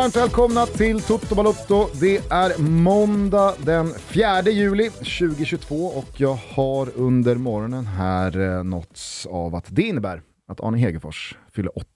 varmt 0.00 0.16
välkomna 0.16 0.66
till 0.66 1.00
Toto 1.00 1.34
Balotto. 1.34 1.86
Det 2.00 2.16
är 2.30 2.62
måndag 2.62 3.54
den 3.64 3.94
4 3.94 4.42
juli 4.42 4.90
2022 4.90 5.74
och 5.74 6.20
jag 6.20 6.34
har 6.34 6.88
under 6.96 7.34
morgonen 7.36 7.86
här 7.86 8.40
eh, 8.40 8.64
nåtts 8.64 9.26
av 9.26 9.54
att 9.54 9.64
det 9.68 9.82
innebär 9.82 10.22
att 10.48 10.60
Arne 10.60 10.78
Hegerfors 10.78 11.36
fyller 11.52 11.78
80. 11.78 11.86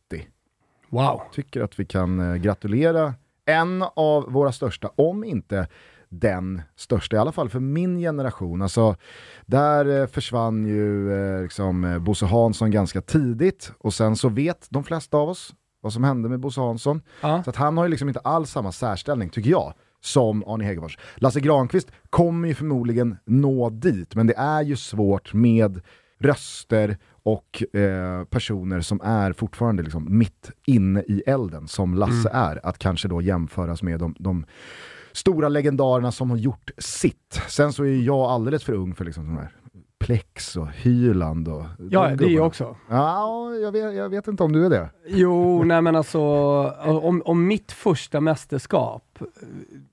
Wow. 0.89 1.21
Tycker 1.33 1.61
att 1.61 1.81
vi 1.81 1.85
kan 1.85 2.21
eh, 2.21 2.37
gratulera 2.37 3.15
en 3.47 3.85
av 3.97 4.33
våra 4.33 4.53
största, 4.53 4.91
om 4.97 5.25
inte 5.25 5.69
den 6.09 6.63
största, 6.77 7.17
i 7.17 7.19
alla 7.19 7.33
fall 7.33 7.49
för 7.49 7.61
min 7.61 7.99
generation. 7.99 8.63
Alltså, 8.63 8.97
där 9.47 10.01
eh, 10.01 10.07
försvann 10.07 10.67
ju 10.67 11.13
eh, 11.13 11.43
liksom, 11.43 12.05
Bosse 12.05 12.27
Hansson 12.27 12.71
ganska 12.71 13.01
tidigt 13.01 13.73
och 13.79 13.95
sen 13.95 14.17
så 14.17 14.29
vet 14.29 14.67
de 14.71 14.85
flesta 14.85 15.17
av 15.17 15.29
oss 15.29 15.55
vad 15.85 15.93
som 15.93 16.05
hände 16.05 16.29
med 16.29 16.41
Bosse 16.41 16.61
Hansson. 16.61 17.03
Ja. 17.21 17.43
Så 17.45 17.51
att 17.51 17.57
han 17.57 17.77
har 17.77 17.85
ju 17.85 17.91
liksom 17.91 18.09
inte 18.09 18.21
alls 18.21 18.51
samma 18.51 18.73
särställning, 18.73 19.31
tycker 19.31 19.51
jag, 19.51 19.75
som 20.01 20.45
Arne 20.47 20.65
Hegerfors. 20.65 20.99
Lasse 21.17 21.41
Granqvist 21.41 21.91
kommer 22.11 22.49
ju 22.49 22.55
förmodligen 22.55 23.17
nå 23.25 23.71
dit, 23.71 24.15
men 24.15 24.27
det 24.27 24.37
är 24.37 24.63
ju 24.63 24.77
svårt 24.77 25.35
med 25.35 25.81
röster 26.19 26.99
och 27.23 27.77
eh, 27.77 28.25
personer 28.25 28.81
som 28.81 29.01
är 29.01 29.33
fortfarande 29.33 29.83
liksom 29.83 30.19
mitt 30.19 30.51
inne 30.67 31.01
i 31.01 31.23
elden, 31.27 31.69
som 31.69 31.95
Lasse 31.95 32.31
är, 32.33 32.67
att 32.67 32.79
kanske 32.79 33.09
då 33.09 33.23
jämföras 33.23 33.83
med 33.83 33.99
de, 33.99 34.15
de 34.19 34.47
stora 35.13 35.49
legendarerna 35.49 36.13
som 36.13 36.31
har 36.31 36.37
gjort 36.37 36.71
sitt. 36.79 37.41
Sen 37.49 37.73
så 37.73 37.85
är 37.85 38.03
jag 38.03 38.21
alldeles 38.21 38.65
för 38.65 38.73
ung 38.73 38.95
för 38.95 39.05
liksom 39.05 39.27
de 39.27 39.37
här 39.37 39.51
Plex 40.05 40.57
och 40.57 40.69
Hyland 40.69 41.49
och 41.49 41.65
Ja, 41.91 42.09
det 42.17 42.25
är 42.25 42.29
jag 42.29 42.47
också. 42.47 42.77
Ja, 42.91 43.51
jag 43.63 43.73
vet, 43.73 43.95
jag 43.95 44.09
vet 44.09 44.29
inte 44.29 44.43
om 44.43 44.53
du 44.53 44.67
är 44.67 44.71
det. 44.71 44.89
Jo, 45.07 45.63
nej 45.65 45.83
men 45.83 45.97
alltså, 45.97 46.21
om, 46.85 47.23
om 47.25 47.47
mitt 47.47 47.73
första 47.73 48.21
mästerskap 48.21 49.19
eh, 49.21 49.27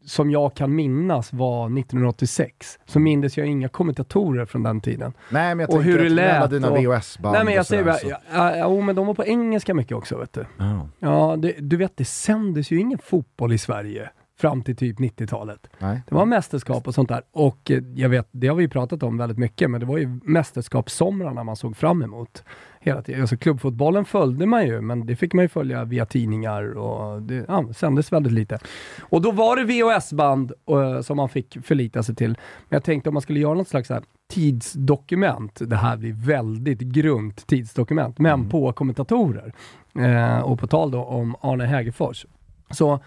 som 0.06 0.32
jag 0.32 0.54
kan 0.56 0.76
minnas 0.76 1.34
var 1.34 1.66
1986, 1.80 2.80
så 2.86 3.00
mindes 3.00 3.38
jag 3.38 3.48
inga 3.48 3.70
kommentatorer 3.70 4.46
från 4.46 4.64
den 4.64 4.82
tiden. 4.82 5.14
Nej, 5.30 5.56
men 5.56 5.60
jag 5.60 5.70
Och 5.78 5.84
hur 5.84 6.10
det 6.10 6.16
med 6.16 6.30
alla 6.30 6.40
lät 6.42 6.50
dina 6.52 6.70
VHS-band 6.76 7.34
nej 7.34 7.46
men 7.46 7.54
jag 7.54 7.66
säger 7.66 7.84
bara, 7.84 7.94
sådär, 7.96 8.18
ja, 8.34 8.56
ja, 8.58 8.66
jo, 8.70 8.82
men 8.82 8.96
de 8.96 9.08
var 9.08 9.14
på 9.14 9.26
engelska 9.26 9.74
mycket 9.74 9.98
också 9.98 10.18
vet 10.18 10.34
du. 10.34 10.42
så- 10.42 10.48
Ja. 10.64 10.88
Ja, 11.00 11.36
det, 11.38 11.56
du 11.60 11.78
vet 11.78 11.98
det 11.98 12.06
sändes 12.06 12.72
ju 12.72 12.80
ingen 12.80 13.00
fotboll 13.00 13.54
i 13.54 13.58
Sverige 13.58 14.10
fram 14.42 14.62
till 14.62 14.76
typ 14.76 15.00
90-talet. 15.00 15.68
Nej. 15.80 16.02
Det 16.08 16.16
var 16.16 16.26
mästerskap 16.26 16.88
och 16.88 16.94
sånt 16.94 17.10
där. 17.10 17.22
Och 17.32 17.72
eh, 17.72 17.84
jag 17.96 18.10
vet, 18.10 18.28
det 18.32 18.48
har 18.48 18.56
vi 18.56 18.64
ju 18.64 18.70
pratat 18.70 19.04
om 19.04 19.18
väldigt 19.18 19.38
mycket, 19.38 19.70
men 19.70 19.80
det 19.80 19.86
var 19.86 19.98
ju 19.98 20.20
mästerskapssomrarna 20.24 21.44
man 21.44 21.56
såg 21.56 21.78
fram 21.78 22.02
emot. 22.04 22.44
Hela 22.84 23.02
tiden. 23.02 23.22
Alltså 23.22 23.38
klubbfotbollen 23.38 24.06
följde 24.06 24.46
man 24.46 24.66
ju, 24.66 24.82
men 24.82 25.06
det 25.06 25.16
fick 25.16 25.34
man 25.34 25.46
ju 25.46 25.50
följa 25.50 25.84
via 25.84 26.06
tidningar 26.06 26.78
och 26.78 27.22
det 27.22 27.46
ja, 27.48 27.74
sändes 27.74 28.12
väldigt 28.12 28.34
lite. 28.34 28.60
Och 29.02 29.22
då 29.22 29.32
var 29.32 29.56
det 29.56 29.64
VHS-band 29.64 30.52
eh, 30.70 31.02
som 31.02 31.18
man 31.18 31.30
fick 31.30 31.58
förlita 31.66 32.04
sig 32.04 32.16
till. 32.16 32.30
Men 32.30 32.76
jag 32.76 32.84
tänkte 32.84 33.10
om 33.10 33.14
man 33.14 33.22
skulle 33.22 33.40
göra 33.40 33.54
något 33.54 33.68
slags 33.68 33.90
här 33.90 34.04
tidsdokument, 34.34 35.60
det 35.70 35.76
här 35.76 35.98
blir 35.98 36.14
väldigt 36.14 36.80
grunt 36.80 37.48
tidsdokument, 37.48 38.20
men 38.20 38.50
på 38.50 38.74
kommentatorer. 38.74 39.54
Eh, 40.00 40.40
och 40.40 40.60
på 40.60 40.68
tal 40.68 40.92
då 40.92 41.04
om 41.04 41.36
Arne 41.42 41.66
Hägerfors. 41.66 42.26
Så 42.72 43.00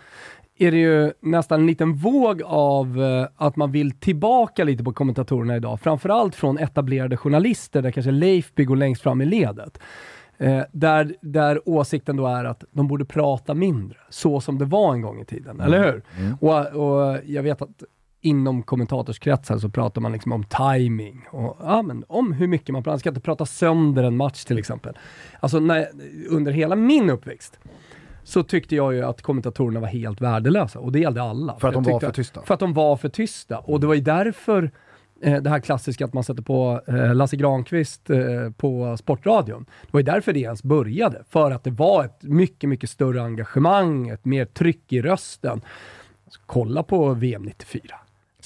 är 0.58 0.70
det 0.70 0.78
ju 0.78 1.12
nästan 1.20 1.60
en 1.60 1.66
liten 1.66 1.94
våg 1.94 2.42
av 2.42 3.02
eh, 3.02 3.26
att 3.36 3.56
man 3.56 3.72
vill 3.72 3.92
tillbaka 3.92 4.64
lite 4.64 4.84
på 4.84 4.92
kommentatorerna 4.92 5.56
idag. 5.56 5.80
Framförallt 5.80 6.34
från 6.34 6.58
etablerade 6.58 7.16
journalister, 7.16 7.82
där 7.82 7.90
kanske 7.90 8.10
Leifby 8.10 8.64
går 8.64 8.76
längst 8.76 9.02
fram 9.02 9.20
i 9.20 9.24
ledet. 9.24 9.78
Eh, 10.38 10.62
där, 10.72 11.14
där 11.20 11.68
åsikten 11.68 12.16
då 12.16 12.26
är 12.26 12.44
att 12.44 12.64
de 12.70 12.88
borde 12.88 13.04
prata 13.04 13.54
mindre, 13.54 13.98
så 14.10 14.40
som 14.40 14.58
det 14.58 14.64
var 14.64 14.94
en 14.94 15.02
gång 15.02 15.20
i 15.20 15.24
tiden, 15.24 15.60
eller 15.60 15.84
hur? 15.84 16.02
Och, 16.40 16.66
och 16.66 17.18
jag 17.24 17.42
vet 17.42 17.62
att 17.62 17.82
inom 18.20 18.62
kommentatorskretsar 18.62 19.58
så 19.58 19.68
pratar 19.68 20.00
man 20.00 20.12
liksom 20.12 20.32
om 20.32 20.44
timing 20.44 21.26
och 21.30 21.56
ja, 21.60 21.82
men 21.82 22.04
om 22.08 22.32
hur 22.32 22.46
mycket 22.46 22.72
man 22.72 22.82
pratar. 22.82 22.92
Man 22.92 22.98
ska 22.98 23.08
inte 23.08 23.20
prata 23.20 23.46
sönder 23.46 24.04
en 24.04 24.16
match 24.16 24.44
till 24.44 24.58
exempel. 24.58 24.98
Alltså 25.40 25.60
när, 25.60 25.86
under 26.28 26.52
hela 26.52 26.76
min 26.76 27.10
uppväxt 27.10 27.58
så 28.24 28.42
tyckte 28.42 28.76
jag 28.76 28.94
ju 28.94 29.02
att 29.02 29.22
kommentatorerna 29.22 29.80
var 29.80 29.88
helt 29.88 30.20
värdelösa 30.20 30.78
och 30.78 30.92
det 30.92 30.98
gällde 30.98 31.22
alla. 31.22 31.58
För 31.58 31.68
att 31.68 31.74
de 31.74 31.82
var 31.82 32.00
för 32.00 32.12
tysta? 32.12 32.42
För 32.42 32.54
att 32.54 32.60
de 32.60 32.74
var 32.74 32.96
för 32.96 33.08
tysta 33.08 33.58
och 33.58 33.80
det 33.80 33.86
var 33.86 33.94
ju 33.94 34.00
därför 34.00 34.70
eh, 35.22 35.42
det 35.42 35.50
här 35.50 35.60
klassiska 35.60 36.04
att 36.04 36.12
man 36.12 36.24
sätter 36.24 36.42
på 36.42 36.80
eh, 36.86 37.14
Lasse 37.14 37.36
Granqvist 37.36 38.10
eh, 38.10 38.18
på 38.56 38.96
Sportradion. 38.96 39.64
Det 39.82 39.88
var 39.90 40.00
ju 40.00 40.04
därför 40.04 40.32
det 40.32 40.40
ens 40.40 40.62
började. 40.62 41.24
För 41.30 41.50
att 41.50 41.64
det 41.64 41.70
var 41.70 42.04
ett 42.04 42.22
mycket, 42.22 42.68
mycket 42.68 42.90
större 42.90 43.22
engagemang, 43.22 44.08
ett 44.08 44.24
mer 44.24 44.44
tryck 44.44 44.92
i 44.92 45.02
rösten. 45.02 45.60
Alltså, 46.24 46.40
kolla 46.46 46.82
på 46.82 47.14
VM 47.14 47.42
94. 47.42 47.82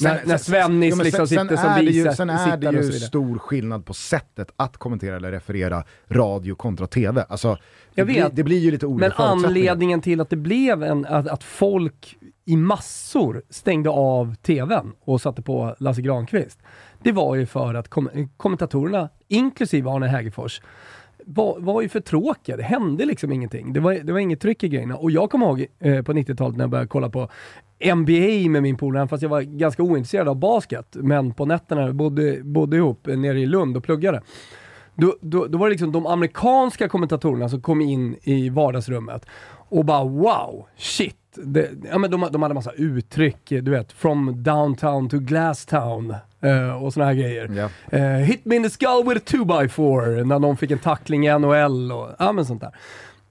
När, 0.01 0.23
när 0.27 0.39
Svennis 0.39 0.97
Ja, 0.99 1.05
liksom 1.05 1.27
sen, 1.27 1.39
sitter 1.39 1.57
sen 1.57 1.65
som 1.65 1.73
är 1.73 1.77
det 1.77 1.91
ju, 1.91 2.03
vice 2.03 2.17
Sen 2.17 2.31
är 2.31 2.57
det 2.57 2.71
ju 2.71 2.93
stor 2.93 3.39
skillnad 3.39 3.87
på 3.87 3.95
sättet 3.95 4.51
att 4.57 4.77
kommentera 4.77 5.17
eller 5.17 5.33
referera 5.33 5.85
radio 6.09 6.55
kontra 6.55 6.87
tv. 6.87 7.25
Alltså, 7.29 7.55
det, 7.55 7.61
Jag 7.95 8.07
blir, 8.07 8.31
det 8.33 8.43
blir 8.43 8.59
ju 8.59 8.71
lite 8.71 8.87
olika 8.87 9.15
Men 9.19 9.27
anledningen 9.27 10.01
till 10.01 10.21
att 10.21 10.31
det 10.31 10.37
blev 10.37 10.83
en, 10.83 11.07
att, 11.07 11.29
att 11.29 11.45
folk 11.45 12.17
i 12.45 12.57
massor 12.57 13.43
stängde 13.51 13.91
av 13.91 14.35
tvn 14.35 14.93
och 15.01 15.21
satte 15.21 15.43
på 15.43 15.77
Lasse 15.79 16.03
Granqvist, 16.03 16.59
det 17.03 17.13
var 17.13 17.35
ju 17.35 17.47
för 17.47 17.75
att 17.75 17.89
kom, 17.89 18.29
kommentatorerna, 18.37 19.09
inklusive 19.29 19.91
Arne 19.91 20.07
Hägerfors, 20.07 20.61
var, 21.29 21.61
var 21.61 21.83
ju 21.83 21.89
för 21.89 22.01
tråkiga. 22.01 22.57
Det 22.57 22.63
hände 22.63 23.05
liksom 23.05 23.33
ingenting. 23.33 23.73
Det 23.73 23.81
var, 23.81 23.95
det 23.95 24.13
var 24.13 24.21
inget 24.21 24.41
tryck 24.41 24.65
i 24.65 24.69
grejerna. 24.69 24.97
Och 24.97 25.11
jag 25.11 25.31
kommer 25.31 25.47
ihåg 25.47 25.67
eh, 25.81 26.03
på 26.03 26.13
90-talet 26.13 26.57
när 26.57 26.63
jag 26.63 26.71
började 26.71 26.89
kolla 26.89 27.11
på 27.11 27.29
NBA 27.95 28.51
med 28.51 28.63
min 28.63 28.77
polare, 28.77 29.09
fast 29.09 29.23
jag 29.23 29.31
var 29.31 29.43
ganska 29.43 29.83
ointresserad 29.83 30.29
av 30.29 30.37
basket. 30.37 30.97
Men 31.01 31.35
på 31.35 31.45
nätterna, 31.45 31.81
jag 31.81 31.95
bodde, 31.95 32.39
bodde 32.43 32.77
ihop 32.77 33.07
nere 33.07 33.41
i 33.41 33.47
Lund 33.47 33.77
och 33.77 33.85
pluggade. 33.85 34.23
Då, 34.95 35.17
då, 35.21 35.47
då 35.47 35.59
var 35.59 35.67
det 35.67 35.71
liksom 35.71 35.93
de 35.93 36.07
amerikanska 36.07 36.89
kommentatorerna 36.89 37.49
som 37.49 37.63
kom 37.63 37.81
in 37.81 38.17
i 38.23 38.49
vardagsrummet 38.49 39.27
och 39.69 39.85
bara 39.85 40.05
wow, 40.05 40.67
shit. 40.77 41.15
Det, 41.35 41.71
ja, 41.91 41.99
men 41.99 42.11
de, 42.11 42.29
de 42.33 42.43
hade 42.43 42.55
massa 42.55 42.73
uttryck, 42.73 43.49
du 43.49 43.71
vet, 43.71 43.93
from 43.93 44.43
downtown 44.43 45.09
to 45.09 45.19
glasstown 45.19 46.15
och 46.81 46.93
såna 46.93 47.07
här 47.07 47.15
grejer. 47.15 47.51
Ja. 47.57 47.99
Eh, 47.99 48.03
hit 48.03 48.45
me 48.45 48.57
in 48.57 48.63
the 48.63 48.71
skull 48.71 49.05
with 49.07 49.17
a 49.17 49.23
2x4 49.27 50.25
när 50.25 50.39
någon 50.39 50.57
fick 50.57 50.71
en 50.71 50.79
tackling 50.79 51.27
i 51.27 51.39
NHL 51.39 51.93
och 51.93 52.09
ja, 52.19 52.33
men 52.33 52.47
sånt 52.47 52.61
där. 52.61 52.73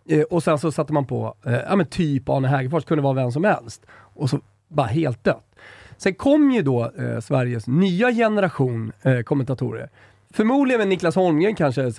Eh, 0.09 0.21
och 0.21 0.43
sen 0.43 0.59
så 0.59 0.71
satte 0.71 0.93
man 0.93 1.05
på, 1.05 1.35
eh, 1.45 1.53
ja 1.53 1.75
men 1.75 1.85
typ 1.85 2.29
Arne 2.29 2.47
Hägerfors, 2.47 2.85
kunde 2.85 3.03
vara 3.03 3.13
vem 3.13 3.31
som 3.31 3.43
helst. 3.43 3.85
Och 3.89 4.29
så 4.29 4.39
bara 4.67 4.87
helt 4.87 5.23
dött. 5.23 5.55
Sen 5.97 6.13
kom 6.13 6.51
ju 6.51 6.61
då 6.61 6.91
eh, 6.97 7.19
Sveriges 7.19 7.67
nya 7.67 8.11
generation 8.11 8.91
eh, 9.01 9.21
kommentatorer. 9.21 9.89
Förmodligen 10.33 10.79
med 10.79 10.87
Niklas 10.87 11.15
Holmgren 11.15 11.55
kanske, 11.55 11.91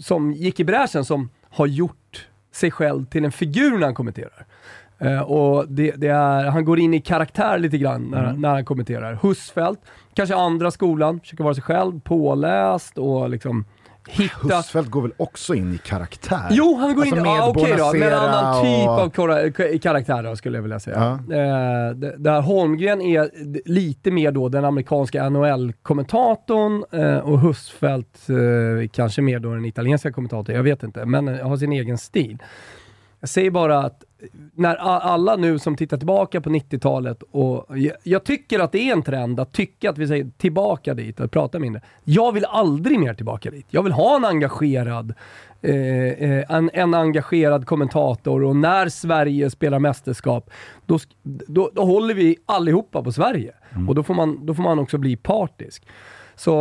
som 0.00 0.32
gick 0.32 0.60
i 0.60 0.64
bräschen, 0.64 1.04
som 1.04 1.30
har 1.50 1.66
gjort 1.66 2.28
sig 2.52 2.70
själv 2.70 3.04
till 3.04 3.24
en 3.24 3.32
figur 3.32 3.78
när 3.78 3.86
han 3.86 3.94
kommenterar. 3.94 4.46
Eh, 4.98 5.20
och 5.20 5.68
det, 5.68 5.90
det 5.96 6.08
är, 6.08 6.44
han 6.44 6.64
går 6.64 6.78
in 6.78 6.94
i 6.94 7.00
karaktär 7.00 7.58
lite 7.58 7.78
grann 7.78 8.02
när, 8.02 8.32
när 8.32 8.48
han 8.48 8.64
kommenterar. 8.64 9.18
Husfeldt, 9.22 9.80
kanske 10.14 10.34
andra 10.36 10.70
skolan, 10.70 11.20
försöker 11.20 11.44
vara 11.44 11.54
sig 11.54 11.62
själv, 11.62 12.00
påläst 12.00 12.98
och 12.98 13.30
liksom 13.30 13.64
hitta... 14.08 14.56
Husfeldt 14.56 14.90
går 14.90 15.02
väl 15.02 15.12
också 15.16 15.54
in 15.54 15.74
i 15.74 15.78
karaktär? 15.78 16.46
Jo, 16.50 16.76
han 16.80 16.94
går 16.94 17.02
Alltså 17.02 17.16
in 17.16 17.26
ah, 17.26 17.48
okej 17.48 17.74
då, 17.78 17.92
med 17.92 18.02
en 18.12 18.18
annan 18.18 18.64
typ 18.64 18.88
och- 18.88 18.98
av 19.00 19.10
kora- 19.10 19.50
k- 19.50 19.78
karaktär 19.82 20.22
då, 20.22 20.36
skulle 20.36 20.58
jag 20.58 20.62
vilja 20.62 20.80
säga. 20.80 21.18
Eh, 21.30 21.94
d- 21.96 22.12
där 22.18 22.40
Holmgren 22.40 23.00
är 23.02 23.30
lite 23.68 24.10
mer 24.10 24.32
då 24.32 24.48
den 24.48 24.64
amerikanska 24.64 25.28
NHL-kommentatorn 25.30 26.84
eh, 26.92 27.18
och 27.18 27.40
Husfeldt 27.40 28.28
eh, 28.30 28.88
kanske 28.92 29.22
mer 29.22 29.38
då 29.38 29.54
den 29.54 29.64
italienska 29.64 30.12
kommentatorn, 30.12 30.56
jag 30.56 30.62
vet 30.62 30.82
inte, 30.82 31.04
men 31.06 31.28
eh, 31.28 31.48
har 31.48 31.56
sin 31.56 31.72
egen 31.72 31.98
stil. 31.98 32.38
Jag 33.20 33.28
säger 33.28 33.50
bara 33.50 33.78
att 33.78 34.04
när 34.54 34.74
alla 34.76 35.36
nu 35.36 35.58
som 35.58 35.76
tittar 35.76 35.96
tillbaka 35.96 36.40
på 36.40 36.50
90-talet 36.50 37.22
och 37.30 37.78
jag, 38.02 38.24
tycker 38.24 38.60
att 38.60 38.72
det 38.72 38.88
är 38.88 38.92
en 38.92 39.02
trend 39.02 39.40
att 39.40 39.52
tycka 39.52 39.90
att 39.90 39.98
vi 39.98 40.06
säger 40.06 40.30
tillbaka 40.36 40.94
dit 40.94 41.20
och 41.20 41.30
prata 41.30 41.58
mindre. 41.58 41.82
Jag 42.04 42.32
vill 42.32 42.44
aldrig 42.44 42.98
mer 42.98 43.14
tillbaka 43.14 43.50
dit. 43.50 43.66
Jag 43.70 43.82
vill 43.82 43.92
ha 43.92 44.16
en 44.16 44.24
engagerad 44.24 45.14
eh, 45.62 45.74
eh, 45.74 46.44
en, 46.48 46.70
en 46.72 46.94
engagerad 46.94 47.66
kommentator 47.66 48.44
och 48.44 48.56
när 48.56 48.88
Sverige 48.88 49.50
spelar 49.50 49.78
mästerskap, 49.78 50.50
då, 50.86 50.98
då, 51.22 51.70
då 51.74 51.84
håller 51.84 52.14
vi 52.14 52.36
allihopa 52.46 53.02
på 53.02 53.12
Sverige. 53.12 53.52
Och 53.88 53.94
då 53.94 54.02
får, 54.02 54.14
man, 54.14 54.46
då 54.46 54.54
får 54.54 54.62
man 54.62 54.78
också 54.78 54.98
bli 54.98 55.16
partisk. 55.16 55.86
Så 56.36 56.52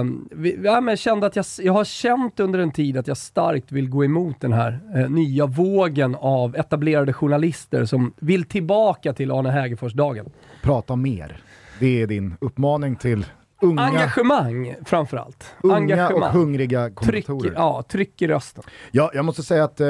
eh, 0.00 0.04
vi, 0.30 0.60
ja, 0.64 0.80
men 0.80 0.92
jag, 0.92 0.98
kände 0.98 1.26
att 1.26 1.36
jag, 1.36 1.44
jag 1.58 1.72
har 1.72 1.84
känt 1.84 2.40
under 2.40 2.58
en 2.58 2.72
tid 2.72 2.96
att 2.96 3.08
jag 3.08 3.16
starkt 3.16 3.72
vill 3.72 3.88
gå 3.88 4.04
emot 4.04 4.40
den 4.40 4.52
här 4.52 4.80
eh, 4.94 5.10
nya 5.10 5.46
vågen 5.46 6.14
av 6.20 6.56
etablerade 6.56 7.12
journalister 7.12 7.84
som 7.84 8.12
vill 8.16 8.44
tillbaka 8.44 9.12
till 9.12 9.30
Arne 9.30 9.50
Hägerfors-dagen. 9.50 10.30
Prata 10.62 10.96
mer. 10.96 11.36
Det 11.80 12.02
är 12.02 12.06
din 12.06 12.36
uppmaning 12.40 12.96
till 12.96 13.26
unga, 13.62 13.82
Engagemang 13.82 14.74
framförallt. 14.84 15.44
unga 15.62 15.76
Engagemang. 15.76 16.22
och 16.22 16.28
hungriga 16.28 16.90
Tryck, 16.90 17.26
kommentatorer. 17.26 17.52
ja, 17.56 17.82
tryck 17.88 18.22
i 18.22 18.26
rösten. 18.26 18.64
Ja, 18.90 19.10
jag 19.14 19.24
måste 19.24 19.42
säga 19.42 19.64
att 19.64 19.80
eh, 19.80 19.88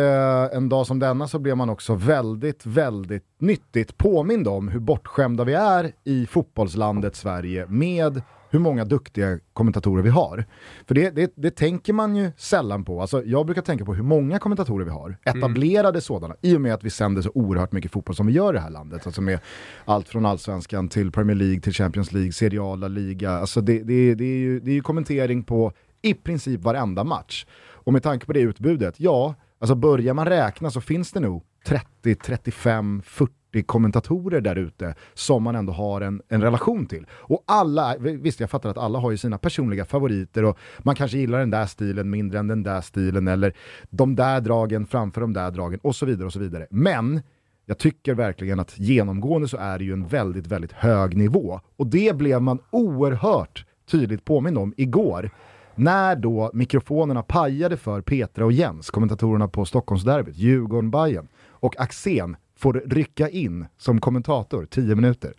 en 0.57 0.69
dag 0.69 0.87
som 0.87 0.99
denna 0.99 1.29
så 1.29 1.39
blev 1.39 1.57
man 1.57 1.71
också 1.71 1.95
väldigt, 1.95 2.67
väldigt 2.67 3.25
nyttigt 3.39 3.99
påmind 3.99 4.49
om 4.49 4.69
hur 4.69 4.81
bortskämda 4.81 5.45
vi 5.45 5.55
är 5.55 5.93
i 6.05 6.27
fotbollslandet 6.27 7.17
Sverige 7.17 7.67
med 7.69 8.23
hur 8.55 8.61
många 8.61 8.85
duktiga 8.85 9.39
kommentatorer 9.53 10.03
vi 10.03 10.11
har. 10.11 10.45
För 10.87 10.95
det, 10.95 11.11
det, 11.11 11.33
det 11.37 11.51
tänker 11.51 11.93
man 11.93 12.17
ju 12.17 12.31
sällan 12.37 12.85
på. 12.85 13.01
Alltså, 13.01 13.25
jag 13.25 13.47
brukar 13.47 13.63
tänka 13.63 13.85
på 13.85 13.95
hur 13.95 14.03
många 14.03 14.39
kommentatorer 14.39 14.85
vi 14.85 14.91
har, 14.91 15.17
etablerade 15.25 16.01
sådana, 16.01 16.37
i 16.41 16.57
och 16.57 16.61
med 16.61 16.75
att 16.75 16.85
vi 16.85 16.91
sänder 16.91 17.23
så 17.23 17.31
oerhört 17.35 17.73
mycket 17.73 17.93
fotboll 17.93 18.17
som 18.17 18.27
vi 18.27 18.33
gör 18.33 18.53
i 18.53 18.57
det 18.57 18.61
här 18.61 18.71
landet. 18.71 19.07
Alltså 19.07 19.21
med 19.21 19.39
allt 19.85 20.09
från 20.09 20.27
allsvenskan 20.27 20.89
till 20.89 21.13
Premier 21.13 21.37
League, 21.37 21.61
till 21.61 21.73
Champions 21.73 22.13
League, 22.13 22.33
Serie 22.33 22.63
A, 22.63 22.77
La 22.77 22.89
Liga. 22.89 23.31
Alltså 23.31 23.61
det, 23.61 23.79
det, 23.79 24.15
det, 24.15 24.25
är 24.25 24.39
ju, 24.39 24.61
det 24.61 24.71
är 24.71 24.75
ju 24.75 24.83
kommentering 24.83 25.43
på 25.43 25.73
i 26.03 26.15
princip 26.15 26.61
varenda 26.61 27.05
match. 27.05 27.47
Och 27.73 27.93
med 27.93 28.03
tanke 28.03 28.27
på 28.27 28.33
det 28.33 28.41
utbudet, 28.41 28.95
ja, 28.99 29.35
alltså 29.59 29.75
börjar 29.75 30.15
man 30.15 30.27
räkna 30.27 30.71
så 30.71 30.81
finns 30.81 31.13
det 31.13 31.21
nog 31.21 31.43
30, 31.67 32.15
35, 32.15 33.03
40 33.05 33.33
kommentatorer 33.63 34.41
där 34.41 34.57
ute 34.57 34.95
som 35.15 35.43
man 35.43 35.57
ändå 35.57 35.73
har 35.73 36.01
en, 36.01 36.23
en 36.29 36.43
relation 36.43 36.87
till. 36.87 37.07
Och 37.11 37.45
alla, 37.47 37.97
visst 37.99 38.41
jag 38.41 38.51
fattar 38.51 38.71
att 38.71 38.79
alla 38.79 38.99
har 38.99 39.11
ju 39.11 39.17
sina 39.17 39.39
personliga 39.39 39.85
favoriter 39.85 40.45
och 40.45 40.59
man 40.79 40.95
kanske 40.95 41.19
gillar 41.19 41.39
den 41.39 41.51
där 41.51 41.67
stilen 41.67 42.11
mindre 42.11 42.39
än 42.39 42.49
den 42.49 42.63
där 42.63 42.81
stilen 42.81 43.29
eller 43.29 43.55
de 43.91 44.15
där 44.17 44.41
dragen 44.41 44.87
framför 44.87 45.21
de 45.21 45.33
där 45.33 45.51
dragen 45.51 45.81
och 45.83 45.97
så 45.97 46.07
vidare 46.07 46.27
och 46.27 46.33
så 46.33 46.39
vidare. 46.39 46.67
Men 46.71 47.23
jag 47.67 47.79
tycker 47.79 48.15
verkligen 48.15 48.61
att 48.61 48.79
genomgående 48.79 49.49
så 49.49 49.57
är 49.57 49.79
det 49.79 49.85
ju 49.85 49.93
en 49.93 50.07
väldigt, 50.07 50.47
väldigt 50.47 50.73
hög 50.73 51.17
nivå. 51.17 51.61
Och 51.77 51.87
det 51.87 52.17
blev 52.17 52.43
man 52.43 52.59
oerhört 52.71 53.67
tydligt 53.91 54.25
påmind 54.25 54.59
om 54.59 54.75
igår 54.77 55.31
när 55.75 56.17
då 56.17 56.51
mikrofonerna 56.55 57.23
pajade 57.23 57.77
för 57.77 58.01
Petra 58.01 58.45
och 58.45 58.53
Jens, 58.53 58.91
kommentatorerna 58.91 59.49
på 59.49 59.65
Stockholmsderbyt, 59.65 60.37
Djurgården-Bajen 60.37 61.29
och 61.49 61.81
Axén 61.81 62.37
får 62.65 62.83
rycka 62.87 63.29
in 63.29 63.67
som 63.79 64.01
kommentator 64.01 64.67
10 64.71 64.95
minuter. 64.95 65.33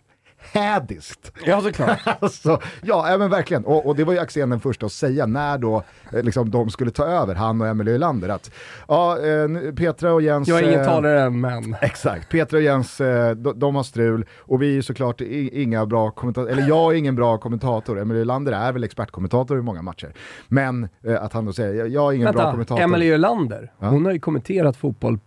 Hädiskt! 0.52 1.32
Ja, 1.46 1.60
såklart. 1.60 1.98
Alltså, 2.20 2.60
ja, 2.82 3.16
men 3.18 3.30
verkligen. 3.30 3.64
Och, 3.64 3.86
och 3.86 3.96
det 3.96 4.04
var 4.04 4.12
ju 4.12 4.18
Axén 4.18 4.50
den 4.50 4.60
första 4.60 4.86
att 4.86 4.92
säga 4.92 5.26
när 5.26 5.58
då 5.58 5.82
eh, 6.12 6.22
liksom, 6.22 6.50
de 6.50 6.70
skulle 6.70 6.90
ta 6.90 7.04
över, 7.04 7.34
han 7.34 7.60
och 7.60 7.66
Emelie 7.66 7.94
Ölander, 7.94 8.28
att 8.28 8.50
ja, 8.88 9.18
eh, 9.18 9.74
Petra 9.74 10.12
och 10.12 10.22
Jens... 10.22 10.48
Jag 10.48 10.58
är 10.58 10.68
ingen 10.68 10.80
eh, 10.80 10.86
talare 10.86 11.30
men. 11.30 11.76
Exakt, 11.80 12.30
Petra 12.30 12.56
och 12.56 12.62
Jens, 12.62 13.00
eh, 13.00 13.30
de, 13.30 13.58
de 13.58 13.74
har 13.74 13.82
strul 13.82 14.26
och 14.38 14.62
vi 14.62 14.68
är 14.68 14.72
ju 14.72 14.82
såklart 14.82 15.20
inga 15.20 15.86
bra 15.86 16.10
kommentatorer, 16.10 16.52
eller 16.52 16.68
jag 16.68 16.92
är 16.92 16.96
ingen 16.98 17.16
bra 17.16 17.38
kommentator, 17.38 18.00
Emelie 18.00 18.24
Lander 18.24 18.52
är 18.52 18.72
väl 18.72 18.84
expertkommentator 18.84 19.58
i 19.58 19.62
många 19.62 19.82
matcher. 19.82 20.12
Men 20.48 20.88
att 21.20 21.32
han 21.32 21.44
då 21.44 21.52
säger, 21.52 21.86
jag, 21.86 22.12
är 22.12 22.16
ingen 22.16 22.32
bra 22.32 22.42
Vänta, 22.42 22.50
kommentator. 22.50 22.82
Emelie 22.82 23.14
Ölander, 23.14 23.72
Ja. 23.78 23.88
hon 23.88 24.04
har 24.04 24.12
ju 24.12 24.18
kommenterat 24.20 24.76
fotboll. 24.76 25.18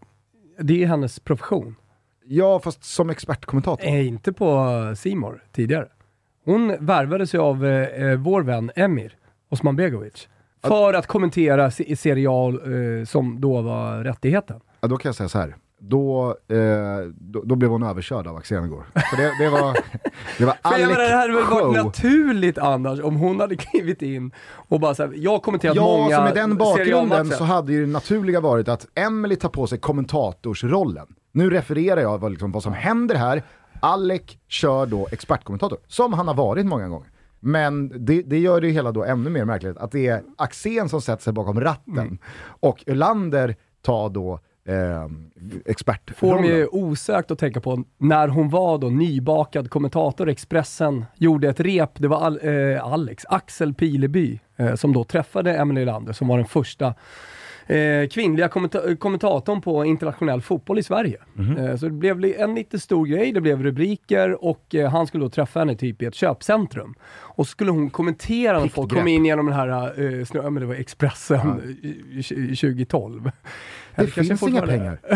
Det 0.61 0.83
är 0.83 0.87
hennes 0.87 1.19
profession. 1.19 1.75
Ja, 2.31 2.59
fast 2.59 2.83
som 2.83 3.09
expertkommentator. 3.09 3.85
Eh, 3.87 4.07
inte 4.07 4.33
på 4.33 4.67
Simor 4.97 5.43
tidigare. 5.51 5.87
Hon 6.45 6.75
värvades 6.85 7.33
ju 7.35 7.39
av 7.39 7.65
eh, 7.65 8.03
eh, 8.03 8.17
vår 8.19 8.41
vän 8.41 8.71
Emir 8.75 9.17
Osman 9.49 9.75
Begovic. 9.75 10.27
För 10.63 10.93
att 10.93 11.07
kommentera 11.07 11.71
se- 11.71 11.95
serial 11.95 12.53
eh, 12.99 13.05
som 13.05 13.41
då 13.41 13.61
var 13.61 14.03
rättigheten. 14.03 14.59
Ja, 14.81 14.87
då 14.87 14.97
kan 14.97 15.09
jag 15.09 15.15
säga 15.15 15.29
så 15.29 15.37
här. 15.39 15.55
Då, 15.81 16.35
eh, 16.47 16.57
då, 17.17 17.41
då 17.45 17.55
blev 17.55 17.71
hon 17.71 17.83
överkörd 17.83 18.27
av 18.27 18.37
Axén 18.37 18.65
igår. 18.65 18.83
För 18.93 19.17
det, 19.17 19.43
det 19.43 19.49
var, 19.49 19.77
det 20.37 20.45
var 20.45 20.57
jag 20.63 20.79
menar, 20.81 20.99
det 20.99 21.15
hade 21.15 21.33
väl 21.33 21.43
Alec 21.43 21.49
varit 21.49 21.85
naturligt 21.85 22.57
annars 22.57 22.99
om 22.99 23.15
hon 23.15 23.39
hade 23.39 23.55
klivit 23.55 24.01
in 24.01 24.31
och 24.69 24.79
bara 24.79 24.95
såhär, 24.95 25.13
jag 25.15 25.31
har 25.31 25.39
kommenterat 25.39 25.75
Ja, 25.75 25.81
många 25.97 26.15
så 26.15 26.21
med 26.21 26.35
den 26.35 26.57
bakgrunden 26.57 27.25
så 27.25 27.43
hade 27.43 27.73
ju 27.73 27.85
det 27.85 27.91
naturliga 27.91 28.39
varit 28.39 28.67
att 28.67 28.87
Emily 28.95 29.35
tar 29.35 29.49
på 29.49 29.67
sig 29.67 29.79
kommentatorsrollen. 29.79 31.07
Nu 31.31 31.49
refererar 31.49 32.01
jag 32.01 32.17
vad, 32.17 32.31
liksom, 32.31 32.51
vad 32.51 32.63
som 32.63 32.73
händer 32.73 33.15
här. 33.15 33.43
Alec 33.79 34.21
kör 34.47 34.85
då 34.85 35.07
expertkommentator, 35.11 35.77
som 35.87 36.13
han 36.13 36.27
har 36.27 36.35
varit 36.35 36.65
många 36.65 36.87
gånger. 36.87 37.07
Men 37.39 38.05
det, 38.05 38.21
det 38.21 38.39
gör 38.39 38.61
det 38.61 38.69
hela 38.69 38.91
då 38.91 39.03
ännu 39.03 39.29
mer 39.29 39.45
märkligt, 39.45 39.77
att 39.77 39.91
det 39.91 40.07
är 40.07 40.23
Axén 40.37 40.89
som 40.89 41.01
sätter 41.01 41.23
sig 41.23 41.33
bakom 41.33 41.61
ratten 41.61 41.97
Mm. 41.99 42.17
och 42.59 42.83
Ölander 42.87 43.55
tar 43.81 44.09
då 44.09 44.39
eh, 44.69 45.07
Får 45.63 45.71
expertrollen. 45.71 46.41
mig 46.41 46.65
osökt 46.71 47.31
att 47.31 47.39
tänka 47.39 47.61
på 47.61 47.83
när 47.97 48.27
hon 48.27 48.49
var 48.49 48.77
då 48.77 48.87
nybakad 48.89 49.69
kommentator 49.69 50.29
i 50.29 50.31
Expressen, 50.31 51.05
gjorde 51.15 51.49
ett 51.49 51.59
rep, 51.59 51.91
det 51.95 52.07
var 52.07 52.17
Al 52.17 52.39
eh, 52.43 52.85
Alex, 52.85 53.25
Axel 53.29 53.73
Pileby, 53.73 54.39
eh, 54.57 54.75
som 54.75 54.93
då 54.93 55.03
träffade 55.03 55.53
Emelie 55.57 55.85
Lander, 55.85 56.13
som 56.13 56.27
var 56.27 56.37
den 56.37 56.47
första 56.47 56.93
eh, 57.67 58.07
kvinnliga 58.11 58.47
kommenta- 58.47 58.95
kommentatorn 58.95 59.61
på 59.61 59.85
internationell 59.85 60.41
fotboll 60.41 60.79
i 60.79 60.83
Sverige. 60.83 61.17
Mhm. 61.33 61.57
Eh, 61.57 61.75
så 61.75 61.85
det 61.85 61.91
blev 62.15 62.35
en 62.39 62.55
lite 62.55 62.79
stor 62.79 63.05
grej, 63.05 63.31
det 63.31 63.41
blev 63.41 63.63
rubriker 63.63 64.43
och 64.45 64.75
eh, 64.75 64.89
han 64.89 65.07
skulle 65.07 65.23
då 65.23 65.29
träffa 65.29 65.59
henne 65.59 65.75
typ 65.75 66.01
i 66.01 66.05
ett 66.05 66.15
köpcentrum. 66.15 66.93
Och 67.11 67.47
så 67.47 67.51
skulle 67.51 67.71
hon 67.71 67.89
kommentera 67.89 68.59
när 68.59 68.67
folk 68.67 68.91
grepp. 68.91 68.99
kom 68.99 69.07
in 69.07 69.25
genom 69.25 69.45
den 69.45 69.55
här, 69.55 69.67
eh, 69.69 70.03
snö- 70.03 70.43
ja, 70.43 70.49
men 70.49 70.61
det 70.61 70.67
var 70.67 70.75
Expressen 70.75 71.39
eh, 71.83 72.53
2012. 72.55 73.31
Det 73.95 74.11
kanske 74.11 74.23
finns 74.23 74.43
inga 74.43 74.61
pengar. 74.61 74.99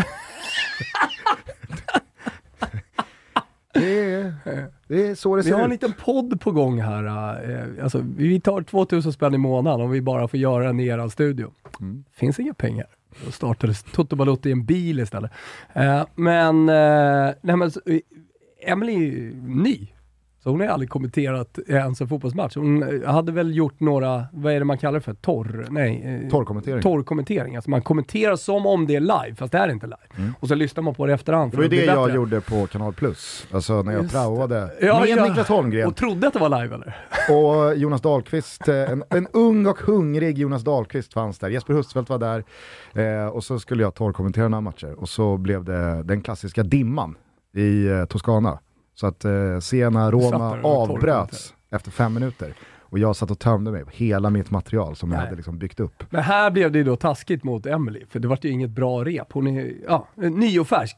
det, 3.74 4.12
är, 4.12 4.34
det 4.88 5.06
är 5.06 5.14
så 5.14 5.36
det 5.36 5.42
Vi 5.42 5.48
ser 5.48 5.56
har 5.56 5.64
en 5.64 5.72
ut. 5.72 5.82
liten 5.82 5.92
podd 6.04 6.40
på 6.40 6.50
gång 6.52 6.80
här. 6.80 7.04
eh, 7.50 7.84
alltså, 7.84 8.04
vi 8.16 8.40
tar 8.40 8.62
2000 8.62 9.12
spänn 9.12 9.34
i 9.34 9.38
månaden 9.38 9.80
om 9.80 9.90
vi 9.90 10.00
bara 10.02 10.28
får 10.28 10.40
göra 10.40 10.66
den 10.66 10.80
i 10.80 10.86
er 10.86 11.08
studio. 11.08 11.52
Mm. 11.80 12.04
Finns 12.12 12.40
inga 12.40 12.54
pengar. 12.54 12.86
Då 13.24 13.30
startades 13.30 13.82
Toto 13.82 14.16
Balotto 14.16 14.48
i 14.48 14.52
en 14.52 14.64
bil 14.64 15.00
istället. 15.00 15.30
Eh, 15.72 16.06
men, 16.14 16.68
eh, 16.68 17.34
nej, 17.42 17.56
men 17.56 17.62
eh, 17.86 17.98
Emily 18.66 18.94
är 18.94 18.98
ju 18.98 19.34
ny. 19.42 19.88
Så 20.44 20.50
hon 20.50 20.60
har 20.60 20.66
aldrig 20.66 20.90
kommenterat 20.90 21.58
ens 21.68 22.00
en 22.00 22.08
fotbollsmatch. 22.08 22.56
Hon 22.56 23.02
eh, 23.02 23.10
hade 23.10 23.32
väl 23.32 23.56
gjort 23.56 23.80
några, 23.80 24.24
vad 24.32 24.52
är 24.52 24.58
det 24.58 24.64
man 24.64 24.78
kallar 24.78 24.92
det 24.98 25.00
för? 25.00 25.14
Torr? 25.14 25.66
Nej. 25.70 26.20
eh, 26.24 26.30
Torrkommentering. 26.30 26.82
Torrkommentering. 26.82 27.56
Alltså 27.56 27.70
man 27.70 27.82
kommenterar 27.82 28.36
som 28.36 28.66
om 28.66 28.86
det 28.86 28.96
är 28.96 29.00
live, 29.00 29.34
fast 29.36 29.52
det 29.52 29.58
är 29.58 29.68
inte 29.68 29.86
live. 29.86 30.32
Och 30.40 30.48
så 30.48 30.54
lyssnar 30.54 30.82
man 30.82 30.94
på 30.94 31.06
det 31.06 31.12
efterhand. 31.12 31.50
Det 31.50 31.56
var 31.56 31.62
ju 31.64 31.68
bli 31.68 31.78
det 31.78 31.84
jag 31.84 32.04
bättre. 32.06 32.16
gjorde 32.16 32.40
på 32.40 32.66
Kanal 32.66 32.92
Plus, 32.92 33.46
alltså 33.52 33.82
när 33.82 33.92
jag 33.92 34.02
Just 34.02 34.14
praoade 34.14 34.70
Ja, 34.80 35.00
med 35.00 35.08
ja. 35.08 35.24
Niklas 35.28 35.48
Holmgren 35.48 35.88
Och 35.88 35.96
trodde 35.96 36.26
att 36.26 36.32
det 36.32 36.38
var 36.40 36.62
live 36.62 36.74
eller? 36.74 36.96
och 37.30 37.76
Jonas 37.76 38.00
Dahlqvist, 38.00 38.68
eh, 38.68 38.74
en, 38.90 39.04
en 39.10 39.26
ung 39.32 39.66
och 39.66 39.78
hungrig 39.78 40.38
Jonas 40.38 40.64
Dahlqvist 40.64 41.12
fanns 41.12 41.38
där, 41.38 41.48
Jesper 41.48 41.74
Husfeldt 41.74 42.10
var 42.10 42.18
där 42.18 42.44
eh, 42.94 43.26
och 43.28 43.44
så 43.44 43.58
skulle 43.58 43.82
jag 43.82 43.94
torrkommentera 43.94 44.48
några 44.48 44.60
matcher 44.60 44.94
och 45.00 45.08
så 45.08 45.36
blev 45.36 45.64
det 45.64 46.02
den 46.02 46.20
klassiska 46.20 46.62
dimman 46.62 47.16
i 47.56 47.86
eh, 47.86 48.04
Toscana. 48.04 48.58
Så 48.94 49.06
att 49.06 49.24
eh, 49.24 49.58
satt 49.60 50.10
Roma 50.10 50.62
avbröts 50.62 51.54
efter 51.70 51.90
fem 51.90 52.14
minuter 52.14 52.54
och 52.94 52.98
jag 52.98 53.16
satt 53.16 53.30
och 53.30 53.38
tömde 53.38 53.70
mig 53.70 53.84
på 53.84 53.90
hela 53.90 54.30
mitt 54.30 54.50
material 54.50 54.96
som 54.96 55.10
jag 55.10 55.16
Nej. 55.16 55.26
hade 55.26 55.36
liksom 55.36 55.58
byggt 55.58 55.80
upp. 55.80 56.04
Men 56.10 56.22
här 56.22 56.50
blev 56.50 56.72
det 56.72 56.78
ju 56.78 56.84
då 56.84 56.96
taskigt 56.96 57.44
mot 57.44 57.66
Emily, 57.66 58.04
för 58.10 58.18
det 58.18 58.28
var 58.28 58.38
ju 58.42 58.48
inget 58.48 58.70
bra 58.70 59.04
rep. 59.04 59.32
Hon 59.32 59.46
är 59.46 59.74
ja, 59.88 60.08
ny 60.14 60.60
och 60.60 60.68
färsk. 60.68 60.96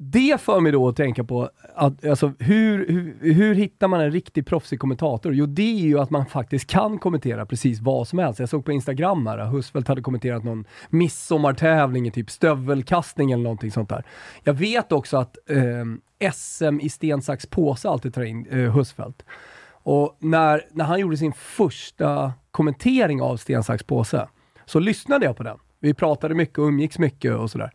Det 0.00 0.40
för 0.40 0.60
mig 0.60 0.72
då 0.72 0.88
att 0.88 0.96
tänka 0.96 1.24
på, 1.24 1.50
att, 1.74 2.04
alltså, 2.06 2.32
hur, 2.38 2.86
hur, 2.88 3.32
hur 3.34 3.54
hittar 3.54 3.88
man 3.88 4.00
en 4.00 4.10
riktig 4.10 4.46
proffsig 4.46 4.80
kommentator? 4.80 5.34
Jo, 5.34 5.46
det 5.46 5.62
är 5.62 5.86
ju 5.86 5.98
att 5.98 6.10
man 6.10 6.26
faktiskt 6.26 6.70
kan 6.70 6.98
kommentera 6.98 7.46
precis 7.46 7.80
vad 7.80 8.08
som 8.08 8.18
helst. 8.18 8.40
Jag 8.40 8.48
såg 8.48 8.64
på 8.64 8.72
Instagram 8.72 9.26
här, 9.26 9.46
Husfeldt 9.46 9.88
hade 9.88 10.02
kommenterat 10.02 10.44
någon 10.44 10.64
midsommartävling 10.90 12.06
i 12.06 12.10
typ 12.10 12.30
stövelkastning 12.30 13.32
eller 13.32 13.42
någonting 13.42 13.70
sånt 13.70 13.88
där. 13.88 14.04
Jag 14.44 14.54
vet 14.54 14.92
också 14.92 15.16
att 15.16 15.36
eh, 15.50 16.32
SM 16.32 16.80
i 16.80 16.88
sten, 16.88 17.22
sax, 17.22 17.46
påse 17.46 17.88
alltid 17.88 18.14
tar 18.14 18.22
in 18.22 18.46
eh, 18.50 18.72
Husfeldt. 18.76 19.24
Och 19.70 20.16
när, 20.18 20.62
när 20.72 20.84
han 20.84 21.00
gjorde 21.00 21.16
sin 21.16 21.32
första 21.32 22.32
kommentering 22.50 23.22
av 23.22 23.36
sten, 23.36 23.64
sax, 23.64 23.82
påse, 23.82 24.28
så 24.64 24.78
lyssnade 24.78 25.26
jag 25.26 25.36
på 25.36 25.42
den. 25.42 25.58
Vi 25.80 25.94
pratade 25.94 26.34
mycket 26.34 26.58
och 26.58 26.64
umgicks 26.64 26.98
mycket 26.98 27.34
och 27.34 27.50
sådär. 27.50 27.72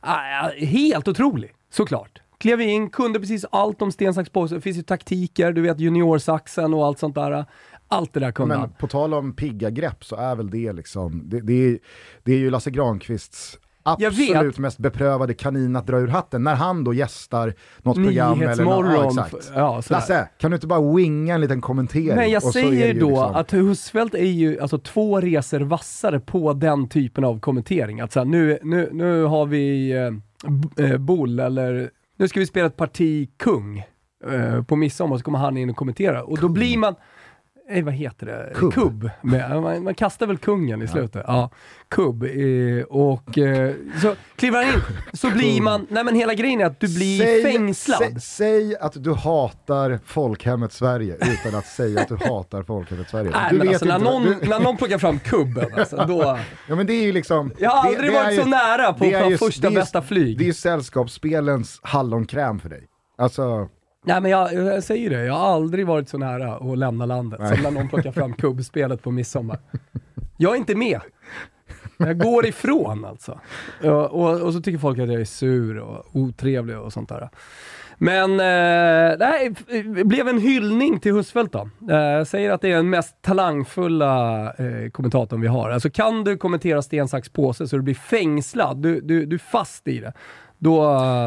Ah, 0.00 0.50
helt 0.58 1.08
otrolig, 1.08 1.52
såklart. 1.70 2.22
Klev 2.38 2.60
in, 2.60 2.90
kunde 2.90 3.20
precis 3.20 3.44
allt 3.52 3.82
om 3.82 3.92
sten, 3.92 4.14
sax, 4.14 4.30
påse. 4.30 4.54
Det 4.54 4.60
finns 4.60 4.78
ju 4.78 4.82
taktiker, 4.82 5.52
du 5.52 5.60
vet 5.60 5.80
juniorsaxen 5.80 6.74
och 6.74 6.86
allt 6.86 6.98
sånt 6.98 7.14
där. 7.14 7.44
Allt 7.88 8.12
det 8.12 8.20
där 8.20 8.32
kunde 8.32 8.54
Men 8.54 8.60
han. 8.60 8.72
på 8.72 8.86
tal 8.88 9.14
om 9.14 9.32
pigga 9.32 9.70
grepp 9.70 10.04
så 10.04 10.16
är 10.16 10.36
väl 10.36 10.50
det 10.50 10.72
liksom, 10.72 11.22
det, 11.24 11.40
det, 11.40 11.52
är, 11.52 11.78
det 12.22 12.32
är 12.32 12.38
ju 12.38 12.50
Lasse 12.50 12.70
Granqvists. 12.70 13.58
Absolut 13.82 14.58
mest 14.58 14.78
beprövade 14.78 15.34
kanin 15.34 15.76
att 15.76 15.86
dra 15.86 15.98
ur 15.98 16.08
hatten 16.08 16.44
när 16.44 16.54
han 16.54 16.84
då 16.84 16.94
gästar 16.94 17.54
något 17.82 17.96
program 17.96 18.42
eller 18.42 18.64
något, 18.64 18.86
ja, 19.14 19.24
exakt. 19.24 19.52
Ja. 19.54 19.82
Lasse, 19.90 20.28
kan 20.38 20.50
du 20.50 20.54
inte 20.54 20.66
bara 20.66 20.94
winga 20.94 21.34
en 21.34 21.40
liten 21.40 21.60
kommentering? 21.60 22.16
Men 22.16 22.30
jag 22.30 22.42
säger 22.42 22.94
då 23.00 23.08
liksom- 23.08 23.34
att 23.34 23.52
Husfeldt 23.52 24.14
är 24.14 24.24
ju 24.24 24.60
alltså 24.60 24.78
två 24.78 25.20
resor 25.20 25.60
vassare 25.60 26.20
på 26.20 26.52
den 26.52 26.88
typen 26.88 27.24
av 27.24 27.40
kommentering. 27.40 28.00
Att 28.00 28.12
så 28.12 28.20
här, 28.20 28.26
nu, 28.26 28.58
nu, 28.62 28.88
nu 28.92 29.24
har 29.24 29.46
vi 29.46 29.90
eh, 30.76 30.84
eh, 30.86 30.98
boll 30.98 31.40
eller 31.40 31.90
nu 32.18 32.28
ska 32.28 32.40
vi 32.40 32.46
spela 32.46 32.66
ett 32.66 32.76
parti 32.76 33.28
kung. 33.38 33.78
eh, 34.30 34.62
på 34.62 34.76
midsommar 34.76 35.16
så 35.18 35.24
kommer 35.24 35.38
han 35.38 35.56
in 35.56 35.70
och 35.70 35.76
kommenterar. 35.76 36.30
Och 36.30 36.38
då 36.38 36.48
blir 36.48 36.78
man, 36.78 36.94
eh, 37.70 37.84
vad 37.84 37.94
heter 37.94 38.26
det? 38.26 38.52
Kubb. 38.54 38.72
Kubb. 38.74 39.10
Man, 39.22 39.84
man 39.84 39.94
kastar 39.94 40.26
väl 40.26 40.38
kungen 40.38 40.82
i 40.82 40.88
slutet. 40.88 41.24
Ja, 41.26 41.50
kubb. 41.88 42.22
Eh, 42.22 42.82
och 42.88 43.38
eh, 43.38 43.74
så 44.02 44.14
kliver 44.36 44.64
han 44.64 44.74
in, 44.74 44.80
så 45.12 45.30
blir 45.30 45.60
man, 45.62 45.86
nej 45.90 46.04
men 46.04 46.14
hela 46.14 46.34
grejen 46.34 46.60
är 46.60 46.64
att 46.64 46.80
du 46.80 46.94
blir 46.94 47.42
fängslad. 47.42 47.98
Säg, 47.98 48.20
säg 48.20 48.76
att 48.76 49.04
du 49.04 49.14
hatar 49.14 49.98
folkhemmet 50.06 50.72
Sverige 50.72 51.14
utan 51.20 51.58
att 51.58 51.66
säga 51.66 52.00
att 52.00 52.08
du 52.08 52.16
hatar 52.16 52.62
folkhemmet 52.62 53.08
Sverige. 53.10 53.30
Nej, 53.30 53.48
du 53.50 53.58
men 53.58 53.68
alltså, 53.68 53.84
när, 53.84 53.98
någon, 53.98 54.22
du- 54.24 54.48
när 54.48 54.60
någon 54.60 54.76
plockar 54.76 54.98
fram 54.98 55.18
kubben, 55.18 55.66
alltså, 55.76 55.96
då... 56.08 56.38
Ja 56.68 56.74
men 56.76 56.86
det 56.86 56.92
är 56.92 57.02
ju 57.02 57.12
liksom... 57.12 57.52
Jag 57.58 57.70
har 57.70 57.82
det- 57.82 57.88
aldrig 57.96 58.12
det 58.12 58.16
är 58.18 58.24
varit 58.24 58.38
ju- 58.38 58.42
så 58.42 58.48
nära 58.48 58.92
på 58.92 59.04
det 59.04 59.22
på 59.22 59.30
ju- 59.30 59.38
första 59.38 59.60
det 59.60 59.66
är 59.68 59.70
ju- 59.70 59.76
bästa 59.76 60.02
flyg. 60.02 60.38
Det 60.38 60.44
är 60.44 60.46
ju 60.46 60.52
sällskapsspelens 60.54 61.80
hallonkräm 61.82 62.60
för 62.60 62.68
dig. 62.68 62.82
Alltså, 63.18 63.68
Nej 64.04 64.20
men 64.20 64.30
jag, 64.30 64.54
jag 64.54 64.82
säger 64.82 65.10
det, 65.10 65.24
jag 65.24 65.34
har 65.34 65.54
aldrig 65.54 65.86
varit 65.86 66.08
så 66.08 66.18
nära 66.18 66.54
att 66.54 66.78
lämna 66.78 67.06
landet 67.06 67.40
Nej. 67.40 67.54
som 67.54 67.62
när 67.62 67.70
någon 67.70 67.88
plockar 67.88 68.12
fram 68.12 68.32
kubbspelet 68.38 69.02
på 69.02 69.10
midsommar. 69.10 69.58
Jag 70.36 70.52
är 70.52 70.56
inte 70.56 70.74
med. 70.74 71.00
Jag 71.96 72.18
går 72.18 72.46
ifrån 72.46 73.04
alltså. 73.04 73.40
Ja, 73.82 74.08
och, 74.08 74.40
och 74.40 74.52
så 74.52 74.60
tycker 74.60 74.78
folk 74.78 74.98
att 74.98 75.12
jag 75.12 75.20
är 75.20 75.24
sur 75.24 75.78
och 75.78 76.06
otrevlig 76.12 76.78
och 76.78 76.92
sånt 76.92 77.08
där. 77.08 77.30
Men 78.02 78.30
eh, 78.32 79.18
det 79.18 80.04
blev 80.04 80.28
en 80.28 80.38
hyllning 80.38 81.00
till 81.00 81.12
Husfeldt 81.12 81.52
då. 81.52 81.68
Eh, 81.94 82.24
säger 82.24 82.50
att 82.50 82.60
det 82.60 82.72
är 82.72 82.76
den 82.76 82.90
mest 82.90 83.22
talangfulla 83.22 84.44
eh, 84.52 84.90
kommentatorn 84.90 85.40
vi 85.40 85.48
har. 85.48 85.70
Alltså 85.70 85.90
kan 85.90 86.24
du 86.24 86.36
kommentera 86.36 86.82
sten, 86.82 87.08
sax, 87.08 87.28
påse 87.28 87.68
så 87.68 87.76
du 87.76 87.82
blir 87.82 87.94
fängslad, 87.94 88.82
du, 88.82 89.00
du, 89.00 89.26
du 89.26 89.36
är 89.36 89.38
fast 89.38 89.88
i 89.88 89.98
det. 89.98 90.12
Då, 90.62 90.82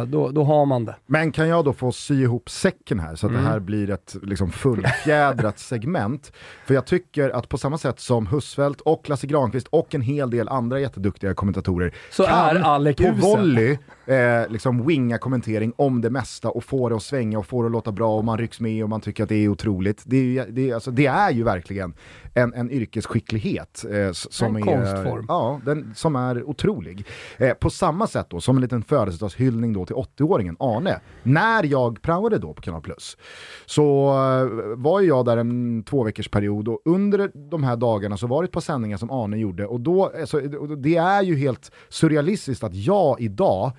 då, 0.08 0.30
då 0.30 0.44
har 0.44 0.66
man 0.66 0.86
det. 0.86 0.96
Men 1.06 1.32
kan 1.32 1.48
jag 1.48 1.66
då 1.66 1.74
få 1.74 1.92
sy 1.92 2.22
ihop 2.22 2.50
säcken 2.50 3.00
här 3.00 3.16
så 3.16 3.26
att 3.26 3.32
Mm. 3.32 3.44
det 3.44 3.50
här 3.50 3.60
blir 3.60 3.90
ett 3.90 4.16
liksom, 4.22 4.52
fullfjädrat 4.52 5.60
segment? 5.60 6.32
För 6.66 6.74
jag 6.74 6.86
tycker 6.86 7.30
att 7.30 7.50
på 7.50 7.58
samma 7.58 7.78
sätt 7.78 8.00
som 8.00 8.28
Husfeldt 8.28 8.82
och 8.82 9.10
Lasse 9.10 9.28
Granqvist 9.28 9.68
och 9.68 9.96
en 9.96 10.02
hel 10.02 10.30
del 10.30 10.50
andra 10.50 10.80
jätteduktiga 10.80 11.34
kommentatorer 11.34 11.94
Så 12.12 12.24
är 12.24 12.56
Alec 12.56 12.98
på 12.98 13.12
volley 13.12 13.78
eh, 14.06 14.50
liksom 14.50 14.86
winga 14.88 15.18
kommentering 15.18 15.74
om 15.76 16.02
det 16.02 16.10
mesta 16.10 16.50
och 16.50 16.64
få 16.64 16.90
det 16.90 16.96
att 16.96 17.04
svänga 17.04 17.40
och 17.40 17.46
få 17.46 17.62
det 17.62 17.66
att 17.66 17.72
låta 17.72 17.92
bra 17.92 18.18
och 18.18 18.26
man 18.26 18.38
rycks 18.38 18.60
med 18.60 18.84
och 18.84 18.90
man 18.90 19.02
tycker 19.02 19.24
att 19.24 19.30
det 19.30 19.36
är 19.36 19.48
otroligt. 19.48 20.04
Det 20.06 20.18
är 20.18 20.24
ju, 20.24 20.46
det 20.52 20.70
är, 20.70 20.74
alltså, 20.74 20.92
det 20.92 21.06
är 21.06 21.32
ju 21.32 21.44
verkligen 21.44 21.94
en, 22.34 22.54
en 22.54 22.72
yrkesskicklighet 22.72 23.86
eh, 23.92 24.12
som, 24.12 24.56
En 24.56 24.68
är, 24.68 24.76
konstform. 24.76 25.26
ja, 25.28 25.60
den, 25.66 25.94
som 25.96 26.16
är 26.16 26.44
otrolig. 26.44 27.06
Eh, 27.38 27.54
på 27.54 27.70
samma 27.70 28.08
sätt 28.08 28.28
då, 28.30 28.42
som 28.42 28.56
en 28.56 28.62
liten 28.62 28.82
födelsedagshyllning 29.24 29.74
då 29.74 29.86
till 29.86 29.96
80-åringen 29.96 30.56
Arne. 30.60 31.00
När 31.24 31.64
jag 31.64 32.02
praoade 32.02 32.38
då 32.38 32.54
på 32.54 32.62
Kanal 32.62 32.82
Plus 32.82 33.18
så 33.66 34.10
eh, 34.10 34.78
var 34.78 35.02
ju 35.02 35.08
jag 35.08 35.26
där 35.26 35.38
en 35.38 35.84
två 35.84 36.04
veckors 36.04 36.30
period 36.30 36.68
och 36.68 36.82
under 36.86 37.32
de 37.50 37.64
här 37.64 37.76
dagarna 37.76 38.18
så 38.18 38.28
var 38.28 38.44
det 38.44 38.46
ett 38.46 38.52
par 38.52 38.62
sändningar 38.62 38.98
som 38.98 39.12
Arne 39.12 39.38
gjorde 39.38 39.66
och 39.66 39.80
då, 39.80 40.12
alltså, 40.20 40.40
det 40.78 40.96
är 40.96 41.24
ju 41.24 41.36
helt 41.36 41.72
surrealistiskt 41.90 42.64
att 42.64 42.76
jag 42.76 43.22
idag, 43.22 43.72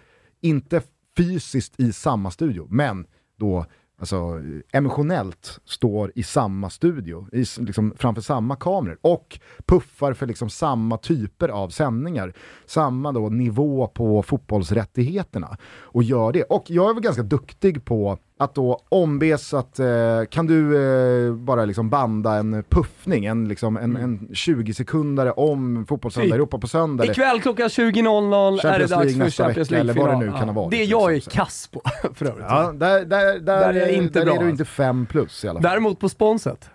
inte 0.42 0.82
fysiskt 1.16 1.80
i 1.80 1.92
samma 1.92 2.30
studio, 2.30 2.66
men 2.70 3.06
då 3.38 3.66
alltså, 4.04 4.40
emotionellt 4.73 5.58
står 5.64 6.12
i 6.14 6.23
samma 6.23 6.70
studio, 6.70 7.28
i, 7.32 7.44
liksom, 7.58 7.94
framför 7.96 8.23
samma 8.23 8.56
kameror 8.56 8.99
och 9.00 9.38
puffar 9.66 10.12
för 10.12 10.26
liksom 10.26 10.50
samma 10.50 10.99
typer 10.99 11.49
av 11.49 11.68
sändningar, 11.68 12.32
samma 12.66 13.12
då 13.12 13.28
nivå 13.28 13.87
på 13.87 14.23
fotbollsrättigheterna 14.23 15.56
och 15.80 16.02
gör 16.02 16.32
det. 16.32 16.42
Och 16.42 16.64
jag 16.66 16.90
är 16.90 16.94
väl 16.94 17.02
ganska 17.02 17.23
duktig 17.23 17.84
på 17.84 18.18
att 18.44 18.54
då 18.54 18.80
ombes 18.88 19.54
att 19.54 19.78
eh, 19.78 19.86
kan 20.30 20.46
du 20.46 20.86
eh, 21.28 21.34
bara 21.34 21.64
liksom 21.64 21.90
banda 21.90 22.34
en 22.34 22.64
puffning, 22.68 23.24
en, 23.24 23.48
liksom, 23.48 23.76
en, 23.76 23.96
en 23.96 24.28
20 24.34 24.74
sekundare 24.74 25.32
om 25.32 25.86
fotbollssöndag. 25.86 26.34
Europa 26.34 26.58
på 26.58 26.68
söndag. 26.68 27.04
Ikväll 27.04 27.40
klockan 27.40 27.68
20.00 27.68 28.66
är 28.66 28.78
det 28.78 28.86
dags 28.86 29.16
för 29.16 29.30
Champions 29.30 29.70
vecka, 29.70 29.80
eller 29.80 29.94
vad 29.94 30.04
det 30.04 30.10
League-final. 30.10 30.32
nu 30.34 30.38
kan 30.38 30.48
ha 30.48 30.62
varit, 30.62 30.70
Det 30.70 30.82
är 30.82 30.86
jag 30.86 31.10
är 31.10 31.14
liksom. 31.14 31.30
kass 31.30 31.68
på 31.72 31.82
för 32.14 32.26
övrigt. 32.26 32.46
Ja, 32.48 32.72
där, 32.72 33.04
där, 33.04 33.38
där, 33.38 33.72
Där 33.72 33.74
är 33.74 33.88
inte 33.88 34.18
där 34.18 34.26
bra, 34.26 34.34
är 34.34 34.44
du 34.44 34.50
inte 34.50 34.64
fem 34.64 35.06
plus 35.06 35.44
i 35.44 35.48
alla 35.48 35.62
fall. 35.62 35.70
Däremot 35.70 36.00
på 36.00 36.08
sponset, 36.08 36.70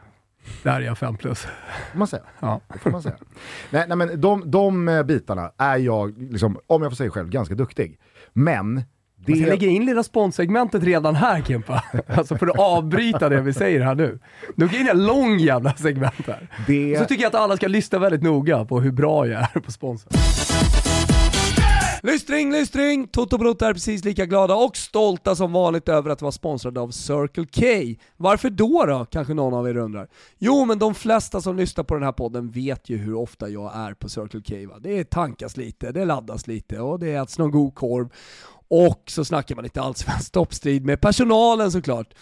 där 0.64 0.76
är 0.76 0.82
jag 0.82 0.98
5 0.98 1.18
plus. 1.18 1.42
får 1.92 1.98
man 1.98 2.08
säga. 2.08 2.24
Ja. 2.40 2.62
Får 2.80 2.92
man 2.92 3.02
säga. 3.02 3.16
nej, 3.70 3.86
nej, 3.88 3.98
men 3.98 4.22
de, 4.22 4.52
de 4.52 4.88
eh, 4.88 5.04
bitarna 5.04 5.52
är 5.58 5.78
jag, 5.78 6.18
liksom, 6.18 6.60
om 6.68 6.82
jag 6.82 6.92
får 6.92 6.96
säga 6.96 7.10
själv, 7.12 7.30
ganska 7.30 7.56
duktig. 7.56 8.00
Men 8.34 8.84
Jag 9.26 9.38
ska 9.38 9.46
det... 9.46 9.52
lägga 9.52 9.68
in 9.68 9.86
lilla 9.86 10.04
sponssegmentet 10.04 10.84
redan 10.84 11.16
här 11.16 11.42
Kimpa. 11.42 11.84
Alltså 12.08 12.38
för 12.38 12.48
att 12.48 12.60
avbryta 12.60 13.30
det 13.30 13.42
vi 13.42 13.54
säger 13.54 13.82
här 13.82 13.96
nu. 13.96 14.20
Nu 14.56 14.68
går 14.68 14.80
in 14.80 14.90
en 14.90 15.06
lång 15.06 15.40
jävla 15.40 15.74
segment 15.74 16.28
här. 16.28 16.48
det 16.68 17.00
Så 17.00 17.06
tycker 17.06 17.24
jag 17.24 17.30
att 17.30 17.42
alla 17.42 17.58
ska 17.58 17.68
lyssna 17.68 18.00
väldigt 18.00 18.24
noga 18.24 18.66
på 18.66 18.80
hur 18.80 18.92
bra 18.92 19.28
jag 19.28 19.42
är 19.42 19.60
på 19.60 19.72
sponsor. 19.72 20.12
Lystring, 22.04 22.52
lystring! 22.52 23.08
Toto 23.08 23.36
och 23.36 23.40
Brott 23.40 23.62
är 23.62 23.74
precis 23.74 24.06
lika 24.06 24.26
glada 24.26 24.56
och 24.56 24.78
stolta 24.78 25.36
som 25.36 25.52
vanligt 25.52 25.90
över 25.90 26.10
att 26.10 26.22
vara 26.22 26.32
sponsrade 26.32 26.80
av 26.80 26.92
Circle 26.92 27.46
K. 27.46 28.02
Varför 28.18 28.50
då 28.50 28.86
då, 28.86 29.06
kanske 29.06 29.34
någon 29.34 29.54
av 29.54 29.70
er 29.70 29.78
undrar? 29.78 30.08
Jo, 30.38 30.66
men 30.66 30.80
de 30.80 30.96
flesta 30.96 31.42
som 31.42 31.58
lyssnar 31.58 31.84
på 31.84 31.94
den 31.94 32.04
här 32.04 32.12
podden 32.12 32.50
vet 32.52 32.90
ju 32.90 32.98
hur 32.98 33.16
ofta 33.16 33.50
jag 33.50 33.72
är 33.76 33.94
på 33.94 34.10
Circle 34.10 34.42
K. 34.48 34.74
Va? 34.74 34.80
Det 34.80 35.10
tankas 35.10 35.58
lite, 35.58 35.92
det 35.92 36.06
laddas 36.06 36.48
lite 36.48 36.80
och 36.80 37.00
det 37.00 37.14
äts 37.14 37.38
någon 37.38 37.52
god 37.52 37.76
korv. 37.76 38.10
Och 38.70 39.04
så 39.08 39.26
snackar 39.26 39.56
man 39.56 39.64
lite 39.64 39.82
allsvensk 39.82 40.32
toppstrid 40.32 40.86
med 40.86 41.02
personalen 41.02 41.72
såklart. 41.72 42.14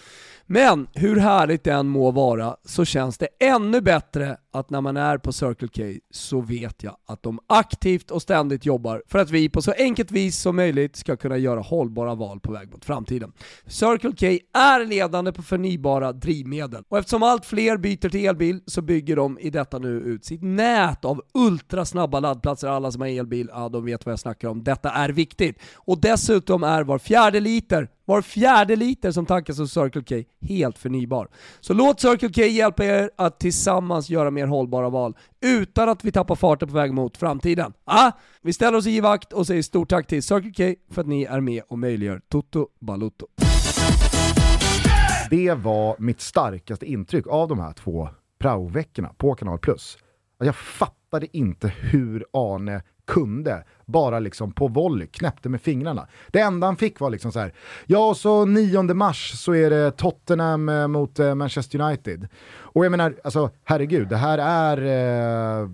Men 0.49 0.87
hur 0.93 1.15
härligt 1.15 1.63
det 1.63 1.71
än 1.71 1.87
må 1.87 2.11
vara 2.11 2.55
så 2.65 2.85
känns 2.85 3.17
det 3.17 3.27
ännu 3.39 3.81
bättre 3.81 4.37
att 4.51 4.69
när 4.69 4.81
man 4.81 4.97
är 4.97 5.17
på 5.17 5.33
Circle 5.33 5.67
K 5.67 5.99
så 6.11 6.41
vet 6.41 6.83
jag 6.83 6.97
att 7.07 7.23
de 7.23 7.39
aktivt 7.47 8.11
och 8.11 8.21
ständigt 8.21 8.65
jobbar 8.65 9.03
för 9.07 9.19
att 9.19 9.29
vi 9.29 9.49
på 9.49 9.61
så 9.61 9.73
enkelt 9.77 10.11
vis 10.11 10.37
som 10.37 10.55
möjligt 10.55 10.95
ska 10.95 11.17
kunna 11.17 11.37
göra 11.37 11.59
hållbara 11.59 12.15
val 12.15 12.39
på 12.39 12.51
väg 12.51 12.71
mot 12.71 12.85
framtiden. 12.85 13.31
Circle 13.65 14.11
K 14.19 14.45
är 14.59 14.85
ledande 14.85 15.31
på 15.31 15.41
förnybara 15.41 16.13
drivmedel 16.13 16.83
och 16.89 16.97
eftersom 16.97 17.23
allt 17.23 17.45
fler 17.45 17.77
byter 17.77 18.09
till 18.09 18.25
elbil 18.25 18.59
så 18.65 18.81
bygger 18.81 19.15
de 19.15 19.39
i 19.39 19.49
detta 19.49 19.79
nu 19.79 19.89
ut 19.89 20.25
sitt 20.25 20.43
nät 20.43 21.05
av 21.05 21.21
ultrasnabba 21.33 22.19
laddplatser. 22.19 22.67
Alla 22.67 22.91
som 22.91 23.01
har 23.01 23.07
elbil, 23.07 23.49
ja 23.53 23.69
de 23.69 23.85
vet 23.85 24.05
vad 24.05 24.11
jag 24.11 24.19
snackar 24.19 24.47
om. 24.47 24.63
Detta 24.63 24.91
är 24.91 25.09
viktigt. 25.09 25.59
Och 25.75 26.01
dessutom 26.01 26.63
är 26.63 26.83
var 26.83 26.99
fjärde 26.99 27.39
liter 27.39 27.89
var 28.07 28.21
fjärde 28.21 28.75
liter 28.75 29.11
som 29.11 29.25
tankas 29.25 29.59
hos 29.59 29.73
Circle 29.73 30.01
K 30.01 30.29
helt 30.41 30.77
förnybar. 30.77 31.29
Så 31.59 31.73
låt 31.73 31.99
Circle 31.99 32.29
K 32.29 32.41
hjälpa 32.41 32.85
er 32.85 33.09
att 33.15 33.39
tillsammans 33.39 34.09
göra 34.09 34.31
mer 34.31 34.47
hållbara 34.47 34.89
val 34.89 35.17
utan 35.41 35.89
att 35.89 36.05
vi 36.05 36.11
tappar 36.11 36.35
farten 36.35 36.67
på 36.67 36.73
väg 36.75 36.93
mot 36.93 37.17
framtiden. 37.17 37.73
Ah, 37.83 38.11
vi 38.41 38.53
ställer 38.53 38.77
oss 38.77 38.87
i 38.87 38.99
vakt 38.99 39.33
och 39.33 39.47
säger 39.47 39.61
stort 39.61 39.89
tack 39.89 40.07
till 40.07 40.23
Circle 40.23 40.51
K 40.51 40.79
för 40.93 41.01
att 41.01 41.07
ni 41.07 41.23
är 41.23 41.39
med 41.39 41.63
och 41.69 41.79
möjliggör 41.79 42.21
Toto 42.29 42.67
Balutto. 42.79 43.27
det 45.29 45.53
var 45.53 45.95
mitt 45.99 46.21
starkaste 46.21 46.85
intryck 46.85 47.27
av 47.27 47.47
de 47.47 47.59
här 47.59 47.73
två 47.73 48.09
praoveckorna 48.39 49.09
på 49.17 49.35
Kanal 49.35 49.59
Plus. 49.59 49.97
Jag 50.39 50.55
fattade 50.55 51.37
inte 51.37 51.67
hur 51.67 52.25
Arne 52.33 52.81
kunde, 53.07 53.63
bara 53.85 54.19
liksom 54.19 54.51
på 54.51 54.67
volley, 54.67 55.07
knäppte 55.07 55.49
med 55.49 55.61
fingrarna. 55.61 56.07
Det 56.27 56.39
enda 56.39 56.67
han 56.67 56.75
fick 56.75 56.99
var 56.99 57.09
liksom 57.09 57.31
så 57.31 57.39
här, 57.39 57.53
ja 57.85 58.13
så 58.13 58.45
9 58.45 58.83
mars 58.83 59.31
så 59.35 59.55
är 59.55 59.69
det 59.69 59.91
Tottenham 59.91 60.69
eh, 60.69 60.87
mot 60.87 61.19
eh, 61.19 61.35
Manchester 61.35 61.81
United. 61.81 62.27
Och 62.49 62.85
jag 62.85 62.91
menar, 62.91 63.15
alltså 63.23 63.49
herregud, 63.63 64.07
det 64.07 64.17
här 64.17 64.37
är, 64.37 65.61
eh, 65.61 65.69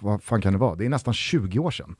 vad 0.00 0.22
fan 0.22 0.40
kan 0.40 0.52
det 0.52 0.58
vara, 0.58 0.74
det 0.74 0.84
är 0.84 0.88
nästan 0.88 1.14
20 1.14 1.58
år 1.58 1.70
sedan. 1.70 1.96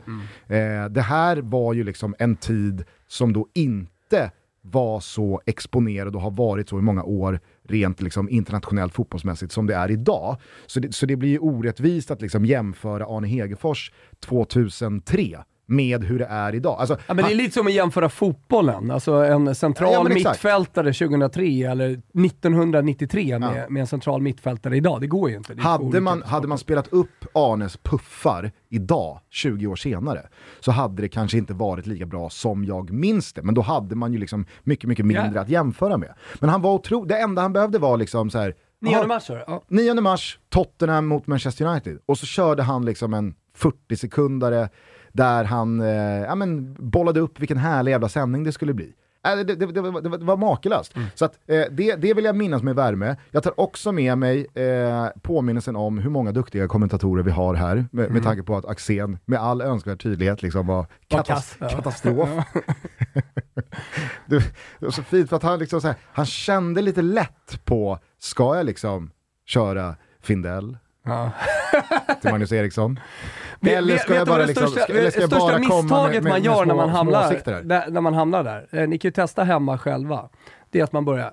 Eh, 0.47 0.89
det 0.91 1.03
här 1.03 1.37
var 1.37 1.73
ju 1.73 1.85
liksom 1.85 2.15
en 2.19 2.37
tid 2.37 2.85
som 3.09 3.33
då 3.33 3.47
inte 3.55 4.31
var 4.61 5.01
så 5.01 5.41
exponerad 5.47 6.17
och 6.17 6.23
har 6.23 6.31
varit 6.31 6.69
så 6.69 6.79
i 6.79 6.83
många 6.83 7.03
år 7.03 7.41
rent 7.71 8.03
liksom 8.03 8.29
internationellt 8.29 8.95
fotbollsmässigt 8.95 9.53
som 9.53 9.67
det 9.67 9.75
är 9.75 9.91
idag. 9.91 10.37
Så 10.67 10.81
det, 10.81 10.95
så 10.95 11.07
det 11.07 11.17
blir 11.17 11.31
ju 11.31 11.39
orättvist 11.39 12.11
att 12.11 12.23
liksom 12.23 12.45
jämföra 12.45 13.07
Arne 13.07 13.29
Hegerfors 13.29 13.93
2003 14.21 15.39
med 15.71 16.05
hur 16.05 16.19
det 16.19 16.25
är 16.25 16.55
idag. 16.55 16.77
Alltså, 16.81 16.99
Ja, 17.07 17.15
men 17.15 17.25
det 17.25 17.31
är 17.33 17.35
lite 17.35 17.55
som 17.55 17.67
att 17.67 17.73
jämföra 17.73 18.09
fotbollen. 18.09 18.91
Alltså 18.91 19.13
en 19.13 19.55
central 19.55 19.93
Ja, 19.93 20.15
mittfältare 20.15 20.93
2003 20.93 21.43
eller 21.71 22.01
1993 22.63 23.39
med, 23.39 23.71
med 23.71 23.81
en 23.81 23.87
central 23.87 24.23
mittfältare 24.23 24.77
idag. 24.77 25.01
Det 25.01 25.07
går 25.07 25.31
ju 25.31 25.37
inte. 25.37 25.55
Hade 25.61 26.01
man, 26.01 26.23
hade 26.23 26.49
man 26.49 26.59
spelat 26.59 26.89
upp 26.89 27.25
Arnes 27.35 27.77
puffar 27.77 28.53
idag, 28.69 29.21
20 29.31 29.67
år 29.67 29.77
senare, 29.77 30.23
så 30.61 30.71
hade 30.73 31.03
det 31.03 31.09
kanske 31.09 31.39
inte 31.39 31.55
varit 31.55 31.87
lika 31.87 32.07
bra 32.07 32.31
som 32.31 32.65
jag 32.65 32.91
minns 32.91 33.33
det. 33.33 33.43
Men 33.43 33.55
då 33.55 33.61
hade 33.63 33.95
man 33.97 34.13
ju 34.13 34.19
liksom 34.19 34.47
mycket, 34.63 34.89
mycket 34.89 35.07
mindre 35.07 35.33
Ja. 35.35 35.41
att 35.41 35.49
jämföra 35.49 35.97
med. 35.97 36.15
Men 36.41 36.51
han 36.51 36.63
var 36.63 36.75
otrolig, 36.75 37.09
det 37.09 37.19
enda 37.19 37.43
han 37.43 37.53
behövde 37.53 37.79
var 37.79 37.97
liksom 37.97 38.31
så 38.31 38.39
här. 38.39 38.55
9 38.81 38.93
"Jaha, 38.93 39.07
mars. 39.07 39.31
Ja. 39.47 39.63
9 39.69 39.95
mars, 40.01 40.39
Tottenham 40.49 41.07
mot 41.07 41.27
Manchester 41.27 41.65
United. 41.67 41.99
Och 42.07 42.19
så 42.19 42.27
körde 42.27 42.63
han 42.63 42.85
liksom 42.85 43.15
en 43.15 43.35
40-sekundare 43.59 44.69
där 45.13 45.45
han 45.45 45.81
eh, 45.81 45.89
ja, 46.23 46.35
men, 46.35 46.77
bollade 46.91 47.21
upp 47.21 47.41
vilken 47.41 47.59
härlig 47.59 47.93
jävla 47.93 48.09
sändning 48.09 48.45
det 48.45 48.53
skulle 48.53 48.75
bli. 48.75 48.93
Äh, 49.27 49.37
det, 49.37 49.45
det, 49.45 49.55
det, 49.67 49.81
var- 49.81 50.01
det, 50.01 50.09
var- 50.09 50.19
det 50.19 50.25
var 50.25 50.37
makalöst. 50.37 50.95
Så 51.15 51.25
att, 51.25 51.35
eh, 51.47 51.63
det, 51.71 51.95
det 51.97 52.15
vill 52.15 52.25
jag 52.25 52.37
minnas 52.37 52.63
med 52.63 52.75
värme. 52.75 53.17
Jag 53.31 53.43
tar 53.43 53.61
också 53.61 53.93
med 53.93 54.19
mig 54.19 54.47
eh, 54.55 55.07
påminnelsen 55.23 55.77
om 55.77 55.99
hur 55.99 56.11
många 56.11 56.33
duktiga 56.33 56.69
kommentatorer 56.69 57.23
vi 57.23 57.31
har 57.31 57.55
här, 57.55 57.87
med, 57.93 58.11
med 58.11 58.23
tanke 58.23 58.43
på 58.43 58.57
att 58.57 58.65
Axén 58.65 59.19
med 59.25 59.39
all 59.41 59.61
önskvärd 59.63 60.03
tydlighet 60.03 60.43
liksom 60.43 60.67
var, 60.67 60.87
katas- 61.09 61.27
kass, 61.27 61.57
ja. 61.61 61.69
katastrof. 61.69 62.29
det, 64.27 64.39
det 64.79 64.85
var 64.87 64.91
så 64.91 65.03
fint 65.03 65.29
för 65.29 65.37
att 65.37 65.43
han, 65.43 65.59
liksom 65.59 65.81
så 65.81 65.87
här, 65.87 65.97
han 66.13 66.27
kände 66.27 66.83
lite 66.83 67.03
lätt 67.03 67.61
på, 67.65 67.99
ska 68.19 68.57
jag 68.57 68.67
liksom 68.67 69.11
köra 69.47 69.95
Findell 70.23 70.79
Ja. 71.05 71.31
till 72.23 72.31
Magnus 72.31 72.53
Eriksson? 72.53 73.01
Vet- 73.61 73.73
Eller 73.77 73.97
ska 73.99 74.15
jag 74.15 74.27
bara 74.27 74.39
det 74.39 74.47
liksom, 74.47 74.69
största, 74.69 74.93
eller 74.93 75.11
ska 75.11 75.21
jag 75.21 75.31
största 75.31 75.47
bara 75.47 75.63
komma 75.65 75.83
misstaget 75.83 76.15
med, 76.15 76.23
med, 76.23 76.33
man 76.33 76.43
gör 76.43 76.55
små, 76.55 76.65
när, 76.65 76.75
man 76.75 76.89
hamnar, 76.91 77.63
där, 77.63 77.91
när 77.91 78.01
man 78.01 78.15
hamnar 78.15 78.45
där, 78.45 78.67
eh, 78.71 78.89
ni 78.89 78.99
kan 78.99 79.09
ju 79.09 79.13
testa 79.13 79.45
hemma 79.45 79.79
själva, 79.79 80.29
det 80.71 80.81
är 80.81 80.85
att 80.85 80.93
man 80.93 81.05
börjar 81.05 81.33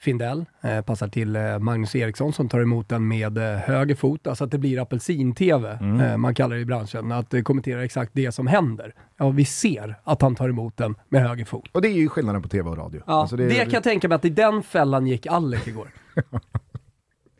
Findell 0.00 0.44
eh, 0.62 0.80
passar 0.80 1.08
till 1.08 1.36
eh, 1.36 1.58
Magnus 1.58 1.94
Eriksson 1.96 2.32
som 2.32 2.48
tar 2.48 2.60
emot 2.60 2.88
den 2.88 3.08
med 3.08 3.38
eh, 3.38 3.58
höger 3.58 3.94
fot, 3.94 4.26
alltså 4.26 4.44
att 4.44 4.50
det 4.50 4.58
blir 4.58 4.82
apelsin-tv, 4.82 5.78
Mm. 5.80 6.00
eh, 6.00 6.16
man 6.16 6.34
kallar 6.34 6.56
det 6.56 6.62
i 6.62 6.64
branschen, 6.64 7.12
att 7.12 7.34
eh, 7.34 7.42
kommentera 7.42 7.84
exakt 7.84 8.10
det 8.14 8.32
som 8.32 8.46
händer. 8.46 8.94
Ja, 9.18 9.30
vi 9.30 9.44
ser 9.44 9.94
att 10.04 10.22
han 10.22 10.34
tar 10.34 10.48
emot 10.48 10.76
den 10.76 10.94
med 11.08 11.22
höger 11.28 11.44
fot. 11.44 11.68
Och 11.72 11.82
det 11.82 11.88
är 11.88 11.92
ju 11.92 12.08
skillnaden 12.08 12.42
på 12.42 12.48
tv 12.48 12.70
och 12.70 12.76
radio. 12.76 13.02
Ja, 13.06 13.12
Alltså 13.20 13.36
det, 13.36 13.54
kan 13.54 13.70
jag 13.70 13.82
tänka 13.82 14.08
mig 14.08 14.16
att 14.16 14.24
i 14.24 14.30
den 14.30 14.62
fällan 14.62 15.06
gick 15.06 15.26
Alec 15.26 15.68
igår. 15.68 15.88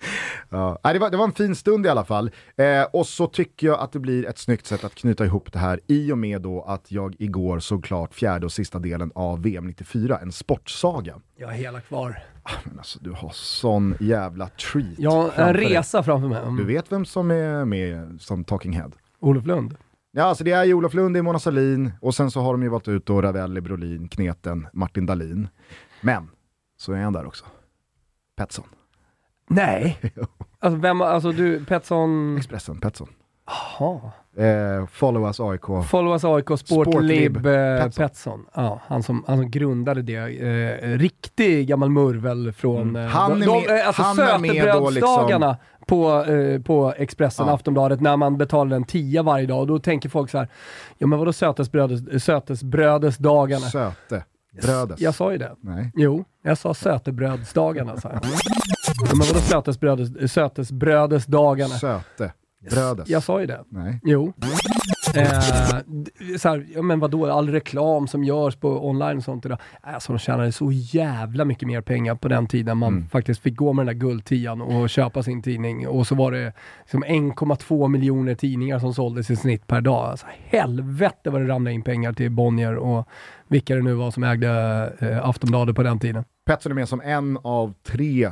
Ja, 0.51 0.79
det, 0.83 0.99
var, 0.99 1.11
det 1.11 1.17
var 1.17 1.25
en 1.25 1.33
fin 1.33 1.55
stund 1.55 1.87
i 1.87 1.89
alla 1.89 2.05
fall. 2.05 2.31
Eh, 2.57 2.83
och 2.83 3.07
så 3.07 3.27
tycker 3.27 3.67
jag 3.67 3.81
att 3.81 3.93
det 3.93 3.99
blir 3.99 4.27
ett 4.27 4.39
snyggt 4.39 4.67
sätt 4.67 4.85
att 4.85 4.95
knyta 4.95 5.25
ihop 5.25 5.53
det 5.53 5.59
här 5.59 5.81
i 5.87 6.13
och 6.13 6.19
med 6.19 6.43
då 6.43 6.63
att 6.63 6.93
jag 6.93 7.17
igår 7.19 7.59
såg 7.59 7.85
klart 7.85 8.15
fjärde 8.15 8.47
och 8.47 8.53
sista 8.53 8.79
delen 8.79 9.13
av 9.15 9.43
VM 9.43 9.67
94, 9.67 10.19
en 10.19 10.33
sportsaga. 10.33 11.21
Jag 11.37 11.47
har 11.47 11.55
hela 11.55 11.81
kvar. 11.81 12.19
Men 12.65 12.79
alltså 12.79 12.99
du 13.03 13.11
har 13.11 13.31
sån 13.35 13.95
jävla 14.01 14.49
treat 14.49 15.13
har 15.13 15.25
en 15.25 15.31
framför 15.31 15.53
dig. 15.55 15.75
resa 15.75 16.03
framför 16.03 16.29
mig. 16.29 16.43
Du 16.57 16.65
vet 16.65 16.93
vem 16.93 17.05
som 17.05 17.31
är 17.31 17.65
med 17.65 18.21
som 18.21 18.45
talking 18.45 18.73
head? 18.73 18.91
Olof 19.21 19.47
Lund. 19.47 19.77
Ja, 20.13 20.25
alltså 20.25 20.45
det 20.45 20.51
är 20.51 20.65
ju 20.65 20.75
Olof 20.75 20.95
Lund, 20.95 21.15
det 21.15 21.19
är 21.19 21.23
Mona 21.23 21.39
Sahlin 21.39 21.93
och 22.01 22.15
sen 22.15 22.31
så 22.31 22.41
har 22.41 22.53
de 22.53 22.63
ju 22.63 22.69
valt 22.69 22.89
ut 22.89 23.07
då 23.07 23.23
Ravelli, 23.23 23.61
Brolin, 23.61 24.09
Kneten, 24.09 24.67
Martin 24.73 25.07
Dahlin. 25.07 25.49
Men, 26.01 26.31
så 26.77 26.93
är 26.93 27.03
han 27.03 27.13
där 27.13 27.27
också. 27.27 27.45
Petson. 28.37 28.65
Nej. 29.49 29.99
Alltså 30.59 30.79
vem, 30.81 31.01
alltså 31.01 31.33
du, 31.33 31.65
Petson... 31.65 32.37
Expressen, 32.37 32.81
Petson. 32.81 33.09
Jaha. 33.79 34.01
Eh, 34.47 34.87
follow 34.87 35.27
us 35.27 35.41
AIK. 35.41 35.61
Follow 35.89 36.13
us 36.13 36.25
AIK 36.25 36.45
Sportlib 36.59 37.37
Sportlib 37.37 37.47
eh. 37.47 37.89
Petson. 37.97 38.47
Ja, 38.55 38.81
han 38.87 39.03
som, 39.03 39.25
han 39.27 39.37
som 39.39 39.51
grundade 39.51 40.03
det. 40.03 40.17
Eh, 40.17 40.99
riktig 40.99 41.69
gammal 41.69 41.91
murvel 41.91 42.53
från 42.53 42.81
Mm. 42.83 42.97
eh, 42.97 43.09
Han 43.09 43.43
är 43.43 43.47
de, 43.47 43.63
med- 43.67 43.87
alltså 43.87 44.03
han 44.03 44.19
är 44.19 44.39
med 44.39 44.55
då 44.67 44.73
sötebrödsdagarna 44.91 45.57
på, 45.87 46.25
eh, 46.25 46.63
på 46.63 46.95
Expressen, 46.97 47.47
Ja. 47.47 47.55
Aftonbladet, 47.55 48.01
när 48.01 48.17
man 48.17 48.37
betalar 48.39 48.77
en 48.77 48.85
tia 48.85 49.23
varje 49.23 49.47
dag. 49.47 49.61
Och 49.61 49.67
då 49.67 49.79
tänker 49.79 50.09
folk 50.09 50.31
så 50.31 50.39
här, 50.39 50.49
ja 50.99 51.07
men 51.07 51.19
vadå 51.19 51.33
sötesbrödes, 51.33 52.25
sötesbrödesdagarna? 52.25 53.67
Söte. 53.67 54.25
Brödes. 54.63 55.01
Jag 55.01 55.15
sa 55.15 55.33
ju 55.33 55.39
det. 55.39 55.53
Nej. 55.61 55.91
Jo, 55.95 56.25
jag 56.43 56.59
sa 56.59 56.75
sötebrödsdagarna 56.75 57.97
sa 57.97 58.11
jag. 58.13 58.23
Men 59.13 59.27
vadå 59.27 59.41
sötesbrödes, 59.41 60.33
sötesbrödesdagarna? 60.33 61.75
Söte. 61.75 62.33
Brödes. 62.71 63.09
Jag 63.09 63.23
sa 63.23 63.41
ju 63.41 63.47
det. 63.47 63.65
Nej. 63.69 64.01
Jo. 64.05 64.33
Eh, 65.17 65.31
så 66.39 66.49
här, 66.49 66.67
ja, 66.75 66.83
men 66.83 67.01
vadå, 67.01 67.27
all 67.27 67.49
reklam 67.51 68.09
som 68.09 68.25
görs 68.25 68.57
på 68.57 68.89
online 68.89 69.17
och 69.17 69.23
sånt 69.25 69.47
idag. 69.47 69.59
Alltså 69.81 70.13
de 70.13 70.19
tjänade 70.19 70.53
så 70.53 70.73
jävla 70.73 71.45
mycket 71.45 71.69
mer 71.69 71.81
pengar 71.81 72.15
på 72.15 72.29
den 72.29 72.47
tiden 72.47 72.79
man 72.79 72.93
Mm. 72.93 73.09
faktiskt 73.09 73.43
fick 73.43 73.57
gå 73.57 73.73
med 73.73 73.87
den 73.87 73.99
där 73.99 74.01
guldtian 74.07 74.61
och 74.63 74.91
köpa 74.91 75.23
sin 75.23 75.43
tidning. 75.43 75.89
Och 75.89 76.07
så 76.07 76.15
var 76.15 76.33
det 76.33 76.53
liksom 76.83 77.05
1,2 77.05 77.89
miljoner 77.89 78.35
tidningar 78.35 78.79
som 78.79 78.95
såldes 78.95 79.31
i 79.31 79.37
snitt 79.37 79.67
per 79.67 79.81
dag. 79.81 80.11
Alltså, 80.11 80.27
helvete 80.45 81.31
vad 81.31 81.41
det 81.41 81.49
ramlade 81.49 81.75
in 81.75 81.83
pengar 81.83 82.13
till 82.13 82.31
Bonnier 82.31 82.77
och 82.77 83.09
vilka 83.49 83.75
det 83.77 83.83
nu 83.83 83.95
var 83.95 84.11
som 84.11 84.25
ägde 84.25 84.49
eh, 84.99 85.29
Aftonbladet 85.29 85.77
på 85.77 85.83
den 85.83 85.99
tiden. 85.99 86.25
Petson 86.47 86.73
är 86.73 86.77
med 86.77 86.89
som 86.89 87.01
en 87.01 87.39
av 87.43 87.75
tre 87.87 88.31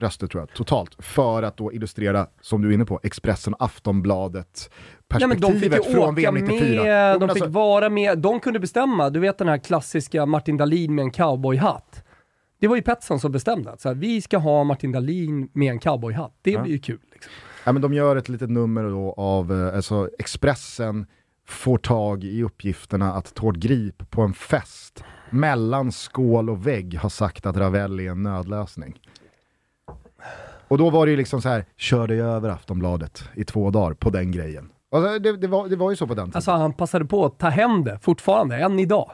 röster 0.00 0.26
tror 0.26 0.42
jag, 0.42 0.56
totalt, 0.56 0.96
för 0.98 1.42
att 1.42 1.56
då 1.56 1.72
illustrera, 1.72 2.26
som 2.40 2.62
du 2.62 2.68
är 2.68 2.72
inne 2.72 2.84
på, 2.84 3.00
Expressen, 3.02 3.54
Aftonbladet, 3.58 4.70
Nej, 5.08 5.28
men 5.28 5.40
de 5.40 5.52
fick 5.52 5.60
perspektivet 5.70 5.88
ju 5.88 5.92
från 5.92 6.14
VM 6.14 6.34
94. 6.34 6.74
Jo, 6.76 6.82
med, 6.82 7.20
de 7.20 7.28
fick 7.28 7.42
alltså, 7.42 7.50
vara 7.50 7.88
med, 7.90 8.18
de 8.18 8.40
kunde 8.40 8.60
bestämma. 8.60 9.10
Du 9.10 9.20
vet 9.20 9.38
den 9.38 9.48
här 9.48 9.58
klassiska 9.58 10.26
Martin 10.26 10.56
Dahlin 10.56 10.94
med 10.94 11.02
en 11.02 11.10
cowboyhatt. 11.10 12.04
Det 12.60 12.68
var 12.68 12.76
ju 12.76 12.82
Petson 12.82 13.20
som 13.20 13.32
bestämde 13.32 13.70
att 13.70 13.80
så 13.80 13.88
här, 13.88 13.94
vi 13.94 14.22
ska 14.22 14.38
ha 14.38 14.64
Martin 14.64 14.92
Dahlin 14.92 15.48
med 15.52 15.70
en 15.70 15.78
cowboyhatt. 15.78 16.34
Det 16.42 16.50
Ja. 16.50 16.62
blir 16.62 16.72
ju 16.72 16.78
kul. 16.78 17.00
Liksom. 17.12 17.32
ja, 17.64 17.72
men 17.72 17.82
de 17.82 17.94
gör 17.94 18.16
ett 18.16 18.28
litet 18.28 18.50
nummer 18.50 18.84
då 18.84 19.14
av, 19.16 19.52
eh, 19.52 19.76
alltså 19.76 20.08
Expressen 20.18 21.06
får 21.46 21.78
tag 21.78 22.24
i 22.24 22.42
uppgifterna 22.42 23.14
att 23.14 23.34
Tord 23.34 23.58
Grip 23.58 24.10
på 24.10 24.22
en 24.22 24.32
fest 24.34 25.04
mellan 25.30 25.92
skål 25.92 26.50
och 26.50 26.66
vägg 26.66 26.98
har 26.98 27.08
sagt 27.08 27.46
att 27.46 27.56
Ravelli 27.56 28.06
är 28.06 28.10
en 28.10 28.22
nödlösning. 28.22 29.00
Och 30.70 30.78
då 30.78 30.90
var 30.90 31.06
det 31.06 31.10
ju 31.10 31.16
liksom 31.16 31.42
så 31.42 31.48
här, 31.48 31.64
körde 31.76 32.14
jag 32.14 32.28
över 32.28 32.48
Aftonbladet 32.48 33.24
i 33.34 33.44
två 33.44 33.70
dagar 33.70 33.94
på 33.94 34.10
den 34.10 34.32
grejen. 34.32 34.70
Alltså, 34.92 35.18
det, 35.18 35.36
det, 35.36 35.46
var, 35.46 35.68
det 35.68 35.76
var 35.76 35.90
ju 35.90 35.96
så 35.96 36.06
på 36.06 36.14
den 36.14 36.24
tiden. 36.24 36.36
Alltså 36.36 36.50
han 36.50 36.72
passade 36.72 37.04
på 37.04 37.24
att 37.24 37.38
ta 37.38 37.48
hem 37.48 37.84
det 37.84 37.98
fortfarande, 38.02 38.56
än 38.56 38.78
idag 38.78 39.10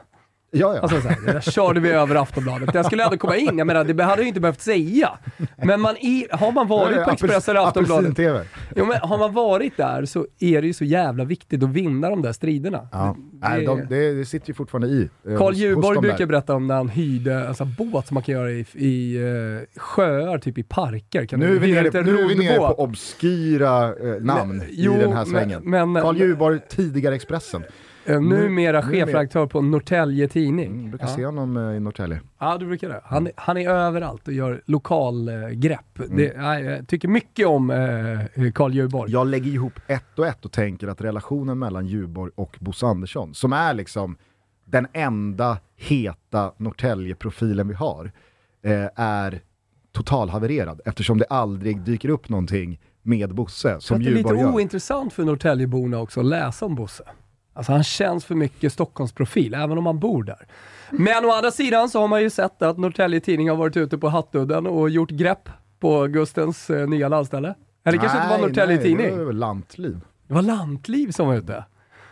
ja, 0.51 0.75
ja. 0.75 0.81
Alltså 0.81 1.01
så 1.01 1.07
här, 1.07 1.17
det 1.25 1.31
där 1.33 1.41
körde 1.41 1.79
vi 1.79 1.89
över 1.89 2.15
Aftonbladet. 2.15 2.73
Det 2.73 2.83
skulle 2.83 3.03
ändå 3.03 3.17
komma 3.17 3.35
in, 3.37 3.57
jag 3.57 3.67
menar 3.67 3.83
det 3.83 4.03
hade 4.03 4.21
jag 4.21 4.27
inte 4.27 4.39
behövt 4.39 4.61
säga. 4.61 5.09
Men 5.63 5.81
man 5.81 5.97
i, 5.97 6.27
har 6.31 6.51
man 6.51 6.67
varit 6.67 7.03
på 7.05 7.11
Expressen 7.11 7.55
eller 7.55 7.67
Aftonbladet, 7.67 8.19
jo, 8.75 8.85
men 8.85 8.97
har 9.01 9.17
man 9.17 9.33
varit 9.33 9.77
där 9.77 10.05
så 10.05 10.27
är 10.39 10.61
det 10.61 10.67
ju 10.67 10.73
så 10.73 10.83
jävla 10.85 11.23
viktigt 11.25 11.63
att 11.63 11.69
vinna 11.69 12.09
de 12.09 12.21
där 12.21 12.31
striderna. 12.33 12.87
Ja. 12.91 13.15
Det- 13.31 13.49
Nej, 13.49 13.65
de, 13.65 13.85
det, 13.89 14.13
det 14.13 14.25
sitter 14.25 14.47
ju 14.47 14.53
fortfarande 14.53 14.87
i. 14.87 15.09
eh, 15.27 15.37
Carl 15.37 15.53
Djurborg 15.53 15.99
brukar 15.99 16.25
berätta 16.25 16.53
om 16.55 16.67
när 16.67 16.75
han 16.75 16.89
hyrde 16.89 17.47
alltså, 17.47 17.65
båt 17.65 18.07
som 18.07 18.13
man 18.13 18.23
kan 18.23 18.33
göra 18.35 18.51
i, 18.51 18.65
i 18.73 19.15
eh, 19.17 19.79
sjöar, 19.81 20.37
typ 20.37 20.57
i 20.57 20.63
parker. 20.63 21.25
Kan 21.25 21.39
Nu 21.39 21.47
du 21.47 21.55
är 21.55 21.59
vi 21.59 21.71
nere, 21.71 22.03
nu 22.03 22.19
är 22.19 22.27
vi 22.27 22.35
nere 22.35 22.57
på 22.57 22.83
obskyra 22.83 23.83
eh, 23.87 24.21
namn 24.21 24.57
Men- 24.57 24.67
i 24.67 24.73
jo, 24.77 24.91
den 24.93 25.01
här 25.11 25.25
men- 25.25 25.25
svängen. 25.25 25.61
men- 25.93 26.01
Carl 26.03 26.17
Djurborg, 26.17 26.59
tidigare 26.69 27.15
Expressen. 27.15 27.63
Eh, 28.07 28.21
numera 28.21 28.81
nu- 28.81 28.91
chefredaktör 28.91 29.45
på 29.47 29.61
Norrtälje 29.61 30.27
Tidning. 30.27 30.71
Mm, 30.71 30.89
brukar 30.89 31.07
ja. 31.07 31.15
se 31.15 31.25
honom 31.25 31.57
eh, 31.57 31.63
i 31.75 31.79
Norrtälje. 31.79 32.21
ja, 32.39 32.57
du 32.57 32.65
brukar 32.65 32.89
det. 32.89 33.01
Han, 33.03 33.29
han 33.35 33.57
är 33.57 33.69
överallt 33.69 34.27
och 34.27 34.33
gör 34.33 34.61
lokalgrepp. 34.65 35.99
Mm. 35.99 36.41
Jag 36.43 36.87
tycker 36.87 37.07
mycket 37.07 37.47
om 37.47 37.69
eh, 37.69 38.51
Carl 38.51 38.73
Djurborg. 38.73 39.11
Jag 39.11 39.27
lägger 39.27 39.51
ihop 39.51 39.73
ett 39.87 40.19
och 40.19 40.27
ett 40.27 40.45
och 40.45 40.51
tänker 40.51 40.87
att 40.87 41.01
relationen 41.01 41.59
mellan 41.59 41.85
Djurborg 41.87 42.31
och 42.35 42.57
Bosse 42.59 42.85
Andersson, 42.85 43.33
som 43.33 43.53
är 43.53 43.73
liksom 43.73 44.17
den 44.65 44.87
enda 44.93 45.57
heta 45.75 46.51
Norrtälje-profilen 46.57 47.67
vi 47.67 47.73
har, 47.73 48.11
eh, 48.63 48.85
är 48.95 49.41
totalhavererad 49.91 50.81
eftersom 50.85 51.17
det 51.17 51.25
aldrig 51.25 51.81
dyker 51.81 52.09
upp 52.09 52.29
någonting 52.29 52.79
med 53.03 53.35
Bosse 53.35 53.77
som 53.81 53.97
att 53.97 54.03
det 54.03 54.09
är 54.09 54.13
lite 54.13 54.19
Djurborg 54.29 54.39
gör. 54.39 54.53
ointressant 54.53 55.13
för 55.13 55.23
Norrtäljeborna 55.23 55.99
också 55.99 56.19
att 56.19 56.25
läsa 56.25 56.65
om 56.65 56.75
Bosse. 56.75 57.03
Alltså 57.57 57.71
han 57.71 57.83
känns 57.83 58.25
för 58.25 58.35
mycket 58.35 58.73
Stockholmsprofil, 58.73 59.53
även 59.53 59.77
om 59.77 59.85
han 59.85 59.99
bor 59.99 60.23
där. 60.23 60.47
Men 60.91 61.25
å 61.25 61.31
andra 61.31 61.51
sidan 61.51 61.89
så 61.89 62.01
har 62.01 62.07
man 62.07 62.21
ju 62.21 62.29
sett 62.29 62.61
att 62.61 62.77
Norrtälje 62.77 63.19
Tidning 63.19 63.49
har 63.49 63.55
varit 63.55 63.77
ute 63.77 63.97
på 63.97 64.09
Hattudden 64.09 64.67
och 64.67 64.89
gjort 64.89 65.09
grepp 65.09 65.49
på 65.79 66.07
Gustens 66.07 66.69
eh, 66.69 66.87
nya 66.87 67.07
landställe. 67.07 67.55
Eller 67.85 67.97
kanske 67.97 68.17
inte 68.17 68.29
var 68.29 68.37
Nej, 68.37 68.47
Norrtälje 68.47 68.75
nej, 68.75 68.83
Tidning. 68.85 69.17
Det 69.17 69.25
var 69.25 69.33
lantliv. 69.33 69.99
Det 70.27 70.33
var 70.33 70.41
Lantliv 70.41 71.11
som 71.11 71.27
var 71.27 71.35
ute. 71.35 71.65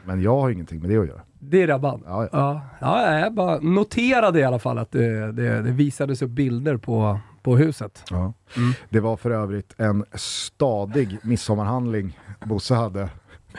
Men 0.04 0.22
jag 0.22 0.42
har 0.42 0.50
ingenting 0.50 0.82
med 0.82 0.90
det 0.90 0.98
att 0.98 1.08
göra. 1.08 1.22
Det 1.40 1.62
är 1.62 1.68
Rabban. 1.68 2.04
Ja, 2.06 2.30
ja. 2.32 2.62
Ja, 2.80 3.12
ja, 3.12 3.20
jag 3.20 3.34
bara 3.34 3.60
noterade 3.60 4.40
i 4.40 4.44
alla 4.44 4.60
fall 4.60 4.78
att 4.78 4.92
det, 4.92 5.32
det, 5.32 5.62
det 5.62 5.72
visades 5.72 6.22
upp 6.22 6.30
bilder 6.30 6.78
på, 6.78 7.20
på 7.44 7.58
huset. 7.58 8.04
Ja. 8.10 8.34
Det 8.90 9.00
var 9.00 9.18
för 9.18 9.32
övrigt 9.32 9.74
en 9.78 10.06
stadig 10.14 11.18
midsommarhandling 11.24 12.20
Bosse 12.46 12.74
hade 12.74 13.10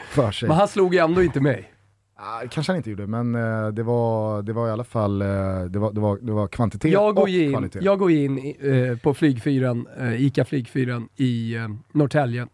för 0.09 0.31
sig. 0.31 0.47
Men 0.47 0.57
han 0.57 0.67
slog 0.67 0.93
ju 0.93 0.99
ändå 0.99 1.23
inte 1.23 1.39
mig. 1.39 1.71
Ah, 2.19 2.41
kanske 2.49 2.71
han 2.71 2.77
inte 2.77 2.89
gjorde, 2.89 3.07
men 3.07 3.35
eh, 3.35 3.67
det, 3.67 3.83
var, 3.83 4.41
det 4.41 4.53
var 4.53 4.67
i 4.67 4.71
alla 4.71 4.83
fall 4.83 5.21
eh, 5.21 5.27
det 5.69 5.79
var, 5.79 5.91
det 5.93 5.99
var, 5.99 6.17
det 6.21 6.31
var 6.31 6.47
kvantitet 6.47 6.91
Jag 6.91 7.15
går 7.15 7.21
och 7.21 7.29
in, 7.29 7.51
kvalitet. 7.51 7.79
jag 7.81 7.99
går 7.99 8.11
in 8.11 8.55
eh, 8.59 8.97
på 8.97 9.13
flygfyren, 9.13 9.87
eh, 9.99 10.21
ICA 10.25 10.45
flygfyren 10.45 11.09
i 11.15 11.55
eh, 11.55 11.67
Norrtälje 11.91 12.47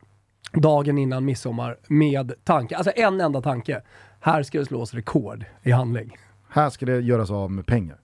dagen 0.53 0.97
innan 0.97 1.25
midsommar 1.25 1.77
med 1.87 2.33
tanke, 2.43 2.75
alltså 2.77 2.91
en 2.95 3.21
enda 3.21 3.41
tanke. 3.41 3.81
Här 4.19 4.43
ska 4.43 4.59
det 4.59 4.65
slås 4.65 4.93
rekord 4.93 5.45
i 5.63 5.71
handling. 5.71 6.17
Här 6.49 6.69
ska 6.69 6.85
det 6.85 6.99
göras 6.99 7.31
av 7.31 7.51
med 7.51 7.65
pengar. 7.65 7.97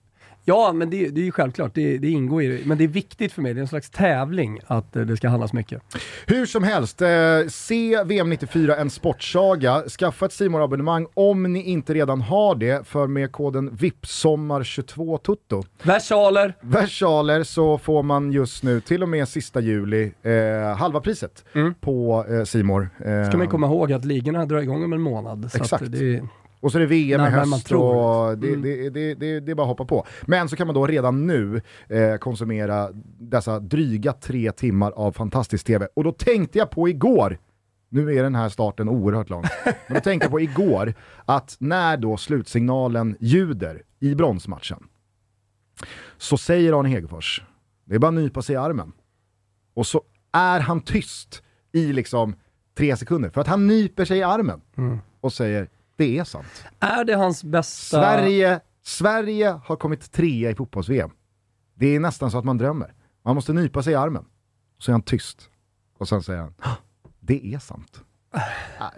Ja, 0.44 0.72
men 0.72 0.90
det, 0.90 1.08
det 1.08 1.20
är 1.20 1.24
ju 1.24 1.32
självklart. 1.32 1.74
Det, 1.74 1.98
det 1.98 2.08
ingår 2.10 2.42
i 2.42 2.46
det. 2.46 2.58
Men 2.66 2.78
det 2.78 2.84
är 2.84 2.88
viktigt 2.88 3.32
för 3.32 3.42
mig. 3.42 3.54
Det 3.54 3.58
är 3.60 3.62
en 3.62 3.68
slags 3.68 3.90
tävling 3.90 4.60
att 4.66 4.96
eh, 4.96 5.02
det 5.02 5.16
ska 5.16 5.28
handlas 5.28 5.52
mycket. 5.52 5.82
Hur 6.26 6.46
som 6.46 6.64
helst, 6.64 7.02
eh, 7.02 7.08
se 7.48 7.96
VM94 8.02 8.76
en 8.80 8.90
sportsaga. 8.90 9.82
Skaffa 9.82 10.26
ett 10.26 10.32
simor 10.32 10.64
abonnemang 10.64 11.06
om 11.14 11.52
ni 11.52 11.62
inte 11.62 11.94
redan 11.94 12.20
har 12.20 12.54
det, 12.54 12.86
för 12.86 13.06
med 13.06 13.32
koden 13.32 13.70
VIPSOMMAR22TUTTO 13.70 15.64
Versaler! 15.82 16.54
versaler 16.60 17.42
så 17.42 17.78
får 17.78 18.02
man 18.02 18.32
just 18.32 18.62
nu, 18.62 18.80
till 18.80 19.02
och 19.02 19.08
med 19.08 19.28
sista 19.28 19.60
juli, 19.60 20.12
eh, 20.22 20.76
halva 20.76 21.00
priset 21.00 21.44
Mm. 21.54 21.74
på 21.80 22.24
eh, 22.30 22.44
Simor. 22.44 22.90
Eh, 23.04 23.28
Ska 23.28 23.38
man 23.38 23.48
komma 23.48 23.66
ihåg 23.66 23.92
att 23.92 24.04
ligorna 24.04 24.46
drar 24.46 24.58
igång 24.58 24.84
om 24.84 24.92
en 24.92 25.00
månad. 25.00 25.50
Exakt. 25.54 25.84
Det, 26.60 26.66
Och 26.66 26.72
så 26.72 26.78
är 26.78 26.80
det 26.80 26.86
VM 26.86 27.20
i 27.20 27.24
Närmare 27.24 27.46
man 27.46 27.52
höst 27.58 27.72
och 27.72 28.38
det, 28.38 28.48
Mm. 28.48 28.62
det, 28.62 28.90
det, 28.90 29.14
det, 29.14 29.40
det 29.40 29.50
är 29.52 29.54
bara 29.54 29.62
att 29.62 29.68
hoppa 29.68 29.84
på. 29.84 30.06
Men 30.26 30.48
så 30.48 30.56
kan 30.56 30.66
man 30.66 30.74
då 30.74 30.86
redan 30.86 31.26
nu 31.26 31.60
eh, 31.88 32.16
konsumera 32.16 32.88
dessa 33.18 33.60
dryga 33.60 34.12
tre 34.12 34.52
timmar 34.52 34.90
av 34.90 35.12
fantastisk 35.12 35.66
TV. 35.66 35.88
Och 35.94 36.04
då 36.04 36.12
tänkte 36.12 36.58
jag 36.58 36.70
på 36.70 36.88
igår, 36.88 37.38
nu 37.88 38.14
är 38.18 38.22
den 38.22 38.34
här 38.34 38.48
starten 38.48 38.88
oerhört 38.88 39.30
lång, 39.30 39.44
men 39.64 39.94
då 39.94 40.00
tänkte 40.00 40.24
jag 40.24 40.30
på 40.32 40.40
igår 40.40 40.94
att 41.24 41.56
när 41.60 41.96
då 41.96 42.16
slutsignalen 42.16 43.16
ljuder 43.20 43.82
i 44.00 44.14
bronsmatchen 44.14 44.78
så 46.18 46.36
säger 46.38 46.78
Arne 46.80 46.88
Hegerfors, 46.88 47.42
det 47.84 47.94
är 47.94 47.98
bara 47.98 48.08
att 48.08 48.14
nypa 48.14 48.42
sig 48.42 48.54
i 48.54 48.56
armen. 48.56 48.92
Och 49.74 49.86
så 49.86 50.02
är 50.32 50.60
han 50.60 50.80
tyst 50.80 51.42
i 51.72 51.92
liksom 51.92 52.34
tre 52.78 52.96
sekunder, 52.96 53.30
för 53.30 53.40
att 53.40 53.46
han 53.46 53.66
nyper 53.66 54.04
sig 54.04 54.18
i 54.18 54.22
armen 54.22 54.60
och 55.20 55.32
säger 55.32 55.68
det 56.00 56.18
är 56.18 56.24
sant. 56.24 56.64
är 56.80 57.04
det 57.04 57.14
hans 57.14 57.44
bästa... 57.44 57.96
Sverige, 58.00 58.60
Sverige 58.82 59.60
har 59.64 59.76
kommit 59.76 60.12
trea 60.12 60.50
i 60.50 60.54
fotbolls-VM. 60.54 61.10
Det 61.74 61.96
är 61.96 62.00
nästan 62.00 62.30
så 62.30 62.38
att 62.38 62.44
man 62.44 62.58
drömmer. 62.58 62.94
Man 63.24 63.34
måste 63.34 63.52
nypa 63.52 63.82
sig 63.82 63.92
i 63.92 63.96
armen. 63.96 64.24
Så 64.78 64.90
är 64.90 64.92
han 64.92 65.02
tyst. 65.02 65.48
Och 65.98 66.08
sen 66.08 66.22
säger 66.22 66.40
han, 66.40 66.54
"Ah, 66.62 66.68
det 67.20 67.54
är 67.54 67.58
sant. 67.58 68.00
Nej, 68.80 68.90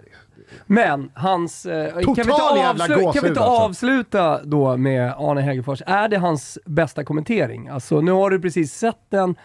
Men 0.65 1.11
hans... 1.15 1.65
Eh, 1.65 1.93
kan, 1.93 2.13
vi 2.15 2.21
inte 2.21 2.21
avslu- 2.31 3.13
kan 3.13 3.23
vi 3.23 3.27
inte 3.27 3.41
alltså. 3.41 3.63
avsluta 3.65 4.43
då 4.43 4.77
med 4.77 5.13
Arne 5.17 5.41
Hegerfors? 5.41 5.81
Är 5.85 6.07
det 6.09 6.17
hans 6.17 6.57
bästa 6.65 7.03
kommentering? 7.03 7.67
Alltså 7.67 8.01
nu 8.01 8.11
har 8.11 8.29
du 8.29 8.39
precis 8.41 8.73
sett 8.73 9.01
den. 9.09 9.35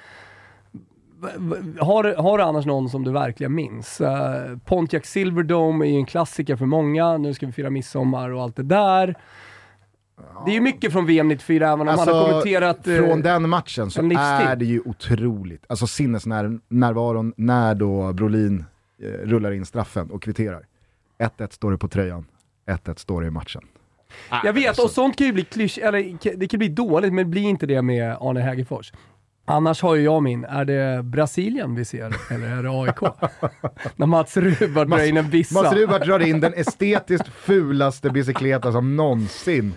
Har, 1.81 2.23
har 2.23 2.39
du 2.39 2.45
annars 2.45 2.67
någon 2.67 2.89
som 2.91 3.05
du 3.05 3.13
verkligen 3.13 3.55
minns? 3.55 4.01
Eh, 4.01 4.59
Pontiac 4.65 5.05
Silverdome 5.07 5.87
är 5.87 5.91
ju 5.91 5.97
en 5.97 6.07
klassiker 6.07 6.57
för 6.57 6.67
många. 6.67 7.17
Nu 7.19 7.35
ska 7.35 7.47
vi 7.47 7.53
fira 7.53 7.71
midsommar 7.71 8.31
och 8.31 8.43
allt 8.43 8.57
det 8.57 8.63
där. 8.63 9.15
Det 10.45 10.51
är 10.51 10.55
ju 10.55 10.61
mycket 10.61 10.93
från 10.93 11.07
VM 11.07 11.29
94, 11.29 11.67
även 11.69 11.81
om 11.81 11.87
han 11.89 11.99
har 11.99 12.27
kommenterat... 12.29 12.87
eh, 12.87 12.93
Alltså, 12.95 13.07
från 13.09 13.23
den 13.23 13.49
matchen 13.49 13.91
så 13.91 14.01
är 14.51 14.57
det 14.57 14.65
ju 14.65 14.81
otroligt. 14.85 15.65
Alltså 15.69 15.87
sinnesnärvaron 15.87 17.33
när 17.37 17.75
då 17.75 18.13
Brolin 18.13 18.65
eh, 19.03 19.07
rullar 19.09 19.53
in 19.53 19.67
straffen 19.67 20.11
och 20.11 20.23
kvitterar. 20.23 20.67
1-1 21.19 21.53
står 21.53 21.71
det 21.73 21.79
på 21.79 21.89
tröjan, 21.89 22.27
1-1 22.67 22.99
står 22.99 23.21
det 23.21 23.27
i 23.27 23.31
matchen. 23.31 23.63
Jag 24.45 24.53
vet, 24.53 24.79
och 24.79 24.91
sånt 24.91 25.17
kan 25.17 25.27
ju 25.27 25.33
bli 25.33 25.45
klysch, 25.45 25.79
eller 25.83 26.37
det 26.37 26.49
kan 26.49 26.59
bli 26.59 26.69
dåligt, 26.69 27.13
men 27.13 27.25
det 27.25 27.31
blir 27.31 27.43
inte 27.43 27.67
det 27.67 27.83
med 27.83 28.17
Arne 28.21 28.41
Hägerfors. 28.41 28.93
Annars 29.49 29.83
har 29.83 29.95
ju 29.95 30.03
jag 30.03 30.23
min, 30.23 30.45
är 30.45 30.65
det 30.65 31.03
Brasilien 31.03 31.75
vi 31.75 31.85
ser, 31.85 32.17
eller 32.31 32.57
är 32.57 32.63
det 32.63 32.71
AIK? 32.71 33.15
När 33.97 34.07
Mats 34.07 34.37
Rubart 34.37 34.89
drar 34.89 35.05
in 35.05 35.17
en 35.17 35.31
bissa. 35.31 35.63
Mats 35.63 35.75
Rubart 35.75 36.07
drar 36.07 36.21
in 36.21 36.41
den 36.41 36.55
estetiskt 36.55 37.29
fulaste 37.29 38.11
bicykleta 38.11 38.73
som 38.73 38.97
någonsin 38.97 39.75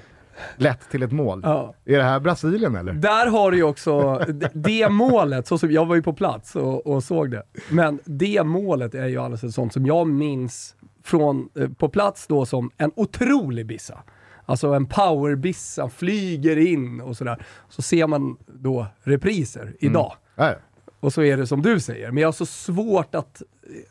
lett 0.57 0.89
till 0.89 1.03
ett 1.03 1.11
mål. 1.11 1.41
Ja. 1.43 1.73
Är 1.85 1.97
det 1.97 2.03
här 2.03 2.19
Brasilien 2.19 2.75
eller? 2.75 2.93
Där 2.93 3.27
har 3.27 3.51
du 3.51 3.57
ju 3.57 3.63
också 3.63 4.25
det 4.53 4.89
målet, 4.89 5.47
så 5.47 5.57
som 5.57 5.71
jag 5.71 5.85
var 5.85 5.95
ju 5.95 6.01
på 6.01 6.13
plats 6.13 6.55
och, 6.55 6.87
och 6.87 7.03
såg 7.03 7.31
det. 7.31 7.43
Men 7.69 7.99
det 8.05 8.43
målet 8.43 8.95
är 8.95 9.07
ju 9.07 9.17
alldeles 9.17 9.55
sånt 9.55 9.73
som 9.73 9.85
jag 9.85 10.07
minns 10.07 10.75
från, 11.03 11.49
eh, 11.59 11.69
på 11.69 11.89
plats 11.89 12.27
då 12.27 12.45
som 12.45 12.71
en 12.77 12.91
otrolig 12.95 13.65
bissa. 13.65 14.03
Alltså 14.51 14.67
en 14.73 14.85
powerbissa, 14.85 15.89
flyger 15.89 16.57
in 16.57 17.01
och 17.01 17.17
sådär. 17.17 17.43
Så 17.69 17.81
ser 17.81 18.07
man 18.07 18.37
då 18.47 18.87
repriser 19.03 19.75
idag. 19.79 20.13
Ja, 20.35 20.55
Och 20.99 21.13
så 21.13 21.23
är 21.23 21.37
det 21.37 21.47
som 21.47 21.61
du 21.61 21.79
säger, 21.79 22.11
men 22.11 22.21
jag 22.21 22.27
har 22.27 22.33
så 22.33 22.45
svårt 22.45 23.15
att, 23.15 23.41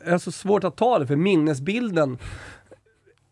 jag 0.05 0.11
har 0.11 0.17
så 0.17 0.31
svårt 0.31 0.63
att 0.63 0.75
ta 0.77 0.99
det 0.99 1.07
för 1.07 1.15
minnesbilden 1.15 2.17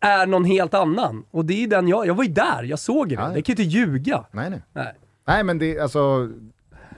är 0.00 0.26
någon 0.26 0.44
helt 0.44 0.74
annan. 0.74 1.24
Och 1.30 1.44
det 1.44 1.64
är 1.64 1.68
den 1.68 1.88
jag, 1.88 2.06
jag 2.06 2.14
var 2.14 2.24
ju 2.24 2.32
där, 2.32 2.62
jag 2.62 2.78
såg 2.78 3.08
det. 3.08 3.14
Ja. 3.14 3.28
Det 3.28 3.42
kan 3.42 3.54
ju 3.56 3.62
inte 3.62 3.76
ljuga. 3.76 4.24
nej, 4.32 4.50
nej. 4.50 4.62
Nej. 4.72 4.92
Nej 5.26 5.44
men 5.44 5.58
det, 5.58 5.78
alltså, 5.78 6.28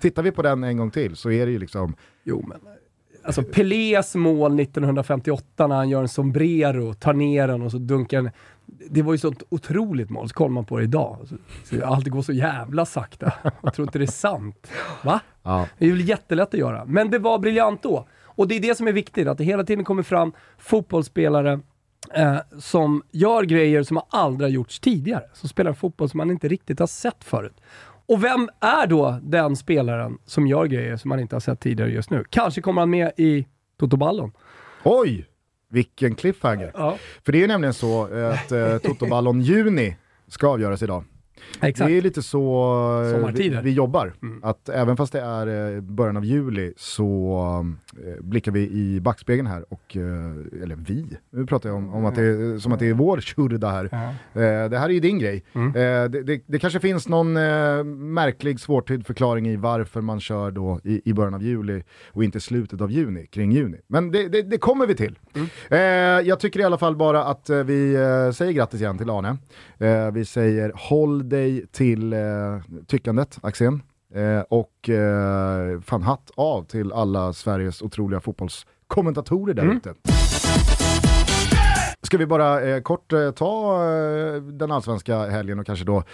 tittar 0.01 0.23
vi 0.23 0.31
på 0.31 0.42
den 0.42 0.64
en 0.64 0.77
gång 0.77 0.90
till 0.90 1.16
så 1.16 1.31
är 1.31 1.47
det 1.47 1.53
ju 1.53 1.59
liksom, 1.59 1.95
Jo 2.25 2.45
men, 2.49 2.59
alltså 3.25 3.42
Pelés 3.42 4.14
mål 4.14 4.61
1958 4.61 5.66
när 5.66 5.77
han 5.77 5.88
gör 5.88 6.03
en 6.03 6.09
sombrero, 6.09 6.95
tar 6.95 7.12
ner 7.12 7.49
den 7.49 7.62
och 7.62 7.71
så 7.71 7.79
dunkar 7.79 8.23
den. 8.23 8.31
Det 8.66 9.03
var 9.03 9.12
ju 9.12 9.18
sånt 9.18 9.42
otroligt 9.48 10.11
mål, 10.11 10.29
så 10.29 10.35
kollar 10.35 10.51
man 10.51 10.64
på 10.64 10.79
det 10.79 10.85
idag. 10.85 11.18
Så, 11.64 11.85
allt 11.85 12.07
går 12.07 12.22
så 12.22 12.33
jävla 12.33 12.87
sakta. 12.87 13.33
Jag 13.62 13.75
tror 13.75 13.88
inte 13.88 13.98
det 13.98 14.05
är 14.05 14.07
sant. 14.07 14.70
Va? 15.05 15.20
ja. 15.42 15.68
Det 15.79 15.85
är 15.85 15.88
ju 15.88 16.03
jättelätt 16.03 16.55
att 16.55 16.61
göra. 16.61 16.85
Men 16.85 17.11
det 17.11 17.18
var 17.18 17.38
briljant 17.38 17.83
då. 17.83 18.07
Och 18.25 18.48
det 18.48 18.57
är 18.57 18.61
det 18.61 18.75
som 18.75 18.88
är 18.88 18.92
viktigt, 18.92 19.29
att 19.29 19.38
det 19.38 19.44
hela 19.44 19.64
tiden 19.64 19.85
kommer 19.85 20.03
fram 20.03 20.33
fotbollsspelare 20.59 21.61
eh, 22.14 22.37
som 22.59 23.03
gör 23.11 23.42
grejer 23.42 23.83
som 23.83 24.01
aldrig 24.11 24.51
har 24.51 24.55
gjorts 24.55 24.81
tidigare. 24.81 25.25
Som 25.33 25.48
spelar 25.48 25.72
fotboll 25.72 26.09
som 26.09 26.18
man 26.18 26.31
inte 26.31 26.48
riktigt 26.48 26.79
har 26.79 26.87
sett 26.87 27.25
förut. 27.25 27.61
Och 28.07 28.25
vem 28.25 28.48
är 28.61 28.87
då 28.87 29.18
den 29.22 29.57
spelaren 29.57 30.18
som 30.25 30.46
gör 30.46 30.66
grejer 30.66 30.96
som 30.96 31.09
man 31.09 31.20
inte 31.20 31.35
har 31.35 31.40
sett 31.40 31.61
tidigare 31.61 31.90
just 31.90 32.11
nu? 32.11 32.25
Kanske 32.31 32.61
kommer 32.61 32.83
han 32.83 32.90
med 32.90 33.12
i 33.16 33.46
Toto 33.79 33.96
Ballon. 33.96 34.33
Oj, 34.85 35.27
vilken 35.73 36.15
cliffhanger. 36.15 36.71
Ja, 36.75 36.99
För 37.25 37.33
det 37.33 37.39
är 37.39 37.41
ju 37.41 37.47
nämligen 37.47 37.75
så 37.75 38.05
att 38.05 38.53
eh, 38.53 38.79
Toto 38.79 39.07
Ballon 39.07 39.41
Juni 39.41 39.97
ska 40.29 40.49
avgöras 40.49 40.83
idag. 40.83 41.05
Exakt. 41.61 41.88
Det 41.88 41.98
är 41.98 42.02
lite 42.02 42.22
så 42.22 42.42
eh, 43.24 43.31
vi, 43.35 43.59
vi 43.62 43.72
jobbar. 43.72 44.12
Mm. 44.22 44.44
Att 44.44 44.68
även 44.68 44.96
fast 44.96 45.12
det 45.12 45.20
är 45.20 45.74
eh, 45.74 45.81
början 45.81 46.16
av 46.16 46.24
juli 46.24 46.72
så 46.76 47.66
eh, 48.07 48.24
blickar 48.24 48.52
vi 48.52 48.70
i 48.70 49.00
backspegeln 49.00 49.46
här 49.46 49.64
och, 49.68 49.96
eller 50.62 50.76
vi, 50.76 51.07
nu 51.31 51.46
pratar 51.46 51.68
jag 51.68 51.76
om, 51.76 51.94
om 51.94 52.05
att 52.05 52.14
det 52.14 52.22
är, 52.22 52.59
som 52.59 52.72
att 52.72 52.78
det 52.78 52.88
är 52.88 52.94
vår 52.94 53.20
shurda 53.20 53.70
här. 53.70 53.85
Eh, 53.85 54.70
det 54.70 54.78
här 54.78 54.88
är 54.88 54.92
ju 54.92 55.00
din 55.00 55.18
grej. 55.18 55.44
Mm. 55.52 55.72
Det, 55.72 56.22
det, 56.22 56.42
det 56.46 56.59
kanske 56.59 56.81
finns 56.81 57.09
någon 57.09 57.33
märklig 58.14 58.61
svårtydd 58.61 59.07
förklaring 59.07 59.48
i 59.48 59.57
varför 59.57 60.00
man 60.00 60.20
kör 60.20 60.50
då 60.50 60.81
i, 60.85 61.11
i 61.11 61.12
början 61.12 61.35
av 61.35 61.42
juli 61.42 61.83
och 62.12 62.24
inte 62.24 62.40
slutet 62.40 62.81
av 62.81 62.90
juni, 62.90 63.26
kring 63.26 63.52
juni. 63.52 63.78
Men 63.87 64.11
det, 64.11 64.28
det, 64.28 64.59
kommer 64.59 64.87
vi 64.87 64.94
till. 64.94 65.18
Mm. 65.35 66.26
Jag 66.26 66.40
tycker 66.40 66.61
i 66.61 66.64
alla 66.64 66.78
fall 66.78 66.96
bara 66.96 67.24
att 67.24 67.50
vi 67.50 67.94
säger 68.35 68.52
grattis 68.52 68.81
igen 68.81 68.98
till 68.98 69.11
Arne. 69.11 69.37
Vi 70.12 70.24
säger 70.24 70.72
håll 70.74 71.28
dig 71.33 71.66
till 71.66 72.12
eh, 72.12 72.18
tyckandet, 72.87 73.38
Axén. 73.42 73.83
Eh, 74.14 74.40
och 74.49 74.88
eh, 74.88 75.81
fan 75.81 76.03
hatt 76.03 76.31
av 76.35 76.64
till 76.64 76.92
alla 76.92 77.33
Sveriges 77.33 77.83
otroliga 77.83 78.21
fotbollskommentatorer 78.21 79.55
där 79.55 79.62
Mm. 79.62 79.81
Ska 82.12 82.18
vi 82.18 82.27
bara 82.27 82.61
eh, 82.61 82.81
kort 82.81 83.12
eh, 83.12 83.31
ta 83.31 83.85
eh, 83.85 84.35
den 84.42 84.70
allsvenska 84.70 85.18
helgen 85.18 85.59
och 85.59 85.66
kanske 85.66 85.85
då 85.85 86.05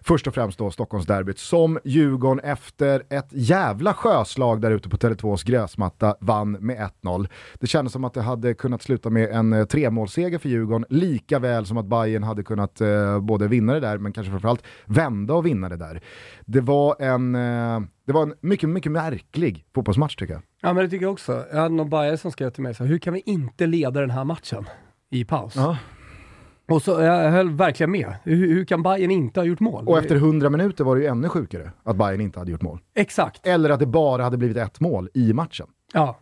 först 0.00 0.26
och 0.26 0.34
främst 0.34 0.58
då 0.58 0.70
Stockholmsderbyt 0.70 1.38
som 1.38 1.78
Djurgården 1.84 2.44
efter 2.44 3.02
ett 3.10 3.28
jävla 3.30 3.94
sjöslag 3.94 4.60
där 4.60 4.70
ute 4.70 4.88
på 4.88 4.96
Tele2s 4.96 5.46
gräsmatta 5.46 6.16
vann 6.20 6.52
med 6.52 6.90
1-0. 7.02 7.28
Det 7.60 7.66
kändes 7.66 7.92
som 7.92 8.04
att 8.04 8.14
det 8.14 8.22
hade 8.22 8.54
kunnat 8.54 8.82
sluta 8.82 9.10
med 9.10 9.30
en 9.30 9.52
eh, 9.52 9.64
tremålsseger 9.64 10.38
för 10.38 10.48
Djurgården 10.48 10.86
lika 10.88 11.38
väl 11.38 11.66
som 11.66 11.76
att 11.76 11.86
Bayern 11.86 12.22
hade 12.22 12.42
kunnat 12.42 12.80
eh, 12.80 13.20
både 13.20 13.48
vinna 13.48 13.74
det 13.74 13.80
där 13.80 13.98
men 13.98 14.12
kanske 14.12 14.30
framförallt 14.30 14.62
vända 14.86 15.34
och 15.34 15.46
vinna 15.46 15.68
det 15.68 15.76
där. 15.76 16.00
Det 16.46 16.60
var 16.60 16.96
en, 17.02 17.34
eh, 17.34 17.80
det 18.06 18.12
var 18.12 18.22
en 18.22 18.34
mycket, 18.40 18.68
mycket 18.68 18.92
märklig 18.92 19.64
fotbollsmatch 19.74 20.16
tycker 20.16 20.34
jag. 20.34 20.42
Ja 20.62 20.72
men 20.72 20.84
det 20.84 20.90
tycker 20.90 21.04
jag 21.04 21.12
också. 21.12 21.44
Jag 21.52 21.58
hade 21.58 21.74
någon 21.74 21.90
Bayern 21.90 22.18
som 22.18 22.32
skrev 22.32 22.50
till 22.50 22.62
mig 22.62 22.74
så 22.74 22.84
hur 22.84 22.98
kan 22.98 23.14
vi 23.14 23.20
inte 23.20 23.66
leda 23.66 24.00
den 24.00 24.10
här 24.10 24.24
matchen 24.24 24.66
i 25.10 25.24
paus? 25.24 25.56
Och 26.68 26.82
så 26.82 26.90
jag 26.90 27.30
höll 27.30 27.50
verkligen 27.50 27.90
med. 27.90 28.14
Hur, 28.24 28.36
hur 28.48 28.64
kan 28.64 28.82
Bayern 28.82 29.10
inte 29.10 29.40
ha 29.40 29.44
gjort 29.44 29.60
mål? 29.60 29.88
Och 29.88 29.98
efter 29.98 30.16
100 30.16 30.50
minuter 30.50 30.84
var 30.84 30.96
det 30.96 31.02
ju 31.02 31.08
ännu 31.08 31.28
sjukare 31.28 31.72
att 31.82 31.96
Bayern 31.96 32.20
inte 32.20 32.38
hade 32.38 32.50
gjort 32.50 32.62
mål. 32.62 32.78
Exakt. 32.94 33.46
Eller 33.46 33.70
att 33.70 33.80
det 33.80 33.86
bara 33.86 34.22
hade 34.22 34.36
blivit 34.36 34.56
ett 34.56 34.80
mål 34.80 35.08
i 35.14 35.32
matchen. 35.32 35.66
Ja. 35.92 36.18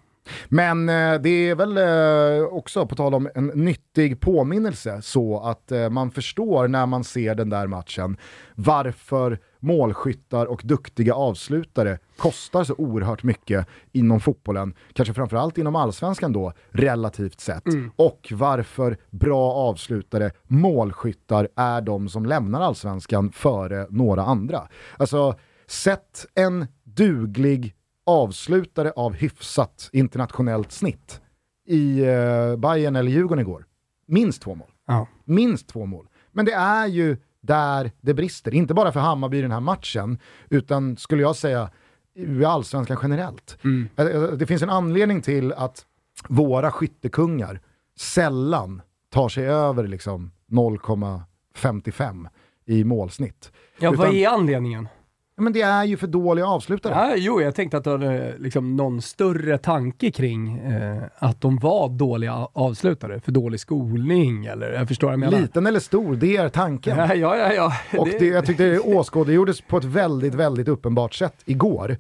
Men 0.48 0.88
eh, 0.88 1.14
det 1.20 1.48
är 1.48 1.54
väl 1.54 1.76
eh, 1.76 2.44
också, 2.44 2.86
på 2.86 2.94
tal 2.94 3.14
om 3.14 3.28
en 3.34 3.46
nyttig 3.46 4.20
påminnelse, 4.20 5.02
så 5.02 5.40
att 5.40 5.72
eh, 5.72 5.90
man 5.90 6.10
förstår 6.10 6.68
när 6.68 6.86
man 6.86 7.04
ser 7.04 7.34
den 7.34 7.50
där 7.50 7.66
matchen 7.66 8.16
varför 8.54 9.38
målskyttar 9.60 10.46
och 10.46 10.60
duktiga 10.64 11.14
avslutare 11.14 11.98
kostar 12.16 12.64
så 12.64 12.74
oerhört 12.78 13.22
mycket 13.22 13.66
inom 13.92 14.20
fotbollen, 14.20 14.74
kanske 14.92 15.14
framförallt 15.14 15.58
inom 15.58 15.76
allsvenskan 15.76 16.32
då, 16.32 16.52
relativt 16.70 17.40
sett. 17.40 17.66
Mm. 17.66 17.90
Och 17.96 18.32
varför 18.32 18.96
bra 19.10 19.52
avslutare, 19.52 20.30
målskyttar, 20.46 21.48
är 21.56 21.80
de 21.80 22.08
som 22.08 22.26
lämnar 22.26 22.60
allsvenskan 22.60 23.32
före 23.32 23.86
några 23.90 24.22
andra. 24.22 24.68
Alltså, 24.96 25.34
sätt 25.66 26.26
en 26.34 26.66
duglig 26.84 27.74
avslutare 28.06 28.90
av 28.90 29.12
hyfsat 29.12 29.90
internationellt 29.92 30.72
snitt 30.72 31.20
i 31.66 32.00
eh, 32.00 32.56
Bayern 32.56 32.96
eller 32.96 33.10
Djurgården 33.10 33.42
igår. 33.42 33.66
Minst 34.06 34.42
två 34.42 34.54
mål. 34.54 34.70
Ja. 34.86 35.06
Minst 35.24 35.68
två 35.68 35.86
mål. 35.86 36.08
Men 36.32 36.44
det 36.44 36.52
är 36.52 36.86
ju 36.86 37.16
där 37.40 37.90
det 38.00 38.14
brister. 38.14 38.54
Inte 38.54 38.74
bara 38.74 38.92
för 38.92 39.00
Hammarby 39.00 39.38
i 39.38 39.42
den 39.42 39.50
här 39.50 39.60
matchen, 39.60 40.18
utan 40.48 40.96
skulle 40.96 41.22
jag 41.22 41.36
säga 41.36 41.70
i 42.14 42.44
allsvenskan 42.44 42.98
generellt. 43.02 43.58
Mm. 43.64 43.88
Eh, 43.96 44.06
eh, 44.06 44.22
det 44.22 44.46
finns 44.46 44.62
en 44.62 44.70
anledning 44.70 45.22
till 45.22 45.52
att 45.52 45.86
våra 46.28 46.70
skyttekungar 46.70 47.60
sällan 47.96 48.82
tar 49.10 49.28
sig 49.28 49.46
över 49.46 49.86
liksom 49.86 50.30
0,55 50.50 52.28
i 52.66 52.84
målsnitt. 52.84 53.52
Ja, 53.78 53.92
utan, 53.92 54.06
vad 54.06 54.14
är 54.14 54.28
anledningen? 54.28 54.88
Men 55.36 55.52
det 55.52 55.62
är 55.62 55.84
ju 55.84 55.96
för 55.96 56.06
dåliga 56.06 56.46
avslutare. 56.46 56.94
Ja, 56.94 57.14
jo, 57.16 57.40
jag 57.40 57.54
tänkte 57.54 57.76
att 57.76 57.84
du 57.84 57.90
hade 57.90 58.38
liksom 58.38 58.76
någon 58.76 59.02
större 59.02 59.58
tanke 59.58 60.10
kring 60.10 60.58
eh, 60.58 61.02
att 61.18 61.40
de 61.40 61.56
var 61.56 61.88
dåliga 61.88 62.32
avslutare, 62.52 63.20
för 63.20 63.32
dålig 63.32 63.60
skolning 63.60 64.46
eller, 64.46 64.72
jag 64.72 64.88
förstår 64.88 65.06
vad 65.06 65.12
jag 65.12 65.20
menar. 65.20 65.40
Liten 65.40 65.66
eller 65.66 65.80
stor, 65.80 66.16
det 66.16 66.36
är 66.36 66.48
tanken. 66.48 66.98
Ja, 66.98 67.14
ja, 67.14 67.36
ja. 67.36 67.52
ja. 67.54 67.98
Och 67.98 68.08
det, 68.08 68.26
jag 68.26 68.46
tyckte 68.46 68.64
det 68.64 68.78
åskådliggjordes 68.78 69.60
på 69.60 69.76
ett 69.76 69.84
väldigt, 69.84 70.34
väldigt 70.34 70.68
uppenbart 70.68 71.14
sätt 71.14 71.36
igår. 71.44 71.96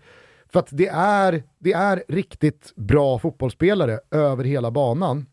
För 0.52 0.60
att 0.60 0.68
det 0.70 0.88
är, 0.88 1.42
det 1.58 1.72
är 1.72 2.04
riktigt 2.08 2.72
bra 2.76 3.18
fotbollsspelare 3.18 4.00
över 4.10 4.44
hela 4.44 4.70
banan 4.70 5.26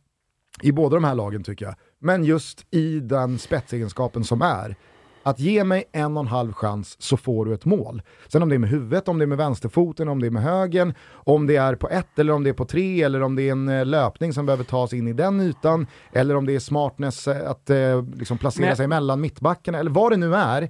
i 0.62 0.72
båda 0.72 0.96
de 0.96 1.04
här 1.04 1.16
lagen 1.16 1.44
tycker 1.44 1.66
jag. 1.66 1.76
Men 2.00 2.24
just 2.24 2.66
i 2.72 3.00
den 3.00 3.38
spetsegenskapen 3.38 4.24
som 4.24 4.42
är 4.42 4.76
att 5.24 5.40
ge 5.40 5.64
mig 5.64 5.84
en 5.92 6.18
och 6.18 6.24
en 6.24 6.28
halv 6.28 6.54
chans 6.54 7.02
så 7.02 7.18
får 7.18 7.46
du 7.46 7.54
ett 7.54 7.66
mål. 7.66 8.02
Sen 8.28 8.44
om 8.44 8.50
det 8.50 8.56
är 8.56 8.60
med 8.60 8.70
huvudet, 8.70 9.08
om 9.08 9.18
det 9.18 9.26
är 9.26 9.28
med 9.28 9.38
vänsterfoten, 9.38 10.08
om 10.08 10.20
det 10.22 10.28
är 10.28 10.32
med 10.32 10.44
högen, 10.44 10.94
om 11.12 11.48
det 11.48 11.56
är 11.56 11.76
på 11.76 11.90
ett 11.90 12.20
eller 12.20 12.34
om 12.34 12.44
det 12.44 12.50
är 12.50 12.54
på 12.54 12.66
tre 12.66 13.04
eller 13.04 13.22
om 13.22 13.36
det 13.36 13.44
är 13.44 13.52
en 13.52 13.70
eh, 13.70 13.86
löpning 13.86 14.34
som 14.34 14.46
behöver 14.46 14.64
tas 14.64 14.94
in 14.94 15.08
i 15.08 15.14
den 15.14 15.42
ytan 15.42 15.88
eller 16.12 16.36
om 16.36 16.46
det 16.46 16.56
är 16.56 16.60
smartness 16.60 17.28
eh, 17.28 17.50
att 17.50 17.70
eh, 17.70 18.06
liksom 18.06 18.38
placera 18.38 18.66
Men... 18.66 18.76
sig 18.76 18.88
mellan 18.88 19.22
mittbackarna 19.22 19.80
eller 19.80 19.92
vad 19.92 20.12
det 20.12 20.18
nu 20.18 20.36
är. 20.36 20.70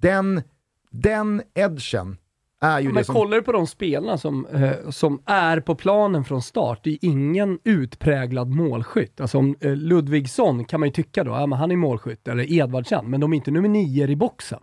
Den, 0.00 0.42
den 0.90 1.42
edgen 1.54 2.16
är 2.60 2.80
ju 2.80 2.92
Men 2.92 3.04
som... 3.04 3.14
kollar 3.14 3.36
du 3.36 3.42
på 3.42 3.52
de 3.52 3.66
spelarna 3.66 4.18
som, 4.18 4.46
eh, 4.46 4.90
som 4.90 5.22
är 5.26 5.60
på 5.60 5.74
planen 5.74 6.24
från 6.24 6.42
start, 6.42 6.80
det 6.82 6.90
är 6.90 6.98
ingen 7.00 7.58
utpräglad 7.64 8.48
målskytt. 8.48 9.20
Alltså 9.20 9.38
om 9.38 9.56
eh, 9.60 9.76
Ludvigsson 9.76 10.64
kan 10.64 10.80
man 10.80 10.88
ju 10.88 10.92
tycka 10.92 11.24
då, 11.24 11.30
ja, 11.30 11.46
men 11.46 11.58
han 11.58 11.70
är 11.70 11.76
målskytt, 11.76 12.28
eller 12.28 12.52
Edvardsen, 12.52 13.10
men 13.10 13.20
de 13.20 13.32
är 13.32 13.36
inte 13.36 13.50
nummer 13.50 13.68
nio 13.68 14.08
i 14.08 14.16
boxen. 14.16 14.60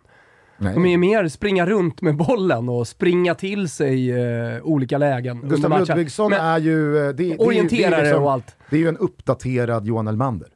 Nej. 0.58 0.74
De 0.74 0.86
är 0.86 0.98
mer 0.98 1.28
springa 1.28 1.66
runt 1.66 2.02
med 2.02 2.18
bollen 2.18 2.70
och 2.70 2.88
springa 2.88 3.36
till 3.36 3.70
sig 3.70 4.12
eh, 4.12 4.64
olika 4.64 4.98
lägen 4.98 5.42
Gustav 5.42 5.80
Ludvigsson 5.80 6.30
men, 6.30 6.40
är 6.40 6.60
ju... 6.60 7.08
Eh, 7.08 7.14
det, 7.14 7.38
orienterare 7.38 7.90
det, 7.90 7.96
det 7.96 8.04
liksom, 8.04 8.24
och 8.24 8.32
allt. 8.32 8.56
Det 8.70 8.76
är 8.76 8.80
ju 8.80 8.88
en 8.88 8.98
uppdaterad 8.98 9.86
Johan 9.86 10.08
Elmander. 10.08 10.50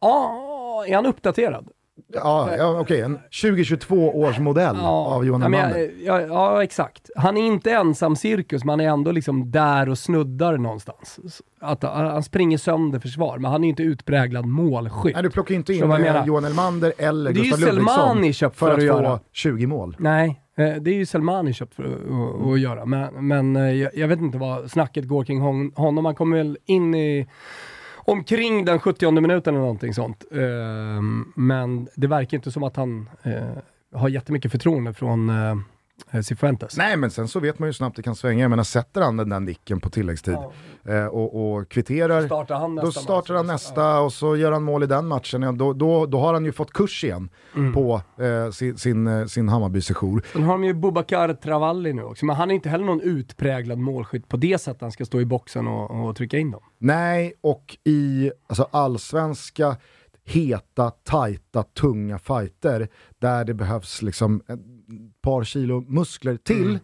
Ja, 0.00 0.84
är 0.88 0.94
han 0.94 1.06
uppdaterad? 1.06 1.68
Ja, 2.08 2.56
ja 2.56 2.80
okej. 2.80 2.80
Okay. 2.80 3.00
En 3.00 3.18
2022 3.42 4.20
års 4.20 4.38
modell 4.38 4.76
ja, 4.80 5.06
av 5.06 5.26
Johan 5.26 5.42
Elmander. 5.42 5.90
Ja, 6.04 6.20
ja, 6.20 6.62
exakt. 6.62 7.10
Han 7.16 7.36
är 7.36 7.46
inte 7.46 7.70
ensam 7.70 8.16
cirkus, 8.16 8.64
men 8.64 8.70
han 8.70 8.80
är 8.80 8.88
ändå 8.88 9.12
liksom 9.12 9.50
där 9.50 9.88
och 9.88 9.98
snuddar 9.98 10.56
någonstans. 10.56 11.20
Att, 11.60 11.82
han 11.82 12.22
springer 12.22 12.58
sönder 12.58 12.98
försvar, 12.98 13.38
men 13.38 13.50
han 13.50 13.64
är 13.64 13.68
inte 13.68 13.82
utpräglad 13.82 14.46
målskytt. 14.46 15.14
Nej, 15.14 15.22
du 15.22 15.30
plockar 15.30 15.54
inte 15.54 15.74
in 15.74 15.90
eh, 15.90 16.26
Johan 16.26 16.44
Elmander 16.44 16.92
eller 16.98 17.32
Gustav 17.32 17.60
Ludvigsson 17.60 18.32
för, 18.32 18.50
för 18.50 18.70
att, 18.70 18.78
att 18.78 18.84
göra. 18.84 19.18
få 19.18 19.24
20 19.32 19.66
mål. 19.66 19.96
Nej, 19.98 20.42
eh, 20.56 20.74
det 20.74 20.90
är 20.90 20.94
ju 20.94 21.06
Selmani 21.06 21.52
köpt 21.52 21.74
för 21.74 21.82
att, 21.82 21.90
att, 21.90 22.52
att 22.52 22.60
göra, 22.60 22.84
men, 22.84 23.28
men 23.28 23.56
eh, 23.56 23.62
jag, 23.62 23.94
jag, 23.94 24.08
vet 24.08 24.20
inte 24.20 24.38
vad 24.38 24.70
snacket 24.70 25.08
går 25.08 25.24
kring 25.24 25.40
honom. 25.74 26.04
Han 26.04 26.14
kommer 26.14 26.36
väl 26.36 26.58
in 26.66 26.94
i 26.94 27.26
omkring 28.04 28.64
den 28.64 28.80
70 28.80 29.10
minuten 29.10 29.54
eller 29.54 29.62
någonting 29.62 29.94
sånt. 29.94 30.24
Ehm, 30.32 31.32
men 31.36 31.88
det 31.96 32.06
verkar 32.06 32.36
inte 32.36 32.50
som 32.50 32.62
att 32.62 32.76
han 32.76 33.08
eh, 33.22 33.98
har 33.98 34.08
jättemycket 34.08 34.52
förtroende 34.52 34.94
från 34.94 35.28
eh, 35.28 35.56
Cifuentes. 36.22 36.76
Nej, 36.76 36.96
men 36.96 37.10
sen 37.10 37.28
så 37.28 37.40
vet 37.40 37.58
man 37.58 37.68
ju 37.68 37.72
snabbt 37.72 37.96
det 37.96 38.02
kan 38.02 38.14
svänga. 38.14 38.44
Jag 38.44 38.50
menar, 38.50 38.64
sätter 38.64 39.00
han 39.00 39.16
den 39.16 39.28
där 39.28 39.40
nicken 39.40 39.80
på 39.80 39.90
tilläggstid 39.90 40.34
ja. 40.34 40.92
eh, 40.92 41.06
och, 41.06 41.52
och 41.52 41.68
kvitterar, 41.68 42.26
startar 42.26 42.54
han 42.54 42.74
då 42.74 42.92
startar 42.92 43.34
han 43.34 43.46
nästa 43.46 43.80
ja. 43.80 44.00
och 44.00 44.12
så 44.12 44.36
gör 44.36 44.52
han 44.52 44.62
mål 44.62 44.82
i 44.82 44.86
den 44.86 45.06
matchen. 45.06 45.42
Ja, 45.42 45.52
då, 45.52 45.72
då, 45.72 46.06
då 46.06 46.18
har 46.18 46.34
han 46.34 46.44
ju 46.44 46.52
fått 46.52 46.72
kurs 46.72 47.04
igen 47.04 47.30
mm. 47.56 47.72
på 47.72 48.02
eh, 48.18 48.50
sin, 48.50 48.78
sin, 48.78 49.28
sin 49.28 49.48
Hammarby-sejour. 49.48 50.22
Sen 50.32 50.42
har 50.42 50.52
de 50.52 50.64
ju 50.64 50.74
Bubakar 50.74 51.34
Travalli 51.34 51.92
nu 51.92 52.02
också, 52.02 52.26
men 52.26 52.36
han 52.36 52.50
är 52.50 52.54
inte 52.54 52.68
heller 52.68 52.84
någon 52.84 53.00
utpräglad 53.00 53.78
målskytt 53.78 54.28
på 54.28 54.36
det 54.36 54.60
sättet 54.60 54.80
han 54.80 54.92
ska 54.92 55.04
stå 55.04 55.20
i 55.20 55.24
boxen 55.24 55.66
och, 55.66 56.08
och 56.08 56.16
trycka 56.16 56.38
in 56.38 56.50
dem. 56.50 56.62
Nej, 56.78 57.32
och 57.40 57.76
i 57.84 58.30
alltså, 58.48 58.68
allsvenska 58.70 59.76
heta, 60.24 60.90
tajta, 60.90 61.62
tunga 61.62 62.18
fighter 62.18 62.88
där 63.18 63.44
det 63.44 63.54
behövs 63.54 64.02
liksom 64.02 64.42
par 65.22 65.44
kilo 65.44 65.80
muskler 65.80 66.36
till 66.36 66.68
mm. 66.68 66.78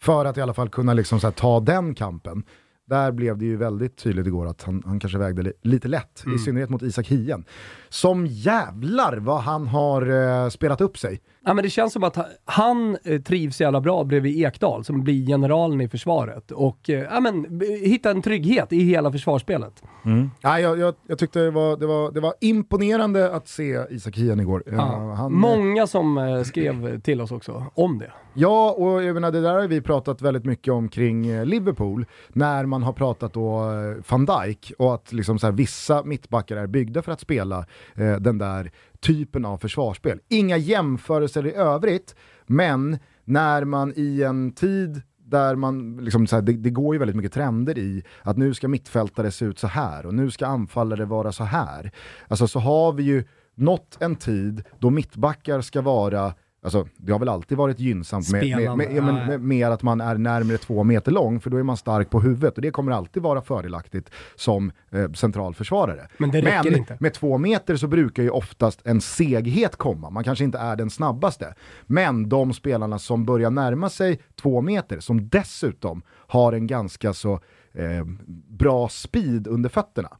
för 0.00 0.24
att 0.24 0.36
i 0.36 0.40
alla 0.40 0.54
fall 0.54 0.68
kunna 0.68 0.94
liksom 0.94 1.20
här, 1.22 1.30
ta 1.30 1.60
den 1.60 1.94
kampen. 1.94 2.42
Där 2.86 3.12
blev 3.12 3.38
det 3.38 3.44
ju 3.44 3.56
väldigt 3.56 3.96
tydligt 3.96 4.26
igår 4.26 4.46
att 4.46 4.62
han, 4.62 4.82
han 4.86 5.00
kanske 5.00 5.18
vägde 5.18 5.42
li 5.42 5.52
lite 5.62 5.88
lätt, 5.88 6.24
mm. 6.24 6.36
i 6.36 6.38
synnerhet 6.38 6.70
mot 6.70 6.82
Isak 6.82 7.06
Hien. 7.06 7.44
Som 7.88 8.26
jävlar 8.26 9.16
vad 9.16 9.40
han 9.40 9.66
har 9.66 10.06
eh, 10.10 10.48
spelat 10.48 10.80
upp 10.80 10.98
sig. 10.98 11.20
Ja, 11.44 11.54
men 11.54 11.64
det 11.64 11.70
känns 11.70 11.92
som 11.92 12.04
att 12.04 12.18
han 12.44 12.96
eh, 13.04 13.20
trivs 13.20 13.60
jävla 13.60 13.80
bra 13.80 14.04
bredvid 14.04 14.44
Ekdal 14.46 14.84
som 14.84 15.04
blir 15.04 15.26
generalen 15.26 15.80
i 15.80 15.88
försvaret 15.88 16.50
och 16.50 16.90
eh, 16.90 17.06
ja, 17.10 17.20
men, 17.20 17.60
hitta 17.82 18.10
en 18.10 18.22
trygghet 18.22 18.72
i 18.72 18.84
hela 18.84 19.12
försvarsspelet. 19.12 19.82
Mm. 20.04 20.30
Ja, 20.40 20.60
jag, 20.60 20.78
jag, 20.78 20.94
jag, 21.06 21.18
tyckte 21.18 21.38
det 21.38 21.50
var, 21.50 21.76
det, 21.76 21.86
var, 21.86 22.12
det 22.12 22.20
var 22.20 22.34
imponerande 22.40 23.34
att 23.34 23.48
se 23.48 23.80
Isak 23.90 24.16
Hien 24.16 24.40
igår. 24.40 24.62
Ja, 24.66 25.14
han, 25.16 25.32
Många 25.32 25.86
som 25.86 26.42
skrev 26.46 27.00
till 27.00 27.20
oss 27.20 27.32
också 27.32 27.66
om 27.74 27.98
det. 27.98 28.12
Ja, 28.34 28.72
och 28.72 29.02
jag 29.02 29.14
menar, 29.14 29.32
det 29.32 29.40
där 29.40 29.54
har 29.54 29.68
vi 29.68 29.80
pratat 29.80 30.22
väldigt 30.22 30.44
mycket 30.44 30.72
om 30.72 30.88
kring 30.88 31.44
Liverpool, 31.44 32.06
när 32.28 32.66
man 32.66 32.82
har 32.82 32.92
pratat 32.92 33.32
då 33.32 33.64
van 34.08 34.26
Dijk 34.26 34.72
och 34.78 34.94
att 34.94 35.12
liksom 35.12 35.38
så 35.38 35.46
här, 35.46 35.52
vissa 35.52 36.02
mittbackar 36.02 36.56
är 36.56 36.66
byggda 36.66 37.02
för 37.02 37.12
att 37.12 37.20
spela 37.20 37.66
eh, 37.94 38.16
den 38.16 38.38
där 38.38 38.70
typen 39.02 39.44
av 39.44 39.58
försvarsspel. 39.58 40.20
Inga 40.28 40.56
jämförelser 40.56 41.46
i 41.46 41.54
övrigt, 41.54 42.14
men 42.46 42.98
när 43.24 43.64
man 43.64 43.92
i 43.96 44.22
en 44.22 44.52
tid 44.52 45.02
där 45.24 45.56
man, 45.56 45.96
liksom 45.96 46.26
så 46.26 46.36
här, 46.36 46.42
det, 46.42 46.52
det, 46.52 46.70
går 46.70 46.94
ju 46.94 46.98
väldigt 46.98 47.16
mycket 47.16 47.32
trender 47.32 47.78
i 47.78 48.02
att 48.22 48.36
nu 48.36 48.54
ska 48.54 48.68
mittfältare 48.68 49.30
se 49.30 49.44
ut 49.44 49.58
så 49.58 49.66
här 49.66 50.06
och 50.06 50.14
nu 50.14 50.30
ska 50.30 50.46
anfallare 50.46 51.04
vara 51.04 51.32
så 51.32 51.44
här. 51.44 51.92
Alltså 52.28 52.48
så 52.48 52.58
har 52.58 52.92
vi 52.92 53.02
ju 53.02 53.24
nått 53.54 53.96
en 54.00 54.16
tid 54.16 54.62
då 54.78 54.90
mittbackar 54.90 55.60
ska 55.60 55.80
vara 55.80 56.34
Alltså, 56.64 56.86
det 56.96 57.12
har 57.12 57.18
väl 57.18 57.28
alltid 57.28 57.58
varit 57.58 57.80
gynnsamt 57.80 58.32
med, 58.32 58.56
med, 58.56 58.76
med, 58.76 59.04
med, 59.04 59.40
med, 59.40 59.68
att 59.68 59.82
man 59.82 60.00
är 60.00 60.18
närmare 60.18 60.58
två 60.58 60.84
meter 60.84 61.12
lång, 61.12 61.40
för 61.40 61.50
då 61.50 61.56
är 61.56 61.62
man 61.62 61.76
stark 61.76 62.10
på 62.10 62.20
huvudet 62.20 62.56
och 62.56 62.62
det 62.62 62.70
kommer 62.70 62.92
alltid 62.92 63.22
vara 63.22 63.42
fördelaktigt 63.42 64.10
som 64.36 64.72
eh, 64.90 65.12
centralförsvarare. 65.12 66.08
Men 66.18 66.30
det 66.30 66.40
räcker 66.40 66.70
Men 66.70 66.78
inte. 66.78 66.96
med 67.00 67.14
två 67.14 67.38
meter 67.38 67.76
så 67.76 67.86
brukar 67.86 68.22
ju 68.22 68.30
oftast 68.30 68.80
en 68.84 69.00
seghet 69.00 69.76
komma, 69.76 70.10
man 70.10 70.24
kanske 70.24 70.44
inte 70.44 70.58
är 70.58 70.76
den 70.76 70.90
snabbaste. 70.90 71.54
Men 71.86 72.28
de 72.28 72.52
spelarna 72.52 72.98
som 72.98 73.24
börjar 73.24 73.50
närma 73.50 73.88
sig 73.88 74.20
två 74.42 74.60
meter, 74.60 75.00
som 75.00 75.28
dessutom 75.28 76.02
har 76.08 76.52
en 76.52 76.66
ganska 76.66 77.12
så 77.12 77.32
eh, 77.72 78.04
bra 78.48 78.88
speed 78.88 79.46
under 79.46 79.68
fötterna, 79.68 80.16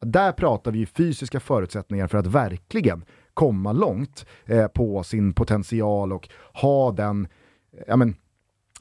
där 0.00 0.32
pratar 0.32 0.70
vi 0.70 0.86
fysiska 0.86 1.40
förutsättningar 1.40 2.06
för 2.06 2.18
att 2.18 2.26
verkligen 2.26 3.04
komma 3.34 3.72
långt 3.72 4.26
eh, 4.46 4.66
på 4.66 5.02
sin 5.02 5.32
potential 5.32 6.12
och 6.12 6.28
ha 6.52 6.92
den 6.92 7.28
ja, 7.86 7.96
men, 7.96 8.14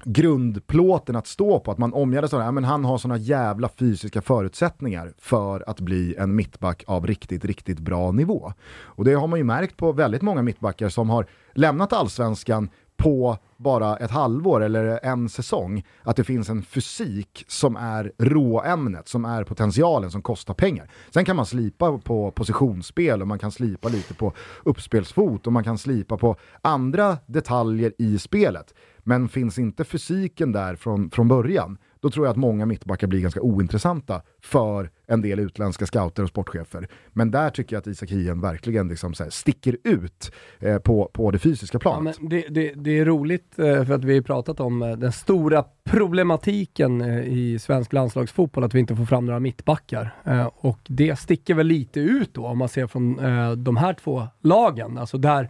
grundplåten 0.05 1.15
att 1.15 1.27
stå 1.27 1.59
på, 1.59 1.71
att 1.71 1.77
man 1.77 1.93
omgärdas 1.93 2.33
av 2.33 2.39
det, 2.39 2.45
ja, 2.45 2.51
men 2.51 2.63
han 2.63 2.85
har 2.85 2.97
sådana 2.97 3.17
jävla 3.17 3.69
fysiska 3.69 4.21
förutsättningar 4.21 5.13
för 5.17 5.69
att 5.69 5.79
bli 5.79 6.15
en 6.15 6.35
mittback 6.35 6.83
av 6.87 7.07
riktigt, 7.07 7.45
riktigt 7.45 7.79
bra 7.79 8.11
nivå. 8.11 8.53
Och 8.81 9.05
det 9.05 9.13
har 9.13 9.27
man 9.27 9.39
ju 9.39 9.45
märkt 9.45 9.77
på 9.77 9.91
väldigt 9.91 10.21
många 10.21 10.41
mittbackar 10.41 10.89
som 10.89 11.09
har 11.09 11.25
lämnat 11.53 11.93
allsvenskan 11.93 12.69
på 12.97 13.37
bara 13.57 13.97
ett 13.97 14.11
halvår 14.11 14.63
eller 14.63 14.99
en 15.03 15.29
säsong 15.29 15.85
att 16.03 16.15
det 16.15 16.23
finns 16.23 16.49
en 16.49 16.63
fysik 16.63 17.45
som 17.47 17.75
är 17.75 18.11
råämnet, 18.17 19.07
som 19.07 19.25
är 19.25 19.43
potentialen, 19.43 20.11
som 20.11 20.21
kostar 20.21 20.53
pengar. 20.53 20.89
Sen 21.13 21.25
kan 21.25 21.35
man 21.35 21.45
slipa 21.45 21.97
på 21.97 22.31
positionsspel 22.31 23.21
och 23.21 23.27
man 23.27 23.39
kan 23.39 23.51
slipa 23.51 23.89
lite 23.89 24.13
på 24.13 24.33
uppspelsfot 24.63 25.47
och 25.47 25.53
man 25.53 25.63
kan 25.63 25.77
slipa 25.77 26.17
på 26.17 26.35
andra 26.61 27.17
detaljer 27.25 27.93
i 27.97 28.19
spelet. 28.19 28.73
Men 29.03 29.29
finns 29.29 29.59
inte 29.59 29.83
fysiken 29.83 30.51
där 30.51 30.75
från, 30.75 31.11
från 31.11 31.27
början, 31.27 31.77
då 32.03 32.09
tror 32.09 32.25
jag 32.25 32.31
att 32.31 32.37
många 32.37 32.65
mittbackar 32.65 33.07
blir 33.07 33.19
ganska 33.19 33.41
ointressanta 33.41 34.21
för 34.41 34.89
en 35.07 35.21
del 35.21 35.39
utländska 35.39 35.85
scouter 35.85 36.23
och 36.23 36.29
sportchefer. 36.29 36.87
Men 37.13 37.31
där 37.31 37.49
tycker 37.49 37.75
jag 37.75 37.81
att 37.81 37.87
Isak 37.87 38.09
Hien 38.09 38.41
verkligen 38.41 38.87
liksom 38.87 39.13
så 39.13 39.25
sticker 39.29 39.77
ut 39.83 40.31
eh, 40.59 40.77
på, 40.77 41.09
på 41.13 41.31
det 41.31 41.39
fysiska 41.39 41.79
planet. 41.79 42.17
Ja, 42.21 42.27
det, 42.29 42.47
det, 42.49 42.73
det, 42.75 42.99
är 42.99 43.05
roligt 43.05 43.59
eh, 43.59 43.85
för 43.85 43.93
att 43.93 44.03
vi 44.03 44.15
har 44.15 44.21
pratat 44.21 44.59
om 44.59 44.81
eh, 44.81 44.91
den 44.91 45.11
stora 45.11 45.65
problematiken 45.83 47.01
eh, 47.01 47.19
i 47.19 47.59
svensk 47.59 47.93
landslagsfotboll, 47.93 48.63
att 48.63 48.73
vi 48.73 48.79
inte 48.79 48.95
får 48.95 49.05
fram 49.05 49.25
några 49.25 49.39
mittbackar. 49.39 50.15
Och 50.55 50.79
det 50.87 51.19
sticker 51.19 51.53
väl 51.53 51.67
lite 51.67 51.99
ut 51.99 52.33
då 52.33 52.45
om 52.45 52.57
man 52.57 52.69
ser 52.69 52.87
från 52.87 53.15
de 53.63 53.77
här 53.77 53.93
två 53.93 54.27
lagen. 54.41 54.97
Alltså 54.97 55.17
där 55.17 55.49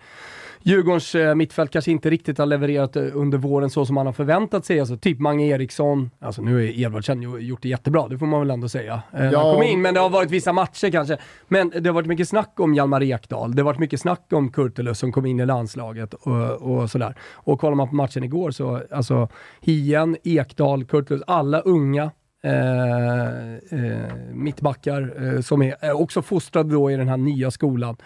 Djurgårdens 0.66 1.16
eh, 1.16 1.36
mittfält 1.36 1.72
kanske 1.72 1.92
inte 1.92 2.10
riktigt 2.10 2.38
har 2.38 2.46
levererat 2.46 2.96
eh, 2.96 3.04
under 3.14 3.38
våren 3.38 3.70
så 3.70 3.86
som 3.86 3.96
man 3.96 4.06
har 4.06 4.14
förväntat 4.14 4.66
sig. 4.66 4.80
Alltså 4.80 4.98
typ 4.98 5.20
Mange 5.20 5.46
Eriksson, 5.46 6.12
alltså 6.20 6.42
nu 6.42 6.54
har 6.54 6.62
Edvardsen 6.62 7.22
gjort 7.22 7.62
det 7.62 7.70
jättebra, 7.70 8.08
det 8.08 8.18
får 8.18 8.26
man 8.26 8.40
väl 8.40 8.52
ändå 8.52 8.70
säga. 8.70 9.02
Eh, 9.14 9.26
ja. 9.26 9.44
Han 9.44 9.56
kom 9.56 9.64
in, 9.64 9.82
men 9.82 9.94
det 9.94 10.00
har 10.00 10.10
varit 10.10 10.32
vissa 10.32 10.54
matcher 10.54 10.92
kanske. 10.92 11.18
Men 11.48 11.70
det 11.70 11.90
har 11.90 11.94
varit 11.94 12.08
mycket 12.08 12.30
snack 12.30 12.60
om 12.60 12.74
Hjalmar 12.74 13.04
Ekdal, 13.04 13.56
det 13.56 13.62
har 13.62 13.66
varit 13.66 13.80
mycket 13.80 14.02
snack 14.02 14.28
om 14.32 14.52
Kurtulus 14.52 15.00
som 15.00 15.12
kom 15.12 15.26
in 15.26 15.40
i 15.40 15.46
landslaget 15.46 16.14
och, 16.14 16.52
och 16.52 16.90
sådär. 16.90 17.16
Och 17.34 17.60
kollar 17.60 17.76
man 17.76 17.90
på 17.90 17.96
matchen 17.96 18.24
igår 18.24 18.52
så, 18.52 18.82
alltså 18.92 19.30
Hien, 19.62 20.18
Ekdal, 20.24 20.86
Kurtulus, 20.86 21.24
alla 21.28 21.60
unga 21.60 22.12
Eh, 22.46 23.54
eh, 23.54 24.16
mittbackar 24.34 25.14
eh, 25.24 25.42
som 25.42 25.62
är 25.62 26.02
också 26.02 26.22
fostrade 26.22 26.70
då 26.74 26.92
i 26.92 26.96
den 26.96 27.10
här 27.10 27.18
nya 27.18 27.52
skolan. 27.52 27.98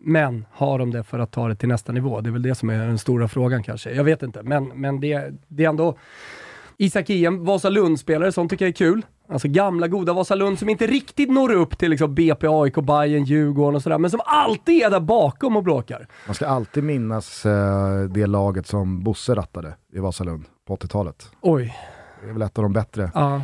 Men 0.00 0.46
har 0.52 0.78
de 0.78 0.90
det 0.90 1.02
för 1.02 1.18
att 1.18 1.30
ta 1.30 1.48
det 1.48 1.54
till 1.54 1.68
nästa 1.68 1.92
nivå? 1.92 2.20
Det 2.20 2.28
är 2.28 2.32
väl 2.32 2.42
det 2.42 2.54
som 2.54 2.70
är 2.70 2.78
den 2.86 2.98
stora 2.98 3.28
frågan 3.28 3.62
kanske. 3.62 3.90
Jag 3.90 4.04
vet 4.04 4.22
inte, 4.22 4.42
men, 4.42 4.64
men 4.64 5.00
det, 5.00 5.32
det 5.48 5.64
är 5.64 5.68
ändå 5.68 5.96
Isak 6.76 7.10
Iem, 7.10 7.44
Vasalund-spelare, 7.44 8.32
sånt 8.32 8.50
tycker 8.50 8.64
jag 8.64 8.70
är 8.70 8.72
kul. 8.72 9.06
Alltså 9.28 9.48
gamla 9.48 9.88
goda 9.88 10.12
Vasalund 10.12 10.58
som 10.58 10.68
inte 10.68 10.86
riktigt 10.86 11.30
når 11.30 11.52
upp 11.52 11.78
till 11.78 11.90
liksom 11.90 12.14
BP, 12.14 12.46
AIK, 12.46 12.74
Bayern, 12.74 13.24
Djurgården 13.24 13.76
och 13.76 13.82
sådär, 13.82 13.98
men 13.98 14.10
som 14.10 14.20
alltid 14.24 14.82
är 14.82 14.90
där 14.90 15.00
bakom 15.00 15.56
och 15.56 15.62
bråkar. 15.62 16.06
Man 16.26 16.34
ska 16.34 16.46
alltid 16.46 16.84
minnas 16.84 17.46
eh, 17.46 18.00
det 18.00 18.26
laget 18.26 18.66
som 18.66 19.02
Bosse 19.02 19.34
rattade 19.34 19.74
i 19.92 19.98
Vasalund 19.98 20.44
på 20.66 20.76
80-talet. 20.76 21.30
Oj. 21.40 21.76
Det 22.22 22.28
är 22.28 22.32
väl 22.32 22.42
ett 22.42 22.58
av 22.58 22.62
de 22.62 22.72
bättre. 22.72 23.10
Ja. 23.14 23.42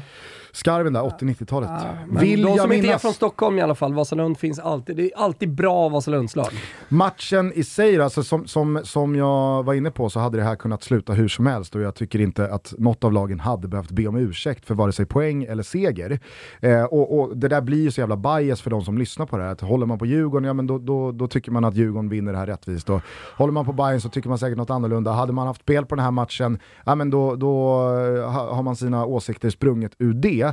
Skarven 0.56 0.92
där, 0.92 1.00
80-90-talet. 1.00 1.70
Ja, 1.72 2.20
Vill 2.20 2.42
de 2.42 2.58
som 2.58 2.68
minnas... 2.68 2.84
inte 2.84 2.94
är 2.94 2.98
från 2.98 3.12
Stockholm 3.12 3.58
i 3.58 3.62
alla 3.62 3.74
fall, 3.74 3.94
Vasalund 3.94 4.38
finns 4.38 4.58
alltid. 4.58 4.96
Det 4.96 5.02
är 5.02 5.10
alltid 5.16 5.54
bra 5.54 5.88
Vasalundslag. 5.88 6.48
Matchen 6.88 7.52
i 7.52 7.64
sig, 7.64 8.00
alltså, 8.00 8.22
som, 8.22 8.46
som, 8.46 8.80
som 8.84 9.16
jag 9.16 9.62
var 9.62 9.74
inne 9.74 9.90
på 9.90 10.10
så 10.10 10.20
hade 10.20 10.38
det 10.38 10.44
här 10.44 10.56
kunnat 10.56 10.82
sluta 10.82 11.12
hur 11.12 11.28
som 11.28 11.46
helst 11.46 11.74
och 11.74 11.80
jag 11.80 11.94
tycker 11.94 12.20
inte 12.20 12.48
att 12.48 12.74
något 12.78 13.04
av 13.04 13.12
lagen 13.12 13.40
hade 13.40 13.68
behövt 13.68 13.90
be 13.90 14.06
om 14.06 14.16
ursäkt 14.16 14.66
för 14.66 14.74
vare 14.74 14.92
sig 14.92 15.06
poäng 15.06 15.44
eller 15.44 15.62
seger. 15.62 16.20
Eh, 16.60 16.84
och, 16.84 17.18
och, 17.18 17.36
det 17.36 17.48
där 17.48 17.60
blir 17.60 17.82
ju 17.82 17.90
så 17.90 18.00
jävla 18.00 18.16
bias 18.16 18.60
för 18.60 18.70
de 18.70 18.82
som 18.82 18.98
lyssnar 18.98 19.26
på 19.26 19.36
det 19.36 19.42
här. 19.42 19.52
Att 19.52 19.60
håller 19.60 19.86
man 19.86 19.98
på 19.98 20.06
Djurgården, 20.06 20.46
ja 20.46 20.52
men 20.52 20.66
då, 20.66 20.78
då, 20.78 21.12
då 21.12 21.28
tycker 21.28 21.50
man 21.50 21.64
att 21.64 21.74
Djurgården 21.74 22.08
vinner 22.08 22.32
det 22.32 22.38
här 22.38 22.46
rättvist. 22.46 22.90
Och 22.90 23.00
håller 23.36 23.52
man 23.52 23.64
på 23.64 23.72
Bayern 23.72 24.00
så 24.00 24.08
tycker 24.08 24.28
man 24.28 24.38
säkert 24.38 24.58
något 24.58 24.70
annorlunda. 24.70 25.12
Hade 25.12 25.32
man 25.32 25.46
haft 25.46 25.60
spel 25.60 25.86
på 25.86 25.94
den 25.94 26.04
här 26.04 26.10
matchen, 26.10 26.58
ja 26.84 26.94
men 26.94 27.10
då, 27.10 27.36
då 27.36 27.80
eh, 27.98 28.30
har 28.30 28.62
man 28.62 28.76
sina 28.76 29.06
åsikter 29.06 29.50
sprunget 29.50 29.92
ur 29.98 30.14
det. 30.14 30.45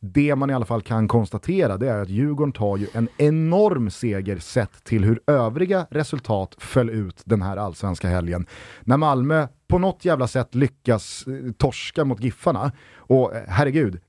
Det 0.00 0.36
man 0.36 0.50
i 0.50 0.54
alla 0.54 0.64
fall 0.64 0.82
kan 0.82 1.08
konstatera 1.08 1.76
det 1.76 1.88
är 1.88 2.02
att 2.02 2.08
Djurgården 2.08 2.52
tar 2.52 2.76
ju 2.76 2.86
en 2.92 3.08
enorm 3.16 3.90
seger 3.90 4.38
sett 4.38 4.84
till 4.84 5.04
hur 5.04 5.20
övriga 5.26 5.86
resultat 5.90 6.54
föll 6.58 6.90
ut 6.90 7.22
den 7.24 7.42
här 7.42 7.56
allsvenska 7.56 8.08
helgen. 8.08 8.46
När 8.84 8.96
Malmö 8.96 9.46
på 9.68 9.78
något 9.78 10.04
jävla 10.04 10.26
sätt 10.26 10.54
lyckas 10.54 11.24
eh, 11.26 11.52
torska 11.52 12.04
mot 12.04 12.22
Giffarna, 12.22 12.72
och 12.96 13.34
eh, 13.34 13.42
herregud, 13.48 14.00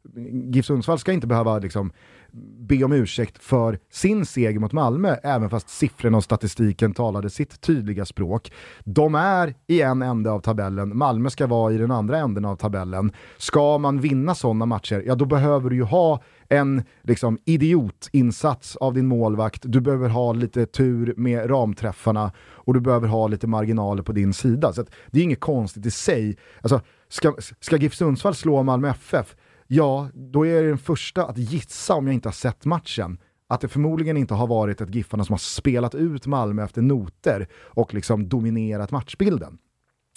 GIF 0.52 0.66
Sundsvall 0.66 1.00
ska 1.00 1.12
inte 1.12 1.28
behöva 1.28 1.60
liksom 1.60 1.92
be 2.60 2.84
om 2.84 2.92
ursäkt 2.92 3.44
för 3.44 3.80
sin 3.92 4.26
seger 4.26 4.60
mot 4.60 4.72
Malmö, 4.72 5.16
även 5.24 5.50
fast 5.50 5.70
siffrorna 5.70 6.18
och 6.18 6.24
statistiken 6.24 6.94
talade 6.94 7.30
sitt 7.30 7.62
tydliga 7.62 8.06
språk. 8.06 8.52
De 8.84 9.16
är 9.16 9.54
i 9.68 9.82
en 9.82 10.02
ände 10.02 10.32
av 10.32 10.40
tabellen, 10.40 10.98
Malmö 10.98 11.30
ska 11.30 11.48
vara 11.48 11.74
i 11.74 11.78
den 11.78 11.92
andra 11.92 12.18
änden 12.18 12.46
av 12.46 12.56
tabellen. 12.56 13.12
Ska 13.38 13.78
man 13.78 14.00
vinna 14.00 14.36
sådana 14.36 14.66
matcher, 14.66 15.04
ja 15.06 15.16
då 15.16 15.26
behöver 15.26 15.70
du 15.70 15.76
ju 15.76 15.84
ha 15.84 16.22
en 16.50 16.84
liksom, 17.04 17.38
idiotinsats 17.46 18.76
av 18.76 18.94
din 18.94 19.08
målvakt, 19.08 19.62
du 19.66 19.82
behöver 19.82 20.10
ha 20.10 20.34
lite 20.34 20.66
tur 20.66 21.14
med 21.18 21.50
ramträffarna 21.50 22.32
och 22.40 22.74
du 22.74 22.80
behöver 22.80 23.08
ha 23.08 23.28
lite 23.28 23.48
marginaler 23.48 24.04
på 24.04 24.12
din 24.12 24.34
sida. 24.34 24.74
Så 24.74 24.86
det 25.08 25.20
är 25.20 25.24
inget 25.24 25.40
konstigt 25.40 25.86
i 25.86 25.92
sig. 25.92 26.38
Alltså, 26.62 26.82
ska, 27.10 27.34
ska 27.60 27.78
GIF 27.78 27.96
Sundsvall 27.96 28.36
slå 28.36 28.64
Malmö 28.64 28.90
FF, 28.90 29.36
ja, 29.68 30.10
då 30.14 30.46
är 30.46 30.56
jag 30.56 30.66
den 30.66 30.78
första 30.78 31.26
att 31.26 31.38
gissa 31.38 31.94
om 31.94 32.08
jag 32.08 32.14
inte 32.14 32.28
har 32.28 32.34
sett 32.34 32.66
matchen 32.66 33.18
att 33.50 33.62
det 33.62 33.68
förmodligen 33.68 34.18
inte 34.18 34.34
har 34.34 34.48
varit 34.48 34.82
ett 34.82 34.96
Giffarna 34.96 35.24
som 35.26 35.34
har 35.34 35.38
spelat 35.38 35.96
ut 35.96 36.28
Malmö 36.28 36.64
efter 36.64 36.82
noter 36.82 37.48
och 37.54 37.94
liksom 37.94 38.30
dominerat 38.30 38.92
matchbilden. 38.92 39.58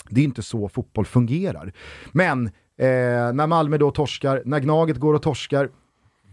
Det 0.08 0.20
är 0.20 0.24
inte 0.24 0.42
så 0.42 0.68
fotboll 0.68 1.06
fungerar. 1.06 1.72
Men 2.12 2.46
eh, 2.46 3.32
när 3.32 3.46
Malmö 3.46 3.78
då 3.78 3.90
torskar, 3.90 4.42
när 4.44 4.60
Gnaget 4.60 4.96
går 4.96 5.14
och 5.14 5.22
torskar, 5.22 5.70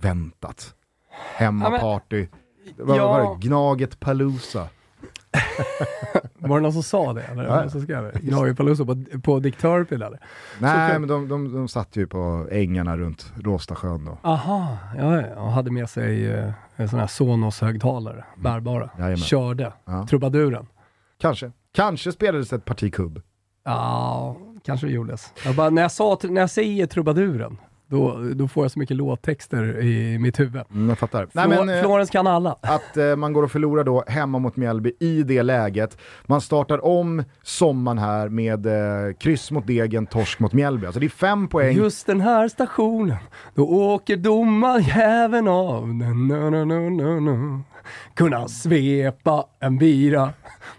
väntat. 0.02 0.76
Hemmaparty. 1.36 2.28
Ja, 2.78 2.86
men, 2.86 2.96
ja. 2.96 3.08
var 3.08 3.36
det? 3.36 3.48
Gnaget 3.48 4.00
Palooza. 4.00 4.68
var 6.34 6.58
det 6.58 6.64
någon 6.64 6.74
som 6.74 6.84
sa 6.84 7.14
det? 7.14 7.22
Eller 7.22 7.44
ja. 7.44 7.70
som 7.70 7.82
skrev 7.82 8.04
det? 8.04 8.20
Gnagerpalooza 8.20 8.86
på, 8.86 9.04
på 9.24 9.40
Dick 9.40 9.58
Turpin 9.58 10.02
eller? 10.02 10.20
Nej, 10.60 10.94
Så, 10.94 11.00
men 11.00 11.10
de, 11.10 11.28
de, 11.28 11.54
de 11.54 11.68
satt 11.68 11.96
ju 11.96 12.08
på 12.08 12.48
ängarna 12.52 12.98
runt 12.98 13.34
Råstasjön 13.44 14.06
då. 14.06 14.18
Aha, 14.22 14.78
ja, 14.98 15.36
och 15.36 15.52
hade 15.52 15.72
med 15.72 15.90
sig 15.90 16.32
eh, 16.32 16.52
sådana 16.78 17.00
här 17.00 17.08
Sonos-högtalare, 17.08 18.24
mm. 18.34 18.44
bärbara. 18.44 18.90
Jajamän. 18.98 19.18
Körde, 19.18 19.74
ja. 19.86 20.08
trubaduren. 20.10 20.68
Kanske. 21.18 21.52
Kanske 21.72 22.12
spelades 22.12 22.54
ett 22.54 22.66
parti 22.66 22.94
kubb. 22.94 23.22
Ja, 23.66 24.38
kanske 24.66 24.88
det 24.88 24.94
gjordes. 24.94 25.34
Jag 25.46 25.56
bara, 25.56 25.70
när, 25.70 25.82
jag 25.82 25.92
sa, 25.92 26.18
när 26.24 26.42
jag 26.42 26.50
säger 26.50 26.88
trubaduren, 26.88 27.58
då, 27.90 28.20
då 28.36 28.48
får 28.48 28.64
jag 28.64 28.72
så 28.72 28.80
mycket 28.80 28.98
låttexter 28.98 29.80
i 29.80 30.20
mitt 30.20 30.40
huvud. 30.40 30.62
Mm, 30.72 30.90
jag 30.90 30.98
fattar. 30.98 31.26
Flor 31.26 31.48
Nej, 31.48 31.66
men, 31.66 31.70
eh, 31.70 31.82
Florens 31.82 32.10
kan 32.10 32.28
alla. 32.28 32.56
Att 32.62 32.98
eh, 32.98 33.16
man 33.16 33.34
går 33.34 33.44
och 33.44 33.52
förlorar 33.52 33.84
då 33.84 34.04
hemma 34.08 34.40
mot 34.40 34.56
Mjällby 34.56 34.92
i 35.00 35.24
det 35.24 35.44
läget. 35.44 35.98
Man 36.26 36.42
startar 36.42 36.86
om 36.86 37.24
sommaren 37.44 37.98
här 37.98 38.30
med 38.30 38.66
eh, 38.66 39.14
kryss 39.14 39.52
mot 39.52 39.68
Degen, 39.68 40.06
torsk 40.06 40.40
mot 40.40 40.54
Mjällby. 40.54 40.86
Alltså 40.86 41.00
det 41.00 41.06
är 41.06 41.10
fem 41.10 41.48
poäng. 41.48 41.76
Just 41.76 42.08
den 42.08 42.22
här 42.22 42.48
stationen, 42.48 43.18
då 43.56 43.70
åker 43.70 44.18
domarjäveln 44.18 45.48
av. 45.48 45.88
No, 45.88 46.14
no, 46.14 46.66
no, 46.66 46.90
no, 46.90 47.20
no. 47.20 47.62
Kunna 48.14 48.48
svepa 48.48 49.46
en 49.60 49.78
bira, 49.78 50.34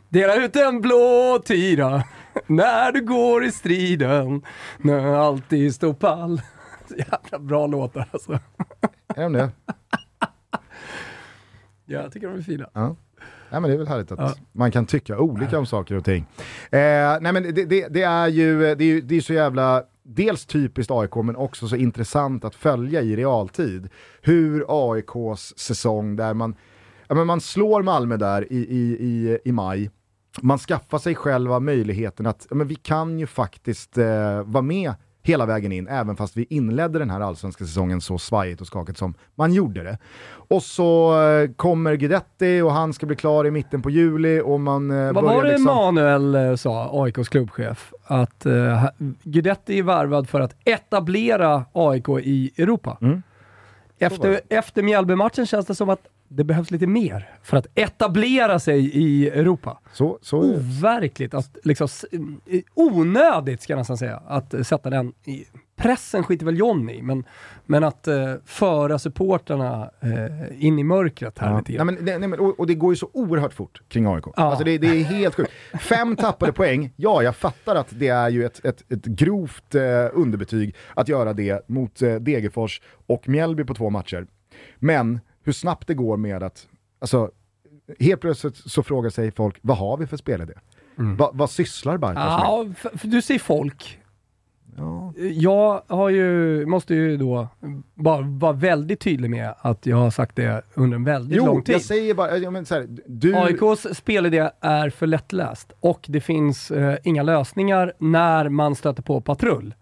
dela 0.08 0.34
ut 0.34 0.56
en 0.56 0.80
blå 0.80 1.38
tira 1.44 2.02
när 2.46 2.92
du 2.92 3.00
går 3.00 3.44
i 3.44 3.52
striden, 3.52 4.42
när 4.78 5.14
alltid 5.14 5.74
står 5.74 5.92
pall. 5.92 6.40
jävla 6.98 7.38
bra 7.38 7.66
låtar 7.66 8.09
alltså. 8.12 8.33
Är 9.07 9.22
de 9.22 9.33
det? 9.33 9.51
Ja, 11.90 12.03
jag 12.03 12.12
tycker 12.12 12.29
de 12.29 12.38
är 12.38 12.42
fina. 12.42 12.70
Ja. 12.72 12.96
Nej, 13.51 13.61
men 13.61 13.62
det 13.62 13.72
är 13.72 13.79
väl 13.79 13.88
härligt 13.88 14.12
att 14.12 14.18
ja. 14.18 14.35
man 14.53 14.70
kan 14.70 14.87
tycka 14.87 15.18
olika 15.18 15.59
om 15.59 15.66
saker 15.66 15.94
och 15.94 16.05
ting. 16.05 16.27
Eh, 16.70 17.18
nej, 17.20 17.33
men 17.33 17.42
det, 17.42 17.64
det, 17.64 17.88
det, 17.88 18.03
är 18.03 18.29
ju 18.29 18.74
det 18.74 18.85
är, 18.85 19.01
det 19.01 19.16
är 19.16 19.20
så 19.20 19.33
jävla, 19.33 19.83
dels 20.03 20.46
typiskt 20.46 20.90
AIK, 20.90 21.14
men 21.14 21.37
också 21.37 21.68
så 21.68 21.77
intressant 21.77 22.44
att 22.44 22.55
följa 22.55 23.03
i 23.03 23.16
realtid. 23.16 23.88
Hur 24.22 24.64
AIKs 24.68 25.59
säsong, 25.59 26.16
där 26.16 26.35
man, 26.35 26.57
ja, 27.09 27.14
men 27.14 27.27
man 27.27 27.40
slår 27.40 27.83
Malmö 27.83 28.16
där 28.16 28.53
i, 28.53 28.57
i, 28.57 28.96
i, 29.01 29.38
i 29.44 29.53
maj, 29.53 29.90
man 30.42 30.59
skaffar 30.59 30.98
sig 30.98 31.14
själva 31.14 31.61
möjligheten 31.61 32.27
att 32.27 32.46
ja, 32.51 32.57
men 32.57 32.68
vi 32.68 32.74
kan 32.74 33.18
ju 33.18 33.27
faktiskt 33.27 33.98
eh, 33.98 34.42
vara 34.42 34.62
med 34.62 34.94
hela 35.28 35.46
vägen 35.46 35.72
in, 35.72 35.88
även 35.88 36.16
fast 36.16 36.36
vi 36.36 36.46
inledde 36.50 36.98
den 36.98 37.10
här 37.10 37.20
allsvenska 37.20 37.64
säsongen 37.64 38.00
så 38.00 38.18
svajigt 38.18 38.60
och 38.60 38.66
skakigt 38.66 38.98
som 38.98 39.14
man 39.34 39.52
gjorde 39.52 39.82
det. 39.82 39.98
Och 40.30 40.62
så 40.62 41.20
eh, 41.22 41.50
kommer 41.50 41.94
Guidetti 41.94 42.60
och 42.60 42.72
han 42.72 42.92
ska 42.92 43.06
bli 43.06 43.16
klar 43.16 43.46
i 43.46 43.50
mitten 43.50 43.82
på 43.82 43.90
juli 43.90 44.40
och 44.40 44.60
man 44.60 44.90
eh, 44.90 45.12
Vad 45.12 45.24
var 45.24 45.44
det 45.44 45.48
liksom... 45.48 45.64
Manuel 45.64 46.34
eh, 46.34 46.54
sa, 46.54 47.05
AIKs 47.05 47.28
klubbchef? 47.28 47.92
Att 48.05 48.46
uh, 48.46 48.84
Guidetti 49.22 49.78
är 49.78 49.82
värvad 49.82 50.28
för 50.28 50.40
att 50.40 50.55
etablera 50.64 51.64
AIK 51.72 52.09
i 52.09 52.50
Europa. 52.57 52.98
Mm. 53.00 53.22
Efter, 53.98 54.40
efter 54.48 54.82
Mjällby-matchen 54.82 55.46
känns 55.46 55.66
det 55.66 55.74
som 55.74 55.88
att 55.88 56.07
det 56.29 56.45
behövs 56.45 56.70
lite 56.70 56.87
mer 56.87 57.31
för 57.43 57.57
att 57.57 57.66
etablera 57.74 58.59
sig 58.59 58.91
i 58.95 59.29
Europa. 59.29 59.79
Så, 59.93 60.18
så 60.22 60.39
Overkligt, 60.39 61.35
att 61.35 61.57
liksom, 61.64 61.89
onödigt 62.74 63.62
ska 63.62 63.72
jag 63.72 63.79
nästan 63.79 63.99
säga, 63.99 64.22
att 64.26 64.55
sätta 64.66 64.91
den 64.91 65.12
i 65.24 65.45
Pressen 65.76 66.22
skiter 66.22 66.47
väl 66.47 66.59
John 66.59 66.91
i, 66.91 67.03
men, 67.03 67.24
men 67.66 67.85
att 67.85 68.09
eh, 68.09 68.35
föra 68.45 68.99
supportrarna 68.99 69.91
eh, 70.01 70.64
in 70.66 70.79
i 70.79 70.85
mörkret 70.85 71.39
här 71.39 71.51
Ja. 71.51 71.59
lite 71.59 71.70
Nej, 71.72 71.76
grann. 71.76 71.87
men, 71.87 71.97
nej, 72.01 72.18
nej, 72.18 72.29
men, 72.29 72.41
och, 72.41 72.61
och 72.61 72.66
det 72.66 72.74
går 72.74 72.93
ju 72.93 72.97
så 72.97 73.11
oerhört 73.12 73.53
fort 73.55 73.83
kring 73.89 74.07
AIK. 74.07 74.24
Ja. 74.26 74.33
Alltså 74.37 74.64
det, 74.64 74.79
det 74.79 74.87
är 74.87 75.05
helt 75.05 75.35
sjukt. 75.35 75.51
Fem 75.81 76.16
tappade 76.16 76.53
poäng, 76.53 76.93
ja 76.97 77.22
jag 77.22 77.37
fattar 77.37 77.76
att 77.76 77.87
det 77.91 78.09
är 78.09 78.29
ju 78.29 78.45
ett, 78.45 78.64
ett, 78.64 78.93
ett 78.93 79.05
grovt 79.05 79.74
eh, 79.74 79.83
underbetyg 80.12 80.74
att 80.95 81.09
göra 81.09 81.33
det 81.33 81.68
mot 81.68 82.03
eh, 82.03 82.14
Degerfors 82.14 82.81
och 83.07 83.29
Mjällby 83.29 83.64
på 83.64 83.74
två 83.74 83.91
matcher. 83.91 84.26
Men 84.79 85.20
hur 85.49 85.53
snabbt 85.53 85.86
det 85.86 85.94
går 85.94 86.16
med 86.16 86.42
att, 86.42 86.68
alltså 86.99 87.30
helt 88.01 88.20
plötsligt 88.20 88.57
så 88.57 88.82
frågar 88.82 89.11
sig 89.11 89.30
folk, 89.30 89.59
vad 89.62 89.76
har 89.76 89.96
vi 89.96 90.07
för 90.07 90.16
spelidé? 90.16 90.53
Va, 90.96 91.30
vad 91.34 91.51
sysslar 91.51 91.99
med? 91.99 92.12
Ja, 92.16 92.66
för, 92.76 92.99
för 92.99 93.09
du 93.09 93.22
säger 93.22 93.40
folk. 93.40 93.99
Ja. 94.76 95.12
Jag 95.16 95.82
har 95.86 96.09
ju, 96.09 96.66
måste 96.66 96.94
ju 96.94 97.16
då 97.16 97.49
bara 97.94 98.20
vara 98.20 98.53
väldigt 98.53 99.01
tydlig 99.01 99.30
med 99.30 99.55
att 99.59 99.86
jag 99.86 99.96
har 99.96 100.11
sagt 100.11 100.36
det 100.36 100.62
under 100.74 100.96
en 100.96 101.05
väldigt 101.05 101.36
Jo, 101.36 101.46
lång 101.46 101.62
tid. 101.62 101.74
jag 101.74 101.82
säger 101.82 102.14
bara, 102.14 102.36
jag 102.36 102.53
men, 102.53 102.66
så 102.66 102.74
här, 102.74 102.86
du... 103.07 103.36
AIKs 103.36 103.86
spelidé 103.99 104.51
är 104.61 104.90
för 104.90 105.07
lättläst 105.07 105.72
och 105.80 106.05
det 106.09 106.20
finns 106.20 106.70
eh, 106.70 106.96
inga 107.05 107.22
lösningar 107.22 107.92
när 107.99 108.49
man 108.49 108.74
stöter 108.74 109.03
på 109.03 109.20
patrull. 109.20 109.74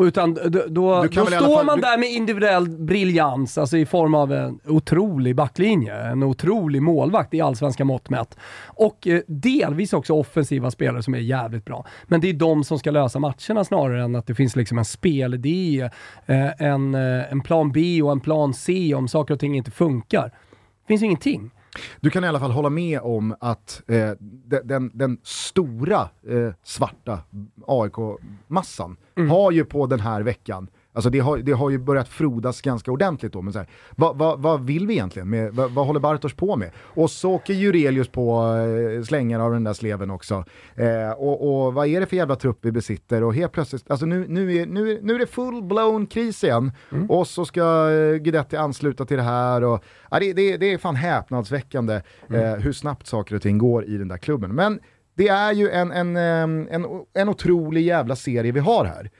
Utan 0.00 0.34
då, 0.34 0.64
då 0.68 0.94
alla 0.94 1.08
står 1.08 1.56
fall- 1.56 1.66
man 1.66 1.80
där 1.80 1.98
med 1.98 2.08
individuell 2.12 2.68
briljans, 2.68 3.58
alltså 3.58 3.76
i 3.76 3.86
form 3.86 4.14
av 4.14 4.32
en 4.32 4.60
otrolig 4.66 5.36
backlinje, 5.36 5.94
en 5.94 6.22
otrolig 6.22 6.82
målvakt 6.82 7.34
i 7.34 7.40
allsvenska 7.40 7.84
mått 7.84 8.10
mätt. 8.10 8.36
Och 8.66 9.06
eh, 9.06 9.20
delvis 9.26 9.92
också 9.92 10.14
offensiva 10.14 10.70
spelare 10.70 11.02
som 11.02 11.14
är 11.14 11.18
jävligt 11.18 11.64
bra. 11.64 11.86
Men 12.04 12.20
det 12.20 12.28
är 12.28 12.34
de 12.34 12.64
som 12.64 12.78
ska 12.78 12.90
lösa 12.90 13.18
matcherna 13.18 13.64
snarare 13.64 14.04
än 14.04 14.16
att 14.16 14.26
det 14.26 14.34
finns 14.34 14.56
liksom 14.56 14.78
en 14.78 14.84
spelidé, 14.84 15.90
eh, 16.26 16.62
en, 16.62 16.94
eh, 16.94 17.32
en 17.32 17.40
plan 17.40 17.72
B 17.72 18.02
och 18.02 18.12
en 18.12 18.20
plan 18.20 18.54
C 18.54 18.94
om 18.94 19.08
saker 19.08 19.34
och 19.34 19.40
ting 19.40 19.56
inte 19.56 19.70
funkar. 19.70 20.24
Det 20.24 20.86
finns 20.88 21.02
ingenting. 21.02 21.50
Du 22.00 22.10
kan 22.10 22.24
i 22.24 22.26
alla 22.28 22.40
fall 22.40 22.50
hålla 22.50 22.70
med 22.70 23.00
om 23.00 23.34
att 23.40 23.82
eh, 23.86 24.10
de- 24.20 24.60
den, 24.64 24.90
den 24.94 25.18
stora 25.22 26.00
eh, 26.28 26.52
svarta 26.62 27.20
AIK-massan 27.66 28.96
har 29.30 29.50
ju 29.52 29.64
på 29.64 29.86
den 29.86 30.00
här 30.00 30.22
veckan, 30.22 30.68
alltså 30.98 31.10
det 31.10 31.18
har, 31.18 31.38
det 31.38 31.52
har 31.52 31.70
ju 31.70 31.78
börjat 31.78 32.08
frodas 32.08 32.60
ganska 32.60 32.92
ordentligt 32.92 33.32
då, 33.32 33.42
men 33.42 33.52
så 33.52 33.58
här, 33.58 33.68
vad, 33.96 34.18
vad, 34.18 34.42
vad 34.42 34.66
vill 34.66 34.86
vi 34.86 34.94
egentligen? 34.94 35.30
Med, 35.30 35.54
vad, 35.54 35.70
vad 35.70 35.86
håller 35.86 36.00
Bartos 36.00 36.34
på 36.34 36.56
med? 36.56 36.70
Och 36.78 37.10
så 37.10 37.32
åker 37.32 37.54
Jurelius 37.54 38.08
på 38.08 38.54
eh, 38.96 39.02
slängar 39.02 39.40
av 39.40 39.52
den 39.52 39.64
där 39.64 39.72
sleven 39.72 40.10
också. 40.10 40.44
Eh, 40.74 41.10
och, 41.10 41.66
och 41.66 41.74
vad 41.74 41.86
är 41.86 42.00
det 42.00 42.06
för 42.06 42.16
jävla 42.16 42.36
trupp 42.36 42.58
vi 42.60 42.72
besitter? 42.72 43.22
Och 43.22 43.34
helt 43.34 43.52
plötsligt, 43.52 43.90
alltså 43.90 44.06
nu, 44.06 44.26
nu, 44.28 44.56
är, 44.56 44.66
nu, 44.66 44.98
nu 45.02 45.14
är 45.14 45.18
det 45.18 45.26
full-blown 45.26 46.06
kris 46.06 46.44
igen. 46.44 46.72
Och 47.08 47.26
så 47.26 47.44
ska 47.44 47.90
eh, 47.90 48.16
Guidetti 48.16 48.56
ansluta 48.56 49.04
till 49.04 49.16
det 49.16 49.22
här. 49.22 49.64
Och, 49.64 49.84
ja, 50.10 50.18
det, 50.18 50.32
det, 50.32 50.56
det 50.56 50.72
är 50.72 50.78
fan 50.78 50.96
häpnadsväckande 50.96 52.00
eh, 52.30 52.54
hur 52.54 52.72
snabbt 52.72 53.06
saker 53.06 53.34
och 53.34 53.42
ting 53.42 53.58
går 53.58 53.84
i 53.84 53.98
den 53.98 54.08
där 54.08 54.18
klubben. 54.18 54.54
Men 54.54 54.80
det 55.18 55.28
är 55.28 55.52
ju 55.52 55.70
en, 55.70 55.92
en, 55.92 56.16
en, 56.16 56.86
en 57.14 57.28
otrolig 57.28 57.82
jävla 57.82 58.16
serie 58.16 58.52
vi 58.52 58.60
har 58.60 58.84
här. 58.84 59.10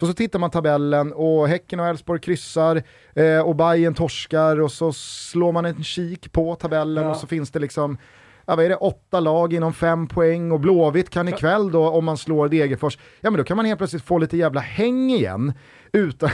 För 0.00 0.06
så 0.06 0.12
tittar 0.12 0.38
man 0.38 0.50
tabellen 0.50 1.12
och 1.12 1.48
Häcken 1.48 1.80
och 1.80 1.86
Elfsborg 1.86 2.20
kryssar 2.20 2.82
eh, 3.14 3.40
och 3.40 3.56
Bayern 3.56 3.94
torskar 3.94 4.60
och 4.60 4.72
så 4.72 4.92
slår 4.92 5.52
man 5.52 5.64
en 5.64 5.82
kik 5.84 6.32
på 6.32 6.54
tabellen 6.54 7.04
Ja. 7.04 7.10
och 7.10 7.16
så 7.16 7.26
finns 7.26 7.50
det 7.50 7.58
liksom 7.58 7.98
Ja, 8.46 8.56
vad 8.56 8.64
är 8.64 8.68
det, 8.68 8.76
åtta 8.76 9.20
lag 9.20 9.52
inom 9.52 9.72
fem 9.72 10.06
poäng 10.06 10.52
och 10.52 10.60
Blåvitt 10.60 11.10
kan 11.10 11.28
ikväll 11.28 11.70
då, 11.70 11.88
om 11.88 12.04
man 12.04 12.16
slår 12.16 12.48
Degerfors, 12.48 12.98
ja 13.20 13.30
men 13.30 13.38
då 13.38 13.44
kan 13.44 13.56
man 13.56 13.66
helt 13.66 13.78
plötsligt 13.78 14.02
få 14.02 14.18
lite 14.18 14.36
jävla 14.36 14.60
häng 14.60 15.10
igen. 15.10 15.52
Utan... 15.92 16.30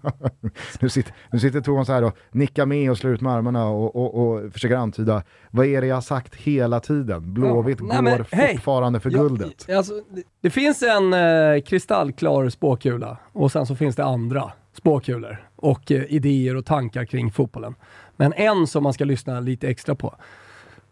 nu, 0.80 0.88
sitter, 0.88 1.14
nu 1.32 1.38
sitter 1.38 1.60
Thomas 1.60 1.88
här 1.88 2.04
och 2.04 2.16
nickar 2.30 2.66
med 2.66 2.90
och 2.90 2.98
slår 2.98 3.12
ut 3.12 3.20
med 3.20 3.32
armarna 3.32 3.66
och, 3.68 3.96
och, 3.96 4.14
och 4.14 4.52
försöker 4.52 4.76
antyda, 4.76 5.22
vad 5.50 5.66
är 5.66 5.80
det 5.80 5.86
jag 5.86 5.96
har 5.96 6.00
sagt 6.00 6.34
hela 6.34 6.80
tiden? 6.80 7.34
Blåvitt 7.34 7.78
Ja, 7.80 7.86
går 7.86 8.02
men 8.02 8.24
fortfarande 8.24 9.00
för 9.00 9.10
Ja, 9.10 9.18
guldet. 9.18 9.70
Alltså, 9.70 9.92
det, 10.10 10.22
det 10.40 10.50
finns 10.50 10.82
en 10.82 11.12
eh, 11.12 11.62
kristallklar 11.62 12.48
spåkula 12.48 13.16
och 13.32 13.52
sen 13.52 13.66
så 13.66 13.76
finns 13.76 13.96
det 13.96 14.04
andra 14.04 14.52
spåkulor 14.76 15.46
och 15.56 15.92
eh, 15.92 16.04
idéer 16.08 16.56
och 16.56 16.66
tankar 16.66 17.04
kring 17.04 17.32
fotbollen. 17.32 17.74
Men 18.16 18.32
en 18.32 18.66
som 18.66 18.82
man 18.82 18.92
ska 18.92 19.04
lyssna 19.04 19.40
lite 19.40 19.68
extra 19.68 19.94
på. 19.94 20.14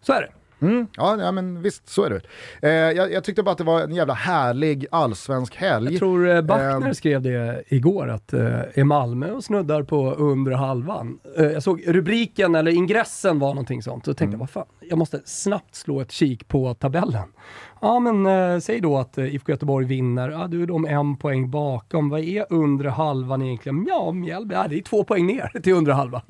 Så 0.01 0.13
är 0.13 0.21
det. 0.21 0.29
Mm, 0.61 0.87
ja, 0.97 1.17
ja, 1.21 1.33
men 1.33 1.63
visst, 1.63 1.89
så 1.89 2.03
är 2.05 2.11
det. 2.11 2.21
Eh, 2.69 2.97
jag, 2.97 3.13
jag 3.13 3.25
tyckte 3.25 3.43
bara 3.43 3.53
att 3.53 3.59
det 3.59 3.65
var 3.65 3.81
en 3.81 3.95
jävla 3.95 4.15
härlig 4.15 4.87
allsvensk 4.91 5.57
helg. 5.57 5.91
Jag 5.91 5.99
tror 5.99 6.29
eh, 6.29 6.43
Bachner 6.43 6.87
Ehm. 6.87 6.95
skrev 6.95 7.23
det 7.23 7.63
igår, 7.69 8.09
att 8.09 8.33
eh, 8.33 8.41
är 8.75 8.85
Malmö 8.85 9.31
och 9.31 9.45
snuddar 9.45 9.83
på 9.83 10.11
under 10.13 10.53
halvan. 10.53 11.19
Eh, 11.37 11.45
jag 11.45 11.63
såg 11.63 11.83
rubriken, 11.87 12.55
eller 12.55 12.71
ingressen 12.73 13.39
var 13.39 13.49
någonting 13.49 13.83
sånt, 13.83 14.05
så 14.05 14.15
tänkte 14.15 14.25
Mm. 14.25 14.33
jag, 14.33 14.39
vad 14.39 14.51
fan, 14.51 14.65
jag 14.81 14.99
måste 14.99 15.21
snabbt 15.25 15.75
slå 15.75 16.01
ett 16.01 16.13
kik 16.13 16.49
på 16.49 16.75
tabellen. 16.75 17.29
Ja 17.81 18.01
men 18.01 18.27
eh, 18.27 18.59
säg 18.59 18.81
då 18.81 18.99
att 18.99 19.19
eh, 19.19 19.35
IFK 19.35 19.53
Göteborg 19.53 19.87
vinner, 19.87 20.29
ja 20.31 20.47
du 20.47 20.63
är 20.63 20.67
de 20.67 20.87
en 20.87 21.17
poäng 21.17 21.51
bakom. 21.51 22.09
Vad 22.09 22.21
är 22.21 22.47
undre 22.51 22.89
halvan 22.89 23.43
egentligen? 23.43 23.87
Ja, 23.89 24.13
Mjällby, 24.13 24.55
ja, 24.55 24.67
det 24.69 24.79
är 24.79 24.83
två 24.83 25.05
poäng 25.05 25.27
ner 25.27 25.61
till 25.63 25.73
undre 25.73 25.93
halva. 25.93 26.23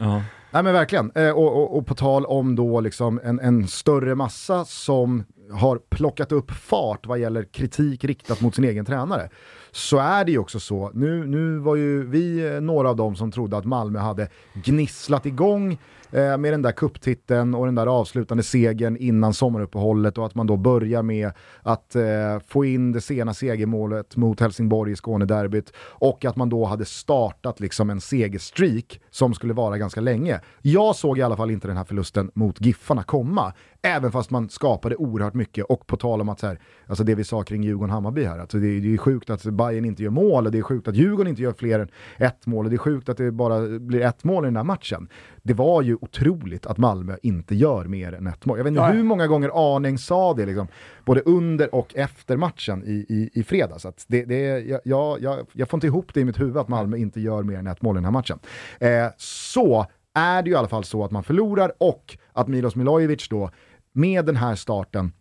Nej 0.51 0.63
men 0.63 0.73
verkligen, 0.73 1.13
eh, 1.15 1.31
och, 1.31 1.57
och, 1.57 1.77
och 1.77 1.87
på 1.87 1.95
tal 1.95 2.27
om 2.27 2.57
då 2.57 2.81
liksom 2.81 3.21
en, 3.25 3.41
en 3.41 3.69
större 3.69 4.15
massa 4.15 4.65
som 4.65 5.25
har 5.53 5.79
plockat 5.91 6.33
upp 6.33 6.51
fart 6.51 7.07
vad 7.07 7.19
gäller 7.19 7.45
kritik 7.45 8.05
riktat 8.05 8.41
mot 8.41 8.55
sin 8.55 8.65
egen 8.65 8.85
tränare. 8.85 9.29
Så 9.71 9.99
är 9.99 10.25
det 10.25 10.33
ju 10.33 10.39
också 10.39 10.61
så, 10.61 10.91
nu, 10.95 11.27
nu 11.27 11.59
var 11.59 11.77
ju 11.77 12.07
vi 12.07 12.55
eh, 12.55 12.61
några 12.61 12.91
av 12.91 12.97
dem 12.97 13.17
som 13.17 13.33
trodde 13.33 13.57
att 13.57 13.65
Malmö 13.65 13.99
hade 13.99 14.29
gnisslat 14.55 15.27
igång 15.27 15.79
eh, 16.13 16.39
med 16.39 16.53
den 16.53 16.63
där 16.63 16.73
kupptiteln 16.73 17.55
och 17.55 17.67
den 17.67 17.75
där 17.75 17.87
avslutande 17.87 18.43
segern 18.43 18.97
innan 18.97 19.35
sommaruppehållet 19.35 20.19
och 20.19 20.27
att 20.27 20.35
man 20.35 20.47
då 20.47 20.57
börjar 20.57 21.03
med 21.03 21.31
att 21.63 21.95
eh, 21.95 22.03
få 22.47 22.65
in 22.65 22.93
det 22.93 23.01
sena 23.01 23.35
segermålet 23.35 24.17
mot 24.17 24.41
Helsingborg 24.41 24.93
i 24.93 24.97
Skånederbyt 24.97 25.73
och 25.79 26.25
att 26.25 26.37
man 26.37 26.49
då 26.49 26.65
hade 26.65 26.85
startat 26.85 27.61
liksom 27.61 27.91
en 27.91 28.01
segerstreak 28.01 29.01
som 29.11 29.35
skulle 29.35 29.55
vara 29.55 29.79
ganska 29.79 30.01
länge. 30.01 30.41
Jag 30.63 30.97
såg 30.97 31.19
i 31.19 31.23
alla 31.23 31.37
fall 31.37 31.51
inte 31.51 31.69
den 31.69 31.77
här 31.77 31.85
förlusten 31.85 32.31
mot 32.35 32.61
Giffarna 32.61 33.03
komma, 33.03 33.53
även 33.83 34.12
fast 34.12 34.31
man 34.31 34.49
skapade 34.49 34.97
oerhört 34.97 35.35
mycket 35.35 35.64
och 35.64 35.87
på 35.87 35.97
tal 35.97 36.20
om 36.20 36.28
att 36.28 36.41
så 36.41 36.47
här, 36.47 36.59
alltså 36.87 37.05
det 37.05 37.14
vi 37.14 37.24
sa 37.24 37.43
kring 37.43 37.62
Djurgården-Hammarby 37.64 38.24
här, 38.26 38.39
alltså 38.39 38.59
det, 38.59 38.66
är- 38.68 38.81
det 38.81 38.95
är 38.95 38.99
sjukt 38.99 39.31
att 39.31 39.43
Bayern 39.45 39.85
inte 39.85 40.03
gör 40.03 40.11
mål 40.11 40.47
och 40.47 40.53
det 40.53 40.59
är 40.59 40.62
sjukt 40.62 40.89
att 40.89 40.95
Djurgården 40.95 41.26
inte 41.31 41.43
gör 41.43 41.53
fler 41.53 41.78
än 41.81 41.89
ett 42.18 42.47
mål 42.47 42.64
och 42.64 42.70
det 42.70 42.76
är 42.76 42.78
sjukt 42.78 43.09
att 43.09 43.16
det 43.16 43.33
bara 43.33 43.78
blir 43.78 44.01
ett 44.01 44.24
mål 44.24 44.45
i 44.45 44.47
den 44.47 44.57
här 44.57 44.64
matchen. 44.64 45.09
Det 45.43 45.55
var 45.55 45.83
ju 45.83 45.97
otroligt 46.01 46.66
att 46.66 46.78
Malmö 46.78 47.16
inte 47.22 47.55
gör 47.55 47.85
mer 47.85 48.12
än 48.12 48.26
ett 48.26 48.45
mål. 48.47 48.59
Jag 48.59 48.64
vet 48.64 48.70
inte 48.70 48.81
Ja, 48.83 48.89
hur 48.89 49.03
många 49.05 49.26
gånger 49.26 49.51
Arning 49.76 49.99
sa 49.99 50.35
det, 50.35 50.47
liksom, 50.47 50.66
både 51.05 51.20
under 51.20 51.74
och 51.74 51.95
efter 51.97 52.37
matchen 52.37 52.83
i, 52.87 53.07
i, 53.09 53.31
i 53.41 53.43
fredags. 53.45 53.87
Att 53.87 54.05
det, 54.09 54.24
det, 54.24 54.41
jag, 54.59 54.81
jag, 54.85 55.20
jag, 55.22 55.47
jag 55.53 55.68
får 55.68 55.76
inte 55.76 55.87
ihop 55.87 56.14
det 56.14 56.20
i 56.20 56.24
mitt 56.24 56.41
huvud 56.41 56.57
att 56.57 56.68
Malmö 56.68 56.97
inte 56.97 57.20
gör 57.20 57.43
mer 57.43 57.59
än 57.59 57.66
ett 57.66 57.83
mål 57.83 57.97
i 57.97 57.99
den 57.99 58.05
här 58.05 58.12
matchen. 58.12 58.39
Eh, 58.81 59.07
så 59.16 59.87
är 60.14 60.43
det 60.43 60.49
ju 60.51 60.55
i 60.55 60.59
alla 60.59 60.68
fall 60.68 60.85
så 60.85 61.05
att 61.05 61.11
man 61.11 61.22
förlorar 61.22 61.72
och 61.78 62.16
att 62.33 62.49
Milos 62.49 62.76
Milojevic 62.76 63.28
då, 63.28 63.51
med 63.93 64.26
den 64.26 64.36
här 64.36 64.55
starten, 64.55 65.12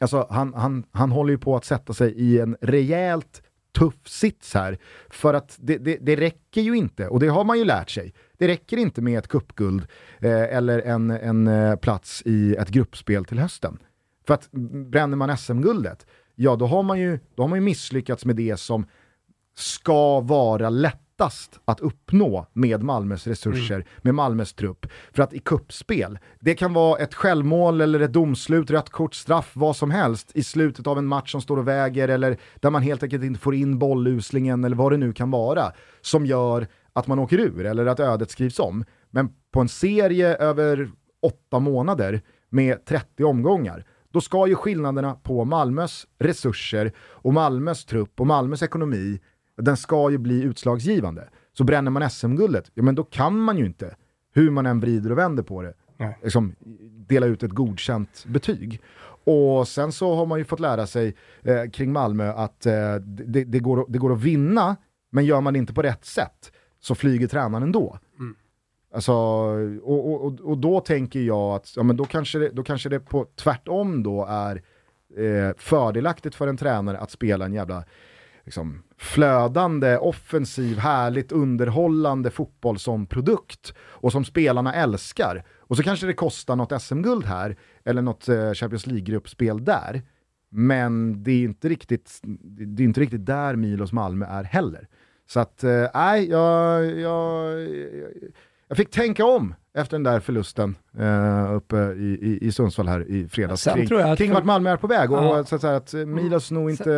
alltså 0.00 0.26
han, 0.30 0.54
han, 0.54 0.84
han 0.92 1.10
håller 1.10 1.30
ju 1.30 1.38
på 1.38 1.56
att 1.56 1.64
sätta 1.64 1.92
sig 1.92 2.12
i 2.12 2.40
en 2.40 2.56
rejält 2.60 3.42
tuff 3.72 4.08
sits 4.08 4.54
här. 4.54 4.78
För 5.10 5.34
att 5.34 5.56
det, 5.60 5.78
det, 5.78 5.98
det 6.00 6.16
räcker 6.16 6.60
ju 6.60 6.76
inte, 6.76 7.08
och 7.08 7.20
det 7.20 7.28
har 7.28 7.44
man 7.44 7.58
ju 7.58 7.64
lärt 7.64 7.90
sig, 7.90 8.14
det 8.38 8.48
räcker 8.48 8.76
inte 8.76 9.02
med 9.02 9.18
ett 9.18 9.28
kuppguld 9.28 9.86
eh, 10.20 10.56
eller 10.56 10.78
en, 10.78 11.10
en 11.10 11.46
eh, 11.46 11.76
plats 11.76 12.22
i 12.24 12.54
ett 12.54 12.68
gruppspel 12.68 13.24
till 13.24 13.38
hösten. 13.38 13.78
För 14.26 14.34
att 14.34 14.50
bränner 14.90 15.16
man 15.16 15.36
SM-guldet, 15.36 16.06
ja 16.34 16.56
då 16.56 16.66
har, 16.66 16.82
man 16.82 17.00
ju, 17.00 17.18
då 17.34 17.42
har 17.42 17.48
man 17.48 17.58
ju 17.58 17.64
misslyckats 17.64 18.24
med 18.24 18.36
det 18.36 18.56
som 18.56 18.86
ska 19.56 20.20
vara 20.20 20.70
lättast 21.20 21.60
att 21.64 21.80
uppnå 21.80 22.46
med 22.52 22.82
Malmös 22.82 23.26
resurser, 23.26 23.84
med 24.02 24.14
Malmös 24.14 24.54
trupp. 24.54 24.86
För 25.12 25.22
att 25.22 25.32
i 25.32 25.38
kuppspel, 25.38 26.18
det 26.40 26.54
kan 26.54 26.72
vara 26.72 26.98
ett 26.98 27.14
självmål 27.14 27.80
eller 27.80 28.00
ett 28.00 28.12
domslut, 28.12 28.70
rött 28.70 28.90
kort, 28.90 29.14
straff, 29.14 29.52
vad 29.54 29.76
som 29.76 29.90
helst 29.90 30.30
i 30.34 30.42
slutet 30.42 30.86
av 30.86 30.98
en 30.98 31.06
match 31.06 31.32
som 31.32 31.40
står 31.40 31.56
och 31.56 31.68
väger 31.68 32.08
eller 32.08 32.36
där 32.60 32.70
man 32.70 32.82
helt 32.82 33.02
enkelt 33.02 33.24
inte 33.24 33.40
får 33.40 33.54
in 33.54 33.78
bolluslingen 33.78 34.64
eller 34.64 34.76
vad 34.76 34.92
det 34.92 34.96
nu 34.96 35.12
kan 35.12 35.30
vara 35.30 35.72
som 36.00 36.26
gör 36.26 36.66
att 36.92 37.06
man 37.06 37.18
åker 37.18 37.38
ur 37.38 37.66
eller 37.66 37.86
att 37.86 38.00
ödet 38.00 38.30
skrivs 38.30 38.58
om. 38.58 38.84
Men 39.10 39.28
på 39.52 39.60
en 39.60 39.68
serie 39.68 40.36
över 40.36 40.90
åtta 41.22 41.58
månader 41.58 42.20
med 42.50 42.84
30 42.84 43.24
omgångar, 43.24 43.84
då 44.12 44.20
ska 44.20 44.46
ju 44.46 44.54
skillnaderna 44.54 45.14
på 45.14 45.44
Malmös 45.44 46.06
resurser 46.18 46.92
och 46.98 47.34
Malmös 47.34 47.84
trupp 47.84 48.20
och 48.20 48.26
Malmös 48.26 48.62
ekonomi, 48.62 49.20
den 49.60 49.76
ska 49.76 50.10
ju 50.10 50.18
bli 50.18 50.42
utslagsgivande. 50.42 51.28
Så 51.52 51.64
bränner 51.64 51.90
man 51.90 52.10
SM-guldet, 52.10 52.70
ja 52.74 52.82
men 52.82 52.94
då 52.94 53.04
kan 53.04 53.38
man 53.38 53.58
ju 53.58 53.66
inte, 53.66 53.96
hur 54.32 54.50
man 54.50 54.66
än 54.66 54.80
vrider 54.80 55.12
och 55.12 55.18
vänder 55.18 55.42
på 55.42 55.62
det, 55.62 55.74
liksom, 56.22 56.54
dela 57.08 57.26
ut 57.26 57.42
ett 57.42 57.50
godkänt 57.50 58.24
betyg. 58.26 58.80
Och 59.24 59.68
sen 59.68 59.92
så 59.92 60.14
har 60.14 60.26
man 60.26 60.38
ju 60.38 60.44
fått 60.44 60.60
lära 60.60 60.86
sig 60.86 61.16
eh, 61.42 61.70
kring 61.70 61.92
Malmö 61.92 62.32
att 62.32 62.66
eh, 62.66 62.94
det, 63.04 63.44
det, 63.44 63.58
går, 63.58 63.86
det 63.88 63.98
går 63.98 64.12
att 64.12 64.22
vinna, 64.22 64.76
men 65.10 65.24
gör 65.24 65.40
man 65.40 65.52
det 65.52 65.58
inte 65.58 65.74
på 65.74 65.82
rätt 65.82 66.04
sätt 66.04 66.52
så 66.80 66.94
flyger 66.94 67.26
tränaren 67.26 67.62
ändå. 67.62 67.98
Mm. 68.18 68.36
Alltså, 68.94 69.12
och, 69.82 70.24
och, 70.24 70.40
och 70.40 70.58
då 70.58 70.80
tänker 70.80 71.20
jag 71.20 71.54
att 71.54 71.76
ja, 71.76 71.82
men 71.82 71.96
då, 71.96 72.04
kanske 72.04 72.38
det, 72.38 72.48
då 72.48 72.62
kanske 72.62 72.88
det 72.88 73.00
på 73.00 73.26
tvärtom 73.36 74.02
då 74.02 74.26
är 74.26 74.62
eh, 75.16 75.54
fördelaktigt 75.56 76.34
för 76.34 76.48
en 76.48 76.56
tränare 76.56 76.98
att 76.98 77.10
spela 77.10 77.44
en 77.44 77.52
jävla 77.52 77.84
liksom, 78.50 78.82
flödande, 78.96 79.96
offensiv, 79.96 80.78
härligt 80.78 81.32
underhållande 81.32 82.30
fotboll 82.30 82.78
som 82.78 83.06
produkt 83.06 83.74
och 83.80 84.12
som 84.12 84.24
spelarna 84.24 84.74
älskar. 84.74 85.44
Och 85.58 85.76
så 85.76 85.82
kanske 85.82 86.06
det 86.06 86.12
kostar 86.12 86.56
något 86.56 86.82
SM-guld 86.82 87.24
här, 87.24 87.56
eller 87.84 88.02
något 88.02 88.28
eh, 88.28 88.52
Champions 88.52 88.86
League-gruppspel 88.86 89.64
där. 89.64 90.02
Men 90.48 91.22
det 91.22 91.32
är 91.32 91.44
inte 91.44 91.68
riktigt, 91.68 92.20
det 92.76 92.82
är 92.82 92.84
inte 92.84 93.00
riktigt 93.00 93.26
där 93.26 93.56
Milos 93.56 93.92
Malmö 93.92 94.26
är 94.26 94.44
heller. 94.44 94.88
Så 95.26 95.40
att, 95.40 95.64
eh, 95.64 95.86
nej, 95.94 96.28
jag, 96.30 96.84
jag, 96.98 97.68
jag 98.70 98.76
fick 98.76 98.90
tänka 98.90 99.24
om 99.24 99.54
efter 99.74 99.94
den 99.94 100.02
där 100.02 100.20
förlusten 100.20 100.76
uh, 101.00 101.54
uppe 101.54 101.76
i, 101.76 102.18
i, 102.22 102.38
i 102.46 102.52
Sundsvall 102.52 102.88
här 102.88 103.10
i 103.10 103.28
fredags. 103.28 103.62
Sen 103.62 103.74
kring, 103.74 103.86
tror 103.86 104.00
jag 104.00 104.10
att 104.10 104.18
kring 104.18 104.32
vart 104.32 104.44
Malmö 104.44 104.70
är 104.70 104.76
på 104.76 104.86
väg. 104.86 105.12
Och, 105.12 105.18
Ja. 105.18 105.44
så 105.44 105.54
att, 105.54 105.60
säga 105.60 105.76
att 105.76 105.94
eh, 105.94 106.06
Milos 106.06 106.50
nog 106.50 106.70
inte, 106.70 106.92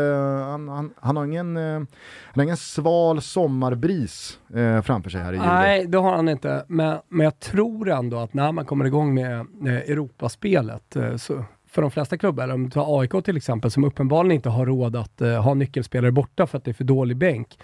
han, 0.50 0.68
han, 0.68 0.92
han, 1.00 1.16
har 1.16 1.24
ingen, 1.24 1.56
eh, 1.56 1.62
han 1.72 1.86
har 2.34 2.42
ingen 2.42 2.56
sval 2.56 3.22
sommarbris 3.22 4.38
eh, 4.54 4.82
framför 4.82 5.10
sig 5.10 5.20
här 5.20 5.32
i 5.32 5.36
juli. 5.36 5.48
Nej, 5.48 5.86
det 5.86 5.98
har 5.98 6.16
han 6.16 6.28
inte. 6.28 6.64
Men, 6.68 6.98
men 7.08 7.24
jag 7.24 7.40
tror 7.40 7.90
ändå 7.90 8.18
att 8.18 8.34
när 8.34 8.52
man 8.52 8.64
kommer 8.64 8.84
igång 8.84 9.14
med 9.14 9.34
eh, 9.40 9.90
Europaspelet, 9.90 10.96
eh, 10.96 11.16
så 11.16 11.44
för 11.68 11.82
de 11.82 11.90
flesta 11.90 12.18
klubbar, 12.18 12.48
om 12.48 12.64
du 12.64 12.70
tar 12.70 13.00
AIK 13.00 13.24
till 13.24 13.36
exempel, 13.36 13.70
som 13.70 13.84
uppenbarligen 13.84 14.32
inte 14.34 14.48
har 14.48 14.66
råd 14.66 14.96
att 14.96 15.20
eh, 15.20 15.42
ha 15.42 15.54
nyckelspelare 15.54 16.12
borta 16.12 16.46
för 16.46 16.58
att 16.58 16.64
det 16.64 16.70
är 16.70 16.74
för 16.74 16.84
dålig 16.84 17.16
bänk. 17.16 17.58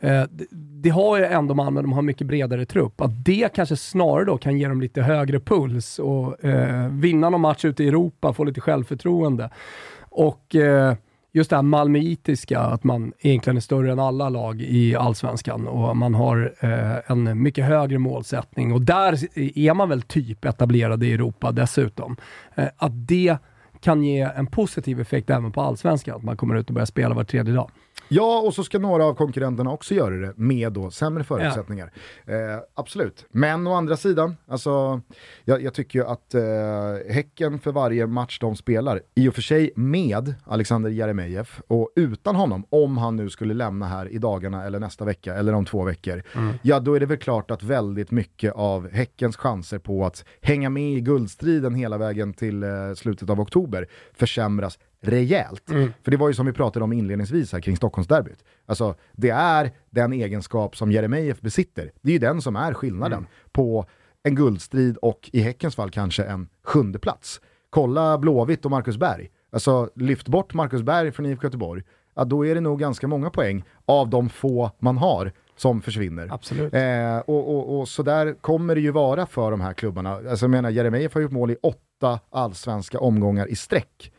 Eh, 0.00 0.24
det, 0.50 0.90
har 0.90 1.18
ju 1.18 1.24
ändå 1.24 1.54
Malmö, 1.54 1.82
de 1.82 1.92
har 1.92 2.02
mycket 2.02 2.26
bredare 2.26 2.66
trupp. 2.66 3.00
Att 3.00 3.24
det 3.24 3.54
kanske 3.54 3.76
snarare 3.76 4.24
då 4.24 4.38
kan 4.38 4.58
ge 4.58 4.68
dem 4.68 4.80
lite 4.80 5.02
högre 5.02 5.40
puls 5.40 5.98
och 5.98 6.44
eh, 6.44 6.88
vinna 6.88 7.30
någon 7.30 7.40
match 7.40 7.64
ute 7.64 7.84
i 7.84 7.88
Europa, 7.88 8.32
få 8.32 8.44
lite 8.44 8.60
självförtroende. 8.60 9.50
Och 10.00 10.54
eh, 10.54 10.94
just 11.32 11.50
det 11.50 11.56
här 11.56 11.62
malmöitiska, 11.62 12.60
att 12.60 12.84
man 12.84 13.12
egentligen 13.18 13.56
är 13.56 13.60
större 13.60 13.92
än 13.92 13.98
alla 13.98 14.28
lag 14.28 14.60
i 14.60 14.96
allsvenskan 14.96 15.66
och 15.66 15.96
man 15.96 16.14
har 16.14 16.54
eh, 16.60 17.10
en 17.10 17.42
mycket 17.42 17.64
högre 17.64 17.98
målsättning 17.98 18.72
och 18.72 18.82
där 18.82 19.18
är 19.58 19.74
man 19.74 19.88
väl 19.88 20.02
typ 20.02 20.44
etablerad 20.44 21.04
i 21.04 21.12
Europa 21.12 21.52
dessutom. 21.52 22.16
Eh, 22.54 22.68
att 22.76 23.08
det 23.08 23.36
kan 23.80 24.02
ge 24.02 24.20
en 24.20 24.46
positiv 24.46 25.00
effekt 25.00 25.30
även 25.30 25.52
på 25.52 25.60
allsvenskan, 25.60 26.16
att 26.16 26.22
man 26.22 26.36
kommer 26.36 26.54
ut 26.54 26.68
och 26.68 26.74
börjar 26.74 26.86
spela 26.86 27.14
var 27.14 27.24
tredje 27.24 27.54
dag. 27.54 27.70
Ja, 28.08 28.40
och 28.40 28.54
så 28.54 28.64
ska 28.64 28.78
några 28.78 29.04
av 29.04 29.14
konkurrenterna 29.14 29.70
också 29.70 29.94
göra 29.94 30.14
det 30.14 30.32
med 30.36 30.72
då 30.72 30.90
sämre 30.90 31.24
förutsättningar. 31.24 31.92
Eh, 32.26 32.34
absolut. 32.74 33.26
Men 33.30 33.66
å 33.66 33.74
andra 33.74 33.96
sidan, 33.96 34.36
alltså, 34.48 35.00
jag, 35.44 35.62
jag 35.62 35.74
tycker 35.74 35.98
ju 35.98 36.06
att 36.06 36.34
eh, 36.34 36.42
Häcken 37.14 37.58
för 37.58 37.72
varje 37.72 38.06
match 38.06 38.38
de 38.40 38.56
spelar, 38.56 39.00
i 39.14 39.28
och 39.28 39.34
för 39.34 39.42
sig 39.42 39.72
med 39.76 40.34
Alexander 40.44 40.90
Jeremejeff 40.90 41.60
och 41.68 41.90
utan 41.96 42.36
honom, 42.36 42.66
om 42.70 42.98
han 42.98 43.16
nu 43.16 43.30
skulle 43.30 43.54
lämna 43.54 43.86
här 43.86 44.08
i 44.08 44.18
dagarna 44.18 44.64
eller 44.64 44.80
nästa 44.80 45.04
vecka 45.04 45.34
eller 45.34 45.52
om 45.52 45.64
två 45.64 45.84
veckor, 45.84 46.22
ja 46.62 46.80
då 46.80 46.94
är 46.94 47.00
det 47.00 47.06
väl 47.06 47.18
klart 47.18 47.50
att 47.50 47.62
väldigt 47.62 48.10
mycket 48.10 48.52
av 48.52 48.90
Häckens 48.90 49.36
chanser 49.36 49.78
på 49.78 50.06
att 50.06 50.24
hänga 50.40 50.70
med 50.70 50.92
i 50.92 51.00
guldstriden 51.00 51.74
hela 51.74 51.98
vägen 51.98 52.32
till 52.32 52.62
eh, 52.62 52.68
slutet 52.96 53.30
av 53.30 53.40
oktober 53.40 53.86
försämras 54.14 54.78
rejält. 55.00 55.62
För 56.02 56.10
det 56.10 56.16
var 56.16 56.28
ju 56.28 56.34
som 56.34 56.46
vi 56.46 56.52
pratade 56.52 56.84
om 56.84 56.92
inledningsvis 56.92 57.52
här 57.52 57.60
kring 57.60 57.76
Stockholmsderbyt. 57.76 58.44
Alltså, 58.66 58.94
det 59.12 59.30
är 59.30 59.70
den 59.90 60.12
egenskap 60.12 60.76
som 60.76 60.92
Jeremejeff 60.92 61.40
besitter. 61.40 61.92
Det 62.02 62.08
är 62.10 62.12
ju 62.12 62.18
den 62.18 62.42
som 62.42 62.56
är 62.56 62.74
skillnaden 62.74 63.26
på 63.52 63.86
en 64.22 64.34
guldstrid 64.34 64.96
och 64.96 65.30
i 65.32 65.40
Häckens 65.40 65.76
fall 65.76 65.90
kanske 65.90 66.24
en 66.24 66.48
sjunde 66.64 66.98
plats. 66.98 67.40
Kolla 67.70 68.18
Blåvitt 68.18 68.64
och 68.64 68.70
Marcus 68.70 68.96
Berg. 68.96 69.30
Alltså, 69.50 69.90
lyft 69.94 70.28
bort 70.28 70.54
Marcus 70.54 70.82
Berg 70.82 71.12
från 71.12 71.26
IFK 71.26 71.44
Göteborg, 71.44 71.82
ja, 72.14 72.24
då 72.24 72.46
är 72.46 72.54
det 72.54 72.60
nog 72.60 72.80
ganska 72.80 73.08
många 73.08 73.30
poäng 73.30 73.64
av 73.86 74.10
de 74.10 74.28
få 74.28 74.70
man 74.78 74.96
har 74.96 75.32
som 75.56 75.82
försvinner. 75.82 76.28
Absolut. 76.32 76.74
Eh, 76.74 77.18
och, 77.18 77.56
och, 77.56 77.80
och 77.80 77.88
så 77.88 78.02
där 78.02 78.34
kommer 78.40 78.74
det 78.74 78.80
ju 78.80 78.90
vara 78.90 79.26
för 79.26 79.50
de 79.50 79.60
här 79.60 79.72
klubbarna. 79.72 80.10
Alltså 80.14 80.44
jag 80.44 80.50
menar, 80.50 80.70
Jeremejeff 80.70 81.14
har 81.14 81.20
gjort 81.20 81.32
mål 81.32 81.50
i 81.50 81.56
åtta 81.62 82.20
allsvenska 82.30 82.98
omgångar 82.98 83.46
i 83.46 83.56
sträck. 83.56 84.12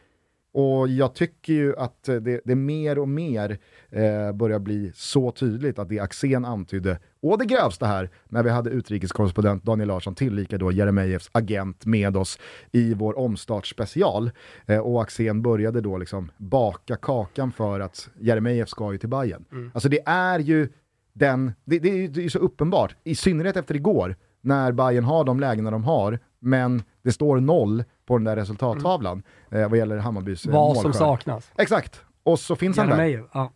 Och 0.60 0.88
jag 0.88 1.14
tycker 1.14 1.54
ju 1.54 1.76
att 1.78 2.10
eh, 2.10 2.16
det, 2.16 2.42
det 2.46 2.56
mer 2.56 3.00
och 3.00 3.10
mer 3.10 3.58
eh, 3.90 4.32
börjar 4.34 4.60
bli 4.60 4.92
så 4.96 5.32
tydligt 5.32 5.80
att 5.80 5.90
det 5.90 6.00
Axén 6.00 6.46
antydde, 6.46 7.00
och 7.22 7.38
det 7.40 7.46
grövsta 7.46 7.86
här, 7.86 8.10
när 8.30 8.44
vi 8.44 8.50
hade 8.50 8.70
utrikeskorrespondent 8.70 9.64
Daniel 9.64 9.88
Larsson, 9.88 10.16
tillika 10.16 10.58
då 10.58 10.72
Jeremejeffs 10.72 11.30
agent 11.32 11.86
med 11.86 12.18
oss 12.18 12.40
i 12.72 12.94
vår 12.94 13.20
omstartsspecial. 13.20 14.32
Eh, 14.66 14.80
och 14.80 15.02
Axén 15.02 15.42
började 15.42 15.82
då 15.82 15.98
liksom 15.98 16.32
baka 16.38 16.96
kakan 16.96 17.52
för 17.52 17.80
att 17.80 18.10
Jeremejeff 18.20 18.70
ska 18.70 18.92
ju 18.92 18.98
till 18.98 19.10
Bayern. 19.10 19.46
Alltså 19.74 19.90
det 19.90 20.00
är 20.06 20.40
ju 20.40 20.70
den, 21.14 21.52
det, 21.66 21.80
det, 21.80 21.90
är 21.90 21.96
ju- 21.96 22.08
det 22.08 22.20
är 22.20 22.24
ju 22.24 22.30
så 22.30 22.40
uppenbart, 22.40 22.96
i 23.04 23.16
synnerhet 23.16 23.58
efter 23.58 23.76
igår, 23.76 24.16
när 24.42 24.72
Bayern 24.72 25.04
har 25.04 25.24
de 25.24 25.40
lägena 25.40 25.72
de 25.72 25.84
har, 25.84 26.20
men 26.40 26.84
det 27.04 27.12
står 27.12 27.40
noll 27.40 27.84
på 28.08 28.18
den 28.18 28.24
där 28.24 28.36
resultattavlan 28.36 29.24
eh, 29.52 29.70
vad 29.70 29.78
gäller 29.78 29.98
Hammarbys 29.98 30.46
eh, 30.46 30.52
Vad 30.54 30.76
som 30.76 30.84
målskörd. 30.84 30.96
saknas. 31.08 31.52
Exakt, 31.58 32.02
och 32.24 32.40
så 32.40 32.56
finns 32.56 32.78
han 32.78 32.90
där. 32.90 33.24
Ja. 33.34 33.52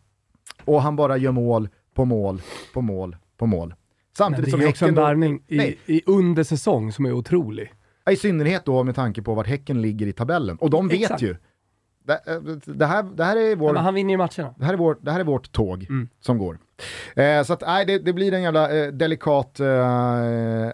Och 0.66 0.82
han 0.82 0.95
bara 0.95 1.18
gör 1.18 1.32
mål 1.32 1.70
på 1.93 2.06
mål 2.06 2.41
på 2.74 2.82
mål 2.82 3.16
på 3.38 3.45
mål. 3.45 3.74
Samtidigt 4.18 4.45
det 4.45 4.52
som 4.52 4.62
är 4.62 4.68
också 4.70 4.86
en 4.86 4.89
Häcken 4.89 4.95
då, 4.95 5.08
värvning 5.08 5.43
i, 5.47 5.58
Nej. 5.58 5.78
i 5.86 6.02
under 6.06 6.43
säsong 6.43 6.91
som 6.91 7.06
är 7.06 7.12
otrolig. 7.12 7.74
i 8.12 8.16
synnerhet 8.16 8.66
då 8.66 8.84
med 8.84 8.95
tanke 8.95 9.22
på 9.22 9.34
vart 9.34 9.47
Häcken 9.47 9.82
ligger 9.82 10.08
i 10.08 10.14
tabellen. 10.14 10.58
Och 10.58 10.70
de 10.70 10.88
vet 10.88 11.02
Exakt. 11.02 11.22
ju. 11.22 11.36
Det, 12.04 12.14
eh, 12.14 12.41
det, 12.66 12.86
här, 12.86 13.04
det 13.04 13.24
här 13.24 13.36
är 13.38 13.56
vår... 13.56 13.70
Ja, 13.70 13.74
men 13.74 13.84
han 13.84 13.93
vinner 13.93 14.12
ju 14.12 14.18
matcherna. 14.18 14.54
Det 14.58 14.66
här 14.66 14.74
är, 14.74 14.78
vår, 14.78 14.97
det 15.02 15.12
här 15.12 15.20
är 15.20 15.24
vårt 15.24 15.52
tåg 15.52 15.86
Mm. 15.89 16.08
som 16.22 16.38
går. 16.38 16.58
Eh, 17.16 17.43
så 17.43 17.54
att, 17.54 17.62
nej, 17.62 17.86
det, 17.86 17.99
det 17.99 18.14
blir 18.14 18.34
en 18.34 18.41
jävla 18.43 18.78
eh, 18.78 18.88
delikat 18.88 19.60
eh, 19.60 19.68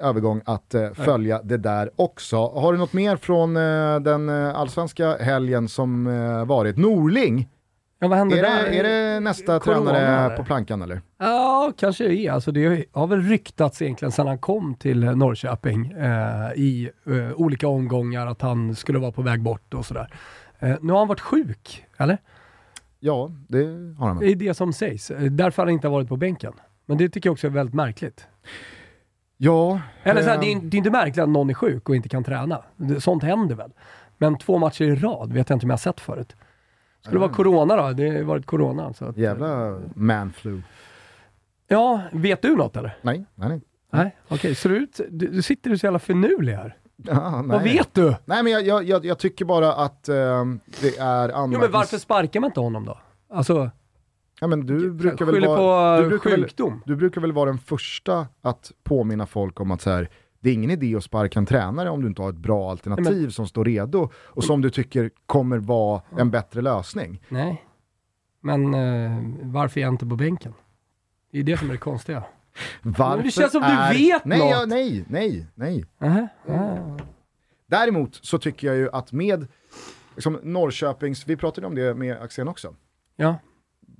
övergång 0.07 0.41
att 0.45 0.73
eh, 0.73 0.91
följa 0.93 1.41
det 1.43 1.57
där 1.57 1.89
också. 1.95 2.37
Har 2.47 2.73
du 2.73 2.79
något 2.79 2.93
mer 2.93 3.15
från 3.15 3.57
eh, 3.57 3.99
den 3.99 4.29
allsvenska 4.29 5.17
helgen 5.17 5.67
som 5.67 6.07
eh, 6.07 6.45
varit? 6.45 6.77
Norling, 6.77 7.47
Ja, 7.99 8.07
vad 8.07 8.17
händer 8.17 8.37
är 8.37 8.41
där? 8.41 8.63
det, 8.71 8.77
är 8.79 8.83
det 9.13 9.19
nästa 9.19 9.59
Corona, 9.59 9.91
tränare 9.91 10.25
eller? 10.25 10.37
på 10.37 10.43
plankan 10.43 10.81
eller? 10.81 11.01
Ja, 11.19 11.71
kanske 11.77 12.03
det 12.07 12.15
är. 12.27 12.31
Alltså, 12.31 12.51
det 12.51 12.85
har 12.91 13.07
väl 13.07 13.21
ryktats 13.21 13.81
egentligen 13.81 14.11
sedan 14.11 14.27
han 14.27 14.37
kom 14.37 14.75
till 14.75 14.99
Norrköping 15.05 15.91
eh, 15.91 16.51
i 16.55 16.89
eh, 17.07 17.31
olika 17.35 17.67
omgångar 17.67 18.27
att 18.27 18.41
han 18.41 18.75
skulle 18.75 18.99
vara 18.99 19.11
på 19.11 19.21
väg 19.21 19.41
bort 19.43 19.73
och 19.73 19.85
sådär. 19.85 20.07
Eh, 20.59 20.77
nu 20.81 20.91
har 20.91 20.99
han 20.99 21.07
varit 21.07 21.19
sjuk, 21.21 21.85
eller? 21.97 22.17
Ja, 22.99 23.31
det 23.47 23.63
har 23.97 24.07
han 24.07 24.19
Det 24.19 24.31
är 24.31 24.35
det 24.35 24.53
som 24.53 24.73
sägs. 24.73 25.11
Eh, 25.11 25.21
Därför 25.21 25.61
har 25.61 25.67
han 25.67 25.73
inte 25.73 25.89
varit 25.89 26.09
på 26.09 26.17
bänken. 26.17 26.53
Men 26.85 26.97
det 26.97 27.09
tycker 27.09 27.29
jag 27.29 27.33
också 27.33 27.47
är 27.47 27.51
väldigt 27.51 27.75
märkligt. 27.75 28.27
Ja, 29.37 29.81
Eller 30.03 30.21
så 30.21 30.29
här, 30.29 30.35
eh, 30.35 30.41
det, 30.41 30.51
är, 30.51 30.59
det 30.61 30.75
är 30.75 30.77
inte 30.77 30.91
märkligt 30.91 31.17
att 31.23 31.29
någon 31.29 31.49
är 31.49 31.53
sjuk 31.53 31.89
och 31.89 31.95
inte 31.95 32.09
kan 32.09 32.23
träna. 32.23 32.63
Sånt 32.99 33.23
händer 33.23 33.55
väl. 33.55 33.71
Men 34.17 34.37
två 34.37 34.57
matcher 34.57 34.83
i 34.83 34.95
rad 34.95 35.33
vet 35.33 35.49
jag 35.49 35.55
inte 35.55 35.65
om 35.65 35.69
jag 35.69 35.73
har 35.73 35.77
sett 35.77 35.99
förut. 35.99 36.35
Skulle 37.01 37.15
det 37.15 37.19
vara 37.19 37.33
corona 37.33 37.75
då? 37.75 37.93
Det 37.93 38.09
har 38.09 38.23
varit 38.23 38.45
corona. 38.45 38.93
Så 38.93 39.05
att, 39.05 39.17
jävla 39.17 39.79
manflu. 39.95 40.61
Ja, 41.67 42.01
vet 42.11 42.41
du 42.41 42.55
något 42.55 42.77
eller? 42.77 42.97
Nej, 43.01 43.25
nej, 43.35 43.49
nej. 43.49 43.61
Nej, 43.91 44.15
okej. 44.27 44.55
Du 44.63 44.77
ut... 44.77 44.99
Du, 45.09 45.27
du 45.27 45.41
sitter 45.41 45.69
du 45.69 45.77
så 45.77 45.85
jävla 45.85 45.99
finurlig 45.99 46.53
här. 46.53 46.77
Ja, 47.03 47.41
nej. 47.41 47.57
Vad 47.57 47.63
vet 47.63 47.93
du? 47.93 48.15
Nej 48.25 48.43
men 48.43 48.51
jag, 48.53 48.65
jag, 48.67 48.83
jag, 48.83 49.05
jag 49.05 49.19
tycker 49.19 49.45
bara 49.45 49.73
att 49.73 50.09
ehm, 50.09 50.59
det 50.81 50.97
är 50.97 51.29
Jo 51.29 51.47
men 51.47 51.53
anmärknings- 51.61 51.71
varför 51.71 51.97
sparkar 51.97 52.39
man 52.39 52.49
inte 52.49 52.59
honom 52.59 52.85
då? 52.85 52.97
Alltså, 53.33 53.69
Ja, 54.41 54.47
men 54.47 54.65
du 54.65 54.91
brukar 54.91 55.25
väl 55.25 55.45
vara, 55.45 55.97
på 55.97 56.03
du 56.03 56.09
brukar 56.09 56.29
väl, 56.29 56.43
sjukdom. 56.43 56.81
du 56.85 56.95
brukar 56.95 57.21
väl 57.21 57.31
vara 57.31 57.45
den 57.49 57.59
första 57.59 58.27
att 58.41 58.71
påminna 58.83 59.25
folk 59.25 59.59
om 59.59 59.71
att 59.71 59.81
så 59.81 59.89
här, 59.89 60.09
det 60.39 60.49
är 60.49 60.53
ingen 60.53 60.71
idé 60.71 60.95
att 60.95 61.03
sparka 61.03 61.39
en 61.39 61.45
tränare 61.45 61.89
om 61.89 62.01
du 62.01 62.07
inte 62.07 62.21
har 62.21 62.29
ett 62.29 62.35
bra 62.37 62.71
alternativ 62.71 63.29
som 63.29 63.47
står 63.47 63.65
redo 63.65 64.09
och 64.15 64.43
som 64.43 64.61
du 64.61 64.69
tycker 64.69 65.11
kommer 65.25 65.57
vara 65.57 66.01
en 66.17 66.31
bättre 66.31 66.61
lösning. 66.61 67.21
Nej. 67.29 67.63
Men 68.41 68.73
eh, 68.73 69.11
varför 69.43 69.79
är 69.79 69.83
jag 69.83 69.93
inte 69.93 70.05
på 70.05 70.15
bänken? 70.15 70.53
Det 71.31 71.39
är 71.39 71.43
det 71.43 71.57
som 71.57 71.67
är 71.67 71.71
det 71.71 71.77
konstiga. 71.77 72.23
Varför 72.81 73.23
det 73.23 73.31
känns 73.31 73.51
som 73.51 73.61
du 73.61 73.67
är... 73.67 73.93
vet 73.93 74.25
nej, 74.25 74.39
något. 74.39 74.49
Ja, 74.51 74.65
nej, 74.65 75.05
nej, 75.09 75.47
nej. 75.55 75.85
Aha, 76.01 76.27
aha. 76.49 76.97
Däremot 77.67 78.19
så 78.25 78.37
tycker 78.37 78.67
jag 78.67 78.75
ju 78.75 78.89
att 78.91 79.11
med 79.11 79.47
liksom, 80.15 80.39
Norrköpings, 80.43 81.27
vi 81.27 81.35
pratade 81.37 81.67
om 81.67 81.75
det 81.75 81.93
med 81.93 82.17
Axén 82.21 82.47
också, 82.47 82.75
Ja, 83.15 83.35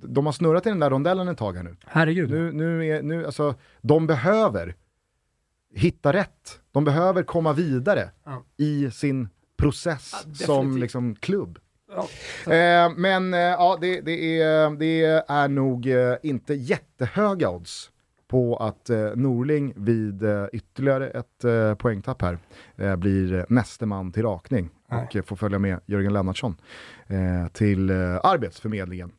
de 0.00 0.26
har 0.26 0.32
snurrat 0.32 0.66
i 0.66 0.68
den 0.68 0.80
där 0.80 0.90
rondellen 0.90 1.28
ett 1.28 1.38
tag 1.38 1.56
här 1.56 1.62
nu. 1.62 1.76
herregud. 1.86 2.30
Nu, 2.30 2.52
nu 2.52 2.86
är, 2.86 3.02
nu, 3.02 3.26
alltså, 3.26 3.54
de 3.80 4.06
behöver 4.06 4.74
hitta 5.74 6.12
rätt. 6.12 6.60
De 6.72 6.84
behöver 6.84 7.22
komma 7.22 7.52
vidare 7.52 8.10
Ja. 8.24 8.44
i 8.56 8.90
sin 8.90 9.28
process 9.56 10.26
Ja, 10.26 10.46
som 10.46 10.76
liksom 10.78 11.14
klubb. 11.14 11.58
Ja. 11.90 12.08
Eh, 12.54 12.92
men 12.96 13.34
eh, 13.34 13.40
ja, 13.40 13.78
det, 13.80 14.00
det, 14.00 14.40
är, 14.42 14.70
det 14.70 15.02
är 15.28 15.48
nog 15.48 15.86
eh, 15.86 16.14
inte 16.22 16.54
jättehöga 16.54 17.50
odds 17.50 17.90
på 18.28 18.56
att 18.56 18.90
eh, 18.90 19.10
Norling 19.14 19.72
vid 19.76 20.22
eh, 20.22 20.46
ytterligare 20.52 21.08
ett 21.10 21.44
eh, 21.44 21.74
poängtapp 21.74 22.22
här 22.22 22.38
eh, 22.76 22.96
blir 22.96 23.46
näste 23.48 23.86
man 23.86 24.12
till 24.12 24.22
rakning 24.22 24.70
Nej. 24.90 25.08
och 25.18 25.26
får 25.26 25.36
följa 25.36 25.58
med 25.58 25.80
Jörgen 25.86 26.12
Lennartsson 26.12 26.56
eh, 27.06 27.48
till 27.52 27.90
eh, 27.90 27.96
Arbetsförmedlingen. 28.22 29.12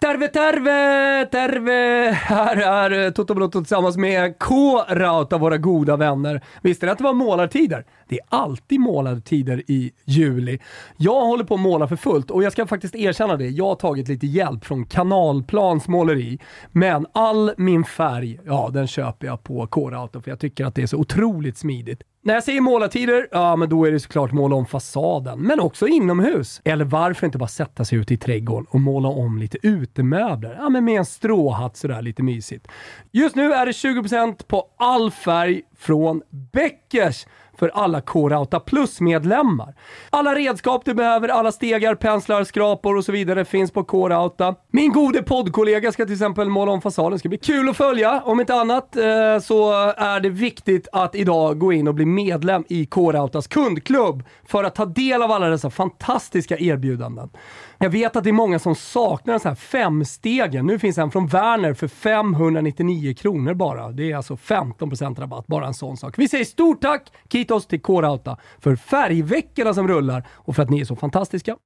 Terve, 0.00 0.28
terve, 0.28 1.26
terve! 1.26 2.10
Här 2.12 2.56
är 2.56 3.04
eh, 3.04 3.10
Toto 3.10 3.34
Blotto 3.34 3.60
tillsammans 3.60 3.96
med 3.96 4.38
K-Rauta, 4.38 5.38
våra 5.38 5.56
goda 5.58 5.96
vänner. 5.96 6.40
Visste 6.62 6.86
ni 6.86 6.92
att 6.92 6.98
det 6.98 7.04
var 7.04 7.12
målartider? 7.12 7.84
Det 8.08 8.14
är 8.14 8.26
alltid 8.28 8.80
målartider 8.80 9.62
i 9.66 9.92
juli. 10.04 10.58
Jag 10.96 11.20
håller 11.20 11.44
på 11.44 11.54
att 11.54 11.60
måla 11.60 11.88
för 11.88 11.96
fullt 11.96 12.30
och 12.30 12.42
jag 12.42 12.52
ska 12.52 12.66
faktiskt 12.66 12.94
erkänna 12.94 13.36
det. 13.36 13.48
Jag 13.48 13.64
har 13.64 13.74
tagit 13.74 14.08
lite 14.08 14.26
hjälp 14.26 14.64
från 14.64 14.86
Kanalplans 14.86 15.88
måleri. 15.88 16.38
Men 16.72 17.06
all 17.12 17.52
min 17.56 17.84
färg, 17.84 18.40
ja 18.44 18.70
den 18.72 18.86
köper 18.86 19.26
jag 19.26 19.42
på 19.42 19.66
K-Rauta 19.66 20.20
för 20.20 20.30
jag 20.30 20.40
tycker 20.40 20.64
att 20.64 20.74
det 20.74 20.82
är 20.82 20.86
så 20.86 20.96
otroligt 20.96 21.58
smidigt. 21.58 22.02
När 22.26 22.34
jag 22.34 22.44
säger 22.44 22.60
målartider, 22.60 23.28
ja 23.30 23.56
men 23.56 23.68
då 23.68 23.84
är 23.84 23.92
det 23.92 24.00
såklart 24.00 24.32
måla 24.32 24.56
om 24.56 24.66
fasaden, 24.66 25.40
men 25.40 25.60
också 25.60 25.86
inomhus. 25.88 26.60
Eller 26.64 26.84
varför 26.84 27.26
inte 27.26 27.38
bara 27.38 27.48
sätta 27.48 27.84
sig 27.84 27.98
ute 27.98 28.14
i 28.14 28.16
trädgården 28.16 28.66
och 28.70 28.80
måla 28.80 29.08
om 29.08 29.38
lite 29.38 29.58
utemöbler? 29.62 30.56
Ja 30.58 30.68
men 30.68 30.84
med 30.84 30.98
en 30.98 31.04
stråhatt 31.04 31.76
sådär 31.76 32.02
lite 32.02 32.22
mysigt. 32.22 32.68
Just 33.12 33.36
nu 33.36 33.52
är 33.52 33.66
det 33.66 33.72
20% 33.72 34.46
på 34.46 34.64
all 34.76 35.10
färg 35.10 35.62
från 35.78 36.22
Beckers 36.52 37.26
för 37.58 37.70
alla 37.74 38.00
K-Rauta 38.00 38.60
Plus-medlemmar. 38.60 39.74
Alla 40.10 40.34
redskap 40.34 40.84
du 40.84 40.94
behöver, 40.94 41.28
alla 41.28 41.52
stegar, 41.52 41.94
penslar, 41.94 42.44
skrapor 42.44 42.96
och 42.96 43.04
så 43.04 43.12
vidare 43.12 43.44
finns 43.44 43.70
på 43.70 43.84
K-Rauta. 43.84 44.54
Min 44.70 44.92
gode 44.92 45.22
poddkollega 45.22 45.92
ska 45.92 46.04
till 46.04 46.14
exempel 46.14 46.48
måla 46.48 46.72
om 46.72 46.82
fasaden. 46.82 47.12
Det 47.12 47.18
ska 47.18 47.28
bli 47.28 47.38
kul 47.38 47.68
att 47.68 47.76
följa. 47.76 48.22
Om 48.24 48.40
inte 48.40 48.54
annat 48.54 48.96
eh, 48.96 49.38
så 49.42 49.72
är 49.96 50.20
det 50.20 50.28
viktigt 50.28 50.88
att 50.92 51.14
idag 51.14 51.58
gå 51.58 51.72
in 51.72 51.88
och 51.88 51.94
bli 51.94 52.06
medlem 52.06 52.64
i 52.68 52.86
K-Rautas 52.86 53.46
kundklubb 53.46 54.22
för 54.48 54.64
att 54.64 54.74
ta 54.74 54.84
del 54.84 55.22
av 55.22 55.32
alla 55.32 55.48
dessa 55.48 55.70
fantastiska 55.70 56.58
erbjudanden. 56.58 57.30
Jag 57.78 57.90
vet 57.90 58.16
att 58.16 58.24
det 58.24 58.30
är 58.30 58.32
många 58.32 58.58
som 58.58 58.74
saknar 58.74 59.32
den 59.32 59.40
så 59.40 59.48
här 59.48 59.54
femstegen. 59.54 60.66
Nu 60.66 60.78
finns 60.78 60.98
en 60.98 61.10
från 61.10 61.26
Werner 61.26 61.74
för 61.74 61.88
599 61.88 63.14
kronor 63.14 63.54
bara. 63.54 63.90
Det 63.92 64.12
är 64.12 64.16
alltså 64.16 64.34
15% 64.34 65.20
rabatt, 65.20 65.46
bara 65.46 65.66
en 65.66 65.74
sån 65.74 65.96
sak. 65.96 66.14
Vi 66.18 66.28
säger 66.28 66.44
stort 66.44 66.80
tack 66.80 67.12
Kitos 67.32 67.66
till 67.66 67.80
K-Rauta 67.80 68.36
för 68.58 68.76
färgveckorna 68.76 69.74
som 69.74 69.88
rullar 69.88 70.26
och 70.32 70.56
för 70.56 70.62
att 70.62 70.70
ni 70.70 70.80
är 70.80 70.84
så 70.84 70.96
fantastiska. 70.96 71.56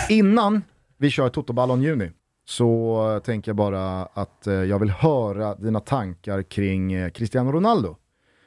Innan 0.10 0.62
vi 0.98 1.10
kör 1.10 1.30
Totoballon 1.30 1.82
Juni 1.82 2.12
så 2.46 3.22
tänker 3.26 3.50
jag 3.50 3.56
bara 3.56 4.02
att 4.02 4.48
eh, 4.48 4.54
jag 4.54 4.80
vill 4.80 4.90
höra 4.90 5.56
dina 5.56 5.80
tankar 5.80 6.44
kring 6.44 7.12
Cristiano 7.12 7.52
Ronaldo. 7.52 7.96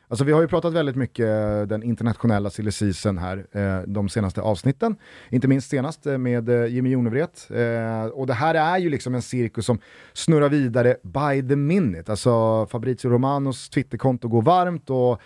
Alltså 0.08 0.24
vi 0.24 0.32
har 0.32 0.40
ju 0.40 0.48
pratat 0.48 0.72
väldigt 0.72 0.96
mycket 0.96 1.26
den 1.68 1.82
internationella 1.82 2.50
silly 2.50 2.70
season 2.70 3.18
här 3.18 3.46
eh, 3.52 3.82
de 3.86 4.08
senaste 4.08 4.40
avsnitten. 4.40 4.96
Inte 5.30 5.48
minst 5.48 5.70
senast 5.70 6.06
eh, 6.06 6.18
med 6.18 6.48
eh, 6.48 6.66
Jimmy 6.66 6.90
Jonevret. 6.90 7.50
Eh, 7.50 8.06
och 8.06 8.26
det 8.26 8.34
här 8.34 8.54
är 8.54 8.78
ju 8.78 8.90
liksom 8.90 9.14
en 9.14 9.22
cirkus 9.22 9.66
som 9.66 9.78
snurrar 10.12 10.48
vidare 10.48 10.96
by 11.02 11.48
the 11.48 11.56
minute. 11.56 12.12
Alltså 12.12 12.66
Fabrizio 12.66 13.10
Romanos 13.10 13.68
Twitterkonto 13.68 14.28
går 14.28 14.42
varmt 14.42 14.90
och 14.90 15.20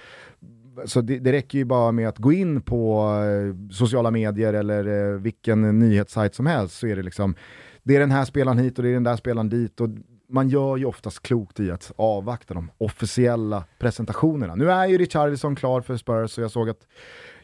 så 0.85 1.01
det, 1.01 1.18
det 1.18 1.33
räcker 1.33 1.59
ju 1.59 1.64
bara 1.64 1.93
med 1.93 2.09
att 2.09 2.18
gå 2.18 2.33
in 2.33 2.61
på 2.61 3.11
eh, 3.24 3.72
sociala 3.72 4.11
medier 4.11 4.55
eller 4.55 5.12
eh, 5.12 5.18
vilken 5.20 5.79
nyhetssajt 5.79 6.35
som 6.35 6.47
helst 6.47 6.79
så 6.79 6.87
är 6.87 6.97
det 6.97 7.03
liksom, 7.03 7.35
det 7.83 7.97
är 7.97 8.01
den 8.01 8.11
här 8.11 8.24
spelaren 8.24 8.59
hit 8.59 8.79
och 8.79 8.85
det 8.85 8.91
är 8.91 8.95
den 8.95 9.05
där 9.05 9.16
spelaren 9.16 9.49
dit 9.49 9.81
och 9.81 9.89
man 10.29 10.49
gör 10.49 10.76
ju 10.76 10.85
oftast 10.85 11.22
klokt 11.22 11.61
i 11.61 11.70
att 11.70 11.93
avvakta 11.97 12.55
de 12.55 12.70
officiella 12.79 13.64
presentationerna. 13.79 14.55
Nu 14.55 14.70
är 14.70 14.87
ju 14.87 14.99
Richarlison 14.99 15.57
klar 15.57 15.81
för 15.81 15.97
Spurs 15.97 16.39
och 16.39 16.45
jag 16.45 16.51
såg 16.51 16.70
att 16.70 16.87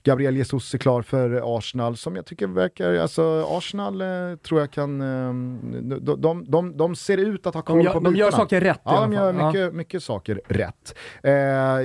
Gabriel 0.05 0.37
Jesus 0.37 0.75
är 0.75 0.79
klar 0.79 1.03
för 1.03 1.57
Arsenal 1.59 1.97
som 1.97 2.17
jag 2.17 2.27
tycker 2.27 2.47
verkar, 2.47 2.95
alltså 2.95 3.47
Arsenal 3.49 4.01
eh, 4.01 4.37
tror 4.37 4.61
jag 4.61 4.71
kan, 4.71 5.01
eh, 5.01 5.35
de, 6.01 6.21
de, 6.21 6.45
de, 6.51 6.77
de 6.77 6.97
ser 6.97 7.19
ut 7.19 7.47
att 7.47 7.55
ha 7.55 7.63
koll 7.63 7.79
De 7.79 7.85
gör, 7.85 7.93
på 7.93 8.01
de 8.01 8.17
gör 8.17 8.27
bitarna. 8.27 8.43
saker 8.43 8.61
rätt 8.61 8.81
Ja, 8.85 9.01
de 9.01 9.13
gör 9.13 9.33
fall. 9.33 9.41
Ja. 9.41 9.47
mycket, 9.53 9.75
mycket 9.75 10.03
saker 10.03 10.41
rätt. 10.49 10.95
Eh, 11.23 11.33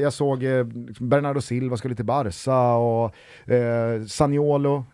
jag 0.01 0.13
såg 0.13 0.43
eh, 0.43 0.63
Bernardo 0.99 1.41
Silva 1.41 1.77
skulle 1.77 1.95
till 1.95 2.05
Barca 2.05 2.73
och 2.73 3.15
eh, 3.53 4.05
Saniolo 4.05 4.85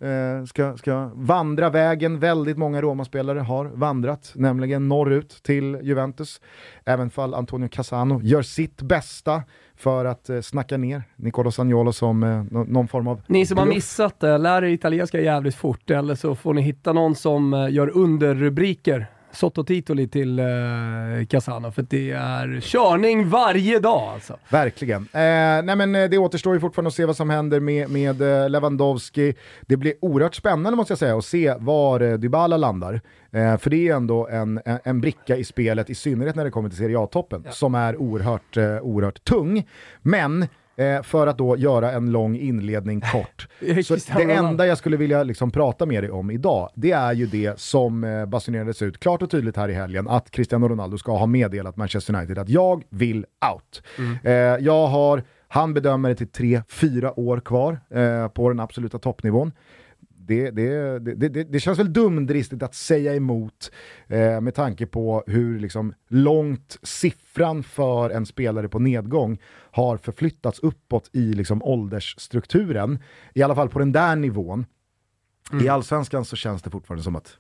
ska, 0.48 0.78
ska 0.78 1.12
vandra 1.14 1.70
vägen. 1.70 2.20
Väldigt 2.20 2.58
många 2.58 2.82
Roma-spelare 2.82 3.40
har 3.40 3.66
vandrat, 3.66 4.32
nämligen 4.36 4.88
norrut 4.88 5.44
till 5.44 5.80
Juventus. 5.82 6.42
Även 6.86 7.10
fall 7.10 7.34
Antonio 7.34 7.68
Cassano 7.68 8.22
gör 8.24 8.42
sitt 8.42 8.82
bästa 8.82 9.44
för 9.78 10.06
att 10.06 10.30
eh, 10.30 10.42
snacka 10.42 10.78
ner 10.78 11.04
Nicolo 11.16 11.52
Saniolo 11.52 11.94
som 11.94 12.24
eh, 12.24 12.44
nå- 12.52 12.64
någon 12.64 12.88
form 12.88 13.08
av 13.08 13.22
Ni 13.28 13.46
som 13.46 13.58
har 13.58 13.66
missat 13.66 14.20
det, 14.20 14.38
lär 14.38 14.64
er 14.64 14.68
italienska 14.70 15.22
jävligt 15.22 15.56
fort 15.56 15.90
eller 15.92 16.16
så 16.16 16.36
får 16.36 16.54
ni 16.54 16.62
hitta 16.62 16.94
någon 16.94 17.16
som 17.16 17.54
eh, 17.54 17.70
gör 17.70 17.98
underrubriker. 17.98 19.08
Sottotitoli 19.36 20.08
till 20.08 20.40
eh, 20.40 20.46
Casano 21.30 21.72
för 21.72 21.86
det 21.90 22.12
är 22.12 22.60
körning 22.62 23.30
varje 23.30 23.80
dag 23.80 24.14
alltså. 24.14 24.38
Verkligen. 24.50 25.02
Eh, 25.02 25.20
nej 25.64 25.76
men 25.76 25.96
eh, 25.96 26.10
det 26.10 26.18
återstår 26.18 26.54
ju 26.54 26.60
fortfarande 26.60 26.88
att 26.88 26.94
se 26.94 27.06
vad 27.06 27.16
som 27.16 27.30
händer 27.30 27.60
med, 27.60 27.90
med 27.90 28.22
eh, 28.22 28.50
Lewandowski. 28.50 29.34
Det 29.62 29.78
blir 29.78 29.94
oerhört 30.02 30.36
spännande 30.36 30.78
måste 30.78 30.92
jag 30.92 31.00
säga 31.00 31.18
att 31.18 31.26
se 31.26 31.54
var 31.60 32.00
eh, 32.00 32.14
Dybala 32.14 32.58
landar. 32.58 33.02
Eh, 33.32 33.58
för 33.58 33.70
det 33.70 33.88
är 33.90 33.96
ändå 33.96 34.28
en, 34.28 34.62
en, 34.66 34.80
en 34.84 35.02
bricka 35.02 35.36
i 35.38 35.44
spelet, 35.44 35.90
i 35.90 35.96
synnerhet 35.96 36.36
när 36.36 36.44
det 36.44 36.52
kommer 36.52 36.70
till 36.70 36.78
Serie 36.78 37.00
A-toppen, 37.00 37.42
Ja. 37.46 37.52
som 37.52 37.76
är 37.76 37.96
oerhört, 38.02 38.58
eh, 38.58 38.78
oerhört 38.82 39.24
tung. 39.24 39.68
Men 40.02 40.48
eh, 40.78 41.02
för 41.02 41.28
att 41.28 41.38
då 41.38 41.58
göra 41.58 41.92
en 41.92 42.12
lång 42.12 42.36
inledning 42.36 43.02
kort. 43.02 43.48
Så 43.86 43.96
det 43.96 44.24
enda 44.24 44.68
jag 44.68 44.78
skulle 44.78 44.98
vilja 44.98 45.24
liksom 45.24 45.52
prata 45.52 45.86
med 45.86 46.04
dig 46.04 46.12
om 46.12 46.32
idag, 46.32 46.70
det 46.76 46.92
är 46.92 47.14
ju 47.14 47.26
det 47.26 47.60
som 47.60 48.04
eh, 48.04 48.26
basunerades 48.26 48.82
ut 48.82 49.00
klart 49.00 49.22
och 49.22 49.30
tydligt 49.30 49.58
här 49.58 49.70
i 49.70 49.74
helgen, 49.74 50.08
att 50.08 50.32
Cristiano 50.32 50.68
Ronaldo 50.68 50.98
ska 50.98 51.18
ha 51.18 51.26
meddelat 51.26 51.78
Manchester 51.78 52.16
United 52.16 52.38
att 52.38 52.50
jag 52.50 52.84
vill 52.90 53.26
out. 53.52 53.84
Eh, 54.24 54.34
jag 54.34 54.88
har, 54.88 55.24
han 55.48 55.74
bedömer 55.74 56.10
det 56.10 56.16
till 56.16 56.32
tre, 56.32 56.62
fyra 56.70 57.20
år 57.20 57.40
kvar 57.40 57.80
eh, 57.90 58.28
på 58.28 58.50
den 58.50 58.60
absoluta 58.60 59.00
toppnivån. 59.00 59.52
Det, 60.28 60.52
det, 60.52 61.00
det, 61.00 61.44
det, 61.44 61.60
känns 61.60 61.80
väl 61.80 61.94
dumdristigt 61.94 62.64
att 62.64 62.76
säga 62.76 63.16
emot 63.16 63.72
eh, 64.08 64.42
med 64.42 64.56
tanke 64.56 64.86
på 64.86 65.24
hur 65.28 65.60
liksom 65.60 65.94
långt 66.08 66.80
siffran 66.84 67.64
för 67.64 68.10
en 68.10 68.26
spelare 68.26 68.70
på 68.70 68.80
nedgång 68.80 69.40
har 69.72 69.98
förflyttats 69.98 70.60
uppåt 70.60 71.10
i 71.14 71.34
liksom 71.34 71.64
åldersstrukturen. 71.64 73.00
I 73.34 73.44
alla 73.44 73.56
fall 73.56 73.70
på 73.70 73.80
den 73.80 73.92
där 73.92 74.16
nivån. 74.16 74.66
I 75.62 75.70
allsvenskan 75.70 76.26
så 76.26 76.36
känns 76.36 76.62
det 76.62 76.70
fortfarande 76.70 77.04
som 77.04 77.16
att 77.16 77.38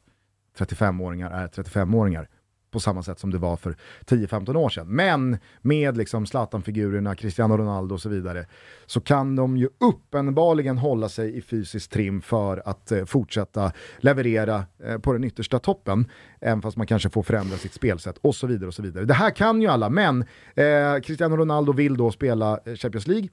35-åringar 0.57 1.31
är 1.31 1.47
35-åringar 1.47 2.27
på 2.75 2.79
samma 2.79 3.03
sätt 3.03 3.19
som 3.19 3.31
det 3.31 3.37
var 3.37 3.55
för 3.55 3.75
10-15 4.05 4.55
år 4.55 4.69
sedan. 4.69 4.87
Men 4.87 5.37
med 5.61 5.97
liksom 5.97 6.25
Zlatan-figurerna, 6.25 7.15
Cristiano 7.15 7.57
Ronaldo 7.57 7.95
och 7.95 8.01
så 8.01 8.09
vidare, 8.09 8.45
så 8.85 9.01
kan 9.01 9.35
de 9.35 9.57
ju 9.57 9.69
uppenbarligen 9.79 10.77
hålla 10.77 11.09
sig 11.09 11.37
i 11.37 11.41
fysisk 11.41 11.89
trim 11.89 12.21
för 12.21 12.61
att 12.65 12.91
eh, 12.91 13.05
fortsätta 13.05 13.71
leverera 13.97 14.65
eh, 14.83 14.97
på 14.97 15.13
den 15.13 15.23
yttersta 15.23 15.59
toppen, 15.59 16.07
även 16.39 16.61
fast 16.61 16.77
man 16.77 16.87
kanske 16.87 17.09
får 17.09 17.23
förändra 17.23 17.57
sitt 17.57 17.73
spelsätt 17.73 18.17
och 18.17 18.35
så 18.35 18.47
vidare. 18.47 18.67
och 18.67 18.73
så 18.73 18.81
vidare. 18.81 19.05
Det 19.05 19.13
här 19.13 19.31
kan 19.31 19.61
ju 19.61 19.67
alla, 19.67 19.89
men 19.89 20.25
eh, 20.55 20.99
Cristiano 21.03 21.37
Ronaldo 21.37 21.73
vill 21.73 21.97
då 21.97 22.11
spela 22.11 22.59
eh, 22.65 22.75
Champions 22.75 23.07
League, 23.07 23.29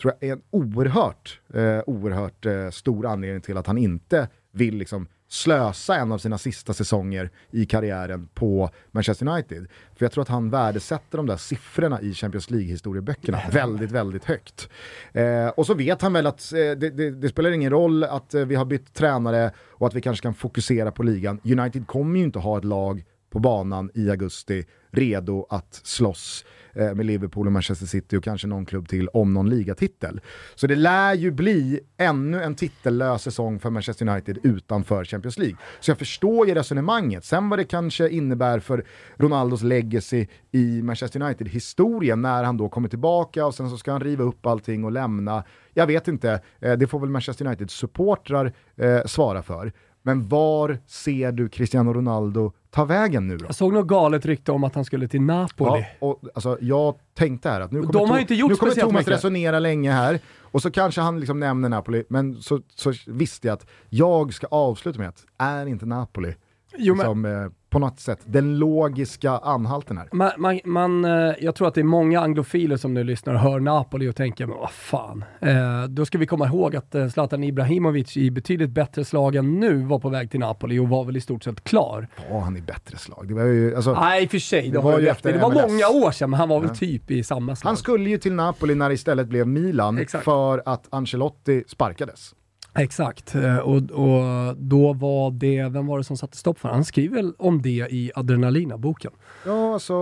tror 0.00 0.12
jag 0.20 0.28
är 0.28 0.32
en 0.32 0.42
oerhört, 0.50 1.40
eh, 1.54 1.80
oerhört 1.86 2.46
eh, 2.46 2.70
stor 2.70 3.06
anledning 3.06 3.40
till 3.40 3.56
att 3.56 3.66
han 3.66 3.78
inte 3.78 4.28
vill 4.52 4.76
liksom 4.76 5.06
slösa 5.28 5.96
en 5.96 6.12
av 6.12 6.18
sina 6.18 6.38
sista 6.38 6.72
säsonger 6.72 7.30
i 7.50 7.66
karriären 7.66 8.28
på 8.34 8.70
Manchester 8.90 9.28
United. 9.28 9.66
För 9.94 10.04
jag 10.04 10.12
tror 10.12 10.22
att 10.22 10.28
han 10.28 10.50
värdesätter 10.50 11.16
de 11.16 11.26
där 11.26 11.36
siffrorna 11.36 12.00
i 12.00 12.14
Champions 12.14 12.50
League-historieböckerna 12.50 13.40
väldigt, 13.52 13.90
väldigt 13.90 14.24
högt. 14.24 14.68
Eh, 15.12 15.48
och 15.48 15.66
så 15.66 15.74
vet 15.74 16.02
han 16.02 16.12
väl 16.12 16.26
att 16.26 16.52
eh, 16.52 16.58
det, 16.58 16.90
det, 16.90 17.10
det, 17.10 17.28
spelar 17.28 17.50
ingen 17.50 17.70
roll 17.70 18.04
att 18.04 18.34
eh, 18.34 18.44
vi 18.44 18.54
har 18.54 18.64
bytt 18.64 18.94
tränare 18.94 19.50
och 19.58 19.86
att 19.86 19.94
vi 19.94 20.00
kanske 20.00 20.22
kan 20.22 20.34
fokusera 20.34 20.92
på 20.92 21.02
ligan. 21.02 21.40
United 21.44 21.86
kommer 21.86 22.18
ju 22.18 22.24
inte 22.24 22.38
ha 22.38 22.58
ett 22.58 22.64
lag 22.64 23.04
på 23.30 23.38
banan 23.38 23.90
i 23.94 24.10
augusti 24.10 24.64
redo 24.90 25.46
att 25.48 25.80
slåss 25.84 26.44
Eh, 26.78 26.94
med 26.94 27.06
Liverpool 27.06 27.46
och 27.46 27.52
Manchester 27.52 27.86
City 27.86 28.16
och 28.16 28.24
kanske 28.24 28.46
någon 28.46 28.66
klubb 28.66 28.88
till 28.88 29.08
om 29.08 29.34
någon 29.34 29.50
ligatitel. 29.50 30.20
Så 30.54 30.66
det 30.66 30.76
lär 30.76 31.14
ju 31.14 31.30
bli 31.30 31.80
ännu 31.96 32.42
en 32.42 32.54
titellös 32.54 33.22
säsong 33.22 33.58
för 33.58 33.70
Manchester 33.70 34.08
United 34.08 34.38
utanför 34.42 35.04
Champions 35.04 35.38
League. 35.38 35.56
Så 35.80 35.90
jag 35.90 35.98
förstår 35.98 36.48
ju 36.48 36.54
resonemanget. 36.54 37.24
Sen 37.24 37.48
vad 37.48 37.58
det 37.58 37.64
kanske 37.64 38.08
innebär 38.08 38.60
för 38.60 38.84
Ronaldos 39.16 39.62
legacy 39.62 40.26
i 40.52 40.82
Manchester 40.82 41.22
United-historien 41.22 42.22
när 42.22 42.44
han 42.44 42.56
då 42.56 42.68
kommer 42.68 42.88
tillbaka 42.88 43.46
och 43.46 43.54
sen 43.54 43.70
så 43.70 43.78
ska 43.78 43.92
han 43.92 44.00
riva 44.00 44.24
upp 44.24 44.46
allting 44.46 44.84
och 44.84 44.92
lämna. 44.92 45.44
Jag 45.74 45.86
vet 45.86 46.08
inte, 46.08 46.40
eh, 46.60 46.72
det 46.72 46.86
får 46.86 47.00
väl 47.00 47.10
Manchester 47.10 47.46
United-supportrar 47.46 48.52
eh, 48.76 49.04
svara 49.06 49.42
för. 49.42 49.72
Men 50.02 50.28
var 50.28 50.78
ser 50.86 51.32
du 51.32 51.48
Cristiano 51.48 51.92
Ronaldo 51.92 52.52
ta 52.76 52.84
vägen 52.84 53.28
nu 53.28 53.36
då? 53.36 53.44
Jag 53.44 53.54
såg 53.54 53.72
något 53.72 53.86
galet 53.86 54.26
rykte 54.26 54.52
om 54.52 54.64
att 54.64 54.74
han 54.74 54.84
skulle 54.84 55.08
till 55.08 55.20
Napoli. 55.22 55.80
Ja, 55.80 56.06
och, 56.06 56.20
alltså, 56.34 56.58
jag 56.60 56.94
tänkte 57.14 57.50
här 57.50 57.60
att 57.60 57.72
nu 57.72 57.80
kommer, 57.80 57.92
De 57.92 58.10
har 58.10 58.18
inte 58.18 58.34
gjort 58.34 58.50
nu 58.50 58.56
kommer 58.56 58.74
Thomas 58.74 59.08
resonera 59.08 59.58
länge 59.58 59.92
här 59.92 60.20
och 60.40 60.62
så 60.62 60.70
kanske 60.70 61.00
han 61.00 61.20
liksom 61.20 61.40
nämner 61.40 61.68
Napoli, 61.68 62.04
men 62.08 62.42
så, 62.42 62.60
så 62.74 62.92
visste 63.06 63.48
jag 63.48 63.54
att 63.54 63.66
jag 63.88 64.34
ska 64.34 64.46
avsluta 64.46 64.98
med 64.98 65.08
att 65.08 65.24
är 65.38 65.66
inte 65.66 65.86
Napoli 65.86 66.34
jo, 66.78 66.94
liksom, 66.94 67.20
men... 67.20 67.44
eh, 67.44 67.50
på 67.76 67.80
något 67.80 68.00
sätt 68.00 68.18
den 68.24 68.58
logiska 68.58 69.30
anhalten 69.30 69.98
här. 69.98 70.08
Man, 70.12 70.30
man, 70.38 70.60
man, 70.64 71.04
eh, 71.04 71.34
jag 71.40 71.54
tror 71.54 71.68
att 71.68 71.74
det 71.74 71.80
är 71.80 71.84
många 71.84 72.20
anglofiler 72.20 72.76
som 72.76 72.94
nu 72.94 73.04
lyssnar 73.04 73.34
och 73.34 73.40
hör 73.40 73.60
Napoli 73.60 74.08
och 74.08 74.16
tänker, 74.16 74.46
men 74.46 74.56
vad 74.56 74.70
fan. 74.70 75.24
Eh, 75.40 75.84
då 75.88 76.06
ska 76.06 76.18
vi 76.18 76.26
komma 76.26 76.46
ihåg 76.46 76.76
att 76.76 76.94
eh, 76.94 77.08
Zlatan 77.08 77.44
Ibrahimovic 77.44 78.16
i 78.16 78.30
betydligt 78.30 78.70
bättre 78.70 79.04
slag 79.04 79.36
än 79.36 79.60
nu 79.60 79.76
var 79.76 79.98
på 79.98 80.08
väg 80.08 80.30
till 80.30 80.40
Napoli 80.40 80.78
och 80.78 80.88
var 80.88 81.04
väl 81.04 81.16
i 81.16 81.20
stort 81.20 81.44
sett 81.44 81.64
klar. 81.64 82.08
Var 82.30 82.40
han 82.40 82.56
i 82.56 82.60
bättre 82.60 82.98
slag? 82.98 83.28
Det 83.28 83.34
var 83.34 83.44
ju, 83.44 83.76
alltså, 83.76 83.92
Nej, 83.92 84.22
i 84.22 84.26
och 84.26 84.30
för 84.30 84.38
sig. 84.38 84.70
Det, 84.70 84.78
var, 84.78 84.98
ju 84.98 85.08
efter 85.08 85.32
det 85.32 85.38
var 85.38 85.68
många 85.68 86.06
år 86.06 86.10
sedan, 86.10 86.30
men 86.30 86.40
han 86.40 86.48
var 86.48 86.60
väl 86.60 86.76
typ 86.76 87.10
i 87.10 87.22
samma 87.22 87.56
slag. 87.56 87.68
Han 87.68 87.76
skulle 87.76 88.10
ju 88.10 88.18
till 88.18 88.32
Napoli 88.32 88.74
när 88.74 88.88
det 88.88 88.94
istället 88.94 89.28
blev 89.28 89.48
Milan 89.48 89.98
Exakt. 89.98 90.24
för 90.24 90.62
att 90.66 90.86
Ancelotti 90.90 91.64
sparkades. 91.68 92.34
Exakt, 92.76 93.34
eh, 93.34 93.56
och, 93.56 93.76
och 93.76 94.56
då 94.56 94.92
var 94.92 95.30
det, 95.30 95.68
vem 95.68 95.86
var 95.86 95.98
det 95.98 96.04
som 96.04 96.16
satte 96.16 96.36
stopp 96.36 96.58
för 96.58 96.68
Han 96.68 96.84
skriver 96.84 97.16
väl 97.16 97.32
om 97.38 97.62
det 97.62 97.88
i 97.90 98.12
Adrenalina-boken. 98.14 99.12
Ja, 99.46 99.72
alltså, 99.72 99.94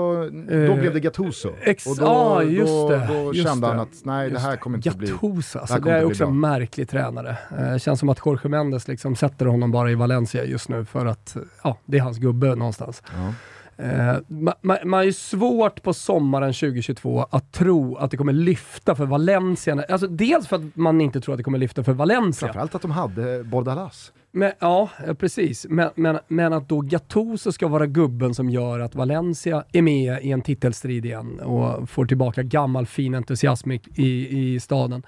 då 0.49 0.55
eh, 0.55 0.79
blev 0.79 0.95
det 0.95 1.01
Gattuso. 1.01 1.51
Ex 1.63 1.87
och 1.87 1.97
då, 1.97 2.07
ah, 2.07 2.43
just 2.43 2.67
då, 2.67 2.89
det, 2.89 3.07
då 3.09 3.35
just 3.35 3.49
kände 3.49 3.67
det, 3.67 3.71
han 3.71 3.81
att 3.81 4.05
nej, 4.05 4.31
det 4.31 4.39
här 4.39 4.57
kommer 4.57 4.79
inte 4.79 4.89
Gattuso, 4.89 4.99
bli 4.99 5.29
Gattuso, 5.29 5.59
alltså, 5.59 5.75
det, 5.75 5.91
det 5.91 5.97
är 5.97 6.05
också 6.05 6.25
en 6.25 6.41
märklig 6.41 6.89
tränare. 6.89 7.37
Eh, 7.59 7.79
känns 7.79 8.01
som 8.01 8.09
att 8.09 8.19
Jorge 8.27 8.49
Mendes 8.49 8.89
liksom 8.89 9.17
sätter 9.17 9.47
honom 9.47 9.71
bara 9.71 9.91
i 9.91 9.95
Valencia 9.95 10.45
just 10.45 10.69
nu 10.69 10.85
för 10.85 11.07
att, 11.07 11.37
ja, 11.63 11.79
det 11.85 11.99
är 11.99 12.03
hans 12.03 12.19
gubbe 12.19 12.55
någonstans. 12.55 13.03
Ja. 13.07 13.35
Eh, 13.77 14.17
man, 14.27 14.55
man, 14.61 14.79
man 14.85 15.09
är 15.09 15.13
svårt 15.13 15.83
på 15.83 15.95
sommaren 15.95 16.53
2022 16.53 17.27
att 17.31 17.53
tro 17.53 17.97
att 17.97 18.11
det 18.11 18.17
kommer 18.17 18.33
lyfta 18.33 18.95
för 18.95 19.07
Valencia. 19.07 19.85
Alltså 19.89 20.07
dels 20.07 20.49
för 20.49 20.57
att 20.57 20.77
man 20.77 21.01
inte 21.01 21.21
tror 21.21 21.35
att 21.35 21.39
det 21.39 21.45
kommer 21.45 21.59
lyfta 21.59 21.85
för 21.85 21.93
Valencia. 21.93 22.47
Framförallt 22.47 22.75
att 22.75 22.83
de 22.83 22.91
hade 22.91 23.45
Bordalas. 23.45 24.13
Men, 24.37 24.53
ja, 24.59 24.89
precis. 25.19 25.67
Men, 25.69 25.91
men, 25.95 26.19
men, 26.29 26.53
att 26.53 26.69
då 26.69 26.81
Gattuso 26.81 27.53
ska 27.53 27.69
vara 27.69 27.87
gubben 27.87 28.35
som 28.35 28.51
gör 28.51 28.81
att 28.81 28.95
Valencia 28.95 29.65
är 29.73 29.83
med 29.83 30.19
i 30.23 30.33
en 30.33 30.43
titelstrid 30.43 31.05
igen 31.05 31.41
och 31.41 31.91
får 31.91 32.07
tillbaka 32.07 32.43
gammal 32.43 32.87
fin 32.87 33.15
entusiasm 33.15 33.71
i, 33.71 33.81
i 34.29 34.61
staden. 34.61 35.03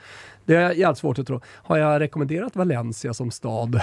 Det 0.45 0.55
är 0.55 0.73
jävligt 0.73 0.99
svårt 0.99 1.19
att 1.19 1.27
tro. 1.27 1.41
Har 1.47 1.77
jag 1.77 2.01
rekommenderat 2.01 2.57
Valencia 2.57 3.14
som 3.14 3.31
stad? 3.31 3.81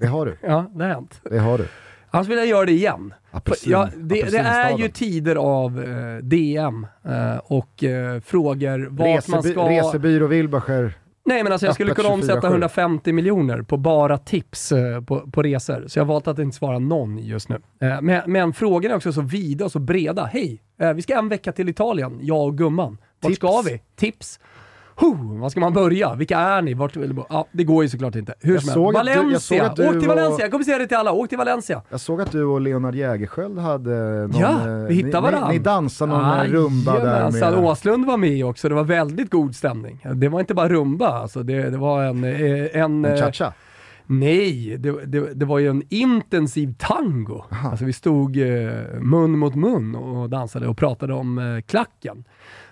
Det 0.00 0.06
har 0.06 0.26
du. 0.26 0.36
ja, 0.42 0.70
det 0.74 0.84
har 0.84 0.90
hänt. 0.90 1.20
Det 1.30 1.38
har 1.38 1.58
du. 1.58 1.68
Annars 2.14 2.28
vill 2.28 2.38
jag 2.38 2.46
göra 2.46 2.66
det 2.66 2.72
igen. 2.72 3.14
Apelsin, 3.30 3.72
ja, 3.72 3.88
det, 3.96 4.22
det, 4.22 4.38
är 4.38 4.78
ju 4.78 4.88
tider 4.88 5.36
av 5.36 5.82
eh, 5.82 6.16
DM 6.16 6.86
eh, 7.04 7.36
och 7.44 7.84
eh, 7.84 8.20
frågor 8.20 8.88
vart 8.90 9.06
Reseby, 9.06 9.32
man 9.32 9.42
ska... 9.42 9.68
Resebyrå 9.68 10.26
Wilbacher. 10.26 10.94
Nej 11.24 11.42
men 11.42 11.52
alltså 11.52 11.66
jag 11.66 11.74
skulle 11.74 11.94
kunna 11.94 12.08
omsätta 12.08 12.46
150 12.46 13.12
miljoner 13.12 13.62
på 13.62 13.76
bara 13.76 14.18
tips 14.18 14.72
eh, 14.72 15.00
på, 15.00 15.30
på 15.30 15.42
resor. 15.42 15.84
Så 15.86 15.98
jag 15.98 16.04
har 16.04 16.08
valt 16.12 16.28
att 16.28 16.38
inte 16.38 16.56
svara 16.56 16.78
någon 16.78 17.18
just 17.18 17.48
nu. 17.48 17.60
Eh, 17.80 18.00
men, 18.00 18.22
men 18.26 18.52
frågorna 18.52 18.92
är 18.92 18.96
också 18.96 19.12
så 19.12 19.20
vida 19.20 19.64
och 19.64 19.72
så 19.72 19.78
breda. 19.78 20.24
Hej, 20.24 20.62
eh, 20.80 20.92
vi 20.92 21.02
ska 21.02 21.18
en 21.18 21.28
vecka 21.28 21.52
till 21.52 21.68
Italien, 21.68 22.18
jag 22.22 22.46
och 22.46 22.58
gumman. 22.58 22.98
Vart 23.20 23.34
ska 23.34 23.62
vi? 23.62 23.80
Tips. 23.96 24.40
Huh, 24.96 25.40
var 25.40 25.48
ska 25.48 25.60
man 25.60 25.72
börja? 25.72 26.14
Vilka 26.14 26.38
är 26.38 26.62
ni? 26.62 26.74
Vart 26.74 26.96
vill 26.96 27.22
Ja, 27.28 27.46
det 27.52 27.64
går 27.64 27.82
ju 27.82 27.88
såklart 27.88 28.14
inte. 28.14 28.34
Hur 28.40 28.58
som 28.58 28.68
helst. 28.68 28.94
Valencia! 28.94 29.72
Du, 29.76 29.88
Åk 29.88 29.98
till 29.98 30.08
Valencia! 30.08 30.34
Och... 30.34 30.40
Jag 30.40 30.50
kommer 30.50 30.64
säga 30.64 30.78
det 30.78 30.86
till 30.86 30.96
alla. 30.96 31.12
Åk 31.12 31.28
till 31.28 31.38
Valencia! 31.38 31.82
Jag 31.88 32.00
såg 32.00 32.20
att 32.20 32.32
du 32.32 32.44
och 32.44 32.60
Leonard 32.60 32.94
Jägerskiöld 32.94 33.58
hade 33.58 33.90
någon... 34.26 34.40
Ja, 34.40 34.68
eh, 34.68 34.74
vi 34.74 34.94
hittade 34.94 35.20
varandra. 35.20 35.48
Ni, 35.48 35.54
ni 35.54 35.58
dansade 35.58 36.12
någon 36.12 36.24
ah, 36.24 36.44
rumba 36.44 36.98
där 36.98 37.30
med... 37.30 37.64
Åslund 37.64 38.06
var 38.06 38.16
med 38.16 38.46
också. 38.46 38.68
Det 38.68 38.74
var 38.74 38.84
väldigt 38.84 39.30
god 39.30 39.54
stämning. 39.56 40.06
Det 40.14 40.28
var 40.28 40.40
inte 40.40 40.54
bara 40.54 40.68
rumba, 40.68 41.08
alltså. 41.08 41.42
Det, 41.42 41.70
det 41.70 41.78
var 41.78 42.02
en... 42.02 42.24
Eh, 42.24 42.82
en, 42.82 43.04
en 43.04 43.16
cha-cha? 43.16 43.52
Nej, 44.06 44.76
det, 44.78 45.06
det, 45.06 45.34
det, 45.34 45.44
var 45.44 45.58
ju 45.58 45.68
en 45.68 45.82
intensiv 45.88 46.74
tango. 46.78 47.44
Alltså 47.64 47.84
vi 47.84 47.92
stod 47.92 48.36
eh, 48.36 48.72
mun 49.00 49.38
mot 49.38 49.54
mun 49.54 49.94
och 49.94 50.30
dansade 50.30 50.68
och 50.68 50.76
pratade 50.76 51.14
om 51.14 51.38
eh, 51.38 51.60
klacken. 51.60 52.24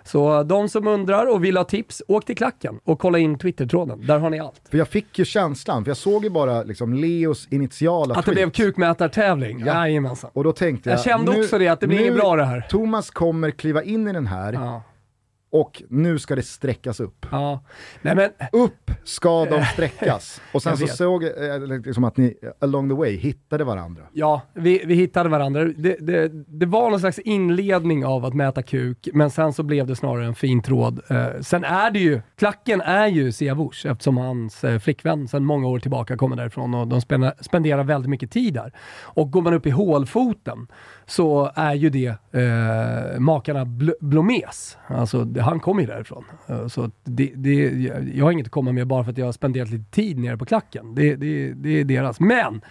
Så 0.03 0.43
de 0.43 0.69
som 0.69 0.87
undrar 0.87 1.33
och 1.33 1.43
vill 1.43 1.57
ha 1.57 1.63
tips, 1.63 2.01
åk 2.07 2.25
till 2.25 2.37
klacken 2.37 2.79
och 2.83 2.99
kolla 2.99 3.19
in 3.19 3.37
Twitter-tråden. 3.37 4.07
Där 4.07 4.19
har 4.19 4.29
ni 4.29 4.39
allt. 4.39 4.61
För 4.71 4.77
jag 4.77 4.87
fick 4.87 5.19
ju 5.19 5.25
känslan, 5.25 5.83
för 5.83 5.89
jag 5.89 5.97
såg 5.97 6.23
ju 6.23 6.29
bara 6.29 6.63
liksom 6.63 6.93
Leos 6.93 7.47
initiala 7.51 8.15
Att 8.15 8.25
det 8.25 8.33
tweet. 8.33 8.35
blev 8.35 8.65
kukmätartävling? 8.65 9.59
Ja. 9.59 9.65
Jajamensan. 9.65 10.31
Och 10.33 10.43
då 10.43 10.51
tänkte 10.51 10.89
jag... 10.89 10.97
Jag 10.97 11.03
kände 11.03 11.31
nu, 11.31 11.41
också 11.41 11.57
det, 11.57 11.67
att 11.67 11.79
det 11.79 11.87
blir 11.87 11.99
inget 11.99 12.15
bra 12.15 12.35
det 12.35 12.45
här. 12.45 12.61
Thomas 12.69 13.09
kommer 13.09 13.51
kliva 13.51 13.83
in 13.83 14.07
i 14.07 14.13
den 14.13 14.27
här 14.27 14.53
ja 14.53 14.83
och 15.51 15.83
nu 15.89 16.19
ska 16.19 16.35
det 16.35 16.43
sträckas 16.43 16.99
upp. 16.99 17.25
Ja. 17.31 17.63
Nej, 18.01 18.15
men... 18.15 18.29
Upp 18.51 18.91
ska 19.03 19.45
de 19.45 19.65
sträckas. 19.73 20.41
Och 20.53 20.63
sen 20.63 20.77
så 20.77 20.87
såg 20.87 21.23
jag 21.23 21.55
eh, 21.55 21.81
liksom 21.85 22.03
att 22.03 22.17
ni 22.17 22.35
along 22.59 22.89
the 22.89 22.95
way 22.95 23.17
hittade 23.17 23.63
varandra. 23.63 24.03
Ja, 24.13 24.41
vi, 24.53 24.83
vi 24.85 24.95
hittade 24.95 25.29
varandra. 25.29 25.65
Det, 25.65 25.97
det, 25.99 26.31
det 26.47 26.65
var 26.65 26.89
någon 26.89 26.99
slags 26.99 27.19
inledning 27.19 28.05
av 28.05 28.25
att 28.25 28.33
mäta 28.33 28.63
kuk, 28.63 29.09
men 29.13 29.29
sen 29.29 29.53
så 29.53 29.63
blev 29.63 29.87
det 29.87 29.95
snarare 29.95 30.25
en 30.25 30.35
fin 30.35 30.61
tråd. 30.61 31.01
Eh, 31.09 31.27
sen 31.41 31.63
är 31.63 31.91
det 31.91 31.99
ju, 31.99 32.21
klacken 32.37 32.81
är 32.81 33.07
ju 33.07 33.31
Siavush 33.31 33.87
eftersom 33.87 34.17
hans 34.17 34.63
eh, 34.63 34.79
flickvän 34.79 35.27
sedan 35.27 35.45
många 35.45 35.67
år 35.67 35.79
tillbaka 35.79 36.17
kommer 36.17 36.35
därifrån 36.35 36.73
och 36.73 36.87
de 36.87 37.01
spenderar 37.41 37.83
väldigt 37.83 38.09
mycket 38.09 38.31
tid 38.31 38.53
där. 38.53 38.73
Och 39.01 39.31
går 39.31 39.41
man 39.41 39.53
upp 39.53 39.65
i 39.65 39.69
hålfoten 39.69 40.67
så 41.11 41.51
är 41.55 41.73
ju 41.73 41.89
det 41.89 42.15
eh, 42.31 43.19
makarna 43.19 43.65
Bl 43.65 43.89
Blomés. 43.99 44.77
Alltså, 44.87 45.27
han 45.39 45.59
kommer 45.59 45.81
ju 45.81 45.87
därifrån. 45.87 46.25
Uh, 46.49 46.67
så 46.67 46.91
det, 47.03 47.31
det, 47.35 47.53
jag 48.13 48.25
har 48.25 48.31
inget 48.31 48.45
att 48.45 48.51
komma 48.51 48.71
med 48.71 48.87
bara 48.87 49.03
för 49.03 49.11
att 49.11 49.17
jag 49.17 49.25
har 49.25 49.31
spenderat 49.31 49.69
lite 49.69 49.91
tid 49.91 50.19
nere 50.19 50.37
på 50.37 50.45
klacken. 50.45 50.95
Det, 50.95 51.15
det, 51.15 51.53
det 51.53 51.69
är 51.69 51.83
deras. 51.83 52.19
Men! 52.19 52.61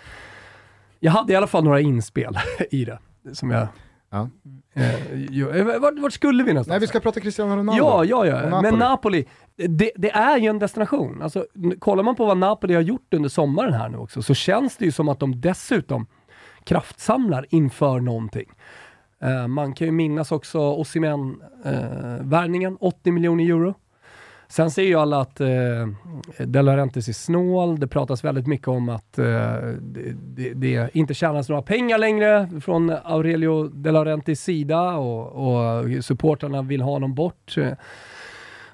Jag 1.01 1.13
hade 1.13 1.33
i 1.33 1.37
alla 1.37 1.47
fall 1.47 1.65
några 1.65 1.81
inspel 1.81 2.39
i 2.71 2.85
det. 2.85 2.99
Som 3.33 3.51
jag... 3.51 3.69
Ja. 4.11 4.29
Eh, 4.75 5.81
vart, 5.81 5.99
vart, 5.99 6.13
skulle 6.13 6.45
vi 6.45 6.53
någonstans? 6.53 6.73
Nej, 6.73 6.81
vi 6.81 6.87
ska 6.87 7.01
prata 7.01 7.21
Cristiano 7.21 7.57
Ronaldo. 7.57 7.85
Ja, 7.85 8.05
ja, 8.05 8.27
ja. 8.27 8.49
Napoli. 8.49 8.71
Men 8.71 8.79
Napoli, 8.79 9.25
det, 9.57 9.93
det, 9.97 10.11
är 10.11 10.39
ju 10.39 10.47
en 10.47 10.59
destination. 10.59 11.23
Alltså, 11.23 11.47
kollar 11.79 12.03
man 12.03 12.17
på 12.17 12.27
vad 12.27 12.39
Napoli 12.39 12.75
har 12.75 12.83
gjort 12.83 13.15
under 13.15 13.29
sommaren 13.29 13.73
här 13.73 13.89
nu 13.89 13.99
också, 13.99 14.23
så 14.23 14.35
känns 14.35 14.77
det 14.77 14.85
ju 14.85 14.93
som 14.93 15.09
att 15.09 15.21
de 15.21 15.41
dessutom 15.41 16.07
kraftsamlar 16.71 17.47
inför 17.51 18.01
någonting. 18.01 18.53
Uh, 19.25 19.47
man 19.47 19.75
kan 19.75 19.87
ju 19.87 19.93
minnas 19.93 20.33
också 20.33 20.59
Osimhen-värvningen, 20.59 22.73
uh, 22.73 22.79
80 22.81 23.13
miljoner 23.13 23.45
euro. 23.45 23.75
Sen 24.49 24.71
säger 24.71 24.89
ju 24.89 24.95
alla 24.95 25.21
att 25.21 25.41
eh, 25.41 25.49
De 26.39 26.63
Laurentiis 26.63 27.09
är 27.09 27.13
snål. 27.13 27.81
Det 27.81 27.87
pratas 27.87 28.25
väldigt 28.25 28.47
mycket 28.47 28.69
om 28.69 28.89
att 28.89 29.19
eh, 29.19 29.25
det, 29.81 30.13
det, 30.15 30.55
det 30.55 30.91
inte 30.93 31.15
tjänas 31.15 31.49
några 31.49 31.63
pengar 31.63 31.99
längre 31.99 32.51
från 32.61 32.91
Aurelio 32.91 33.69
De 33.69 34.43
sida 34.43 34.93
och, 34.93 35.27
och 35.27 35.85
supportrarna 36.05 36.63
vill 36.63 36.81
ha 36.81 36.93
honom 36.93 37.15
bort. 37.15 37.55
Ja, 37.57 37.63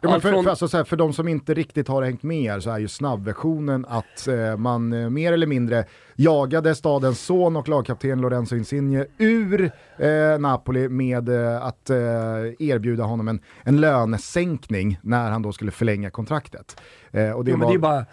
men 0.01 0.15
Allt 0.15 0.23
för, 0.23 0.43
för, 0.43 0.51
alltså, 0.51 0.69
så 0.69 0.77
här, 0.77 0.85
för 0.85 0.97
de 0.97 1.13
som 1.13 1.29
inte 1.29 1.55
riktigt 1.55 1.89
har 1.89 2.03
hängt 2.03 2.23
med 2.23 2.53
här 2.53 2.61
så 2.61 2.71
är 2.71 2.79
ju 2.79 2.89
snabbversionen 2.89 3.87
att 3.89 4.29
eh, 4.29 4.57
man 4.57 4.93
eh, 4.93 5.11
mer 5.11 5.33
eller 5.33 5.47
mindre 5.47 5.85
jagade 6.17 6.75
stadens 6.75 7.21
son 7.21 7.57
och 7.57 7.69
lagkapten 7.69 8.21
Lorenzo 8.21 8.57
Insigne 8.57 9.07
ur 9.19 9.71
eh, 9.99 10.39
Napoli 10.39 10.89
med 10.89 11.29
eh, 11.29 11.63
att 11.65 11.91
eh, 11.91 11.97
erbjuda 12.59 13.05
honom 13.05 13.29
en, 13.29 13.41
en 13.63 13.81
lönesänkning 13.81 14.99
när 15.03 15.31
han 15.31 15.43
då 15.43 15.53
skulle 15.53 15.71
förlänga 15.71 16.11
kontraktet. 16.11 16.81
Eh, 17.11 17.31
och 17.31 17.45
det 17.45 17.51
Jo, 17.51 17.57
var, 17.59 17.69
det 17.69 17.75
är 17.75 17.79
bara 17.79 17.99
eh, 17.99 18.05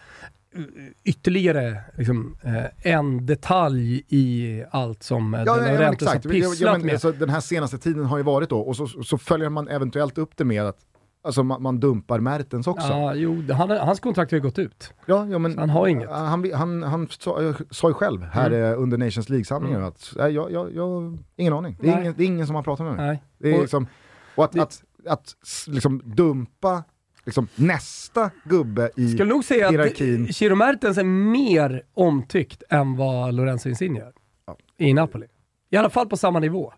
ytterligare 1.04 1.78
liksom, 1.98 2.38
eh, 2.44 2.94
en 2.94 3.26
detalj 3.26 4.04
i 4.10 4.64
allt 4.72 5.04
som 5.04 5.34
Ja, 5.34 5.40
De 5.40 5.74
ja, 5.74 5.86
har 5.88 5.96
pysslat 6.30 6.60
ja, 6.60 6.78
med. 6.78 6.94
alltså, 6.94 7.12
den 7.12 7.30
här 7.30 7.40
senaste 7.40 7.78
tiden 7.78 8.06
har 8.06 8.18
ju 8.18 8.24
varit 8.24 8.50
då, 8.50 8.60
och 8.60 8.76
så, 8.76 8.88
så 8.88 9.18
följer 9.18 9.50
man 9.50 9.68
eventuellt 9.68 10.18
upp 10.18 10.32
det 10.38 10.46
med 10.46 10.64
att 10.64 10.78
alltså, 11.24 11.44
man, 11.44 11.62
man 11.62 11.80
dumpar 11.80 12.20
Mertens 12.20 12.68
också. 12.68 12.88
Ja, 12.88 13.16
jo, 13.16 13.44
han, 13.54 13.70
hans 13.70 14.00
kontrakt 14.00 14.32
har 14.32 14.38
ju 14.38 14.42
gått 14.42 14.60
ut. 14.60 14.94
Ja, 15.06 15.28
ja, 15.28 15.38
men 15.40 15.58
Han 15.58 15.70
har 15.70 15.88
inget. 15.88 16.10
Han, 16.10 16.52
han, 16.54 16.84
han 16.84 17.08
sa, 17.10 17.54
sa 17.70 17.88
ju 17.88 17.94
själv 17.94 18.22
här 18.24 18.48
Mm. 18.52 18.64
eh, 18.74 18.82
under 18.82 18.98
Nations 18.98 19.30
League-samlingen 19.30 19.84
att 19.84 20.16
äh, 20.20 20.28
jag, 20.28 20.52
jag, 20.52 20.74
jag, 20.76 21.18
ingen 21.36 21.54
aning. 21.54 21.78
Det 21.82 21.88
är 21.88 21.92
Nej. 21.92 22.02
ingen, 22.02 22.14
det 22.18 22.24
är 22.24 22.28
ingen 22.28 22.48
som 22.48 22.56
har 22.56 22.64
pratat 22.64 22.86
med 22.86 22.96
mig. 22.96 23.06
Nej. 23.08 23.24
Det 23.38 23.50
är 23.50 23.56
Och- 23.56 23.62
liksom, 23.62 23.88
och 24.36 24.44
att, 24.46 24.52
det- 24.52 24.62
att, 24.62 24.84
att, 25.08 25.36
s- 25.44 25.66
liksom 25.68 26.02
dumpa 26.06 26.84
liksom, 27.26 27.48
nästa 27.56 28.30
gubbe 28.44 28.90
i... 28.96 29.08
skulle 29.08 29.30
nog 29.30 29.44
säga 29.46 29.70
hierarkin. 29.70 30.24
att 30.30 30.36
Chiro 30.36 30.56
Mertens 30.56 30.98
är 30.98 31.04
mer 31.04 31.84
omtyckt 31.94 32.64
än 32.70 32.96
vad 32.98 33.34
Lorenzo 33.34 33.70
Insigne 33.70 34.00
är 34.00 34.12
Ja. 34.48 34.58
i 34.78 34.94
Napoli. 34.94 35.26
I 35.70 35.78
alla 35.78 35.90
fall 35.90 36.08
på 36.10 36.18
samma 36.18 36.40
nivå. 36.40 36.74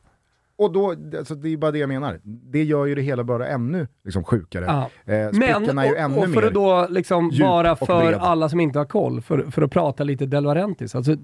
Och 0.58 0.72
då, 0.74 0.96
alltså, 1.18 1.36
det 1.36 1.50
är 1.50 1.58
bara 1.58 1.72
det 1.72 1.78
jag 1.78 1.88
menar. 1.88 2.20
Det 2.24 2.64
gör 2.64 2.86
ju 2.86 2.96
det 2.96 3.02
hela 3.02 3.24
bara 3.24 3.48
ännu 3.48 3.88
liksom, 4.04 4.24
sjukare. 4.24 4.66
Ja. 4.68 5.14
Eh, 5.14 5.30
Men, 5.34 5.80
är 5.80 5.86
ju 5.86 5.96
ännu 5.96 6.18
och, 6.18 6.24
och 6.24 6.30
för 6.34 6.44
att 6.44 6.54
då 6.54 6.88
liksom 6.90 7.32
bara 7.40 7.76
för 7.76 8.14
alla 8.14 8.50
som 8.50 8.60
inte 8.60 8.80
har 8.80 8.86
koll, 8.86 9.22
för, 9.22 9.52
för 9.52 9.62
att 9.62 9.72
prata 9.72 10.04
lite 10.04 10.26
De 10.26 10.40
Laurentiis. 10.44 10.96
Alltså, 10.96 11.16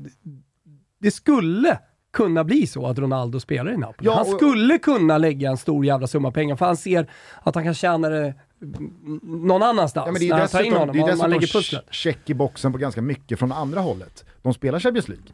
det 1.00 1.12
skulle 1.12 1.80
kunna 2.14 2.44
bli 2.44 2.68
så 2.68 2.88
att 2.88 3.00
Ronaldo 3.00 3.40
spelar 3.40 3.72
i 3.72 3.78
Napoli. 3.78 4.10
Ja, 4.10 4.16
han 4.16 4.26
skulle 4.26 4.78
kunna 4.78 5.18
lägga 5.18 5.50
en 5.50 5.58
stor 5.58 5.86
jävla 5.86 6.08
summa 6.08 6.32
pengar, 6.32 6.56
för 6.56 6.66
han 6.66 6.78
ser 6.78 7.08
att 7.44 7.56
han 7.56 7.64
kan 7.64 7.74
tjäna 7.74 8.10
det 8.10 8.34
någon 9.24 9.64
annanstans 9.64 10.06
Ja, 10.06 10.12
men 10.12 10.20
det 10.22 10.30
är 10.30 10.40
dessutom, 10.40 10.74
honom, 10.80 10.96
det 10.96 11.00
är 11.00 11.02
man 11.02 11.10
dessutom 11.10 11.30
lägger 11.32 11.48
pusslet. 11.48 11.86
ch- 11.86 11.92
check 11.94 12.30
i 12.30 12.34
boxen 12.34 12.72
på 12.72 12.78
ganska 12.78 13.02
mycket 13.02 13.40
från 13.40 13.52
andra 13.52 13.80
hållet. 13.80 14.26
De 14.42 14.54
spelar 14.54 14.80
Champions 14.80 15.08
League. 15.10 15.26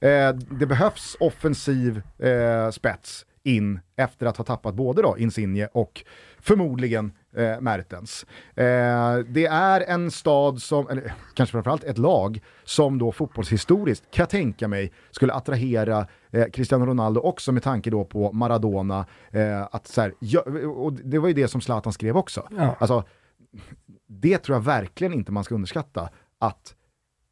Eh, 0.00 0.32
det 0.32 0.66
behövs 0.66 1.16
offensiv 1.20 2.02
eh, 2.18 2.70
spets 2.70 3.26
in 3.42 3.80
efter 3.96 4.26
att 4.26 4.36
ha 4.36 4.44
tappat 4.44 4.74
både 4.74 5.02
då 5.02 5.18
Insigne 5.18 5.68
och 5.72 6.04
förmodligen 6.40 7.12
eh, 7.36 7.60
Mertens. 7.60 8.26
Eh, 8.54 9.18
det 9.18 9.46
är 9.46 9.80
en 9.80 10.10
stad 10.10 10.62
som, 10.62 10.88
eller 10.88 11.12
kanske 11.34 11.52
framförallt 11.52 11.84
ett 11.84 11.98
lag, 11.98 12.40
som 12.64 12.98
då 12.98 13.12
fotbollshistoriskt 13.12 14.10
kan 14.10 14.22
jag 14.22 14.30
tänka 14.30 14.68
mig 14.68 14.92
skulle 15.10 15.32
attrahera 15.32 16.06
eh, 16.30 16.46
Cristiano 16.52 16.86
Ronaldo 16.86 17.20
också 17.20 17.52
med 17.52 17.62
tanke 17.62 17.90
då 17.90 18.04
på 18.04 18.32
Maradona. 18.32 19.06
Eh, 19.30 19.62
att 19.70 19.86
så 19.86 20.00
här, 20.00 20.14
ja, 20.18 20.40
och 20.76 20.92
det 20.92 21.18
var 21.18 21.28
ju 21.28 21.34
det 21.34 21.48
som 21.48 21.60
Zlatan 21.60 21.92
skrev 21.92 22.16
också. 22.16 22.48
Ja. 22.56 22.76
Alltså, 22.78 23.04
det 24.06 24.38
tror 24.38 24.56
jag 24.56 24.62
verkligen 24.62 25.12
inte 25.12 25.32
man 25.32 25.44
ska 25.44 25.54
underskatta. 25.54 26.08
Att 26.38 26.74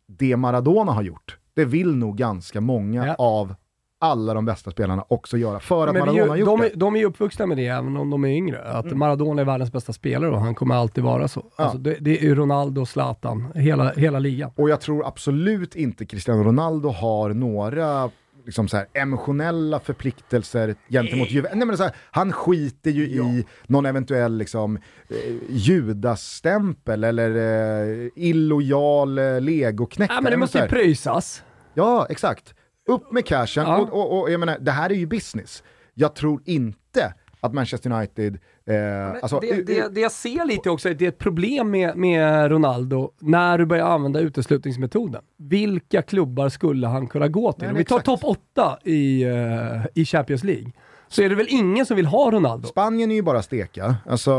det 0.08 0.36
Maradona 0.36 0.92
har 0.92 1.02
gjort, 1.02 1.38
det 1.56 1.64
vill 1.64 1.96
nog 1.96 2.16
ganska 2.16 2.60
många 2.60 3.06
Ja. 3.06 3.14
av 3.18 3.54
alla 4.00 4.34
de 4.34 4.44
bästa 4.44 4.70
spelarna 4.70 5.04
också 5.08 5.36
göra. 5.36 5.60
För 5.60 5.86
att 5.88 5.94
Men 5.94 6.00
Maradona 6.00 6.28
har 6.32 6.36
gjort 6.36 6.46
de, 6.48 6.60
det. 6.60 6.66
är, 6.70 6.76
de 6.76 6.94
är 6.94 6.98
ju 7.00 7.04
uppvuxna 7.06 7.46
med 7.46 7.56
det, 7.56 7.66
även 7.66 7.96
om 7.96 8.10
de 8.10 8.24
är 8.24 8.28
yngre. 8.28 8.62
Att 8.62 8.96
Maradona 8.96 9.40
är 9.40 9.44
världens 9.44 9.72
bästa 9.72 9.92
spelare 9.92 10.30
och 10.30 10.40
han 10.40 10.54
kommer 10.54 10.74
alltid 10.74 11.04
vara 11.04 11.28
så. 11.28 11.42
Ja. 11.58 11.64
Alltså 11.64 11.78
det, 11.78 11.96
det 12.00 12.26
är 12.26 12.34
Ronaldo 12.34 12.80
och 12.80 12.88
Zlatan, 12.88 13.52
hela, 13.54 13.92
hela 13.92 14.18
ligan. 14.18 14.50
Och 14.56 14.70
jag 14.70 14.80
tror 14.80 15.06
absolut 15.06 15.74
inte 15.76 16.06
Cristiano 16.06 16.42
Ronaldo 16.42 16.88
har 16.88 17.30
några 17.30 18.10
liksom 18.46 18.68
så 18.68 18.76
här, 18.76 18.86
emotionella 18.92 19.80
förpliktelser 19.80 20.74
gentemot 20.88 21.30
Juventus. 21.30 21.56
Nej, 21.58 21.66
men 21.66 21.76
så 21.76 21.82
här, 21.82 21.96
han 22.10 22.32
skiter 22.32 22.90
ju 22.90 23.04
i 23.04 23.46
någon 23.66 23.86
eventuell 23.86 24.38
liksom, 24.38 24.76
eh, 24.76 25.34
judasstämpel 25.48 27.04
eller 27.04 27.30
eh, 27.36 28.08
illojal 28.16 29.18
eh, 29.18 29.40
legoknäckare. 29.40 30.16
Ja, 30.16 30.20
men 30.20 30.30
det 30.30 30.36
måste 30.36 30.58
ju 30.58 30.62
här, 30.62 30.68
pröjsas. 30.68 31.42
Ja, 31.74 32.06
exakt. 32.10 32.54
Upp 32.88 33.12
med 33.12 33.26
cashen. 33.26 33.64
Ja. 33.64 33.76
Och, 33.76 33.92
och, 33.92 34.20
och 34.20 34.30
jag 34.30 34.40
menar, 34.40 34.58
det 34.60 34.70
här 34.70 34.90
är 34.90 34.94
ju 34.94 35.06
business. 35.06 35.62
Jag 35.94 36.14
tror 36.14 36.42
inte 36.44 37.14
att 37.40 37.54
Manchester 37.54 37.92
United... 37.92 38.38
Eh, 38.68 39.10
alltså, 39.22 39.40
det, 39.40 39.66
det, 39.66 39.94
det 39.94 40.00
jag 40.00 40.12
ser 40.12 40.44
lite 40.44 40.70
också, 40.70 40.88
är 40.88 40.92
att 40.92 40.98
det 40.98 41.04
är 41.04 41.08
ett 41.08 41.18
problem 41.18 41.70
med, 41.70 41.96
med 41.96 42.50
Ronaldo 42.50 43.10
när 43.20 43.58
du 43.58 43.66
börjar 43.66 43.86
använda 43.86 44.20
uteslutningsmetoden. 44.20 45.22
Vilka 45.36 46.02
klubbar 46.02 46.48
skulle 46.48 46.86
han 46.86 47.06
kunna 47.06 47.28
gå 47.28 47.52
till? 47.52 47.62
Nej, 47.62 47.70
Om 47.70 47.76
vi 47.76 47.84
tar 47.84 47.98
topp 48.00 48.20
8 48.24 48.78
i, 48.84 49.22
eh, 49.22 49.86
i 49.94 50.04
Champions 50.04 50.44
League, 50.44 50.72
så 51.08 51.22
är 51.22 51.28
det 51.28 51.34
väl 51.34 51.46
ingen 51.48 51.86
som 51.86 51.96
vill 51.96 52.06
ha 52.06 52.30
Ronaldo? 52.30 52.68
Spanien 52.68 53.10
är 53.10 53.14
ju 53.14 53.22
bara 53.22 53.42
steka. 53.42 53.96
Alltså, 54.06 54.32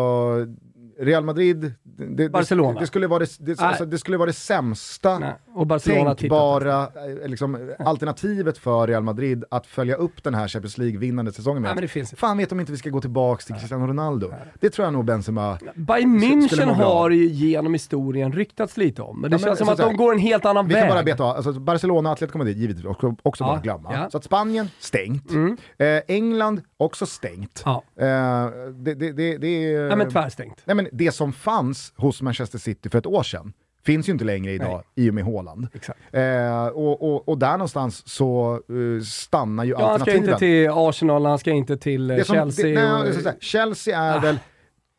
Real 0.99 1.23
Madrid, 1.23 1.73
det, 1.83 2.05
det, 2.05 2.29
Barcelona. 2.29 2.79
det, 2.79 2.87
skulle 2.87 3.07
vara 3.07 3.19
det, 3.19 3.37
det, 3.39 3.59
alltså, 3.59 3.85
det 3.85 3.97
skulle 3.97 4.17
vara 4.17 4.27
det 4.27 4.33
sämsta 4.33 5.19
Nej. 5.19 5.33
Och 5.57 5.67
Barcelona 5.67 6.15
tänkbara 6.15 6.81
eh, 6.83 7.27
liksom, 7.29 7.75
alternativet 7.79 8.57
för 8.57 8.87
Real 8.87 9.03
Madrid 9.03 9.43
att 9.51 9.67
följa 9.67 9.95
upp 9.95 10.23
den 10.23 10.33
här 10.33 10.47
Champions 10.47 10.77
League-vinnande 10.77 11.31
säsongen 11.31 11.61
med. 11.61 11.69
Nej, 11.69 11.75
men 11.75 11.81
det 11.81 11.87
finns. 11.87 12.11
Fan 12.17 12.37
vet 12.37 12.51
om 12.51 12.59
inte 12.59 12.71
vi 12.71 12.77
ska 12.77 12.89
gå 12.89 13.01
tillbaka 13.01 13.41
till 13.41 13.55
Cristiano 13.55 13.87
Ronaldo. 13.87 14.31
Det 14.59 14.69
tror 14.69 14.85
jag 14.85 14.93
nog 14.93 15.05
Benzema... 15.05 15.57
Bayern 15.75 16.19
München 16.19 16.73
har 16.73 17.09
ju 17.09 17.25
genom 17.27 17.73
historien 17.73 18.31
ryktats 18.31 18.77
lite 18.77 19.01
om, 19.01 19.21
men 19.21 19.31
det 19.31 19.35
Ja, 19.35 19.39
men 19.39 19.45
känns 19.49 19.59
som 19.59 19.69
att 19.69 19.79
här, 19.79 19.85
de 19.85 19.97
går 19.97 20.13
en 20.13 20.19
helt 20.19 20.45
annan 20.45 20.67
Vi 20.67 20.73
väg. 20.73 20.83
kan 20.83 20.89
bara 20.89 21.03
beta 21.03 21.23
alltså 21.23 21.53
Barcelona, 21.53 22.11
Atletico 22.11 22.37
Madrid, 22.37 22.57
givetvis 22.57 22.85
också, 22.85 23.15
också 23.23 23.43
Ja, 23.43 23.47
bara 23.47 23.59
glömma. 23.61 23.93
ja. 23.93 24.09
Så 24.09 24.17
att 24.17 24.23
Spanien, 24.23 24.69
stängt. 24.79 25.31
Mm. 25.31 25.57
Eh, 25.77 26.01
England, 26.07 26.61
också 26.77 27.05
stängt. 27.05 27.61
Ja. 27.65 27.83
Eh, 27.99 28.05
det, 28.05 28.93
det, 28.93 29.11
det, 29.11 29.37
det, 29.37 29.47
är- 29.47 29.89
Ja, 29.89 29.95
men 29.95 30.09
tvärstängt. 30.11 30.61
Nej, 30.65 30.75
men 30.75 30.87
det 30.91 31.11
som 31.11 31.33
fanns 31.33 31.93
hos 31.95 32.21
Manchester 32.21 32.57
City 32.59 32.89
för 32.89 32.97
ett 32.97 33.05
år 33.05 33.23
sedan 33.23 33.53
finns 33.87 34.09
ju 34.09 34.13
inte 34.13 34.25
längre 34.25 34.51
idag 34.51 34.83
i 34.95 35.09
och 35.09 35.13
med. 35.13 35.67
Exakt. 35.73 35.99
Eh, 36.11 36.67
och, 36.67 37.03
och, 37.13 37.29
och 37.29 37.37
där 37.37 37.51
någonstans 37.51 38.07
så 38.07 38.53
eh, 38.69 39.03
stannar 39.03 39.63
ju 39.63 39.71
Ja, 39.71 39.77
han 39.77 39.85
ska 39.99 40.11
alternativen. 40.11 40.29
inte 40.29 40.39
till 40.39 40.69
Arsenal, 40.73 41.25
han 41.25 41.39
ska 41.39 41.51
inte 41.51 41.77
till 41.77 42.11
eh, 42.11 42.17
Det 42.17 42.23
som- 42.25 42.35
Chelsea. 42.35 42.65
det, 42.65 42.73
nej, 42.73 43.09
och, 43.17 43.23
det 43.23 43.35
Chelsea 43.39 43.99
är 43.99 44.17
Ah. 44.17 44.19
väl 44.19 44.39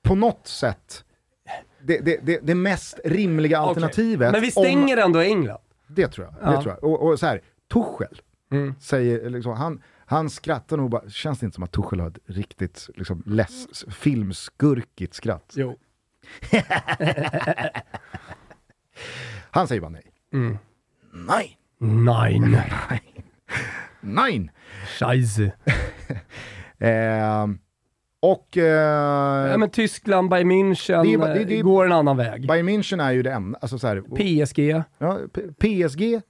på 0.04 0.14
något 0.14 0.46
sätt 0.46 1.04
det, 1.82 1.98
det, 1.98 2.18
det, 2.22 2.38
det 2.42 2.54
mest 2.54 3.00
rimliga 3.04 3.58
Okej. 3.62 3.68
alternativet. 3.68 4.32
Men 4.32 4.40
vi 4.40 4.46
om- 4.46 4.50
stänger 4.50 4.96
ändå 4.96 5.18
England. 5.20 5.58
Det 5.88 6.08
tror 6.08 6.26
jag. 6.26 6.34
Det 6.34 6.54
Ja. 6.54 6.62
tror 6.62 6.74
jag. 6.74 6.84
Och, 6.90 7.02
och 7.08 7.18
så 7.18 7.26
här, 7.26 7.40
Tuchel 7.72 8.20
Mm. 8.52 8.74
säger, 8.80 9.30
liksom, 9.30 9.52
han, 9.52 9.82
han 10.06 10.30
skrattar 10.30 10.76
nog 10.76 10.90
bara, 10.90 11.10
känns 11.10 11.38
det 11.38 11.44
inte 11.46 11.54
som 11.54 11.64
att 11.64 11.72
Tuchel 11.72 12.00
har 12.00 12.08
ett 12.08 12.18
riktigt 12.26 12.88
liksom, 12.94 13.22
less, 13.26 13.84
filmskurkigt 13.90 15.14
skratt? 15.14 15.52
Jo. 15.56 15.76
Han 19.50 19.68
säger 19.68 19.80
bara 19.80 19.90
nej. 19.90 20.12
Mm. 20.32 20.58
Nej, 21.12 21.58
Nein. 21.80 22.50
nej, 22.90 23.02
nej. 24.00 24.50
Scheisse. 24.98 25.52
Eh, 26.80 27.46
och 28.20 28.56
eh, 28.56 29.50
Ja, 29.50 29.56
men 29.58 29.70
Tyskland, 29.70 30.30
Bayern 30.30 30.50
München, 30.52 31.02
Det 31.02 31.14
är 31.14 31.34
det- 31.38 31.44
det- 31.44 31.56
eh, 31.58 31.62
går 31.62 31.86
en 31.86 31.92
annan 31.92 32.16
väg. 32.16 32.46
Bayern 32.48 32.68
München 32.68 33.02
är 33.02 33.12
ju 33.12 33.22
det 33.22 33.32
enda, 33.32 33.58
alltså 33.62 33.78
så 33.78 33.86
här, 33.86 34.00
PSG. 34.00 34.82
ja, 34.98 35.18
PSG, 35.58 36.20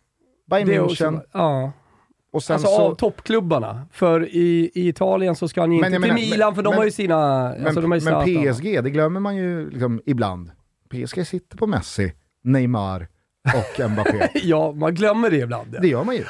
Bayern 0.51 0.71
är 0.71 0.81
också, 0.81 1.05
München 1.05 1.21
ja. 1.33 1.73
och 2.33 2.43
sen 2.43 2.55
Alltså 2.55 2.69
så... 2.69 2.83
av 2.83 2.95
toppklubbarna. 2.95 3.87
För 3.93 4.27
i, 4.29 4.71
i 4.75 4.89
Italien 4.89 5.37
så 5.37 5.49
ska 5.49 5.61
han 5.61 5.73
inte 5.73 5.91
till 5.91 6.01
menar- 6.01 6.15
Milan, 6.15 6.55
för 6.55 6.63
de 6.63 6.69
men- 6.71 6.79
har 6.79 6.85
ju 6.85 6.91
sina... 6.91 7.49
men, 7.59 7.67
alltså, 7.67 7.81
de 7.81 7.91
har 7.91 7.99
ju 7.99 8.05
men. 8.45 8.55
PSG, 8.55 8.85
det 8.85 8.91
glömmer 8.91 9.21
man 9.21 9.37
ju 9.37 9.71
liksom 9.71 10.01
ibland. 10.07 10.51
PSG 10.91 11.27
sitter 11.27 11.57
på 11.57 11.67
Messi, 11.67 12.13
Neymar 12.45 13.09
och 13.55 13.91
Mbappé. 13.91 14.31
Ja, 14.35 14.73
man 14.73 14.95
glömmer 14.95 15.31
det 15.31 15.37
ibland. 15.37 15.77
det 15.83 15.89
gör 15.89 16.05
man 16.05 16.17
ju. 16.17 16.25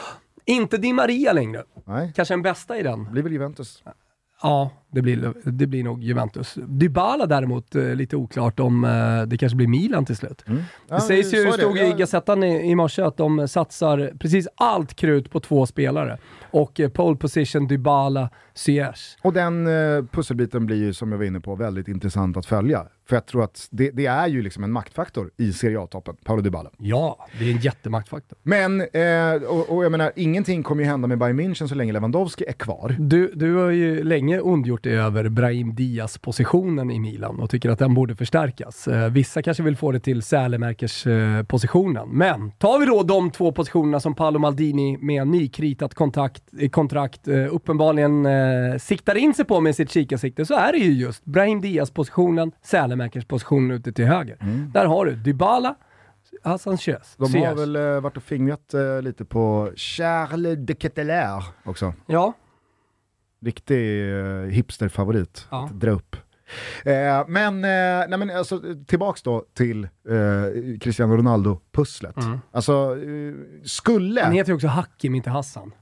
Inte 0.45 0.77
Di 0.77 0.93
Maria 0.93 1.33
längre. 1.33 1.65
Nej, 1.87 2.13
Kanske 2.17 2.35
den 2.35 2.43
bästa 2.43 2.79
i 2.79 2.83
den. 2.83 3.05
det 3.05 3.11
blir 3.11 3.23
väl 3.23 3.33
Juventus. 3.33 3.83
Ja, 4.43 4.71
det 4.91 5.03
blir, 5.03 5.35
det 5.45 5.67
blir 5.67 5.85
nog 5.85 6.03
Juventus. 6.03 6.59
Dybala 6.67 7.27
däremot, 7.27 7.75
eh, 7.75 7.95
lite 7.95 8.17
oklart 8.17 8.61
om 8.61 8.85
eh, 8.85 9.23
det 9.27 9.39
kanske 9.39 9.57
blir 9.57 9.67
Milan 9.67 10.05
till 10.05 10.17
slut. 10.17 10.45
Mm. 10.47 10.63
Det 10.89 11.01
sägs 11.01 11.35
ju, 11.35 11.45
det 11.45 11.53
stod 11.53 11.77
Ja, 11.77 11.83
i 11.83 11.93
Gazettan 11.99 12.43
i, 12.45 12.71
i 12.71 12.75
morse, 12.75 13.03
att 13.03 13.17
de 13.17 13.49
satsar 13.49 14.13
precis 14.19 14.49
allt 14.55 14.95
krut 14.95 15.31
på 15.31 15.41
två 15.41 15.67
spelare. 15.67 16.19
Och 16.51 16.81
eh, 16.81 16.89
pole 16.89 17.17
position, 17.17 17.67
Dybala, 17.67 18.31
Ziyech. 18.55 19.17
Och 19.23 19.33
den 19.33 19.67
eh, 19.67 20.05
pusselbiten 20.13 20.67
blir 20.67 20.77
ju, 20.77 20.93
som 20.93 21.13
jag 21.13 21.19
var 21.19 21.25
inne 21.25 21.41
på, 21.41 21.55
väldigt 21.55 21.89
intressant 21.89 22.37
att 22.37 22.47
följa. 22.47 22.87
För 23.09 23.17
jag 23.17 23.27
tror 23.27 23.45
att 23.45 23.69
det, 23.71 23.91
det 23.91 24.07
är 24.07 24.27
ju 24.27 24.43
liksom 24.43 24.65
en 24.65 24.73
maktfaktor 24.73 25.31
i 25.37 25.53
Serie 25.53 25.81
A-toppen, 25.81 26.17
Paolo 26.25 26.43
Dybala. 26.43 26.71
Ja, 26.79 27.27
det 27.39 27.45
är 27.45 27.51
en 27.51 27.59
jättemaktfaktor. 27.59 28.39
Men, 28.43 28.81
eh, 28.81 29.43
och, 29.49 29.77
och 29.77 29.85
jag 29.85 29.93
menar, 29.93 30.13
ingenting 30.17 30.63
kommer 30.63 30.83
ju 30.83 30.89
hända 30.89 31.09
med 31.09 31.19
Bayern 31.19 31.41
München 31.41 31.67
så 31.67 31.75
länge 31.75 31.93
Lewandowski 31.93 32.45
är 32.49 32.53
kvar. 32.53 32.97
Du, 32.99 33.33
du 33.35 33.55
har 33.55 33.71
ju 33.71 34.05
länge 34.05 34.41
ondgjort 34.41 34.78
dig 34.83 34.99
över 34.99 35.29
Brahim 35.29 35.75
Diaz-positionen 35.75 36.91
i 36.91 37.01
Milan 37.01 37.41
och 37.41 37.51
tycker 37.51 37.71
att 37.71 37.79
den 37.79 37.95
borde 37.95 38.17
förstärkas. 38.17 38.89
Eh, 38.89 39.11
vissa 39.11 39.43
kanske 39.43 39.63
vill 39.63 39.77
få 39.77 39.93
det 39.93 40.01
till 40.01 40.23
Sälemerkers-positionen. 40.23 42.09
Men 42.09 42.51
tar 42.51 42.79
vi 42.79 42.87
då 42.87 43.03
de 43.03 43.31
två 43.31 43.53
positionerna 43.53 44.01
som 44.01 44.15
Paolo 44.15 44.39
Maldini 44.39 44.99
med 45.01 45.27
nykritat 45.27 45.95
kontakt, 45.95 46.43
eh, 46.61 46.69
kontrakt 46.69 47.29
eh, 47.29 47.55
uppenbarligen 47.55 48.27
eh, 48.27 48.79
siktar 48.79 49.15
in 49.15 49.35
sig 49.35 49.45
på 49.45 49.61
med 49.61 49.77
sitt 49.77 49.91
kikarsikte 49.91 50.45
så 50.47 50.55
är 50.55 50.73
det 50.73 50.79
ju 50.79 50.93
just 50.93 51.25
Brahim 51.25 51.61
Diaz-positionen, 51.61 52.53
Sälemerkers-positionen 52.63 53.71
ute 53.71 53.93
till 53.93 54.05
höger. 54.07 54.37
Där 54.73 54.87
har 54.87 55.07
du 55.07 55.17
Dybala, 55.17 55.75
Hassan 56.43 56.79
Ziyech. 56.79 57.17
De 57.17 57.35
har 57.35 57.55
väl 57.55 57.77
eh, 57.77 58.01
varit 58.01 58.17
och 58.17 58.23
fingrat 58.23 58.75
eh, 58.75 59.03
lite 59.03 59.25
på 59.25 59.73
Charles 59.77 60.59
de 60.59 60.75
Ketelaere 60.75 61.43
också. 61.65 61.95
Ja, 62.07 62.33
Riktig 63.45 64.11
eh, 64.19 64.43
hipsterfavorit 64.43 65.47
Ja. 65.51 65.65
att 65.65 65.81
dra 65.81 65.91
upp. 65.91 66.17
Eh, 66.85 67.25
men, 67.29 67.55
eh, 67.65 68.09
nej 68.09 68.19
men 68.19 68.31
alltså, 68.31 68.63
tillbaks 68.87 69.23
då 69.23 69.45
till 69.55 69.85
eh, 69.85 70.79
Cristiano 70.81 71.17
Ronaldo-pusslet. 71.17 72.17
Alltså, 72.53 72.97
eh, 73.03 73.35
skulle... 73.65 74.23
han 74.23 74.33
heter 74.33 74.51
ju 74.51 74.55
också 74.55 74.67
Hakim, 74.67 75.15
inte 75.15 75.31
Hassan. 75.31 75.73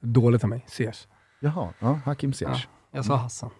Dåligt 0.00 0.44
av 0.44 0.50
mig, 0.50 0.64
Ziyech. 0.68 1.06
Jaha, 1.40 1.68
ja, 1.78 2.00
Hakim 2.04 2.32
Ziyech. 2.32 2.68
Ja, 2.90 2.96
jag 2.96 3.04
sa 3.04 3.16
Hassan. 3.16 3.50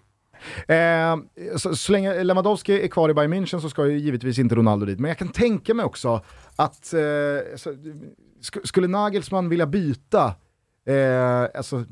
Eh, 0.68 1.16
så, 1.56 1.76
så 1.76 1.92
länge 1.92 2.24
Lewandowski 2.24 2.84
är 2.84 2.88
kvar 2.88 3.08
i 3.08 3.14
Bayern 3.14 3.34
München 3.34 3.60
så 3.60 3.70
ska 3.70 3.86
ju 3.86 3.98
givetvis 3.98 4.38
inte 4.38 4.54
Ronaldo 4.54 4.86
dit. 4.86 4.98
Men 5.00 5.08
jag 5.08 5.18
kan 5.18 5.28
tänka 5.28 5.74
mig 5.74 5.84
också 5.84 6.20
att 6.56 6.94
eh, 6.94 7.56
så, 7.56 7.74
sk 8.40 8.56
skulle 8.64 8.88
Nagelsmann 8.88 9.48
vilja 9.48 9.66
byta 9.66 10.34
alltså, 11.54 11.84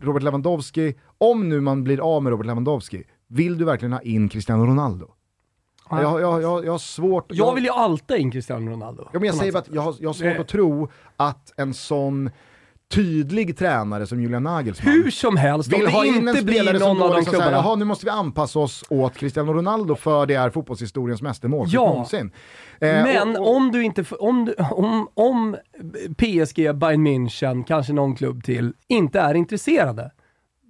Robert 0.00 0.22
Lewandowski, 0.22 0.94
om 1.18 1.48
nu 1.48 1.60
man 1.60 1.84
blir 1.84 2.16
av 2.16 2.22
med 2.22 2.30
Robert 2.30 2.46
Lewandowski, 2.46 3.04
vill 3.26 3.58
du 3.58 3.64
verkligen 3.64 3.92
ha 3.92 4.00
in 4.00 4.28
Cristiano 4.28 4.66
Ronaldo? 4.66 5.14
Jag, 5.90 6.20
jag, 6.20 6.42
jag, 6.42 6.64
jag 6.64 6.72
har 6.72 6.78
svårt... 6.78 7.26
Jag 7.28 7.54
vill 7.54 7.64
ju 7.64 7.70
alltid 7.70 8.16
ha 8.16 8.22
in 8.22 8.30
Cristiano 8.30 8.70
Ronaldo. 8.70 9.08
Ja, 9.12 9.18
men 9.18 9.26
jag 9.26 9.34
säger 9.34 9.52
bara 9.52 9.58
att 9.58 9.68
jag 9.72 9.82
har, 9.82 9.94
jag 10.00 10.08
har 10.08 10.14
svårt 10.14 10.34
Eh. 10.34 10.40
att 10.40 10.48
tro 10.48 10.88
att 11.16 11.52
en 11.56 11.74
sån 11.74 12.30
tydlig 12.94 13.58
tränare 13.58 14.06
som 14.06 14.22
Julian 14.22 14.42
Nagelsmann 14.42 14.92
Hur 14.94 15.10
som 15.10 15.36
helst, 15.36 15.72
om 15.72 15.78
vill 15.78 15.86
det 15.86 15.92
ha 15.92 16.04
in 16.04 16.14
en 16.14 16.28
inte 16.28 16.44
blir 16.44 16.64
som 16.78 16.88
någon 16.88 16.98
då 16.98 17.04
av 17.04 17.10
de 17.10 17.16
liksom 17.16 17.32
klubbarna. 17.34 17.56
jaha 17.56 17.74
nu 17.76 17.84
måste 17.84 18.06
vi 18.06 18.10
anpassa 18.10 18.58
oss 18.58 18.84
åt 18.88 19.14
Cristiano 19.16 19.52
Ronaldo 19.52 19.94
för 19.94 20.26
det 20.26 20.34
är 20.34 20.50
fotbollshistoriens 20.50 21.22
mästermål 21.22 21.66
Ja. 21.70 21.80
någonsin. 21.80 22.32
Eh, 22.80 22.88
Men 22.88 23.36
och, 23.36 23.42
och, 23.48 23.56
om 23.56 23.72
du 23.72 23.82
inte, 23.84 24.04
om, 24.20 24.52
om, 24.70 25.08
om 25.14 25.56
PSG, 26.18 26.74
Bayern 26.74 27.06
München, 27.06 27.64
kanske 27.64 27.92
någon 27.92 28.14
klubb 28.16 28.44
till, 28.44 28.72
inte 28.88 29.20
är 29.20 29.34
intresserade, 29.34 30.10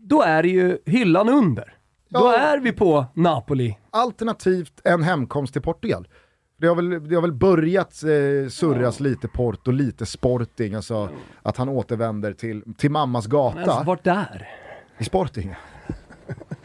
då 0.09 0.23
är 0.23 0.43
det 0.43 0.49
ju 0.49 0.79
hyllan 0.87 1.29
under. 1.29 1.75
Då 2.11 2.21
Ja. 2.21 2.39
är 2.39 2.59
vi 2.59 2.73
på 2.73 3.07
Napoli. 3.15 3.79
Alternativt 3.91 4.81
en 4.85 5.03
hemkomst 5.03 5.53
till 5.53 5.63
Portugal. 5.63 6.09
Det 6.61 6.67
har 6.67 6.75
väl, 6.75 7.09
det 7.09 7.15
har 7.15 7.23
väl 7.23 7.33
börjat 7.33 8.03
eh, 8.03 8.49
surras 8.51 9.01
lite 9.01 9.29
Porto, 9.29 9.71
lite 9.71 10.07
Sporting, 10.07 10.75
alltså 10.75 11.11
att 11.43 11.57
han 11.57 11.69
återvänder 11.69 12.33
till, 12.33 12.75
till 12.79 12.91
mammas 12.91 13.27
gata. 13.27 13.59
Alltså, 13.61 13.83
vart 13.87 14.05
där? 14.05 14.49
I 14.99 15.05
Sporting? 15.05 15.55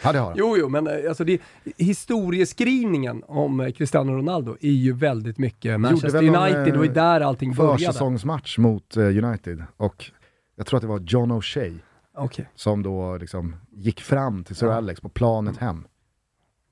ja 0.02 0.12
det 0.12 0.20
har 0.20 0.28
han. 0.28 0.36
Jo, 0.38 0.58
jo, 0.58 0.70
men 0.70 0.88
eh, 0.88 0.94
alltså 1.08 1.24
det, 1.24 1.42
historieskrivningen 1.78 3.24
om 3.28 3.60
eh, 3.60 3.72
Cristiano 3.72 4.12
Ronaldo 4.12 4.58
är 4.62 4.72
ju 4.72 4.94
väldigt 4.94 5.38
mycket 5.38 5.80
Manchester 5.80 6.18
United, 6.24 6.66
det 6.66 6.78
var 6.78 6.84
ju 6.84 6.90
eh, 6.90 6.94
där 6.94 7.22
allting 7.22 7.54
började. 7.54 7.78
Försäsongsmatch 7.78 8.58
mot 8.58 8.98
United 8.98 9.64
och 9.78 10.12
jag 10.56 10.66
tror 10.66 10.78
att 10.78 10.82
det 10.82 10.88
var 10.88 11.00
John 11.00 11.32
O'Shea 11.32 11.80
Okej, 12.18 12.50
som 12.56 12.84
då 12.84 13.18
liksom 13.18 13.56
gick 13.72 14.02
fram 14.02 14.44
till 14.44 14.56
Sir. 14.56 14.68
Alex 14.68 15.02
på 15.02 15.10
planet 15.10 15.58
hem. 15.58 15.88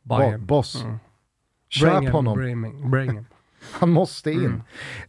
Bo 0.04 0.38
boss, 0.38 0.84
Mm. 0.84 0.98
Köp 1.72 2.10
honom. 2.10 2.38
bring 2.38 2.64
him, 2.64 2.92
bring 2.92 3.12
him. 3.12 3.26
Han 3.72 3.90
måste 3.90 4.32
in. 4.32 4.40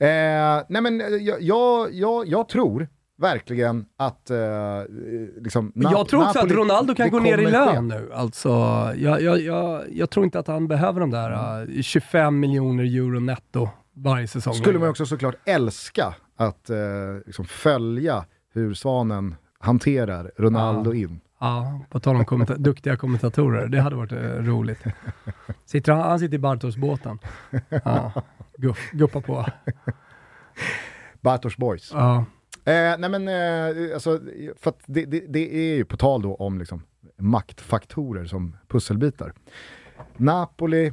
Mm. 0.00 0.58
Eh, 0.58 0.64
nej 0.68 0.82
men 0.82 1.00
eh, 1.00 1.06
jag, 1.06 1.42
jag, 1.42 1.92
jag, 1.92 2.26
jag 2.28 2.48
tror 2.48 2.88
verkligen 3.18 3.84
att 3.96 4.30
eh, 4.30 4.38
liksom, 5.40 5.72
Men 5.74 5.92
jag 5.92 6.08
tror 6.08 6.22
också 6.22 6.38
Napoli- 6.38 6.52
att 6.52 6.56
Ronaldo 6.58 6.94
kan 6.94 7.10
gå 7.10 7.18
ner 7.18 7.38
i 7.38 7.50
lön 7.50 7.88
nu. 7.88 8.10
Alltså, 8.14 8.48
jag, 8.96 9.22
jag, 9.22 9.40
jag, 9.40 9.82
jag 9.92 10.10
tror 10.10 10.24
inte 10.24 10.38
att 10.38 10.46
han 10.46 10.68
behöver 10.68 11.00
de 11.00 11.10
där 11.10 11.60
eh, 11.76 11.82
25 11.82 12.40
miljoner 12.40 12.84
euro 12.84 13.20
netto 13.20 13.68
varje 13.94 14.28
säsong. 14.28 14.54
Skulle 14.54 14.78
man 14.78 14.88
också 14.88 15.06
såklart 15.06 15.34
älska 15.44 16.14
att 16.36 16.70
eh, 16.70 16.76
liksom 17.26 17.44
följa 17.44 18.24
hur 18.54 18.74
Svanen 18.74 19.34
hanterar 19.58 20.30
Ronaldo 20.38 20.94
in. 20.94 21.20
Ja, 21.42 21.80
på 21.90 22.00
tal 22.00 22.16
om 22.16 22.24
kommenta- 22.24 22.56
duktiga 22.58 22.96
kommentatorer. 22.96 23.68
Det 23.68 23.80
hade 23.80 23.96
varit 23.96 24.12
eh, 24.12 24.18
roligt. 24.18 24.78
Sitter 25.64 25.92
han, 25.92 26.02
han 26.02 26.18
sitter 26.18 26.34
i 26.34 26.38
Bartos-båten. 26.38 27.18
Ja, 27.84 28.12
guff, 28.58 28.90
guppa 28.92 29.20
på. 29.20 29.46
Bartosz 31.20 31.56
Boys. 31.56 31.90
Ja. 31.94 32.24
Eh, 32.64 32.98
nej 32.98 33.10
men, 33.10 33.28
eh, 33.28 33.94
alltså, 33.94 34.20
för 34.56 34.70
att 34.70 34.80
det, 34.86 35.04
det, 35.04 35.20
det 35.28 35.54
är 35.54 35.76
ju 35.76 35.84
på 35.84 35.96
tal 35.96 36.22
då 36.22 36.34
om 36.34 36.58
liksom, 36.58 36.82
maktfaktorer 37.18 38.24
som 38.24 38.56
pusselbitar. 38.68 39.32
Napoli, 40.16 40.92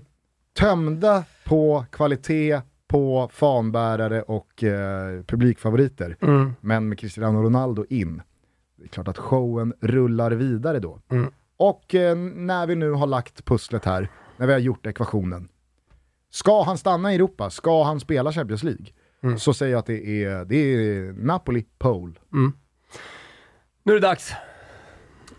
tömda 0.60 1.24
på 1.46 1.86
kvalitet, 1.92 2.62
på 2.88 3.30
fanbärare 3.34 4.22
och 4.22 4.64
eh, 4.64 5.24
publikfavoriter, 5.24 6.18
Mm. 6.22 6.54
men 6.62 6.90
med 6.90 7.00
Cristiano 7.00 7.42
Ronaldo 7.44 7.86
in. 7.90 8.22
Det 8.80 8.86
är 8.86 8.88
klart 8.88 9.08
att 9.08 9.18
showen 9.18 9.74
rullar 9.82 10.32
vidare 10.32 10.80
då. 10.80 11.00
Mm. 11.12 11.32
Och 11.58 11.96
eh, 11.96 12.16
när 12.18 12.68
vi 12.68 12.76
nu 12.76 12.92
har 12.92 13.08
lagt 13.08 13.46
pusslet 13.46 13.86
här, 13.86 14.10
när 14.38 14.48
vi 14.48 14.54
har 14.54 14.60
gjort 14.60 14.86
ekvationen, 14.86 15.50
ska 16.32 16.64
han 16.64 16.78
stanna 16.78 17.12
i 17.12 17.16
Europa, 17.16 17.50
ska 17.50 17.84
han 17.84 18.00
spela 18.00 18.32
Champions 18.32 18.64
League, 18.64 18.86
Mm. 19.24 19.40
så 19.40 19.54
säger 19.54 19.72
jag 19.72 19.80
att 19.80 19.86
det 19.86 20.24
är, 20.24 20.46
det 20.46 20.56
är 20.56 21.14
Napoli 21.14 21.66
pole. 21.78 22.14
Nu 23.84 23.92
är 23.92 24.00
det 24.02 24.08
dags. 24.08 24.34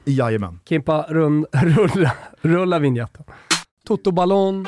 Jajamän. 0.04 0.60
Kimpa, 0.68 1.06
run, 1.08 1.46
rulla, 1.52 2.12
rulla 2.40 2.78
vignetten. 2.78 3.24
Toto 3.86 4.10
Ballon, 4.12 4.66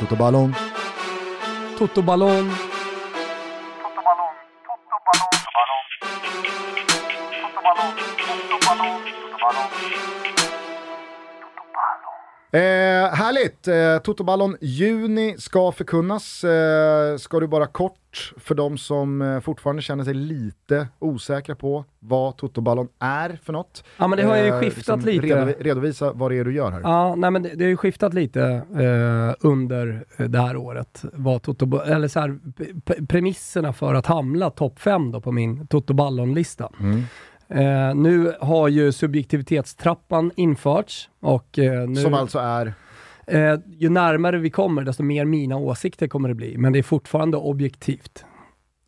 Toto 0.00 0.16
Ballon. 0.16 0.54
Toto 1.78 2.02
Ballon. 2.02 2.50
Eh, 12.52 12.60
härligt! 13.14 13.68
Eh, 13.68 13.98
Totoballon 14.04 14.56
juni 14.60 15.34
ska 15.38 15.72
förkunnas. 15.72 16.44
Eh, 16.44 17.16
ska 17.16 17.40
du 17.40 17.46
bara 17.46 17.66
kort 17.66 18.32
för 18.36 18.54
de 18.54 18.78
som 18.78 19.22
eh, 19.22 19.40
fortfarande 19.40 19.82
känner 19.82 20.04
sig 20.04 20.14
lite 20.14 20.88
osäkra 20.98 21.54
på 21.54 21.84
vad 22.00 22.36
Totoballon 22.36 22.88
är 23.00 23.38
för 23.44 23.52
något. 23.52 23.84
Ja, 23.96 24.06
men 24.08 24.18
det 24.18 24.24
har 24.24 24.36
ju 24.36 24.46
Eh, 24.48 24.60
skiftat 24.60 25.04
lite. 25.04 25.26
redovi- 25.26 25.62
redovisa 25.62 26.12
vad 26.12 26.30
det 26.30 26.38
är 26.38 26.44
du 26.44 26.54
gör 26.54 26.70
här. 26.70 26.80
Ja, 26.80 27.14
nej 27.14 27.30
men 27.30 27.42
det, 27.42 27.48
det 27.54 27.64
har 27.64 27.68
ju 27.70 27.76
skiftat 27.76 28.14
lite 28.14 28.42
eh, 28.74 29.34
under 29.48 30.04
eh, 30.16 30.26
det 30.26 30.38
här 30.40 30.56
året. 30.56 31.04
Vad 31.12 31.42
Toto, 31.42 31.78
eller 31.80 32.08
så 32.08 32.20
här, 32.20 32.38
premisserna 33.06 33.72
för 33.72 33.94
att 33.94 34.06
hamna 34.06 34.50
topp 34.50 34.78
5 34.78 35.12
då 35.12 35.20
på 35.20 35.32
min 35.32 35.66
Toto 35.66 35.94
Ballon-lista. 35.94 36.70
Mm. 36.80 37.02
Eh, 37.54 37.94
nu 37.94 38.34
har 38.40 38.68
ju 38.68 38.92
subjektivitetstrappan 38.92 40.30
införts 40.36 41.10
och 41.20 41.58
eh, 41.58 41.88
nu, 41.88 41.96
Som 41.96 42.14
alltså 42.14 42.38
är, 42.38 42.74
eh, 43.26 43.58
ju 43.66 43.88
närmare 43.88 44.38
vi 44.38 44.50
kommer 44.50 44.84
desto 44.84 45.02
mer 45.02 45.24
mina 45.24 45.56
åsikter 45.56 46.08
kommer 46.08 46.28
det 46.28 46.34
bli. 46.34 46.58
Men 46.58 46.72
det 46.72 46.78
är 46.78 46.82
fortfarande 46.82 47.36
objektivt. 47.36 48.24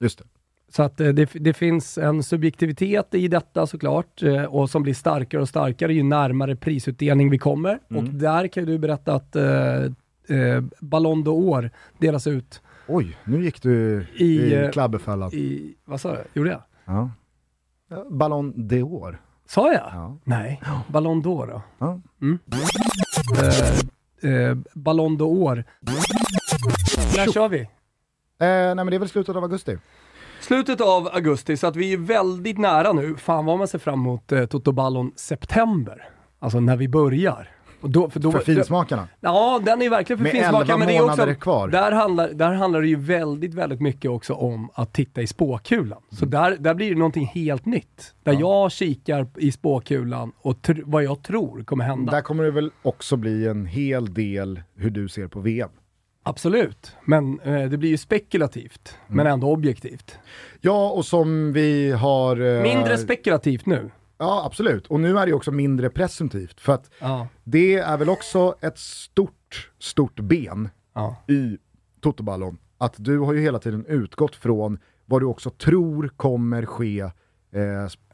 just 0.00 0.18
det. 0.18 0.24
Så 0.68 0.82
att 0.82 1.00
eh, 1.00 1.08
det, 1.08 1.30
det 1.32 1.52
finns 1.52 1.98
en 1.98 2.22
subjektivitet 2.22 3.14
i 3.14 3.28
detta 3.28 3.66
såklart 3.66 4.22
eh, 4.22 4.44
och 4.44 4.70
som 4.70 4.82
blir 4.82 4.94
starkare 4.94 5.40
och 5.40 5.48
starkare 5.48 5.94
ju 5.94 6.02
närmare 6.02 6.56
prisutdelning 6.56 7.30
vi 7.30 7.38
kommer. 7.38 7.78
Mm. 7.90 8.04
Och 8.04 8.14
där 8.14 8.48
kan 8.48 8.64
du 8.64 8.78
berätta 8.78 9.14
att 9.14 9.36
eh, 9.36 9.82
eh, 10.28 10.64
Ballon 10.80 11.24
d'Or 11.24 11.70
delas 11.98 12.26
ut 12.26 12.62
Oj, 12.88 13.16
nu 13.24 13.44
gick 13.44 13.62
du 13.62 14.06
I, 14.14 14.24
i, 14.24 14.70
klabbefällan. 14.72 15.30
i, 15.34 15.74
vad 15.84 16.00
sa 16.00 16.12
du, 16.12 16.18
gjorde 16.32 16.50
jag? 16.50 16.62
Ja. 16.84 17.10
Ballon 18.10 18.52
d'Or. 18.56 19.18
Sa 19.46 19.72
jag? 19.72 19.90
Ja. 19.92 20.18
Nej. 20.24 20.62
Ballon 20.88 21.22
d'Or 21.22 21.46
då? 21.46 21.62
Ja. 21.78 22.00
Mm. 22.22 22.38
Eh, 24.22 24.30
eh, 24.30 24.56
Ballon 24.74 25.18
d'Or. 25.18 25.64
När 27.16 27.32
kör 27.32 27.48
vi? 27.48 27.60
Eh, 27.60 27.66
nej 28.38 28.74
men 28.74 28.86
det 28.86 28.94
är 28.96 28.98
väl 28.98 29.08
slutet 29.08 29.36
av 29.36 29.42
augusti. 29.42 29.78
Slutet 30.40 30.80
av 30.80 31.08
augusti, 31.12 31.56
så 31.56 31.66
att 31.66 31.76
vi 31.76 31.92
är 31.92 31.96
väldigt 31.96 32.58
nära 32.58 32.92
nu. 32.92 33.16
Fan 33.16 33.44
vad 33.44 33.58
man 33.58 33.68
ser 33.68 33.78
fram 33.78 34.00
emot 34.00 34.32
eh, 34.32 34.46
Toto 34.46 34.72
Ballon 34.72 35.12
september. 35.16 36.08
Alltså 36.38 36.60
när 36.60 36.76
vi 36.76 36.88
börjar. 36.88 37.55
Då, 37.80 38.10
för 38.10 38.20
då, 38.20 38.32
För 38.32 38.38
finsmakarna. 38.40 39.08
Ja, 39.20 39.60
den 39.64 39.82
är 39.82 39.90
verkligen 39.90 40.18
för 40.18 40.22
Med. 40.24 40.34
11 40.34 40.76
Men 40.78 40.88
det 40.88 40.96
är 40.96 41.02
också, 41.04 41.34
kvar. 41.34 41.68
Där, 41.68 41.92
handlar, 41.92 42.28
där 42.28 42.52
handlar 42.52 42.80
det 42.80 42.88
ju 42.88 42.96
väldigt, 42.96 43.54
väldigt 43.54 43.80
mycket 43.80 44.10
också 44.10 44.34
om 44.34 44.70
att 44.74 44.92
titta 44.92 45.22
i 45.22 45.26
spåkulan. 45.26 46.02
Så 46.10 46.24
Mm. 46.24 46.30
där, 46.30 46.56
där 46.56 46.74
blir 46.74 46.90
det 46.90 46.98
någonting 46.98 47.26
helt 47.26 47.66
nytt. 47.66 48.14
Där 48.22 48.36
jag 48.40 48.72
kikar 48.72 49.26
i 49.36 49.52
spåkulan 49.52 50.32
och 50.40 50.56
tr- 50.56 50.82
vad 50.86 51.04
jag 51.04 51.22
tror 51.22 51.64
kommer 51.64 51.84
hända. 51.84 52.12
Där 52.12 52.20
kommer 52.22 52.44
det 52.44 52.50
väl 52.50 52.70
också 52.82 53.16
bli 53.16 53.46
en 53.46 53.66
hel 53.66 54.14
del 54.14 54.60
hur 54.76 54.90
du 54.90 55.08
ser 55.08 55.28
på 55.28 55.40
VM. 55.40 55.70
Absolut, 56.28 56.96
men 57.04 57.40
eh, 57.40 57.62
det 57.68 57.76
blir 57.78 57.90
ju 57.90 57.96
spekulativt, 57.98 58.98
Mm. 59.08 59.16
men 59.16 59.26
ändå 59.32 59.50
objektivt. 59.50 60.18
Ja, 60.60 60.90
och 60.90 61.04
som 61.04 61.52
vi 61.52 61.90
har... 61.92 62.56
eh, 62.56 62.62
Mindre 62.62 62.98
spekulativt 62.98 63.66
nu. 63.66 63.90
Ja, 64.18 64.42
absolut. 64.46 64.86
Och 64.86 65.00
nu 65.00 65.18
är 65.18 65.26
det 65.26 65.32
också 65.32 65.50
mindre 65.52 65.90
presumtivt. 65.90 66.60
För 66.60 66.72
att 66.72 66.90
Ja. 66.98 67.28
det 67.44 67.74
är 67.74 67.96
väl 67.98 68.08
också 68.08 68.54
ett 68.60 68.78
stort, 68.78 69.70
stort 69.78 70.20
ben 70.20 70.68
Ja. 70.94 71.16
i 71.28 71.58
Totoballon. 72.00 72.58
Att 72.78 72.94
du 72.98 73.18
har 73.18 73.32
ju 73.32 73.40
hela 73.40 73.58
tiden 73.58 73.86
utgått 73.86 74.36
från 74.36 74.78
vad 75.04 75.22
du 75.22 75.26
också 75.26 75.50
tror 75.50 76.08
kommer 76.08 76.66
ske 76.66 77.00
eh, 77.00 77.10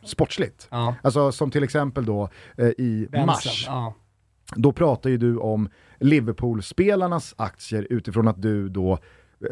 sportsligt. 0.04 0.68
Ja. 0.70 0.94
Alltså 1.02 1.32
som 1.32 1.50
till 1.50 1.62
exempel 1.64 2.04
då 2.04 2.28
eh, 2.56 2.66
i 2.66 3.08
Vänstern, 3.10 3.26
mars. 3.26 3.68
Då 4.56 4.72
pratar 4.72 5.10
ju 5.10 5.16
du 5.18 5.36
om 5.36 5.68
Liverpool-spelarnas 6.00 7.34
aktier 7.38 7.86
utifrån 7.90 8.28
att 8.28 8.42
du 8.42 8.68
då 8.68 8.98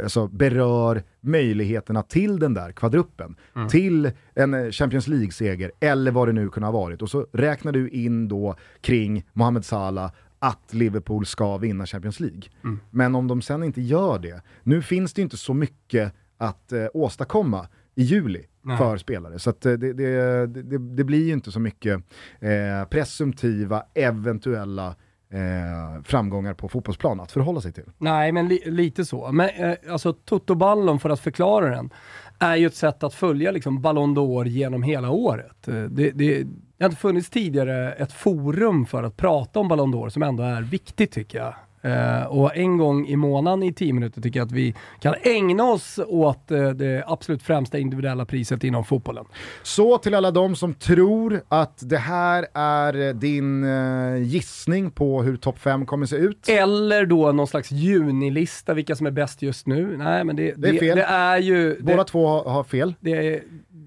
alltså, 0.02 0.26
berör 0.26 1.02
möjligheterna 1.20 2.02
till 2.02 2.38
den 2.38 2.54
där 2.54 2.72
kvadruppen. 2.72 3.36
Till 3.70 4.10
en 4.34 4.54
eh, 4.54 4.70
Champions 4.70 5.08
League-seger 5.08 5.72
eller 5.80 6.10
vad 6.10 6.28
det 6.28 6.32
nu 6.32 6.48
kunde 6.48 6.66
ha 6.66 6.72
varit. 6.72 7.02
Och 7.02 7.10
så 7.10 7.26
räknar 7.32 7.72
du 7.72 7.88
in 7.88 8.28
då 8.28 8.56
kring 8.80 9.24
Mohamed 9.32 9.64
Salah 9.64 10.12
att 10.38 10.74
Liverpool 10.74 11.26
ska 11.26 11.56
vinna 11.56 11.86
Champions 11.86 12.20
League. 12.20 12.42
Men 12.90 13.14
om 13.14 13.28
de 13.28 13.42
sen 13.42 13.62
inte 13.62 13.80
gör 13.80 14.18
det, 14.18 14.42
nu 14.62 14.82
finns 14.82 15.12
det 15.12 15.22
inte 15.22 15.36
så 15.36 15.54
mycket 15.54 16.14
att 16.36 16.72
eh, 16.72 16.86
åstadkomma 16.94 17.68
i 17.94 18.02
juli 18.02 18.46
Nej. 18.62 18.78
för 18.78 18.96
spelare. 18.96 19.38
Så 19.38 19.50
eh, 19.50 19.54
det, 19.60 19.76
det, 19.76 20.46
det, 20.46 20.78
det 20.78 21.04
blir 21.04 21.26
ju 21.26 21.32
inte 21.32 21.52
så 21.52 21.60
mycket 21.60 22.02
eh, 22.40 22.88
presumtiva, 22.90 23.82
eventuella 23.94 24.96
eh, 25.30 26.02
framgångar 26.02 26.54
på 26.54 26.68
fotbollsplan 26.68 27.20
att 27.20 27.32
förhålla 27.32 27.60
sig 27.60 27.72
till. 27.72 27.84
Nej, 27.98 28.32
men 28.32 28.48
li 28.48 28.62
lite 28.66 29.04
så. 29.04 29.32
Men 29.32 29.48
eh, 29.48 29.74
alltså 29.90 30.12
Toto-ballon, 30.12 31.00
för 31.00 31.10
att 31.10 31.20
förklara 31.20 31.70
den, 31.70 31.90
är 32.38 32.56
ju 32.56 32.66
ett 32.66 32.74
sätt 32.74 33.02
att 33.02 33.14
följa 33.14 33.50
liksom 33.50 33.82
Ballon 33.82 34.18
d'Or 34.18 34.46
genom 34.46 34.82
hela 34.82 35.10
året. 35.10 35.68
Eh, 35.68 35.74
det, 35.74 36.10
det, 36.10 36.42
det 36.76 36.84
har 36.84 36.90
inte 36.90 37.00
funnits 37.00 37.30
tidigare 37.30 37.92
ett 37.92 38.12
forum 38.12 38.86
för 38.86 39.02
att 39.02 39.16
prata 39.16 39.60
om 39.60 39.68
Ballon 39.68 39.94
d'Or 39.94 40.08
som 40.08 40.22
ändå 40.22 40.42
är 40.42 40.62
viktigt 40.62 41.12
tycker 41.12 41.38
jag. 41.38 41.54
Eh, 41.82 42.22
och 42.22 42.56
en 42.56 42.78
gång 42.78 43.06
i 43.06 43.16
månaden 43.16 43.62
i 43.62 43.72
tio 43.72 43.92
minuter 43.92 44.20
tycker 44.20 44.40
jag 44.40 44.46
att 44.46 44.52
vi 44.52 44.74
kan 45.00 45.14
ägna 45.22 45.64
oss 45.64 45.98
åt 46.06 46.50
eh, 46.50 46.70
det 46.70 47.04
absolut 47.06 47.42
främsta 47.42 47.78
individuella 47.78 48.24
priset 48.24 48.64
inom 48.64 48.84
fotbollen. 48.84 49.24
Så 49.62 49.98
till 49.98 50.14
alla 50.14 50.30
de 50.30 50.56
som 50.56 50.74
tror 50.74 51.42
att 51.48 51.88
det 51.88 51.98
här 51.98 52.46
är 52.54 53.12
din 53.12 53.64
eh, 53.64 54.22
gissning 54.22 54.90
på 54.90 55.22
hur 55.22 55.36
topp 55.36 55.58
5 55.58 55.86
kommer 55.86 56.06
se 56.06 56.16
ut. 56.16 56.48
Eller 56.48 57.06
då 57.06 57.32
någon 57.32 57.46
slags 57.46 57.70
junilista, 57.72 58.74
vilka 58.74 58.96
som 58.96 59.06
är 59.06 59.10
bäst 59.10 59.42
just 59.42 59.66
nu. 59.66 59.96
Nej, 59.96 60.24
men 60.24 60.36
det, 60.36 60.54
Det 60.56 60.68
är 60.68 60.78
fel. 60.78 60.96
det 60.96 61.04
är 61.04 61.38
ju... 61.38 61.76
Båda 61.80 61.96
det, 61.96 62.04
två 62.04 62.26
har, 62.26 62.64
fel. 62.64 62.94
det, 63.00 63.34
är, 63.34 63.42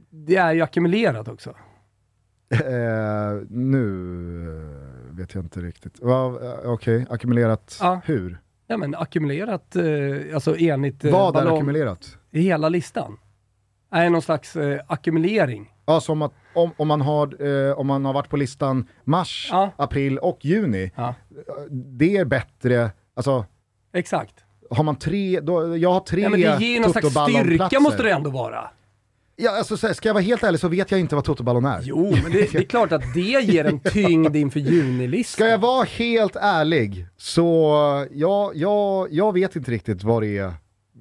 det 0.10 0.36
är 0.36 0.54
ju 0.54 0.62
ackumulerat 0.62 1.28
också. 1.28 1.54
Eh, 2.54 3.42
nu 3.50 3.88
eh, 4.48 4.73
vet 5.14 5.36
jag 5.36 5.44
inte 5.44 5.60
riktigt. 5.60 6.02
Eh, 6.04 6.36
Okej, 6.66 7.06
ackumulerat 7.10 7.78
Ja. 7.82 8.02
hur? 8.06 8.40
Ja 8.68 8.78
men 8.78 8.96
ackumulerat, 8.96 9.76
eh, 9.76 9.84
alltså 10.36 10.56
enligt 10.60 11.06
eh, 11.06 11.12
Vad 11.12 11.36
är 11.36 11.40
ballong- 11.42 11.56
ackumulerat? 11.56 12.18
i 12.32 12.42
hela 12.42 12.70
listan. 12.70 13.18
Är 13.92 14.10
någon 14.10 14.22
slags 14.22 14.58
ackumulering. 14.88 15.70
Ja, 15.86 16.02
som 16.02 16.22
att 16.22 16.34
om, 16.56 16.72
om, 16.78 16.88
man 16.88 17.02
har, 17.02 17.46
eh, 17.70 17.80
om 17.80 17.88
man 17.88 18.06
har 18.06 18.14
varit 18.14 18.30
på 18.30 18.38
listan 18.38 18.88
mars, 19.04 19.50
Ja. 19.52 19.72
april 19.76 20.18
och 20.18 20.46
juni, 20.46 20.92
Ja, 20.96 21.16
det 21.70 22.18
är 22.18 22.26
bättre, 22.26 22.92
alltså 23.16 23.46
exakt. 23.94 24.36
har 24.70 24.84
man 24.84 24.96
tre, 24.96 25.40
då, 25.40 25.78
jag 25.78 25.94
har 25.94 26.00
tre 26.00 26.22
Ja, 26.22 26.30
men 26.30 26.42
det 26.42 26.58
ger 26.66 26.82
någon 26.82 26.92
slags 26.92 27.08
styrka 27.32 27.80
måste 27.80 28.04
det 28.04 28.12
ändå 28.12 28.30
vara. 28.30 28.70
Ja, 29.36 29.58
alltså, 29.58 29.78
så 29.78 29.94
ska 29.94 30.10
jag 30.10 30.14
vara 30.14 30.24
helt 30.24 30.44
ärlig 30.44 30.60
så 30.60 30.68
vet 30.68 30.92
jag 30.92 31.00
inte 31.00 31.16
vad 31.16 31.24
Totoballon 31.24 31.66
är. 31.66 31.80
Jo, 31.84 32.16
men 32.24 32.32
det, 32.32 32.52
det 32.52 32.58
är 32.58 32.64
klart 32.64 32.92
att 32.92 33.14
det 33.14 33.20
ger 33.44 33.66
en 33.66 33.80
tyngd 33.80 34.36
inför 34.36 34.60
junilistan. 34.60 35.34
Ska 35.34 35.48
jag 35.48 35.58
vara 35.58 35.84
helt 35.84 36.36
ärlig 36.36 37.08
så, 37.18 37.48
ja, 38.12 38.52
ja, 38.56 39.08
jag 39.10 39.34
vet 39.34 39.56
inte 39.56 39.72
riktigt 39.72 40.04
vad 40.04 40.24
det 40.24 40.38
är. 40.38 40.54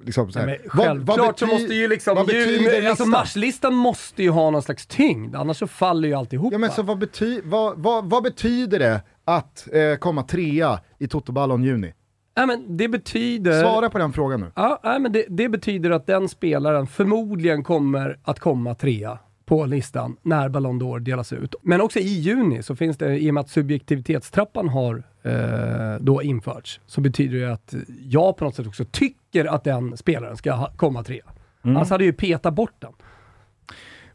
Liksom, 0.05 0.31
så. 0.31 0.45
Nej, 0.45 0.61
självklart 0.67 1.39
så 1.39 1.45
bety- 1.45 1.51
måste 1.51 1.73
ju 1.73 1.87
liksom, 1.87 2.15
vad 2.15 2.31
ju, 2.31 2.65
alltså 2.65 2.89
listan? 2.89 3.09
marslistan 3.09 3.73
måste 3.73 4.23
ju 4.23 4.29
ha 4.29 4.49
någon 4.49 4.63
slags 4.63 4.87
tyngd, 4.87 5.35
annars 5.35 5.57
så 5.57 5.67
faller 5.67 6.07
ju 6.07 6.13
alltihopa. 6.13 6.53
Ja, 6.53 6.57
men 6.57 6.71
så 6.71 6.83
vad, 6.83 6.97
bety 6.97 7.41
vad, 7.43 7.77
vad, 7.77 8.09
vad 8.09 8.23
betyder 8.23 8.79
det 8.79 9.01
att 9.25 9.67
eh, 9.73 9.95
komma 9.95 10.23
trea 10.23 10.79
i 10.99 11.07
Totoballon 11.07 11.63
juni? 11.63 11.93
Nej, 12.35 12.47
men 12.47 12.77
det 12.77 12.87
betyder... 12.87 13.61
Svara 13.61 13.89
på 13.89 13.97
den 13.97 14.13
frågan 14.13 14.39
nu. 14.41 14.51
Ja, 14.55 14.79
nej, 14.83 14.99
men 14.99 15.11
det, 15.11 15.25
det 15.29 15.49
betyder 15.49 15.91
att 15.91 16.07
den 16.07 16.29
spelaren 16.29 16.87
förmodligen 16.87 17.63
kommer 17.63 18.19
att 18.23 18.39
komma 18.39 18.75
trea 18.75 19.19
på 19.45 19.65
listan 19.65 20.17
när 20.21 20.49
Ballon 20.49 20.81
d'Or 20.81 20.99
delas 20.99 21.33
ut. 21.33 21.55
Men 21.61 21.81
också 21.81 21.99
i 21.99 22.19
juni 22.19 22.63
så 22.63 22.75
finns 22.75 22.97
det, 22.97 23.17
i 23.17 23.29
och 23.29 23.33
med 23.33 23.41
att 23.41 23.49
subjektivitetstrappan 23.49 24.69
har 24.69 25.03
eh, 25.23 25.95
då 25.99 26.21
införts, 26.21 26.79
så 26.85 27.01
betyder 27.01 27.39
det 27.39 27.53
att 27.53 27.73
jag 28.01 28.37
på 28.37 28.45
något 28.45 28.55
sätt 28.55 28.67
också 28.67 28.85
tycker 28.91 29.45
att 29.45 29.63
den 29.63 29.97
spelaren 29.97 30.37
ska 30.37 30.53
ha, 30.53 30.71
komma 30.75 31.03
trea. 31.03 31.25
Annars 31.61 31.89
hade 31.89 32.03
jag 32.03 32.11
ju 32.11 32.13
petat 32.13 32.53
bort 32.53 32.75
den. 32.79 32.93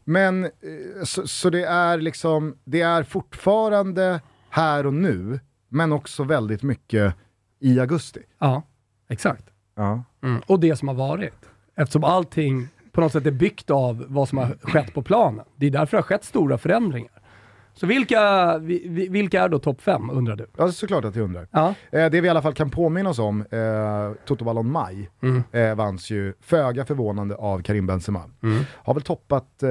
Men 0.03 0.43
eh, 0.43 0.49
så, 1.03 1.27
så 1.27 1.49
det 1.49 1.65
är 1.65 1.97
liksom, 1.97 2.57
det 2.63 2.81
är 2.81 3.03
fortfarande 3.03 4.21
här 4.49 4.85
och 4.85 4.93
nu, 4.93 5.39
men 5.69 5.91
också 5.91 6.23
väldigt 6.23 6.63
mycket 6.63 7.13
i 7.59 7.79
augusti. 7.79 8.19
Ja, 8.39 8.63
exakt. 9.09 9.43
Ja. 9.75 10.03
Mm. 10.23 10.41
Och 10.47 10.59
det 10.59 10.75
som 10.75 10.87
har 10.87 10.95
varit. 10.95 11.33
Eftersom 11.75 12.03
allting 12.03 12.67
på 12.91 13.01
något 13.01 13.11
sätt 13.11 13.25
är 13.25 13.31
byggt 13.31 13.69
av 13.69 14.05
vad 14.07 14.29
som 14.29 14.37
har 14.37 14.57
skett 14.61 14.93
på 14.93 15.01
planen. 15.01 15.45
Det 15.55 15.65
är 15.67 15.71
därför 15.71 15.97
det 15.97 16.01
har 16.01 16.03
skett 16.07 16.23
stora 16.23 16.57
förändringar. 16.57 17.11
Så 17.73 17.85
vilka, 17.87 18.57
vi- 18.57 18.87
vi- 18.87 19.07
vilka 19.07 19.43
är 19.43 19.49
då 19.49 19.59
topp 19.59 19.81
fem, 19.81 20.09
undrar 20.09 20.35
du? 20.35 20.47
Ja, 20.57 20.71
såklart 20.71 21.05
att 21.05 21.15
jag 21.15 21.23
undrar. 21.23 21.47
Ja. 21.51 21.73
Eh, 21.91 22.09
det 22.11 22.21
vi 22.21 22.27
i 22.27 22.29
alla 22.29 22.41
fall 22.41 22.53
kan 22.53 22.69
påminna 22.69 23.09
oss 23.09 23.19
om, 23.19 23.41
eh, 23.41 24.25
Toto 24.25 24.45
Ballon 24.45 24.71
Maj, 24.71 25.09
Mm. 25.21 25.43
eh, 25.51 25.75
vanns 25.75 26.09
ju 26.09 26.33
föga 26.41 26.85
förvånande 26.85 27.35
av 27.35 27.61
Karim 27.61 27.87
Benzema. 27.87 28.23
Mm. 28.43 28.63
Har 28.75 28.93
väl 28.93 29.03
toppat 29.03 29.63
eh, 29.63 29.69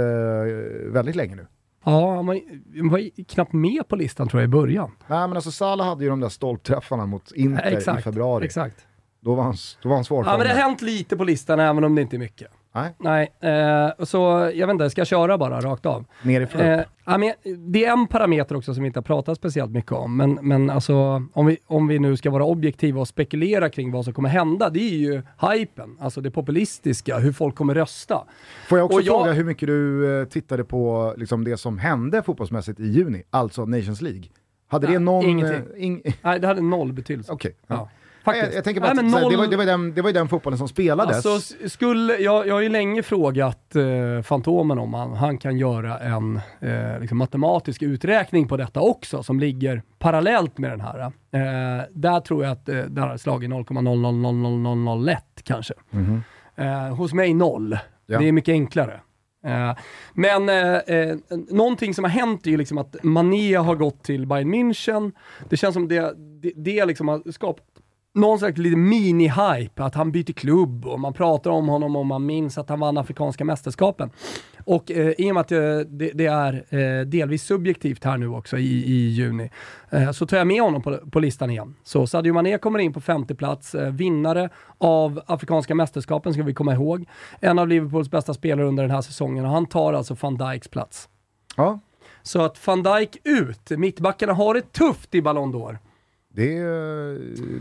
väldigt 0.92 1.16
länge 1.16 1.34
nu. 1.36 1.46
Ja, 1.90 2.14
han 2.14 2.26
var, 2.26 2.40
han 2.76 2.88
var 2.88 2.98
ju 2.98 3.10
knappt 3.10 3.52
med 3.52 3.88
på 3.88 3.96
listan 3.96 4.28
tror 4.28 4.42
jag 4.42 4.48
i 4.48 4.50
början. 4.50 4.90
Nej 5.06 5.28
men 5.28 5.32
alltså 5.32 5.50
Salah 5.50 5.86
hade 5.86 6.04
ju 6.04 6.10
de 6.10 6.20
där 6.20 6.28
stolpträffarna 6.28 7.06
mot 7.06 7.32
Inter 7.32 7.72
exakt, 7.76 8.00
i 8.00 8.02
februari. 8.02 8.44
Exakt. 8.44 8.86
Då 9.20 9.34
var 9.34 9.42
han, 9.42 9.54
då 9.82 9.88
var 9.88 9.96
han 9.96 10.04
svår 10.04 10.24
Ja, 10.26 10.36
men 10.38 10.46
det 10.46 10.52
har 10.52 10.60
hänt 10.60 10.82
lite 10.82 11.16
på 11.16 11.24
listan 11.24 11.60
även 11.60 11.84
om 11.84 11.94
det 11.94 12.02
inte 12.02 12.16
är 12.16 12.18
mycket. 12.18 12.50
Nej, 12.74 12.94
Nej, 12.98 13.32
eh, 13.40 14.04
så 14.04 14.50
jag 14.54 14.66
vet 14.66 14.74
inte, 14.74 14.90
ska 14.90 15.00
jag 15.00 15.08
köra 15.08 15.38
bara 15.38 15.60
rakt 15.60 15.86
av? 15.86 16.04
nerifrån. 16.22 16.62
Eh, 16.62 16.80
ja, 17.04 17.18
men 17.18 17.32
det 17.72 17.84
är 17.84 17.92
en 17.92 18.06
parameter 18.06 18.56
också 18.56 18.74
som 18.74 18.82
vi 18.82 18.86
inte 18.86 18.98
har 18.98 19.02
pratat 19.04 19.36
speciellt 19.38 19.70
mycket 19.72 19.92
om, 19.92 20.16
men, 20.16 20.38
men 20.42 20.70
alltså, 20.70 21.22
om, 21.32 21.46
vi, 21.46 21.58
om 21.66 21.88
vi 21.88 21.98
nu 21.98 22.16
ska 22.16 22.30
vara 22.30 22.44
objektiva 22.44 23.00
och 23.00 23.08
spekulera 23.08 23.70
kring 23.70 23.90
vad 23.92 24.04
som 24.04 24.14
kommer 24.14 24.28
hända, 24.28 24.70
det 24.70 24.80
är 24.80 24.96
ju 24.98 25.22
hypen, 25.52 25.96
alltså 26.00 26.20
det 26.20 26.30
populistiska, 26.30 27.18
hur 27.18 27.32
folk 27.32 27.54
kommer 27.54 27.74
rösta. 27.74 28.24
Får 28.68 28.78
jag 28.78 28.84
också 28.84 28.96
och 28.96 29.02
jag- 29.02 29.20
fråga 29.20 29.32
hur 29.32 29.44
mycket 29.44 29.66
du 29.66 30.20
eh, 30.20 30.24
tittade 30.26 30.64
på 30.64 31.14
liksom, 31.16 31.44
det 31.44 31.56
som 31.56 31.78
hände 31.78 32.22
fotbollsmässigt 32.22 32.80
i 32.80 32.86
juni, 32.86 33.22
alltså 33.30 33.64
Nations 33.64 34.02
League? 34.02 34.22
Hade 34.70 34.86
det 34.86 34.92
Ja, 34.92 34.98
någon... 34.98 35.24
ingenting. 35.24 35.62
eh, 35.76 35.82
ing- 35.84 36.12
Nej, 36.22 36.40
det 36.40 36.46
hade 36.46 36.60
noll 36.62 36.92
betydelse. 36.92 37.36
Ja, 37.42 37.50
ja. 37.66 37.88
Faktiskt. 38.24 38.46
Jag, 38.46 38.54
jag 38.54 38.64
tänker 38.64 38.80
bara 38.80 38.92
Nej, 38.92 39.06
att 39.06 39.12
här, 39.12 39.20
det, 39.20 39.26
noll- 39.26 39.38
var, 39.38 39.46
det, 39.46 39.56
var 39.56 39.66
den, 39.66 39.94
det 39.94 40.02
var 40.02 40.08
ju 40.08 40.14
den 40.14 40.28
fotbollen 40.28 40.58
som 40.58 40.68
spelades. 40.68 41.26
Alltså, 41.26 41.56
skulle, 41.68 42.16
jag, 42.16 42.46
jag 42.46 42.54
har 42.54 42.60
ju 42.60 42.68
länge 42.68 43.02
frågat 43.02 43.76
eh, 43.76 44.22
Fantomen 44.22 44.78
om 44.78 44.94
han, 44.94 45.12
han 45.14 45.38
kan 45.38 45.58
göra 45.58 45.98
en 45.98 46.40
eh, 46.60 47.00
liksom 47.00 47.18
matematisk 47.18 47.82
uträkning 47.82 48.48
på 48.48 48.56
detta 48.56 48.80
också, 48.80 49.22
som 49.22 49.40
ligger 49.40 49.82
parallellt 49.98 50.58
med 50.58 50.70
den 50.70 50.80
här. 50.80 51.00
Eh, 51.00 51.10
där 51.90 52.20
tror 52.20 52.44
jag 52.44 52.52
att 52.52 52.68
eh, 52.68 52.76
det 52.78 53.00
har 53.00 53.16
slagit 53.16 53.50
0,000001 53.50 55.16
kanske. 55.44 55.74
Mhm. 55.90 56.22
Eh, 56.56 56.96
hos 56.96 57.12
mig 57.12 57.34
noll. 57.34 57.78
Ja. 58.06 58.18
Det 58.18 58.28
är 58.28 58.32
mycket 58.32 58.52
enklare. 58.52 59.00
Eh, 59.46 59.76
men 60.14 60.48
eh, 60.48 60.74
eh, 60.76 61.16
någonting 61.50 61.94
som 61.94 62.04
har 62.04 62.10
hänt 62.10 62.46
är 62.46 62.50
ju 62.50 62.56
liksom 62.56 62.78
att 62.78 62.96
Mané 63.02 63.54
har 63.54 63.74
gått 63.74 64.02
till 64.04 64.26
Bayern 64.26 64.54
München. 64.54 65.12
Det 65.48 65.56
känns 65.56 65.74
som 65.74 65.88
det, 65.88 66.14
det, 66.42 66.52
det 66.56 66.84
liksom 66.84 67.08
har 67.08 67.32
skapat 67.32 67.64
någon 68.18 68.38
slags 68.38 68.58
lite 68.58 68.76
mini-hype, 68.76 69.84
att 69.84 69.94
han 69.94 70.12
byter 70.12 70.32
klubb 70.32 70.86
och 70.86 71.00
man 71.00 71.12
pratar 71.12 71.50
om 71.50 71.68
honom 71.68 71.96
och 71.96 72.06
man 72.06 72.26
minns 72.26 72.58
att 72.58 72.68
han 72.68 72.80
vann 72.80 72.98
Afrikanska 72.98 73.44
mästerskapen. 73.44 74.10
Och 74.64 74.90
eh, 74.90 75.12
i 75.18 75.30
och 75.30 75.34
med 75.34 75.40
att 75.40 75.52
eh, 75.52 75.58
det, 75.86 76.10
det, 76.14 76.26
är 76.26 76.64
eh, 76.68 77.06
delvis 77.06 77.42
subjektivt 77.42 78.04
här 78.04 78.18
nu 78.18 78.28
också 78.28 78.58
i, 78.58 78.84
i 78.84 79.08
juni, 79.08 79.50
eh, 79.90 80.10
så 80.10 80.26
tar 80.26 80.36
jag 80.36 80.46
med 80.46 80.62
honom 80.62 80.82
på, 80.82 80.96
på 81.10 81.20
listan 81.20 81.50
igen. 81.50 81.74
Så 81.82 82.06
Sadio 82.06 82.32
Mané 82.32 82.58
kommer 82.58 82.78
in 82.78 82.92
på 82.92 83.00
femte 83.00 83.34
plats, 83.34 83.74
eh, 83.74 83.92
vinnare 83.92 84.48
av 84.78 85.20
Afrikanska 85.26 85.74
mästerskapen 85.74 86.32
ska 86.32 86.42
vi 86.42 86.54
komma 86.54 86.74
ihåg. 86.74 87.04
En 87.40 87.58
av 87.58 87.68
Liverpools 87.68 88.10
bästa 88.10 88.34
spelare 88.34 88.66
under 88.66 88.82
den 88.82 88.90
här 88.90 89.02
säsongen 89.02 89.44
och 89.44 89.50
han 89.50 89.66
tar 89.66 89.92
alltså 89.92 90.16
van 90.20 90.36
Dijks 90.36 90.68
plats. 90.68 91.08
Ja. 91.56 91.80
Så 92.22 92.42
att 92.42 92.66
van 92.66 92.82
Dijk 92.82 93.16
ut, 93.24 93.70
mittbackarna 93.70 94.32
har 94.32 94.54
det 94.54 94.72
tufft 94.72 95.14
i 95.14 95.22
Ballon 95.22 95.54
d'Or. 95.54 95.78
Det, 96.38 96.60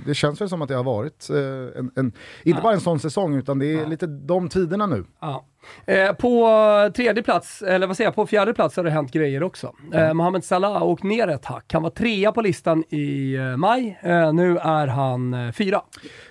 det 0.05 0.15
känns 0.15 0.41
väl 0.41 0.49
som 0.49 0.61
att 0.61 0.67
det 0.67 0.75
har 0.75 0.83
varit 0.83 1.29
eh, 1.29 1.79
en, 1.79 1.91
en, 1.95 2.11
inte 2.43 2.61
bara 2.61 2.73
en 2.73 2.81
sån 2.81 2.99
säsong, 2.99 3.35
utan 3.35 3.59
det 3.59 3.73
är 3.73 3.85
lite 3.85 4.07
de 4.07 4.49
tiderna 4.49 4.85
nu. 4.85 5.05
Ja. 5.19 5.45
Eh, 5.85 6.13
på 6.13 6.49
tredje 6.95 7.23
plats, 7.23 7.61
eller 7.61 7.87
vad 7.87 7.97
säger 7.97 8.07
jag, 8.07 8.15
på 8.15 8.27
fjärde 8.27 8.53
plats 8.53 8.77
har 8.77 8.83
det 8.83 8.89
hänt 8.89 9.11
grejer 9.11 9.43
också. 9.43 9.73
Eh, 9.93 10.13
Mohamed 10.13 10.43
Salah 10.43 10.79
har 10.79 10.85
åkt 10.85 11.03
ner 11.03 11.27
ett 11.27 11.45
hack. 11.45 11.73
Han 11.73 11.83
var 11.83 11.89
trea 11.89 12.31
på 12.31 12.41
listan 12.41 12.83
i 12.89 13.35
eh, 13.35 13.57
maj, 13.57 13.99
eh, 14.01 14.33
nu 14.33 14.57
är 14.57 14.87
han 14.87 15.33
eh, 15.33 15.51
fyra. 15.51 15.81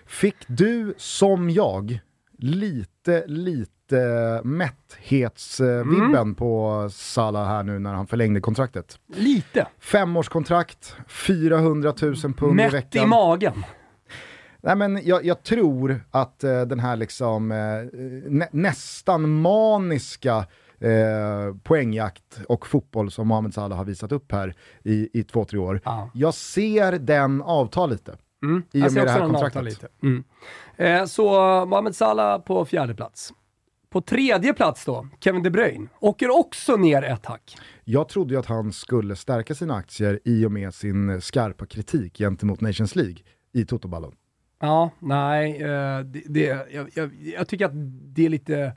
Fick 0.06 0.36
du, 0.46 0.94
som 0.96 1.50
jag, 1.50 2.00
lite, 2.38 3.24
lite 3.26 3.75
lite 3.92 4.40
mätthetsvibben 4.44 6.14
mm. 6.14 6.34
på 6.34 6.88
Salah 6.92 7.46
här 7.46 7.62
nu 7.62 7.78
när 7.78 7.94
han 7.94 8.06
förlängde 8.06 8.40
kontraktet. 8.40 8.98
Lite. 9.14 9.66
Femårskontrakt, 9.78 10.96
400 11.08 11.94
000 12.02 12.14
pund 12.16 12.54
Mätt 12.54 12.72
i 12.72 12.76
veckan. 12.76 13.00
Mätt 13.00 13.06
i 13.06 13.06
magen. 13.06 13.64
Nej, 14.60 14.76
men 14.76 15.00
jag, 15.04 15.24
jag 15.24 15.42
tror 15.42 16.00
att 16.10 16.44
uh, 16.44 16.60
den 16.62 16.80
här 16.80 16.96
liksom, 16.96 17.50
uh, 17.50 17.56
nä 18.30 18.48
nästan 18.52 19.30
maniska 19.30 20.38
uh, 20.38 21.56
poängjakt 21.62 22.40
och 22.48 22.66
fotboll 22.66 23.10
som 23.10 23.28
Mohamed 23.28 23.54
Salah 23.54 23.78
har 23.78 23.84
visat 23.84 24.12
upp 24.12 24.32
här 24.32 24.54
i, 24.82 25.20
i 25.20 25.24
två, 25.24 25.44
tre 25.44 25.58
år. 25.58 25.80
Ah. 25.84 26.02
Jag 26.14 26.34
ser 26.34 26.92
den 26.92 27.42
avta 27.42 27.86
lite. 27.86 28.16
Mm. 28.42 28.62
I 28.72 28.88
och 28.88 28.92
med 28.92 29.06
det 29.06 29.10
här 29.10 29.20
kontraktet. 29.20 29.84
Mm. 30.02 30.24
Eh, 30.76 31.04
så 31.04 31.30
Mohamed 31.66 31.96
Salah 31.96 32.40
på 32.40 32.64
fjärde 32.64 32.94
plats. 32.94 33.32
På 33.90 34.00
tredje 34.00 34.52
plats 34.52 34.84
då, 34.84 35.08
Kevin 35.20 35.42
De 35.42 35.50
Bruyne, 35.50 35.88
åker 36.00 36.38
också 36.38 36.76
ner 36.76 37.02
ett 37.02 37.26
hack. 37.26 37.56
Jag 37.84 38.08
trodde 38.08 38.34
ju 38.34 38.40
att 38.40 38.46
han 38.46 38.72
skulle 38.72 39.16
stärka 39.16 39.54
sina 39.54 39.74
aktier 39.74 40.20
i 40.24 40.46
och 40.46 40.52
med 40.52 40.74
sin 40.74 41.20
skarpa 41.20 41.66
kritik 41.66 42.18
gentemot 42.18 42.60
Nations 42.60 42.96
League 42.96 43.16
i 43.52 43.64
Totoballon. 43.64 44.14
Ja, 44.60 44.90
nej, 44.98 45.62
eh, 45.62 46.00
det, 46.00 46.22
det, 46.26 46.66
jag, 46.72 46.90
jag, 46.94 47.10
jag, 47.38 47.48
tycker 47.48 47.66
att 47.66 47.72
det 48.14 48.26
är 48.26 48.28
lite 48.28 48.72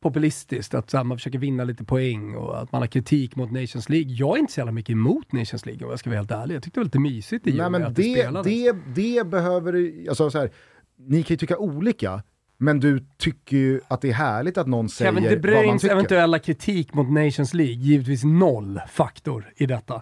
populistiskt, 0.00 0.74
att 0.74 0.92
här, 0.92 1.04
man 1.04 1.18
försöker 1.18 1.38
vinna 1.38 1.64
lite 1.64 1.84
poäng 1.84 2.34
och 2.34 2.62
att 2.62 2.72
man 2.72 2.82
har 2.82 2.86
kritik 2.86 3.36
mot 3.36 3.50
Nations 3.50 3.88
League. 3.88 4.12
Jag 4.12 4.36
är 4.36 4.40
inte 4.40 4.52
så 4.52 4.60
jävla 4.60 4.72
mycket 4.72 4.92
emot 4.92 5.32
Nations 5.32 5.66
League 5.66 5.84
om 5.84 5.90
jag 5.90 5.98
ska 5.98 6.10
vara 6.10 6.18
helt 6.18 6.30
ärlig. 6.30 6.54
Jag 6.54 6.62
tyckte 6.62 6.80
det 6.80 6.82
var 6.82 6.84
lite 6.84 6.98
mysigt 6.98 7.46
i 7.46 7.52
Nej, 7.52 7.70
men 7.70 7.94
det, 7.94 8.30
det, 8.30 8.42
det, 8.44 8.76
det 8.94 9.26
behöver, 9.26 9.92
alltså 10.08 10.30
så 10.30 10.38
här, 10.38 10.50
ni 10.96 11.22
kan 11.22 11.34
ju 11.34 11.38
tycka 11.38 11.58
olika, 11.58 12.22
men 12.64 12.80
du 12.80 13.00
tycker 13.18 13.56
ju 13.56 13.80
att 13.88 14.00
det 14.00 14.08
är 14.08 14.12
härligt 14.12 14.58
att 14.58 14.66
någon 14.66 14.88
säger 14.88 15.12
Kevin 15.12 15.30
De 15.30 15.36
Bruynes 15.36 15.84
eventuella 15.84 16.38
kritik 16.38 16.94
mot 16.94 17.10
Nations 17.10 17.54
League, 17.54 17.74
givetvis 17.74 18.24
noll 18.24 18.80
faktor 18.92 19.52
i 19.56 19.66
detta. 19.66 19.94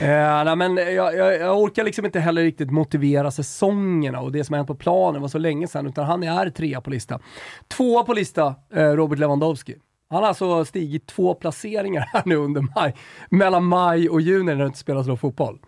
eh, 0.00 0.44
nej, 0.44 0.56
men 0.56 0.76
jag, 0.76 1.16
jag, 1.16 1.40
jag, 1.40 1.58
orkar 1.58 1.84
liksom 1.84 2.04
inte 2.04 2.20
heller 2.20 2.42
riktigt 2.42 2.70
motivera 2.70 3.30
säsongerna 3.30 4.20
och 4.20 4.32
det 4.32 4.44
som 4.44 4.52
har 4.52 4.58
hänt 4.58 4.68
på 4.68 4.74
planen 4.74 5.20
var 5.20 5.28
så 5.28 5.38
länge 5.38 5.68
sedan, 5.68 5.86
utan 5.86 6.04
han 6.04 6.22
är 6.22 6.50
trea 6.50 6.80
på 6.80 6.90
lista. 6.90 7.20
Tvåa 7.68 8.02
på 8.02 8.12
lista, 8.12 8.54
eh, 8.74 8.82
Robert 8.82 9.18
Lewandowski. 9.18 9.74
Han 10.10 10.22
har 10.22 10.28
alltså 10.28 10.64
stigit 10.64 11.06
två 11.06 11.34
placeringar 11.34 12.08
här 12.12 12.22
nu 12.26 12.36
under 12.36 12.60
maj, 12.74 12.94
mellan 13.30 13.64
maj 13.64 14.08
och 14.08 14.20
juni 14.20 14.44
när 14.44 14.56
det 14.56 14.66
inte 14.66 14.78
spelas 14.78 15.06
någon 15.06 15.18
fotboll. 15.18 15.58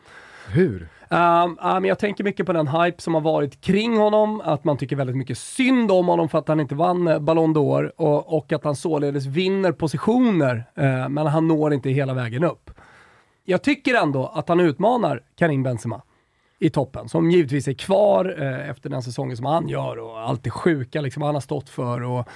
Hur? 0.49 0.89
Um, 1.11 1.85
jag 1.85 1.99
tänker 1.99 2.25
mycket 2.25 2.47
på 2.47 2.53
den 2.53 2.69
hype 2.69 3.03
som 3.03 3.15
har 3.15 3.21
varit 3.21 3.61
kring 3.61 3.97
honom, 3.97 4.41
att 4.41 4.65
man 4.65 4.77
tycker 4.77 4.97
väldigt 4.97 5.17
mycket 5.17 5.39
synd 5.39 5.91
om 5.91 6.07
honom 6.09 6.29
för 6.29 6.39
att 6.39 6.49
han 6.49 6.61
inte 6.61 6.75
vann 6.75 7.09
eh, 7.09 7.19
Ballon 7.19 7.55
d'Or 7.55 7.93
och, 7.97 8.37
och, 8.37 8.53
att 8.53 8.65
han 8.65 8.77
således 8.77 9.27
vinner 9.27 9.73
positioner, 9.73 10.65
uh, 10.79 11.09
men 11.09 11.27
han 11.27 11.49
når 11.49 11.75
inte 11.75 11.91
hela 11.91 12.15
vägen 12.15 12.45
upp. 12.45 12.71
Jag 13.45 13.63
tycker 13.63 13.95
ändå 13.95 14.27
att 14.27 14.49
han 14.49 14.61
utmanar 14.61 15.23
Karim 15.37 15.63
Benzema 15.63 16.03
i 16.59 16.71
toppen, 16.71 17.09
som 17.09 17.31
givetvis 17.31 17.69
är 17.69 17.73
kvar 17.73 18.41
uh, 18.41 18.71
efter 18.71 18.91
den 18.91 19.03
säsongen 19.03 19.37
som 19.37 19.47
han 19.47 19.69
gör 19.69 19.99
och 19.99 20.21
allt 20.21 20.45
det 20.45 20.51
sjuka 20.51 21.01
liksom 21.01 21.23
han 21.23 21.35
har 21.35 21.41
stått 21.41 21.69
för. 21.69 22.03
Och, 22.03 22.29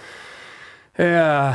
eh, 0.97 1.53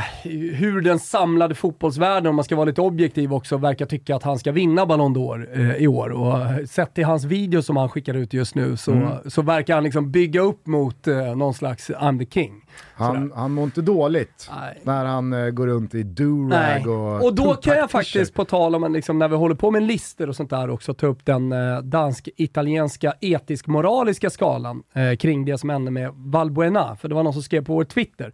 hur 0.54 0.80
den 0.80 0.98
samlade 0.98 1.54
fotbollsvärlden, 1.54 2.26
om 2.26 2.36
man 2.36 2.44
ska 2.44 2.56
vara 2.56 2.64
lite 2.64 2.80
objektiv 2.80 3.34
också, 3.34 3.56
verkar 3.56 3.86
tycka 3.86 4.16
att 4.16 4.22
han 4.22 4.38
ska 4.38 4.52
vinna 4.52 4.86
Ballon 4.86 5.16
d'Or 5.16 5.48
eh, 5.52 5.76
i 5.76 5.86
år. 5.86 6.10
Och 6.10 6.68
sett 6.68 6.94
till 6.94 7.04
hans 7.04 7.24
video 7.24 7.62
som 7.62 7.76
han 7.76 7.88
skickar 7.88 8.14
ut 8.14 8.32
just 8.32 8.54
nu 8.54 8.76
så, 8.76 8.92
mm. 8.92 9.08
så 9.26 9.42
verkar 9.42 9.74
han 9.74 9.84
liksom 9.84 10.10
bygga 10.10 10.40
upp 10.40 10.66
mot 10.66 11.06
eh, 11.06 11.36
någon 11.36 11.54
slags 11.54 11.90
I'm 11.90 12.18
the 12.18 12.26
king. 12.26 12.64
Han, 12.94 13.32
han 13.34 13.52
mår 13.52 13.64
inte 13.64 13.82
dåligt 13.82 14.50
Nej. 14.60 14.80
när 14.82 15.04
han 15.04 15.32
eh, 15.32 15.50
går 15.50 15.66
runt 15.66 15.94
i 15.94 16.02
durag 16.02 16.86
och 16.86 17.24
Och 17.24 17.34
då 17.34 17.54
kan 17.54 17.76
jag 17.76 17.90
faktiskt, 17.90 18.34
på 18.34 18.44
tal 18.44 18.74
om 18.74 18.92
liksom, 18.92 19.18
när 19.18 19.28
vi 19.28 19.36
håller 19.36 19.54
på 19.54 19.70
med 19.70 19.82
listor 19.82 20.28
och 20.28 20.36
sånt 20.36 20.50
där 20.50 20.70
också, 20.70 20.94
ta 20.94 21.06
upp 21.06 21.24
den 21.24 21.52
eh, 21.52 21.78
dansk-italienska 21.78 23.14
etisk-moraliska 23.20 24.30
skalan 24.30 24.82
eh, 24.92 25.16
kring 25.16 25.44
det 25.44 25.58
som 25.58 25.70
hände 25.70 25.90
med 25.90 26.10
Valbuena. 26.14 26.96
För 26.96 27.08
det 27.08 27.14
var 27.14 27.22
någon 27.22 27.32
som 27.32 27.42
skrev 27.42 27.64
på 27.64 27.74
vår 27.74 27.84
Twitter 27.84 28.32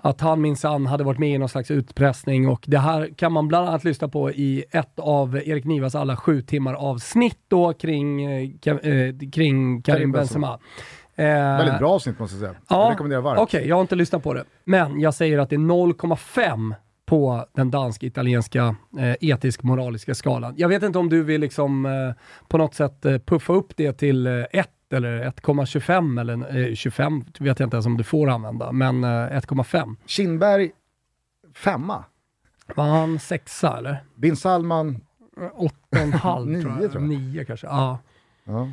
att 0.00 0.20
han 0.20 0.40
minsann 0.40 0.86
hade 0.86 1.04
varit 1.04 1.18
med 1.18 1.30
i 1.30 1.38
någon 1.38 1.48
slags 1.48 1.70
utpressning 1.70 2.48
och 2.48 2.64
det 2.66 2.78
här 2.78 3.10
kan 3.16 3.32
man 3.32 3.48
bland 3.48 3.68
annat 3.68 3.84
lyssna 3.84 4.08
på 4.08 4.30
i 4.30 4.64
ett 4.70 4.98
av 4.98 5.36
Erik 5.36 5.64
Nivas 5.64 5.94
alla 5.94 6.16
sju 6.16 6.42
timmar 6.42 6.74
avsnitt 6.74 7.38
då 7.48 7.72
kring, 7.72 8.24
eh, 8.24 8.50
eh 8.66 9.14
kring 9.32 9.82
Karim 9.82 10.12
Benzema. 10.12 10.58
Eh, 11.14 11.24
Väldigt 11.24 11.78
bra 11.78 11.90
avsnitt 11.90 12.18
måste 12.18 12.36
jag 12.36 12.40
säga. 12.40 12.54
Ja, 12.68 12.82
jag 12.82 12.92
rekommenderar 12.92 13.20
varmt. 13.20 13.38
Okej, 13.38 13.58
okay, 13.58 13.68
jag 13.68 13.76
har 13.76 13.80
inte 13.80 13.96
lyssnat 13.96 14.22
på 14.22 14.34
det. 14.34 14.44
Men 14.64 15.00
jag 15.00 15.14
säger 15.14 15.38
att 15.38 15.50
det 15.50 15.56
är 15.56 15.60
0,5 15.60 16.74
på 17.06 17.46
den 17.54 17.70
dansk-italienska 17.70 18.76
eh, 18.98 19.14
etisk-moraliska 19.20 20.14
skalan. 20.14 20.54
Jag 20.56 20.68
vet 20.68 20.82
inte 20.82 20.98
om 20.98 21.08
du 21.08 21.22
vill 21.22 21.40
liksom 21.40 21.86
eh, 21.86 21.92
på 22.48 22.58
något 22.58 22.74
sätt 22.74 23.04
eh, 23.04 23.18
puffa 23.18 23.52
upp 23.52 23.76
det 23.76 23.92
till 23.92 24.26
1 24.26 24.52
eh, 24.52 24.64
eller 24.92 25.30
1,25 25.30 26.20
eller 26.20 26.56
eh, 26.68 26.74
25 26.74 27.24
vet 27.38 27.58
jag 27.60 27.66
inte 27.66 27.76
ens 27.76 27.86
om 27.86 27.96
du 27.96 28.04
får 28.04 28.30
använda, 28.30 28.72
men 28.72 29.04
eh, 29.04 29.08
1,5. 29.08 29.96
Kindberg 30.06 30.70
femma. 31.54 32.04
Var 32.74 32.84
han 32.84 33.18
sexa 33.18 33.78
eller? 33.78 34.04
Bin 34.14 34.36
Salman? 34.36 35.00
8,5 35.36 36.46
Nio 36.46 36.62
tror 36.62 36.92
jag. 36.92 37.02
Nio 37.02 37.44
kanske, 37.44 37.66
ja. 37.66 37.98
ja. 38.44 38.68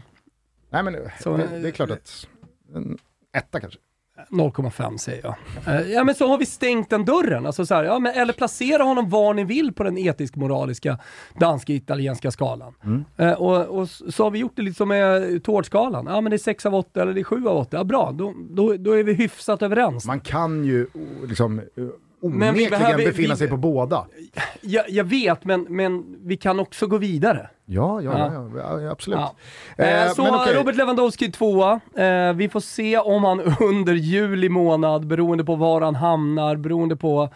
Nej 0.69 0.83
men 0.83 0.95
Så, 1.19 1.37
det, 1.37 1.59
det 1.59 1.67
är 1.67 1.71
klart 1.71 1.89
att, 1.91 2.27
en 2.75 2.97
etta 3.33 3.59
kanske. 3.59 3.79
0,5 4.29 4.97
säger 4.97 5.23
jag. 5.23 5.35
Uh, 5.75 5.91
ja 5.91 6.03
men 6.03 6.15
så 6.15 6.27
har 6.27 6.37
vi 6.37 6.45
stängt 6.45 6.89
den 6.89 7.05
dörren. 7.05 7.45
Alltså, 7.45 7.65
så 7.65 7.75
här, 7.75 7.83
ja, 7.83 7.99
men, 7.99 8.13
eller 8.13 8.33
placera 8.33 8.83
honom 8.83 9.09
var 9.09 9.33
ni 9.33 9.43
vill 9.43 9.73
på 9.73 9.83
den 9.83 9.97
etisk-moraliska 9.97 10.99
dansk-italienska 11.39 12.31
skalan. 12.31 12.73
Mm. 12.83 13.03
Uh, 13.19 13.33
och, 13.33 13.79
och, 13.79 13.89
så 13.89 14.23
har 14.23 14.31
vi 14.31 14.39
gjort 14.39 14.55
det 14.55 14.61
lite 14.61 14.77
som 14.77 14.89
med 14.89 15.43
tårtskalan. 15.43 16.05
Ja 16.09 16.21
men 16.21 16.29
det 16.29 16.35
är 16.35 16.37
6 16.37 16.65
av 16.65 16.75
8 16.75 17.01
eller 17.01 17.13
det 17.13 17.19
är 17.19 17.23
7 17.23 17.47
av 17.47 17.57
8. 17.57 17.77
Ja 17.77 17.83
bra, 17.83 18.11
då, 18.11 18.33
då, 18.49 18.77
då 18.77 18.91
är 18.91 19.03
vi 19.03 19.13
hyfsat 19.13 19.61
överens. 19.61 20.05
Man 20.05 20.19
kan 20.19 20.65
ju 20.65 20.87
liksom 21.27 21.61
onekligen 22.25 22.97
befinna 22.97 23.33
vi, 23.33 23.37
sig 23.37 23.47
på 23.47 23.57
båda. 23.57 24.05
Jag, 24.61 24.89
jag, 24.89 25.03
vet, 25.03 25.45
men, 25.45 25.65
men 25.69 26.17
vi 26.23 26.37
kan 26.37 26.59
också 26.59 26.87
gå 26.87 26.97
vidare. 26.97 27.49
Ja, 27.65 28.01
ja, 28.01 28.19
ja. 28.19 28.49
ja, 28.57 28.81
ja 28.81 28.91
absolut. 28.91 29.19
Eh, 29.77 30.13
så 30.13 30.35
okay. 30.35 30.53
Robert 30.53 30.75
Lewandowski 30.75 31.31
tvåa. 31.31 31.79
Eh, 31.95 32.33
vi 32.33 32.49
får 32.49 32.59
se 32.59 32.97
om 32.97 33.23
han 33.23 33.39
under 33.59 33.93
juli 33.93 34.49
månad, 34.49 35.07
beroende 35.07 35.43
på 35.43 35.55
var 35.55 35.81
han 35.81 35.95
hamnar, 35.95 36.55
beroende 36.55 36.95
på 36.95 37.29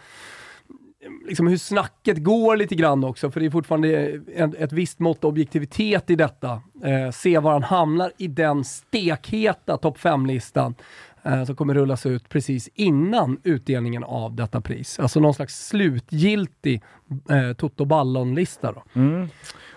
liksom 1.26 1.46
hur 1.46 1.56
snacket 1.56 2.24
går 2.24 2.56
lite 2.56 2.74
grann 2.74 3.04
också, 3.04 3.30
för 3.30 3.40
det 3.40 3.46
är 3.46 3.50
fortfarande 3.50 3.88
ett, 4.34 4.54
ett 4.54 4.72
visst 4.72 4.98
mått 4.98 5.24
objektivitet 5.24 6.10
i 6.10 6.16
detta. 6.16 6.62
Eh, 6.84 7.10
se 7.12 7.38
var 7.38 7.52
han 7.52 7.62
hamnar 7.62 8.12
i 8.18 8.28
den 8.28 8.64
stekheta 8.64 9.76
topp 9.76 9.98
5-listan 9.98 10.74
eh, 11.22 11.44
som 11.44 11.56
kommer 11.56 11.74
rullas 11.74 12.06
ut 12.06 12.28
precis 12.28 12.68
innan 12.74 13.40
utdelningen 13.44 14.04
av 14.04 14.34
detta 14.34 14.60
pris. 14.60 14.98
Alltså 14.98 15.20
någon 15.20 15.34
slags 15.34 15.66
slutgiltig 15.66 16.82
eh, 17.30 17.52
Toto 17.52 17.84
Ballon-lista. 17.84 18.74
Mm. 18.94 19.28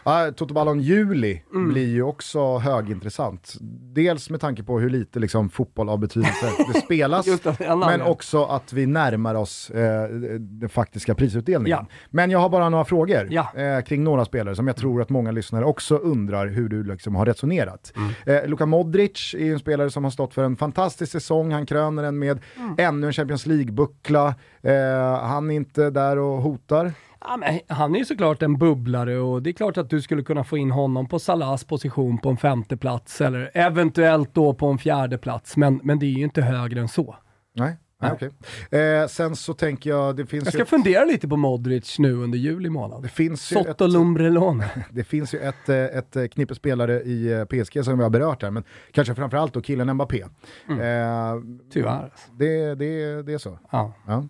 Ja, 0.06 0.32
Toto 0.36 0.54
Ballon 0.54 0.80
Juli 0.80 1.42
blir 1.52 1.88
ju 1.88 2.04
också 2.04 2.58
högintressant. 2.58 3.54
Dels 3.94 4.30
med 4.30 4.42
tanke 4.42 4.64
på 4.64 4.80
hur 4.80 4.90
lite 4.90 5.20
liksom, 5.20 5.50
fotboll 5.50 5.90
av 5.90 6.00
betydelse 6.00 6.46
det 6.74 6.80
spelas, 6.80 7.26
det, 7.26 7.60
en 7.66 7.80
men 7.80 8.02
också 8.02 8.44
att 8.46 8.74
vi 8.74 8.86
närmar 8.86 9.36
oss 9.36 9.70
eh, 9.70 10.10
den 10.40 10.70
faktiska 10.70 11.16
prisutdelningen. 11.16 11.78
Ja. 11.82 11.88
Men 12.10 12.32
jag 12.32 12.40
har 12.40 12.50
bara 12.50 12.70
några 12.70 12.86
frågor 12.86 13.28
Ja. 13.32 13.48
eh, 13.56 13.82
kring 13.84 14.04
några 14.04 14.26
spelare 14.26 14.56
som 14.56 14.68
jag 14.68 14.76
tror 14.76 15.02
att 15.02 15.10
många 15.10 15.32
lyssnare 15.32 15.66
också 15.66 15.96
undrar 15.98 16.48
hur 16.48 16.70
du 16.70 16.84
liksom 16.84 17.16
har 17.16 17.26
resonerat. 17.26 17.94
Mm. 17.96 18.44
Eh, 18.44 18.50
Luka 18.50 18.66
Modric 18.66 19.34
är 19.38 19.44
ju 19.46 19.54
en 19.54 19.60
spelare 19.60 19.90
som 19.90 20.04
har 20.04 20.12
stått 20.12 20.34
för 20.34 20.44
en 20.44 20.56
fantastisk 20.58 21.12
säsong, 21.12 21.52
han 21.52 21.66
kröner 21.66 22.04
den 22.04 22.20
med 22.20 22.40
Mm. 22.58 22.76
ännu 22.78 23.08
en 23.08 23.14
Champions 23.14 23.46
League-buckla. 23.46 24.28
Eh, 24.62 25.20
han 25.22 25.52
är 25.52 25.56
inte 25.56 25.90
där 25.90 26.18
och 26.18 26.42
hotar. 26.42 26.92
Ja, 27.26 27.38
men 27.38 27.60
han 27.68 27.96
är 27.96 28.00
ju 28.00 28.06
såklart 28.06 28.42
en 28.42 28.58
bubblare 28.58 29.18
och 29.18 29.42
det 29.42 29.50
är 29.50 29.54
klart 29.54 29.78
att 29.78 29.90
du 29.90 30.02
skulle 30.02 30.24
kunna 30.24 30.44
få 30.44 30.58
in 30.58 30.72
honom 30.72 31.08
på 31.08 31.20
Salahs 31.20 31.64
position 31.64 32.18
på 32.18 32.30
en 32.30 32.38
femte 32.38 32.78
plats 32.78 33.22
eller 33.22 33.52
eventuellt 33.54 34.34
då 34.34 34.54
på 34.54 34.68
en 34.68 34.78
fjärde 34.78 35.18
plats. 35.18 35.58
Men, 35.58 35.80
men 35.84 36.00
det 36.00 36.06
är 36.06 36.12
ju 36.12 36.24
inte 36.24 36.42
högre 36.42 36.80
än 36.80 36.88
så. 36.88 37.16
Nej, 37.56 37.78
nej 38.02 38.12
okej. 38.12 38.32
Eh, 38.80 39.08
sen 39.08 39.36
så 39.36 39.54
tänker 39.54 39.90
jag, 39.90 40.16
det 40.16 40.26
finns 40.26 40.46
Jag 40.46 40.54
ska 40.54 40.66
fundera 40.66 41.06
lite 41.06 41.28
på 41.28 41.38
Modric 41.38 42.00
nu 42.00 42.14
under 42.14 42.38
juli 42.38 42.70
månad. 42.70 43.04
Det 43.04 43.10
finns, 43.10 43.52
ju 43.52 43.58
ett, 43.58 43.68
Sotto 43.68 43.88
Lumbrelone. 43.88 44.70
det 44.92 45.04
finns 45.04 45.34
ju 45.34 45.40
ett, 45.40 45.70
eh, 45.70 45.78
ett 45.78 46.16
eh, 46.16 46.26
knippe 46.26 46.56
spelare 46.56 47.02
i 47.02 47.32
eh, 47.32 47.46
PSG 47.46 47.86
som 47.86 47.98
vi 47.98 48.04
har 48.04 48.10
berört 48.10 48.44
här, 48.44 48.52
men 48.52 48.64
kanske 48.92 49.16
framförallt 49.16 49.54
då 49.54 49.62
killen 49.62 49.94
Mbappé. 49.94 50.24
Mm. 50.70 50.80
Eh, 50.80 51.44
Tyvärr. 51.72 52.14
det, 52.32 52.76
det, 52.76 53.22
det 53.22 53.34
är 53.34 53.38
så. 53.38 53.60
Ja. 53.72 53.94
Ja. 54.08 54.28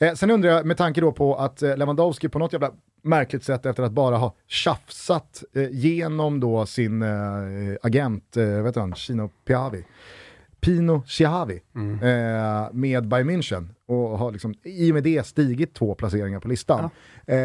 Eh, 0.00 0.14
sen 0.14 0.30
undrar 0.30 0.50
jag, 0.50 0.66
med 0.66 0.76
tanke 0.76 1.00
då 1.00 1.12
på 1.12 1.34
att 1.36 1.62
eh, 1.62 1.76
Lewandowski 1.76 2.28
på 2.28 2.38
något 2.38 2.52
jävla 2.52 2.70
märkligt 3.02 3.44
sätt 3.44 3.66
efter 3.66 3.82
att 3.82 3.92
bara 3.92 4.16
ha 4.16 4.34
tjafsat 4.46 5.44
eh, 5.54 5.68
genom 5.70 6.40
då 6.40 6.66
sin 6.66 7.02
eh, 7.02 7.08
agent, 7.82 8.36
eh, 8.36 8.46
vet 8.46 8.74
du 8.74 8.80
han, 8.80 8.94
Chino 8.94 9.30
Piavi, 9.44 9.84
Pino 10.60 11.02
Chiavi 11.06 11.60
eh, 11.74 12.72
med 12.72 13.08
Bayern 13.08 13.30
München 13.30 13.68
och 13.86 14.18
har 14.18 14.32
liksom 14.32 14.54
i 14.62 14.90
och 14.90 14.94
med 14.94 15.02
det 15.02 15.26
stigit 15.26 15.74
två 15.74 15.94
placeringar 15.94 16.40
på 16.40 16.48
listan. 16.48 16.90
Eh, 17.26 17.36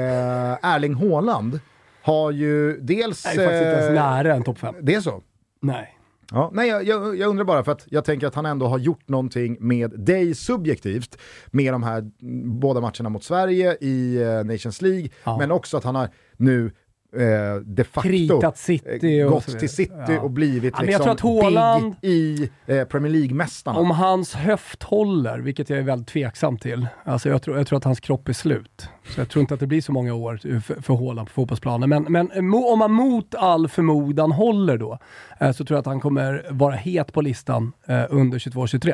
Erling 0.74 0.94
Haaland 0.94 1.60
har 2.02 2.32
ju 2.32 2.78
dels... 2.78 3.26
Jag 3.26 3.34
är 3.34 3.38
faktiskt 3.38 3.62
inte 3.62 3.76
ens 3.76 3.88
eh, 3.88 3.94
nära 3.94 4.36
en 4.36 4.44
topp 4.44 4.58
fem. 4.58 4.76
det 4.82 4.96
är 4.96 5.02
så? 5.02 5.22
Nej. 5.60 5.98
Ja, 6.34 6.50
nej, 6.54 6.70
jag, 6.70 6.88
jag, 6.88 7.18
jag 7.18 7.30
undrar 7.30 7.46
bara 7.46 7.64
för 7.64 7.72
att 7.72 7.86
jag 7.90 8.06
tänker 8.06 8.28
att 8.28 8.36
han 8.36 8.46
ändå 8.46 8.66
har 8.68 8.78
gjort 8.80 9.08
någonting 9.10 9.58
med 9.60 10.00
dig 10.00 10.36
subjektivt 10.36 11.18
med 11.48 11.74
de 11.74 11.84
här 11.84 11.98
mm, 12.22 12.60
båda 12.60 12.82
matcherna 12.82 13.10
mot 13.10 13.24
Sverige 13.24 13.78
i 13.82 14.22
eh, 14.22 14.44
Nations 14.44 14.82
League, 14.82 15.10
Ja. 15.24 15.38
men 15.38 15.52
också 15.52 15.78
att 15.78 15.84
han 15.84 15.96
har 15.96 16.10
nu 16.38 16.72
eh, 17.16 17.56
de 17.66 17.84
facto 17.84 18.10
Kritat 18.10 18.58
City 18.58 19.20
eh, 19.20 19.26
och 19.26 19.32
gått 19.32 19.60
till 19.60 19.70
City 19.70 19.92
Ja. 20.08 20.20
och 20.22 20.32
blivit 20.32 20.74
Ja, 20.78 20.84
liksom 20.84 21.18
Haaland- 21.18 21.96
big 22.02 22.12
i 22.12 22.50
eh, 22.66 22.84
Premier 22.86 23.12
League-mästarna. 23.12 23.80
Om 23.80 23.92
hans 23.92 24.34
höft 24.36 24.84
håller, 24.84 25.40
vilket 25.40 25.70
jag 25.70 25.80
är 25.80 25.84
väldigt 25.84 26.08
tveksam 26.08 26.58
till. 26.58 26.88
Alltså 27.04 27.30
jag, 27.30 27.42
tror, 27.42 27.58
jag 27.58 27.68
tror 27.68 27.78
att 27.78 27.84
hans 27.84 28.00
kropp 28.00 28.30
är 28.30 28.34
slut. 28.34 28.88
Så 29.10 29.22
jag 29.22 29.30
tror 29.30 29.42
inte 29.42 29.54
att 29.54 29.60
det 29.60 29.68
blir 29.68 29.82
så 29.82 29.92
många 29.92 30.14
år 30.14 30.60
för, 30.62 30.82
för 30.82 30.94
Haaland 30.96 31.28
på 31.28 31.34
fotbollsplanen. 31.34 31.90
Men, 31.90 32.04
men 32.10 32.28
mo- 32.32 32.74
om 32.74 32.82
han 32.82 32.92
mot 32.92 33.36
all 33.36 33.68
förmodan 33.68 34.32
håller 34.32 34.78
då, 34.78 35.00
eh, 35.40 35.52
så 35.52 35.66
tror 35.66 35.76
jag 35.76 35.80
att 35.80 35.86
han 35.86 36.00
kommer 36.00 36.46
vara 36.50 36.76
het 36.76 37.14
på 37.14 37.22
listan 37.22 37.72
eh, 37.88 38.04
under 38.10 38.40
22-23. 38.40 38.94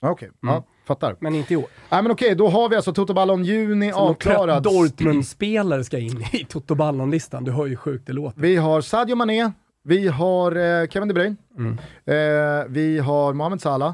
Ja, 0.00 0.10
Okej, 0.10 0.30
Mm. 0.42 0.54
ja, 0.54 0.64
fattar. 0.94 1.16
Men 1.20 1.34
inte 1.34 1.54
i 1.54 1.56
år. 1.56 1.66
Nej, 1.90 2.02
men 2.02 2.12
okej, 2.12 2.34
då 2.34 2.48
har 2.48 2.68
vi 2.68 2.76
alltså 2.76 2.92
Toto 2.92 3.14
Ballon 3.14 3.44
Juni 3.44 3.92
avklarad. 3.92 4.62
Dortmund-spelare 4.62 5.84
ska 5.84 5.98
in 5.98 6.24
i 6.32 6.44
Toto 6.44 6.74
Ballon-listan. 6.74 7.44
Du 7.44 7.52
hör 7.52 7.66
ju 7.66 7.76
sjukt 7.76 8.06
det 8.06 8.12
låter. 8.12 8.40
Vi 8.40 8.56
har 8.56 8.80
Sadio 8.80 9.16
Mané, 9.16 9.52
vi 9.84 10.08
har 10.08 10.56
eh, 10.82 10.88
Kevin 10.88 11.08
De 11.08 11.14
Bruyne, 11.14 11.36
Mm. 11.58 11.78
eh, 12.04 12.64
vi 12.68 12.98
har 12.98 13.32
Mohamed 13.32 13.60
Salah, 13.60 13.92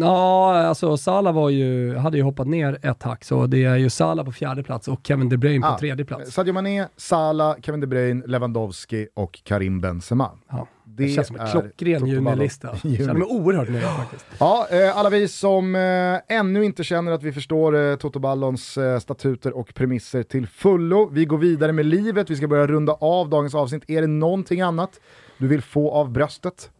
Ja, 0.00 0.56
alltså 0.58 0.96
Salah 0.96 1.34
var 1.34 1.50
ju, 1.50 1.96
hade 1.96 2.16
ju 2.16 2.22
hoppat 2.22 2.46
ner 2.46 2.78
ett 2.82 3.02
hack, 3.02 3.24
så 3.24 3.46
det 3.46 3.64
är 3.64 3.76
ju 3.76 3.90
Salah 3.90 4.24
på 4.24 4.32
fjärde 4.32 4.62
plats 4.62 4.88
och 4.88 5.00
Kevin 5.04 5.28
De 5.28 5.36
Bruyne 5.36 5.66
på 5.66 5.72
Ah, 5.72 5.78
tredje 5.78 6.04
plats. 6.04 6.32
Sadio 6.32 6.52
Mané, 6.54 6.86
Salah, 6.96 7.56
Kevin 7.62 7.80
De 7.80 7.86
Bruyne, 7.86 8.22
Lewandowski 8.26 9.08
och 9.14 9.40
Karim 9.44 9.80
Benzema. 9.80 10.30
Ja. 10.50 10.66
Det, 10.98 11.04
Det 11.04 11.08
känns 11.08 11.26
som 11.26 11.36
en 11.36 11.46
är 11.46 11.50
klockren 11.50 12.06
junilista. 12.06 12.68
Jag 12.82 12.96
känner 12.96 13.14
mig 13.14 13.28
oerhört 13.28 13.68
nöjd 13.68 13.84
faktiskt. 13.84 14.26
Ja, 14.38 14.66
eh, 14.70 14.98
alla 14.98 15.10
vi 15.10 15.28
som 15.28 15.74
eh, 15.74 16.36
ännu 16.38 16.64
inte 16.64 16.84
känner 16.84 17.12
att 17.12 17.22
vi 17.22 17.32
förstår 17.32 17.76
eh, 17.76 17.96
Toto 17.96 18.18
Ballons 18.18 18.78
eh, 18.78 18.98
statuter 18.98 19.56
och 19.56 19.74
premisser 19.74 20.22
till 20.22 20.46
fullo. 20.46 21.08
Vi 21.12 21.24
går 21.24 21.38
vidare 21.38 21.72
med 21.72 21.86
livet, 21.86 22.30
vi 22.30 22.36
ska 22.36 22.48
börja 22.48 22.66
runda 22.66 22.92
av 22.92 23.28
dagens 23.28 23.54
avsnitt. 23.54 23.82
Är 23.88 24.00
det 24.00 24.06
någonting 24.06 24.60
annat 24.60 25.00
du 25.38 25.48
vill 25.48 25.62
få 25.62 25.90
av 25.92 26.10
bröstet? 26.10 26.70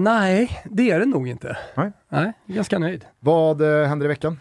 Nej, 0.00 0.62
det 0.64 0.90
är 0.90 0.98
det 1.00 1.06
nog 1.06 1.28
inte. 1.28 1.56
Nej. 1.74 1.92
Nej, 2.08 2.32
ganska 2.46 2.78
nöjd. 2.78 3.04
Vad 3.20 3.60
eh, 3.60 3.88
händer 3.88 4.06
i 4.06 4.08
veckan? 4.08 4.38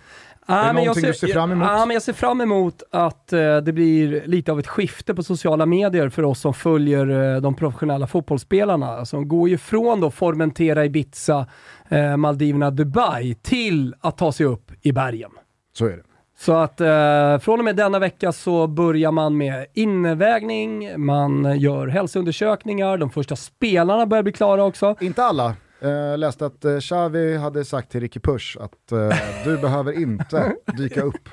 Ah, 0.52 0.68
det 0.68 0.74
men 0.74 0.84
jag 0.84 0.86
någonting 0.86 1.04
du 1.04 1.14
ser 1.14 1.28
fram 1.28 1.52
emot? 1.52 1.68
Ja, 1.72 1.86
men 1.86 1.94
jag 1.94 2.04
ser 2.04 2.14
fram 2.14 2.42
emot 2.42 2.84
att 2.92 3.34
eh, 3.34 3.58
det 3.58 3.74
blir 3.74 4.28
lite 4.28 4.52
av 4.52 4.60
ett 4.60 4.68
skifte 4.68 5.16
på 5.16 5.24
sociala 5.24 5.66
medier 5.66 6.10
för 6.10 6.24
oss 6.24 6.40
som 6.40 6.54
följer 6.54 7.36
eh, 7.36 7.42
de 7.42 7.56
professionella 7.56 8.08
fotbollsspelarna. 8.08 9.06
Som 9.06 9.28
går 9.28 9.50
ju 9.50 9.58
från 9.58 10.02
då 10.02 10.12
Formentera, 10.12 10.86
Ibiza, 10.86 11.48
eh, 11.90 12.18
Maldiverna, 12.18 12.72
Dubai 12.72 13.36
till 13.36 13.96
att 14.02 14.18
ta 14.18 14.32
sig 14.32 14.46
upp 14.46 14.72
i 14.82 14.92
bergen. 14.92 15.32
Så 15.74 15.86
är 15.86 15.98
det. 15.98 16.04
Så 16.38 16.54
att 16.54 16.82
eh, 16.82 17.40
från 17.40 17.60
och 17.60 17.66
med 17.66 17.76
denna 17.76 18.00
vecka 18.00 18.32
så 18.32 18.68
börjar 18.68 19.12
man 19.12 19.38
med 19.38 19.66
invägning, 19.74 21.06
man 21.06 21.60
gör 21.60 21.88
hälsoundersökningar, 21.88 22.98
de 22.98 23.10
första 23.10 23.36
spelarna 23.36 24.06
börjar 24.06 24.24
bli 24.24 24.32
klara 24.32 24.64
också. 24.64 24.96
Inte 25.02 25.24
alla. 25.24 25.56
Eh, 25.82 26.18
läste 26.18 26.46
att 26.46 26.66
eh, 26.66 26.80
Xavi 26.80 27.38
hade 27.38 27.66
sagt 27.66 27.92
till 27.92 28.02
Ricky 28.02 28.20
Push 28.20 28.58
att 28.60 28.92
eh, 28.92 29.10
du 29.46 29.58
behöver 29.58 29.92
inte 30.00 30.56
dyka 30.78 31.02
upp. 31.02 31.30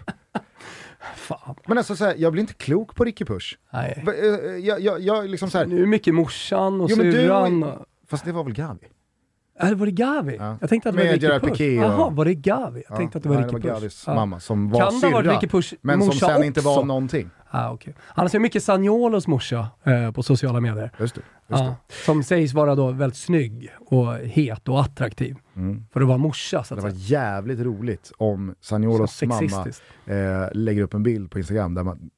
Fan, 1.15 1.55
Men 1.67 1.79
alltså 1.79 1.97
så 1.97 2.05
här, 2.05 2.15
jag 2.19 2.33
blir 2.33 2.41
inte 2.41 2.55
klok 2.55 2.95
på 2.95 3.05
Ricky 3.05 3.25
Push. 3.25 3.59
nej. 3.73 4.03
Va- 4.07 4.13
eh, 4.15 4.57
Jag, 4.67 4.81
jag, 4.81 5.01
jag 5.01 5.29
liksom 5.31 5.51
så 5.51 5.59
här, 5.59 5.67
Nu 5.67 5.83
är 5.83 5.87
mycket 5.87 6.15
morsan 6.15 6.81
och 6.81 6.91
Jo, 6.91 6.97
men 6.97 7.07
du- 7.07 7.13
syrran. 7.13 7.63
och- 7.63 7.85
fast 8.09 8.25
det 8.25 8.33
var 8.33 8.45
väl 8.45 8.53
Gavi? 8.55 8.79
Eller 9.61 9.75
var 9.75 9.87
det 9.87 9.93
Gavi? 9.93 10.37
Ja. 10.39 10.57
Jag 10.61 10.71
tänkte 10.71 10.89
att 10.89 10.95
det 10.95 10.99
var 10.99 11.05
Med 11.05 11.13
Ricky 11.15 11.27
Gerard 11.27 11.43
Push. 11.43 11.53
Piqué 11.53 11.79
och- 11.79 11.85
Jaha, 11.85 12.11
var 12.11 12.25
det 12.25 12.35
Gavi? 12.35 12.83
Jag 12.89 12.97
tänkte 12.99 13.19
att 13.19 13.23
det 13.23 13.29
var 13.29 13.37
nej, 13.37 13.45
Ricky 13.45 13.59
det 13.59 13.69
var 13.69 13.75
Push. 13.75 13.81
Gavis 13.83 14.05
Ja. 14.07 14.15
mamma 14.15 14.41
som 14.41 14.71
var 14.71 14.81
Kan 14.91 15.01
det 15.01 15.07
ha 15.07 15.13
varit 15.13 15.25
syrra, 15.27 15.35
Ricky 15.37 15.47
Push 15.49 15.75
men 15.81 15.99
som 15.99 16.07
morsa 16.07 16.27
sen 16.27 16.45
inte 16.45 16.61
var 16.61 16.73
också? 16.73 16.85
någonting. 16.87 17.31
Ah, 17.51 17.73
okay. 17.73 17.93
Han 18.01 18.31
ser 18.31 18.39
mycket 18.39 18.63
Sagnolos 18.65 19.27
morsa 19.27 19.69
eh, 19.85 20.11
på 20.13 20.23
sociala 20.23 20.61
medier. 20.61 20.91
Just 20.99 21.15
det. 21.15 21.21
Just 21.21 21.63
Ja, 21.63 21.77
som 22.05 22.23
sägs 22.23 22.53
vara 22.53 22.75
då 22.75 22.91
väldigt 22.91 23.19
snygg 23.19 23.71
och 23.87 24.15
het 24.15 24.69
och 24.69 24.81
attraktiv. 24.81 25.37
det. 25.55 25.61
Mm. 25.61 25.85
För 25.93 26.01
att 26.01 26.07
vara 26.09 26.19
morsa 26.19 26.65
så 26.65 26.75
Det 26.75 26.79
att 26.79 26.83
var 26.85 26.91
säga. 26.91 27.01
jävligt 27.21 27.61
roligt 27.61 28.13
om 28.17 28.55
Sagnolos 28.61 29.23
mamma 29.23 29.67
eh, 30.07 30.49
lägger 30.53 30.83
upp 30.83 30.95
en 30.95 31.03
bild 31.03 31.31
på 31.31 31.39
Instagram 31.39 31.75
där 31.75 31.83
man 31.83 32.11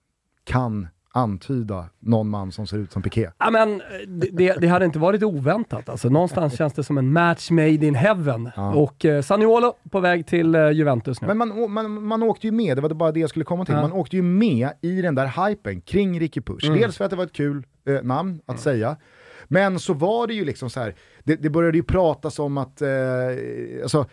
kan 0.44 0.89
antyda 1.12 1.87
någon 1.99 2.28
man 2.28 2.53
som 2.53 2.66
ser 2.66 2.78
ut 2.78 2.93
som 2.93 3.03
Piqué. 3.03 3.31
Ja, 3.39 3.51
men, 3.51 3.81
eh, 3.81 3.87
det, 4.32 4.55
det- 4.61 4.66
hade 4.69 4.85
inte 4.85 4.99
varit 4.99 5.23
oväntat. 5.23 5.89
Alltså, 5.89 6.09
någonstans 6.09 6.57
känns 6.59 6.73
det 6.73 6.85
som 6.85 6.99
en 6.99 7.12
match 7.12 7.51
made 7.51 7.87
in 7.87 7.95
heaven. 7.95 8.51
Ja. 8.57 8.74
Och 8.74 9.05
eh, 9.05 9.23
Saniolo 9.23 9.74
på 9.91 10.01
väg 10.01 10.27
till 10.27 10.55
eh, 10.55 10.70
Juventus 10.70 11.20
nu. 11.20 11.27
Men 11.27 11.39
man, 11.39 11.70
man, 11.73 12.03
man 12.05 12.23
åkte 12.23 12.47
ju 12.47 12.53
med, 12.53 12.77
det 12.77 12.81
var 12.81 12.89
bara 12.89 13.12
det 13.12 13.20
jag 13.20 13.31
skulle 13.31 13.45
komma 13.45 13.65
till, 13.65 13.74
Ja. 13.74 13.81
man 13.82 13.93
åkte 13.93 14.16
ju 14.16 14.23
med 14.23 14.70
i 14.81 15.03
den 15.03 15.15
där 15.15 15.49
hypen 15.49 15.81
kring 15.81 16.20
Ricky 16.20 16.41
Push. 16.41 16.65
Mm. 16.66 16.81
Dels 16.81 16.97
för 16.97 17.05
att 17.05 17.11
det 17.11 17.16
var 17.16 17.24
ett 17.24 17.32
kul 17.32 17.66
eh, 17.87 18.03
namn 18.03 18.41
att 18.47 18.61
säga, 18.61 18.97
men 19.49 19.78
så 19.78 19.95
var 19.95 20.27
det 20.27 20.35
ju 20.35 20.45
liksom 20.45 20.70
så 20.70 20.81
här, 20.81 20.95
det, 21.24 21.37
det 21.37 21.51
började 21.51 21.78
ju 21.78 21.82
pratas 21.85 22.39
om 22.39 22.59
att, 22.59 22.82
eh, 22.82 22.89
alltså, 23.82 24.07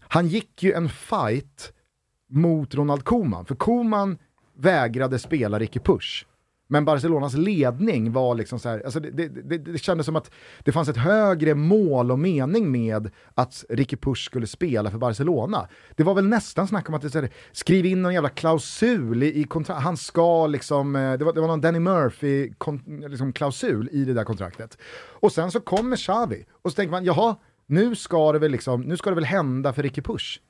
han 0.00 0.26
gick 0.28 0.62
ju 0.62 0.72
en 0.72 0.88
fight 0.88 1.72
mot 2.30 2.74
Ronald 2.74 3.04
Koeman, 3.04 3.44
för 3.44 3.54
Koeman 3.54 4.18
vägrade 4.58 5.18
spela 5.18 5.58
Ricky 5.58 5.80
Push. 5.80 6.26
Men 6.72 6.84
Barcelonas 6.84 7.34
ledning 7.34 8.12
var 8.12 8.34
liksom 8.34 8.58
så 8.58 8.68
här, 8.68 8.82
alltså 8.84 9.00
det, 9.00 9.10
det, 9.10 9.28
det, 9.28 9.58
det 9.58 9.78
kändes 9.78 10.06
som 10.06 10.16
att 10.16 10.30
det 10.64 10.72
fanns 10.72 10.88
ett 10.88 10.96
högre 10.96 11.54
mål 11.54 12.10
och 12.10 12.18
mening 12.18 12.70
med 12.70 13.10
att 13.34 13.64
Ricky 13.68 13.96
Push 13.96 14.24
skulle 14.24 14.46
spela 14.46 14.90
för 14.90 14.98
Barcelona. 14.98 15.68
Det 15.96 16.02
var 16.02 16.14
väl 16.14 16.26
nästan 16.28 16.68
snack 16.68 16.88
om 16.88 16.94
att 16.94 17.02
det, 17.02 17.10
så 17.10 17.20
här, 17.20 17.30
skriv 17.52 17.86
in 17.86 18.02
någon 18.02 18.14
jävla 18.14 18.28
klausul 18.28 19.22
i, 19.22 19.40
i 19.40 19.44
kontrakt, 19.44 19.82
han 19.82 19.96
ska 19.96 20.46
liksom, 20.46 20.96
eh, 20.96 21.12
det 21.12 21.24
var, 21.24 21.32
det 21.32 21.40
var 21.40 21.48
någon 21.48 21.60
Danny 21.60 21.78
Murphy 21.78 22.52
kon, 22.58 23.04
liksom 23.08 23.32
klausul 23.32 23.88
i 23.92 24.04
det 24.04 24.14
där 24.14 24.24
kontraktet. 24.24 24.78
Och 25.20 25.32
sen 25.32 25.50
så 25.50 25.60
kommer 25.60 25.96
Xavi 25.96 26.44
och 26.62 26.70
så 26.70 26.74
tänker 26.74 26.90
man, 26.90 27.04
jaha, 27.04 27.36
nu 27.66 27.94
ska 27.94 28.32
det 28.32 28.38
väl 28.38 28.50
liksom, 28.50 28.80
nu 28.80 28.96
ska 28.96 29.10
det 29.10 29.14
väl 29.14 29.24
hända 29.24 29.72
för 29.72 29.82
Ricky 29.82 30.02
Push. 30.02 30.40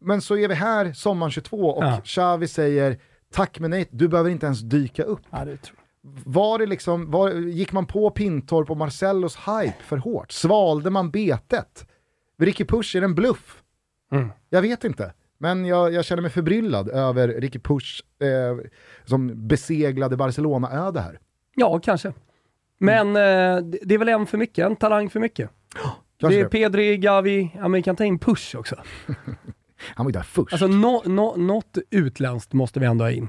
Men 0.00 0.20
så 0.20 0.36
är 0.36 0.48
vi 0.48 0.54
här 0.54 0.92
sommaren 0.92 1.30
22 1.30 1.56
och 1.56 1.84
Ja. 1.84 2.00
Xavi 2.04 2.48
säger 2.48 2.98
tack 3.34 3.58
men 3.60 3.70
nej, 3.70 3.88
du 3.90 4.08
behöver 4.08 4.30
inte 4.30 4.46
ens 4.46 4.60
dyka 4.60 5.02
upp. 5.02 5.20
Ja, 5.30 5.44
det 5.44 5.56
tror 5.56 5.76
Var 6.24 6.58
det 6.58 6.66
liksom, 6.66 7.10
var, 7.10 7.30
gick 7.30 7.72
man 7.72 7.86
på 7.86 8.10
Pintorp 8.10 8.70
och 8.70 8.76
Marcellos 8.76 9.36
hype 9.36 9.82
för 9.82 9.96
hårt? 9.96 10.32
Svalde 10.32 10.90
man 10.90 11.10
betet? 11.10 11.86
Ricky 12.38 12.64
Push, 12.64 12.96
är 12.96 13.00
det 13.00 13.04
en 13.04 13.14
bluff? 13.14 13.62
Mm. 14.12 14.28
Jag 14.48 14.62
vet 14.62 14.84
inte. 14.84 15.12
Men 15.38 15.64
jag, 15.64 15.92
jag 15.92 16.04
känner 16.04 16.22
mig 16.22 16.30
förbryllad 16.30 16.88
över 16.88 17.28
Ricky 17.28 17.58
Push 17.58 18.02
eh, 18.22 18.70
som 19.04 19.48
beseglade 19.48 20.16
Barcelona-öde 20.16 21.00
här. 21.00 21.18
Ja, 21.56 21.78
kanske. 21.78 22.12
Men 22.78 23.06
eh, 23.08 23.64
det- 23.82 23.94
är 23.94 23.98
väl 23.98 24.08
en 24.08 24.26
för 24.26 24.38
mycket, 24.38 24.66
en 24.66 24.76
talang 24.76 25.10
för 25.10 25.20
mycket. 25.20 25.50
Kanske 26.20 26.36
Det 26.36 26.40
är 26.40 26.44
det. 26.44 26.50
Pedri, 26.50 26.96
Gavi, 26.96 27.50
ja 27.54 27.60
men 27.60 27.72
vi 27.72 27.82
kan 27.82 27.96
ta 27.96 28.04
in 28.04 28.18
Push 28.18 28.56
också. 28.56 28.76
Han 29.94 30.06
var 30.06 30.10
ju 30.10 30.12
där 30.12 30.22
först. 30.22 30.52
Alltså 30.52 30.66
no, 30.66 31.02
no, 31.04 31.36
något 31.36 31.78
utländskt 31.90 32.52
måste 32.52 32.80
vi 32.80 32.86
ändå 32.86 33.04
ha 33.04 33.10
in 33.10 33.28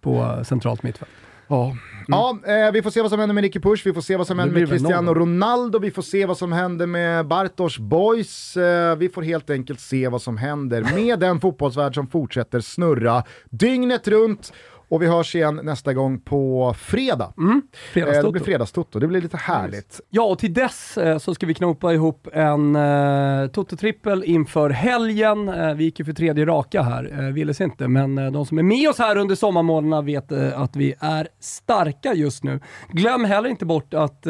på 0.00 0.42
centralt 0.44 0.82
mittfält. 0.82 1.10
Ja, 1.48 1.76
ja 2.08 2.38
eh, 2.46 2.72
vi 2.72 2.82
får 2.82 2.90
se 2.90 3.00
vad 3.00 3.10
som 3.10 3.20
händer 3.20 3.34
med 3.34 3.42
Ricky 3.42 3.60
Push, 3.60 3.86
vi 3.86 3.92
får 3.92 4.00
se 4.00 4.16
vad 4.16 4.26
som 4.26 4.38
händer 4.38 4.60
med 4.60 4.68
Cristiano. 4.68 5.14
Ronaldo, 5.14 5.78
vi 5.78 5.90
får 5.90 6.02
se 6.02 6.26
vad 6.26 6.38
som 6.38 6.52
händer 6.52 6.86
med 6.86 7.26
Bartosz 7.26 7.78
Boys. 7.78 8.56
Eh, 8.56 8.96
vi 8.96 9.08
får 9.08 9.22
helt 9.22 9.50
enkelt 9.50 9.80
se 9.80 10.08
vad 10.08 10.22
som 10.22 10.36
händer 10.36 10.94
med 10.94 11.18
den 11.18 11.40
fotbollsvärld 11.40 11.94
som 11.94 12.06
fortsätter 12.06 12.60
snurra 12.60 13.24
dygnet 13.50 14.08
runt. 14.08 14.52
Och 14.92 15.02
vi 15.02 15.06
hörs 15.06 15.34
igen 15.34 15.60
nästa 15.62 15.92
gång 15.92 16.20
på 16.20 16.74
fredag. 16.78 17.24
Eh, 17.24 17.44
det 17.54 17.60
Fredagstoto. 17.92 18.32
blir 18.32 18.42
fredagstotto, 18.42 18.98
det 18.98 19.06
blir 19.06 19.20
lite 19.20 19.36
härligt. 19.36 20.00
Ja, 20.10 20.22
och 20.22 20.38
till 20.38 20.54
dess 20.54 20.98
eh, 20.98 21.18
så 21.18 21.34
ska 21.34 21.46
vi 21.46 21.54
knopa 21.54 21.92
ihop 21.92 22.28
en 22.32 22.76
eh, 22.76 23.46
Toto-trippel 23.46 24.24
inför 24.24 24.70
helgen. 24.70 25.48
Eh, 25.48 25.74
vi 25.74 25.84
gick 25.84 25.98
ju 25.98 26.04
för 26.04 26.12
tredje 26.12 26.46
raka 26.46 26.82
här, 26.82 27.18
eh, 27.18 27.32
ville 27.34 27.54
sig 27.54 27.64
inte, 27.64 27.88
men 27.88 28.18
eh, 28.18 28.30
de 28.32 28.46
som 28.46 28.58
är 28.58 28.62
med 28.62 28.88
oss 28.88 28.98
här 28.98 29.16
under 29.16 29.34
sommarmånaderna 29.34 30.02
vet 30.02 30.32
eh, 30.32 30.60
att 30.60 30.76
vi 30.76 30.94
är 31.00 31.28
starka 31.40 32.14
just 32.14 32.44
nu. 32.44 32.60
Glöm 32.90 33.24
heller 33.24 33.48
inte 33.48 33.66
bort 33.66 33.94
att 33.94 34.22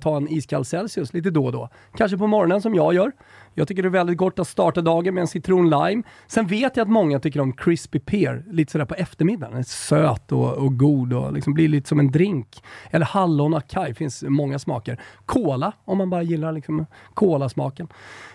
ta 0.00 0.16
en 0.16 0.28
iskall 0.28 0.64
Celsius 0.64 1.12
lite 1.12 1.30
då 1.30 1.44
och 1.46 1.52
då. 1.52 1.68
Kanske 1.96 2.18
på 2.18 2.26
morgonen 2.26 2.62
som 2.62 2.74
jag 2.74 2.94
gör. 2.94 3.12
Jag 3.54 3.68
tycker 3.68 3.82
det 3.82 3.88
är 3.88 3.90
väldigt 3.90 4.16
gott 4.16 4.38
att 4.38 4.48
starta 4.48 4.80
dagen 4.80 5.14
med 5.14 5.20
en 5.20 5.28
citron 5.28 5.70
lime. 5.70 6.02
Sen 6.26 6.46
vet 6.46 6.76
jag 6.76 6.84
att 6.84 6.90
många 6.90 7.20
tycker 7.20 7.40
om 7.40 7.52
crispy 7.52 7.98
pear 7.98 8.44
lite 8.50 8.72
sådär 8.72 8.84
på 8.84 8.94
eftermiddagen. 8.94 9.50
Den 9.50 9.60
är 9.60 9.64
söt 9.64 10.32
och, 10.32 10.52
och 10.52 10.78
god 10.78 11.12
och 11.12 11.32
liksom 11.32 11.54
blir 11.54 11.68
lite 11.68 11.88
som 11.88 11.98
en 11.98 12.10
drink. 12.10 12.62
Eller 12.90 13.06
hallon 13.06 13.54
acai, 13.54 13.94
finns 13.94 14.24
många 14.28 14.58
smaker. 14.58 15.00
Cola, 15.26 15.72
om 15.84 15.98
man 15.98 16.10
bara 16.10 16.22
gillar 16.22 16.52
liksom 16.52 16.86
kolasmaken. 17.14 17.88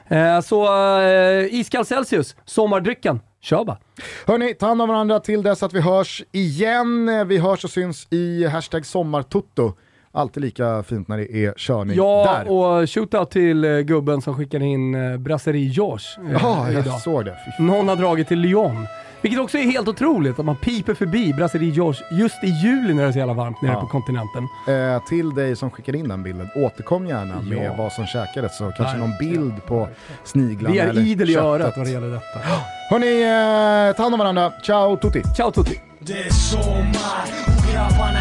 Eh, 0.08 0.42
så 0.42 0.66
eh, 1.02 1.54
iskall 1.54 1.86
Celsius, 1.86 2.36
sommardrycken. 2.46 3.20
Kör 3.42 3.66
bara. 3.66 3.78
Hörni, 4.26 4.54
ta 4.54 4.68
hand 4.68 4.82
om 4.82 4.90
varandra 4.90 5.20
till 5.20 5.44
dess 5.44 5.64
att 5.64 5.74
vi 5.74 5.82
hörs 5.82 6.24
igen. 6.32 7.28
Vi 7.28 7.38
hörs 7.38 7.64
och 7.64 7.70
syns 7.70 8.08
i 8.10 8.46
hashtag 8.46 8.86
sommartutto. 8.86 9.74
Alltid 10.18 10.44
lika 10.44 10.84
fint 10.84 11.08
när 11.08 11.18
det 11.18 11.36
är 11.46 11.54
körning 11.58 11.98
Ja, 11.98 12.44
där. 12.46 12.52
och 12.52 12.90
shootout 12.90 13.32
till 13.32 13.64
eh, 13.66 13.80
gubben 13.80 14.22
som 14.22 14.36
skickade 14.38 14.66
in 14.66 14.96
eh, 15.12 15.18
Brasserie 15.18 15.66
George 15.70 16.06
eh, 16.26 16.40
Ja, 16.42 16.72
jag 16.72 16.82
idag. 16.86 17.00
såg 17.02 17.26
det. 17.26 17.38
Någon 17.60 17.88
har 17.88 17.96
dragit 17.96 18.28
till 18.28 18.40
Lyon. 18.40 18.88
Vilket 19.22 19.40
också 19.42 19.58
är 19.58 19.62
helt 19.62 19.88
otroligt 19.88 20.40
att 20.40 20.46
man 20.46 20.56
piper 20.56 20.94
förbi 20.94 21.34
Brasserie 21.34 21.70
George 21.72 22.00
just 22.12 22.44
i 22.44 22.48
juli 22.48 22.94
när 22.94 23.04
det 23.04 23.10
är 23.10 23.12
så 23.12 23.18
jävla 23.20 23.34
varmt 23.34 23.62
nere 23.62 23.72
Ja. 23.74 23.82
på 23.82 23.88
kontinenten. 23.88 24.48
Eh, 24.68 25.04
till 25.10 25.30
dig 25.36 25.56
som 25.56 25.72
skickade 25.72 25.98
in 25.98 26.08
den 26.08 26.24
bilden, 26.24 26.50
återkom 26.56 27.08
gärna 27.08 27.42
med 27.42 27.66
Ja. 27.66 27.74
vad 27.78 27.92
som 27.92 28.06
käkades 28.06 28.58
så 28.58 28.64
kanske 28.64 28.84
Verkligen. 28.84 29.10
någon 29.10 29.18
bild 29.20 29.66
på 29.66 29.88
sniglarna 30.24 30.74
Vi 30.74 30.80
är 30.80 30.88
eller 30.88 31.02
idel 31.02 31.30
i 31.30 31.36
örat 31.36 31.74
vad 31.78 31.86
det 31.86 31.92
gäller 31.92 32.10
detta. 32.10 32.40
Hörni, 32.90 33.22
eh, 33.90 33.96
ta 33.96 34.04
hand 34.04 34.14
om 34.14 34.20
varandra. 34.20 34.52
Ciao 34.64 34.98
tutti! 34.98 35.22
Ciao 35.38 35.52
tutti! 35.52 35.80
Det 36.00 36.14
är 36.14 36.30
sommar 36.30 37.26
och 37.48 37.74
grabbarna 37.74 38.20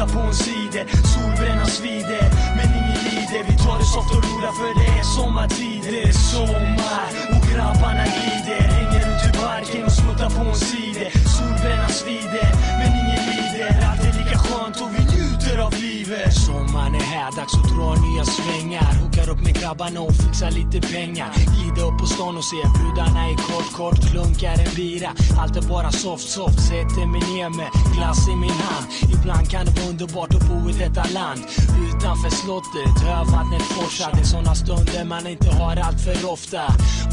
parken 0.00 0.14
på 0.14 0.26
en 0.26 0.34
side 0.34 0.86
Solbrännan 1.04 1.66
svider 1.66 2.30
men 2.56 2.68
ingen 2.78 3.04
lider 3.04 3.44
Vi 3.48 3.56
tar 3.56 3.78
det 3.78 3.84
soft 3.84 4.10
och 4.10 4.24
roliga 4.24 4.52
för 4.52 4.80
det 4.80 4.98
är 4.98 5.02
sommartid 5.02 5.82
Det 5.82 6.02
är 6.02 6.12
sommar 6.12 7.10
och 7.34 7.42
grabbarna 7.52 8.04
glider. 8.04 8.60
Hänger 8.60 9.00
ut 9.00 9.34
i 9.34 9.38
parken 9.38 9.84
och 9.84 9.92
smuttar 9.92 10.30
på 10.30 10.48
en 10.48 10.54
cider. 10.54 11.10
Solbrännan 11.36 11.90
svider 11.90 12.50
men 12.78 12.90
ingen 13.00 13.22
lider 13.30 13.86
Allt 13.90 14.04
är 14.04 14.18
lika 14.18 14.38
skönt 14.38 14.80
och 14.80 14.90
vi 14.94 15.02
njuter 15.16 15.58
av 15.58 15.72
livet. 15.72 15.89
Sommaren 16.10 16.94
är 16.94 17.00
här, 17.00 17.32
dags 17.36 17.54
att 17.54 17.68
dra 17.76 17.94
nya 17.94 18.24
svängar. 18.24 18.92
Hookar 19.02 19.30
upp 19.30 19.40
med 19.44 19.54
grabbarna 19.60 20.00
och 20.00 20.14
fixar 20.14 20.50
lite 20.50 20.88
pengar. 20.88 21.28
Glider 21.54 21.88
upp 21.88 21.98
på 22.00 22.06
stan 22.06 22.36
och 22.36 22.44
ser 22.44 22.66
brudarna 22.78 23.30
i 23.30 23.34
kort 23.34 23.72
kort 23.72 24.10
Klunkar 24.10 24.56
en 24.64 24.74
bira, 24.76 25.10
allt 25.40 25.56
är 25.56 25.62
bara 25.62 25.90
soft 25.90 26.28
soft. 26.28 26.60
Sätter 26.60 27.06
mig 27.06 27.20
ner 27.20 27.48
med 27.48 27.70
glass 27.94 28.28
i 28.28 28.36
min 28.36 28.58
hand. 28.66 28.86
Ibland 29.14 29.50
kan 29.50 29.66
det 29.66 29.72
vara 29.80 29.90
underbart 29.90 30.34
att 30.34 30.48
bo 30.48 30.70
i 30.70 30.72
detta 30.72 31.04
land. 31.18 31.40
Utanför 31.88 32.30
slottet, 32.30 32.96
hövattnet 33.06 33.62
forsar. 33.62 34.10
Det 34.14 34.20
är 34.20 34.24
såna 34.24 34.54
stunder 34.54 35.04
man 35.04 35.26
inte 35.26 35.50
har 35.60 35.76
allt 35.76 36.00
för 36.00 36.32
ofta. 36.32 36.62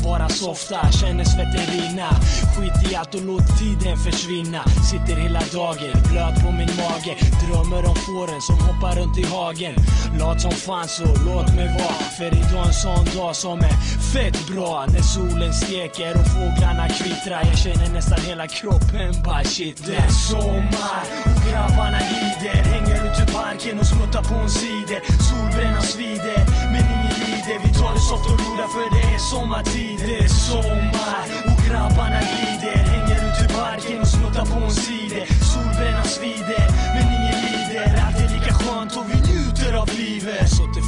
Bara 0.04 0.30
softa, 0.30 0.92
känner 0.92 1.24
svetten 1.24 1.66
rinna. 1.76 2.10
Skit 2.54 2.92
i 2.92 2.96
allt 2.96 3.16
och 3.16 3.26
låt 3.30 3.48
tiden 3.60 3.98
försvinna. 3.98 4.62
Sitter 4.92 5.16
hela 5.22 5.44
dagen, 5.54 5.94
blöt 6.10 6.36
på 6.44 6.52
min 6.60 6.74
mage. 6.82 7.14
Drömmer 7.44 7.82
om 7.92 7.96
fåren 8.08 8.42
som 8.42 8.58
hoppar 8.68 8.87
runt 8.96 9.18
i 9.18 9.26
hagen. 9.26 9.76
Lat 10.20 10.42
som 10.42 10.52
fan 10.52 10.88
så 10.88 11.06
låt 11.06 11.56
mig 11.56 11.68
vara. 11.80 12.04
För 12.18 12.26
idag 12.26 12.68
en 12.68 12.74
sån 12.74 13.06
dag 13.16 13.36
som 13.36 13.60
är 13.60 13.76
fett 14.14 14.48
bra. 14.48 14.86
När 14.94 15.02
solen 15.02 15.54
steker 15.54 16.12
och 16.20 16.28
fåglarna 16.28 16.88
kvittrar. 16.90 17.42
Jag 17.50 17.58
känner 17.58 17.90
nästan 17.94 18.20
hela 18.22 18.48
kroppen 18.48 19.10
bara 19.26 19.44
shit 19.44 19.86
Det 19.86 19.96
är 19.96 20.10
sommar. 20.10 21.04
Och 21.26 21.40
grabbarna 21.50 22.00
glider 22.10 22.58
Hänger 22.72 22.98
ute 23.06 23.24
i 23.24 23.34
parken 23.34 23.80
och 23.80 23.86
smuttar 23.86 24.24
på 24.24 24.36
en 24.36 24.50
cider. 24.50 25.00
Solbrännan 25.28 25.82
svider 25.82 26.40
men 26.72 26.84
ingen 26.96 27.16
lider 27.26 27.58
Vi 27.64 27.70
tar 27.80 27.94
det 27.94 28.04
soft 28.10 28.26
och 28.32 28.40
roliga 28.42 28.68
för 28.76 28.88
det 28.96 29.06
är 29.16 29.20
sommartid. 29.32 30.00
Det 30.08 30.18
är 30.26 30.28
sommar. 30.28 31.24
Och 31.48 31.60
grabbarna 31.68 32.20
glider 32.32 32.78
Hänger 32.92 33.20
ute 33.28 33.42
i 33.46 33.56
parken 33.58 34.02
och 34.02 34.08
smuttar 34.08 34.46
på 34.46 34.58
en 34.66 34.72
cider. 34.72 35.26
Solbrännan 35.54 36.06
svider 36.06 36.77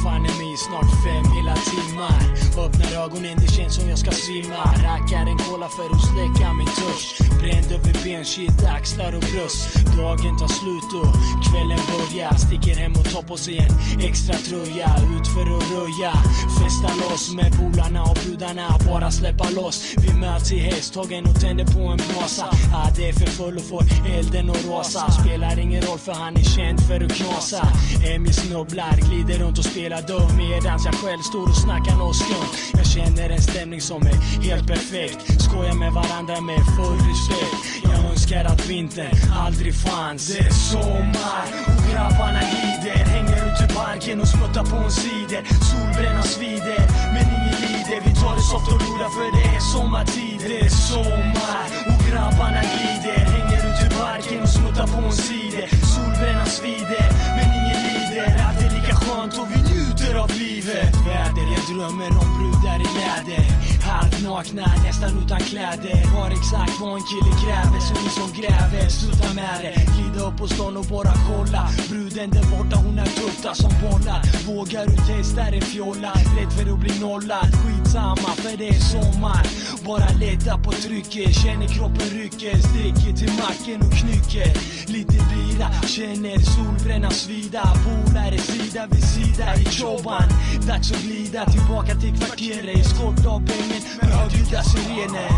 Suttit 0.00 0.04
fan 0.04 0.24
i 0.24 0.28
mig 0.38 0.52
i 0.52 0.56
snart 0.56 0.90
fem 1.04 1.24
hela 1.32 1.54
timmar 1.54 2.49
Öppnar 2.58 3.04
ögonen, 3.04 3.36
det 3.40 3.52
känns 3.52 3.74
som 3.74 3.88
jag 3.88 3.98
ska 3.98 4.10
svimma. 4.10 4.64
Rackar 4.86 5.26
en 5.30 5.38
cola 5.38 5.68
för 5.68 5.86
att 5.94 6.04
släcka 6.10 6.52
min 6.52 6.66
törst 6.66 7.30
Bränd 7.40 7.72
över 7.72 8.04
ben, 8.04 8.24
shit, 8.24 8.64
axlar 8.76 9.12
och 9.14 9.24
bröst. 9.32 9.74
Dagen 9.96 10.38
tar 10.38 10.48
slut 10.60 10.90
och 11.00 11.12
kvällen 11.46 11.80
börjar. 11.92 12.34
Sticker 12.34 12.74
hem 12.80 12.92
och 12.92 13.04
tar 13.12 13.22
på 13.22 13.36
sig 13.36 13.58
en 13.58 14.00
extra 14.08 14.34
tröja. 14.34 14.88
Ut 15.16 15.26
för 15.34 15.46
att 15.56 15.70
röja. 15.76 16.12
Festa 16.60 16.90
loss 17.02 17.34
med 17.34 17.50
polarna 17.58 18.02
och 18.02 18.18
brudarna 18.24 18.78
Bara 18.86 19.10
släppa 19.10 19.50
loss. 19.50 19.94
Vi 19.96 20.12
möts 20.14 20.52
i 20.52 20.58
hästhagen 20.58 21.24
och 21.30 21.40
tänder 21.40 21.64
på 21.64 21.80
en 21.80 22.00
brasa. 22.08 22.46
Ah, 22.74 22.88
Det 22.96 23.08
är 23.08 23.12
för 23.12 23.26
full 23.26 23.56
och 23.56 23.64
får 23.64 23.84
elden 24.16 24.50
att 24.50 24.66
rasa. 24.66 25.10
Spelar 25.10 25.58
ingen 25.58 25.82
roll 25.82 25.98
för 25.98 26.12
han 26.12 26.36
är 26.36 26.44
känd 26.56 26.80
för 26.88 27.04
att 27.04 27.12
knasa. 27.12 27.68
Emmy 28.14 28.32
snubblar, 28.32 28.96
glider 29.08 29.38
runt 29.44 29.58
och 29.58 29.64
spelar 29.64 30.02
dum. 30.02 30.36
Medans 30.36 30.84
jag 30.84 30.94
själv 30.94 31.22
står 31.22 31.48
och 31.48 31.56
snackar 31.56 31.96
nåt 31.96 32.16
skumt 32.16 32.49
jag 32.72 32.86
känner 32.86 33.30
en 33.30 33.42
stämning 33.42 33.80
som 33.80 34.02
är 34.02 34.16
helt 34.48 34.66
perfekt. 34.66 35.42
Skojar 35.42 35.74
med 35.74 35.92
varandra 35.92 36.40
med 36.40 36.60
full 36.76 36.98
respekt. 37.10 37.60
Jag 37.82 38.10
önskar 38.10 38.44
att 38.44 38.66
vintern 38.68 39.14
aldrig 39.46 39.74
fanns. 39.74 40.26
Det 40.28 40.38
är 40.38 40.50
sommar 40.50 41.44
och 41.70 41.82
grabbarna 41.90 42.40
glider 42.52 43.04
Hänger 43.14 43.38
ute 43.48 43.64
i 43.64 43.74
parken 43.76 44.20
och 44.20 44.28
smuttar 44.28 44.64
på 44.64 44.76
en 44.76 44.90
cider. 44.90 45.42
Solbrännan 45.70 46.22
svider 46.22 46.80
men 47.14 47.24
ingen 47.36 47.56
lider. 47.66 47.98
Vi 48.06 48.12
tar 48.20 48.34
det 48.36 48.46
soft 48.52 48.68
och 48.72 48.80
roliga 48.84 49.08
för 49.16 49.28
det 49.36 49.46
är 49.56 49.60
sommartid. 49.72 50.40
Det 50.52 50.60
är 50.66 50.68
sommar 50.90 51.66
och 51.90 52.00
grabbarna 52.08 52.62
glider 52.72 53.20
Hänger 53.34 53.60
ute 53.68 53.82
i 53.86 53.90
parken 53.98 54.42
och 54.42 54.48
smuttar 54.48 54.86
på 54.86 54.98
en 55.06 55.12
cider. 55.12 55.66
Solbrännan 55.94 56.46
svider 56.46 57.06
men 57.36 57.46
ingen 57.58 57.80
lider. 57.88 58.28
Allt 58.46 58.60
är 58.66 58.70
lika 58.78 58.94
skönt 58.94 59.38
och 59.38 59.48
vi 59.52 59.58
njuter 59.70 59.99
av 60.18 60.30
livet. 60.30 60.94
Väder, 61.06 61.46
jag 61.54 61.76
drömmer 61.76 62.10
om 62.20 62.28
brudar 62.36 62.78
i 62.86 62.88
läder. 63.00 63.44
Halvt 63.82 64.22
nakna, 64.22 64.66
nästan 64.84 65.10
utan 65.24 65.40
kläder. 65.40 66.04
Har 66.14 66.30
exakt 66.30 66.80
vad 66.80 66.94
en 66.94 67.06
kille 67.10 67.32
kräver 67.44 67.80
Så 67.80 67.94
ni 68.02 68.08
som 68.18 68.30
gräver, 68.40 68.88
sluta 68.88 69.34
med 69.34 69.58
det. 69.62 69.74
Glida 69.92 70.26
upp 70.28 70.36
på 70.38 70.46
stan 70.48 70.76
och 70.76 70.84
bara 70.84 71.12
kolla. 71.28 71.68
Bruden 71.90 72.30
där 72.30 72.46
borta, 72.54 72.76
hon 72.84 72.98
är 72.98 73.06
tutta 73.06 73.54
som 73.54 73.72
bollar. 73.82 74.20
Vågar 74.46 74.86
du 74.86 74.96
testa 75.10 75.42
en 75.42 75.60
fjolla? 75.60 76.12
Rädd 76.36 76.52
för 76.52 76.72
att 76.72 76.80
bli 76.80 77.00
nollad. 77.00 77.48
Skitsamma, 77.60 78.30
för 78.42 78.56
det 78.56 78.68
är 78.68 78.80
sommar. 78.94 79.44
Bara 79.86 80.08
lätta 80.22 80.58
på 80.64 80.72
trycket. 80.72 81.34
Känner 81.42 81.68
kroppen 81.76 82.08
rycker. 82.18 82.54
Sticker 82.68 83.12
till 83.20 83.32
macken 83.42 83.80
och 83.86 83.94
knycker. 84.00 84.50
Lite 84.92 85.18
bira, 85.30 85.68
känner 85.86 86.38
solbrännan 86.38 87.10
svida. 87.10 87.62
Polare 87.84 88.38
sida 88.38 88.86
vid 88.90 89.04
sida 89.04 89.46
i 89.54 89.64
choban 90.02 90.28
Dags 90.66 90.92
att 90.92 91.02
glida 91.02 91.44
tillbaka 91.44 91.94
till 91.94 92.16
kvarteret. 92.18 92.78
Eskort 92.78 93.26
av 93.26 93.42
med 93.42 94.10
högljudda 94.10 94.62
sirener 94.62 95.30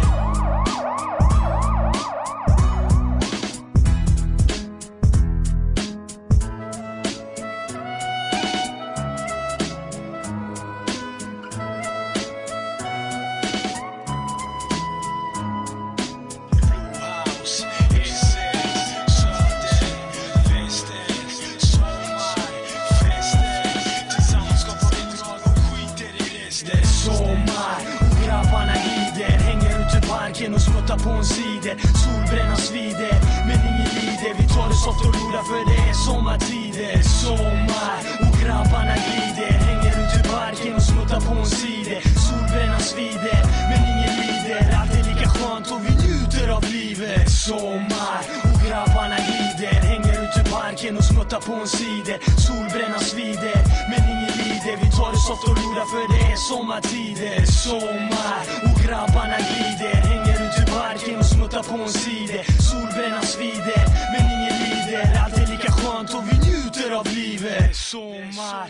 skjuta 30.93 31.05
på 31.05 31.11
en 31.11 31.25
cider 31.25 31.77
Solbrännan 31.95 32.57
svider, 32.57 33.21
men 33.47 33.59
ingen 33.61 33.89
lider 33.95 34.35
Vi 34.39 34.49
tar 34.49 34.69
det 34.69 34.75
soft 34.75 35.07
och 35.07 35.15
rolar 35.15 35.43
för 35.43 35.63
det 35.71 35.91
är 35.91 35.93
sommartider. 35.93 37.03
Sommar 37.03 37.99
och 38.21 38.41
grabbarna 38.41 38.95
glider. 39.07 39.53
Hänger 39.53 39.93
ute 40.03 40.21
i 40.21 40.33
parken 40.33 40.75
och 40.75 40.83
smuttar 40.83 41.21
på 41.21 41.35
en 41.35 41.47
cider 41.47 42.01
Solbrännan 42.27 42.81
svider, 42.81 43.41
men 43.71 43.81
ingen 43.93 44.15
lider 44.23 44.77
Allt 44.81 44.95
är 44.95 45.05
lika 45.11 45.29
skönt 45.29 45.71
och 45.73 45.81
vi 45.85 45.93
njuter 46.05 46.49
av 46.57 46.65
livet. 46.65 47.31
Sommar 47.31 48.23
och 48.49 48.61
grabbarna 48.67 49.17
glider. 49.29 49.75
Hänger 49.91 50.15
ute 50.25 50.41
i 50.41 50.53
parken 50.53 50.97
och 50.97 51.05
smuttar 51.05 51.41
på 51.41 51.53
en 51.53 51.69
cider 51.69 52.19
Solbrännan 52.47 53.05
svider, 53.13 53.59
men 53.91 54.01
ingen 54.15 54.35
lider 54.43 54.75
Vi 54.83 54.89
tar 54.97 55.11
det 55.13 55.23
soft 55.29 55.45
och 55.49 55.57
rolar 55.63 55.87
för 55.93 56.05
det 56.13 56.23
är 56.33 56.37
sommartider. 56.51 57.45
Sommar 57.65 58.43
och 58.67 58.77
grabbarna 58.85 59.39
glider. 59.49 59.95
Hänger 60.11 60.32
Marken 60.75 60.99
parken 60.99 61.19
och 61.19 61.27
smuttar 61.27 61.63
på 61.63 61.75
en 61.83 61.89
cider 61.89 62.45
Solbrännan 62.63 63.23
svider, 63.23 63.85
men 64.13 64.23
ingen 64.37 64.55
lider. 64.63 65.23
Allt 65.25 65.39
är 65.39 65.47
lika 65.47 65.73
skönt 65.73 66.15
och 66.15 66.23
vi 66.31 66.39
njuter 66.39 66.91
av 66.91 67.07
livet. 67.07 67.77
Sommar 67.77 68.69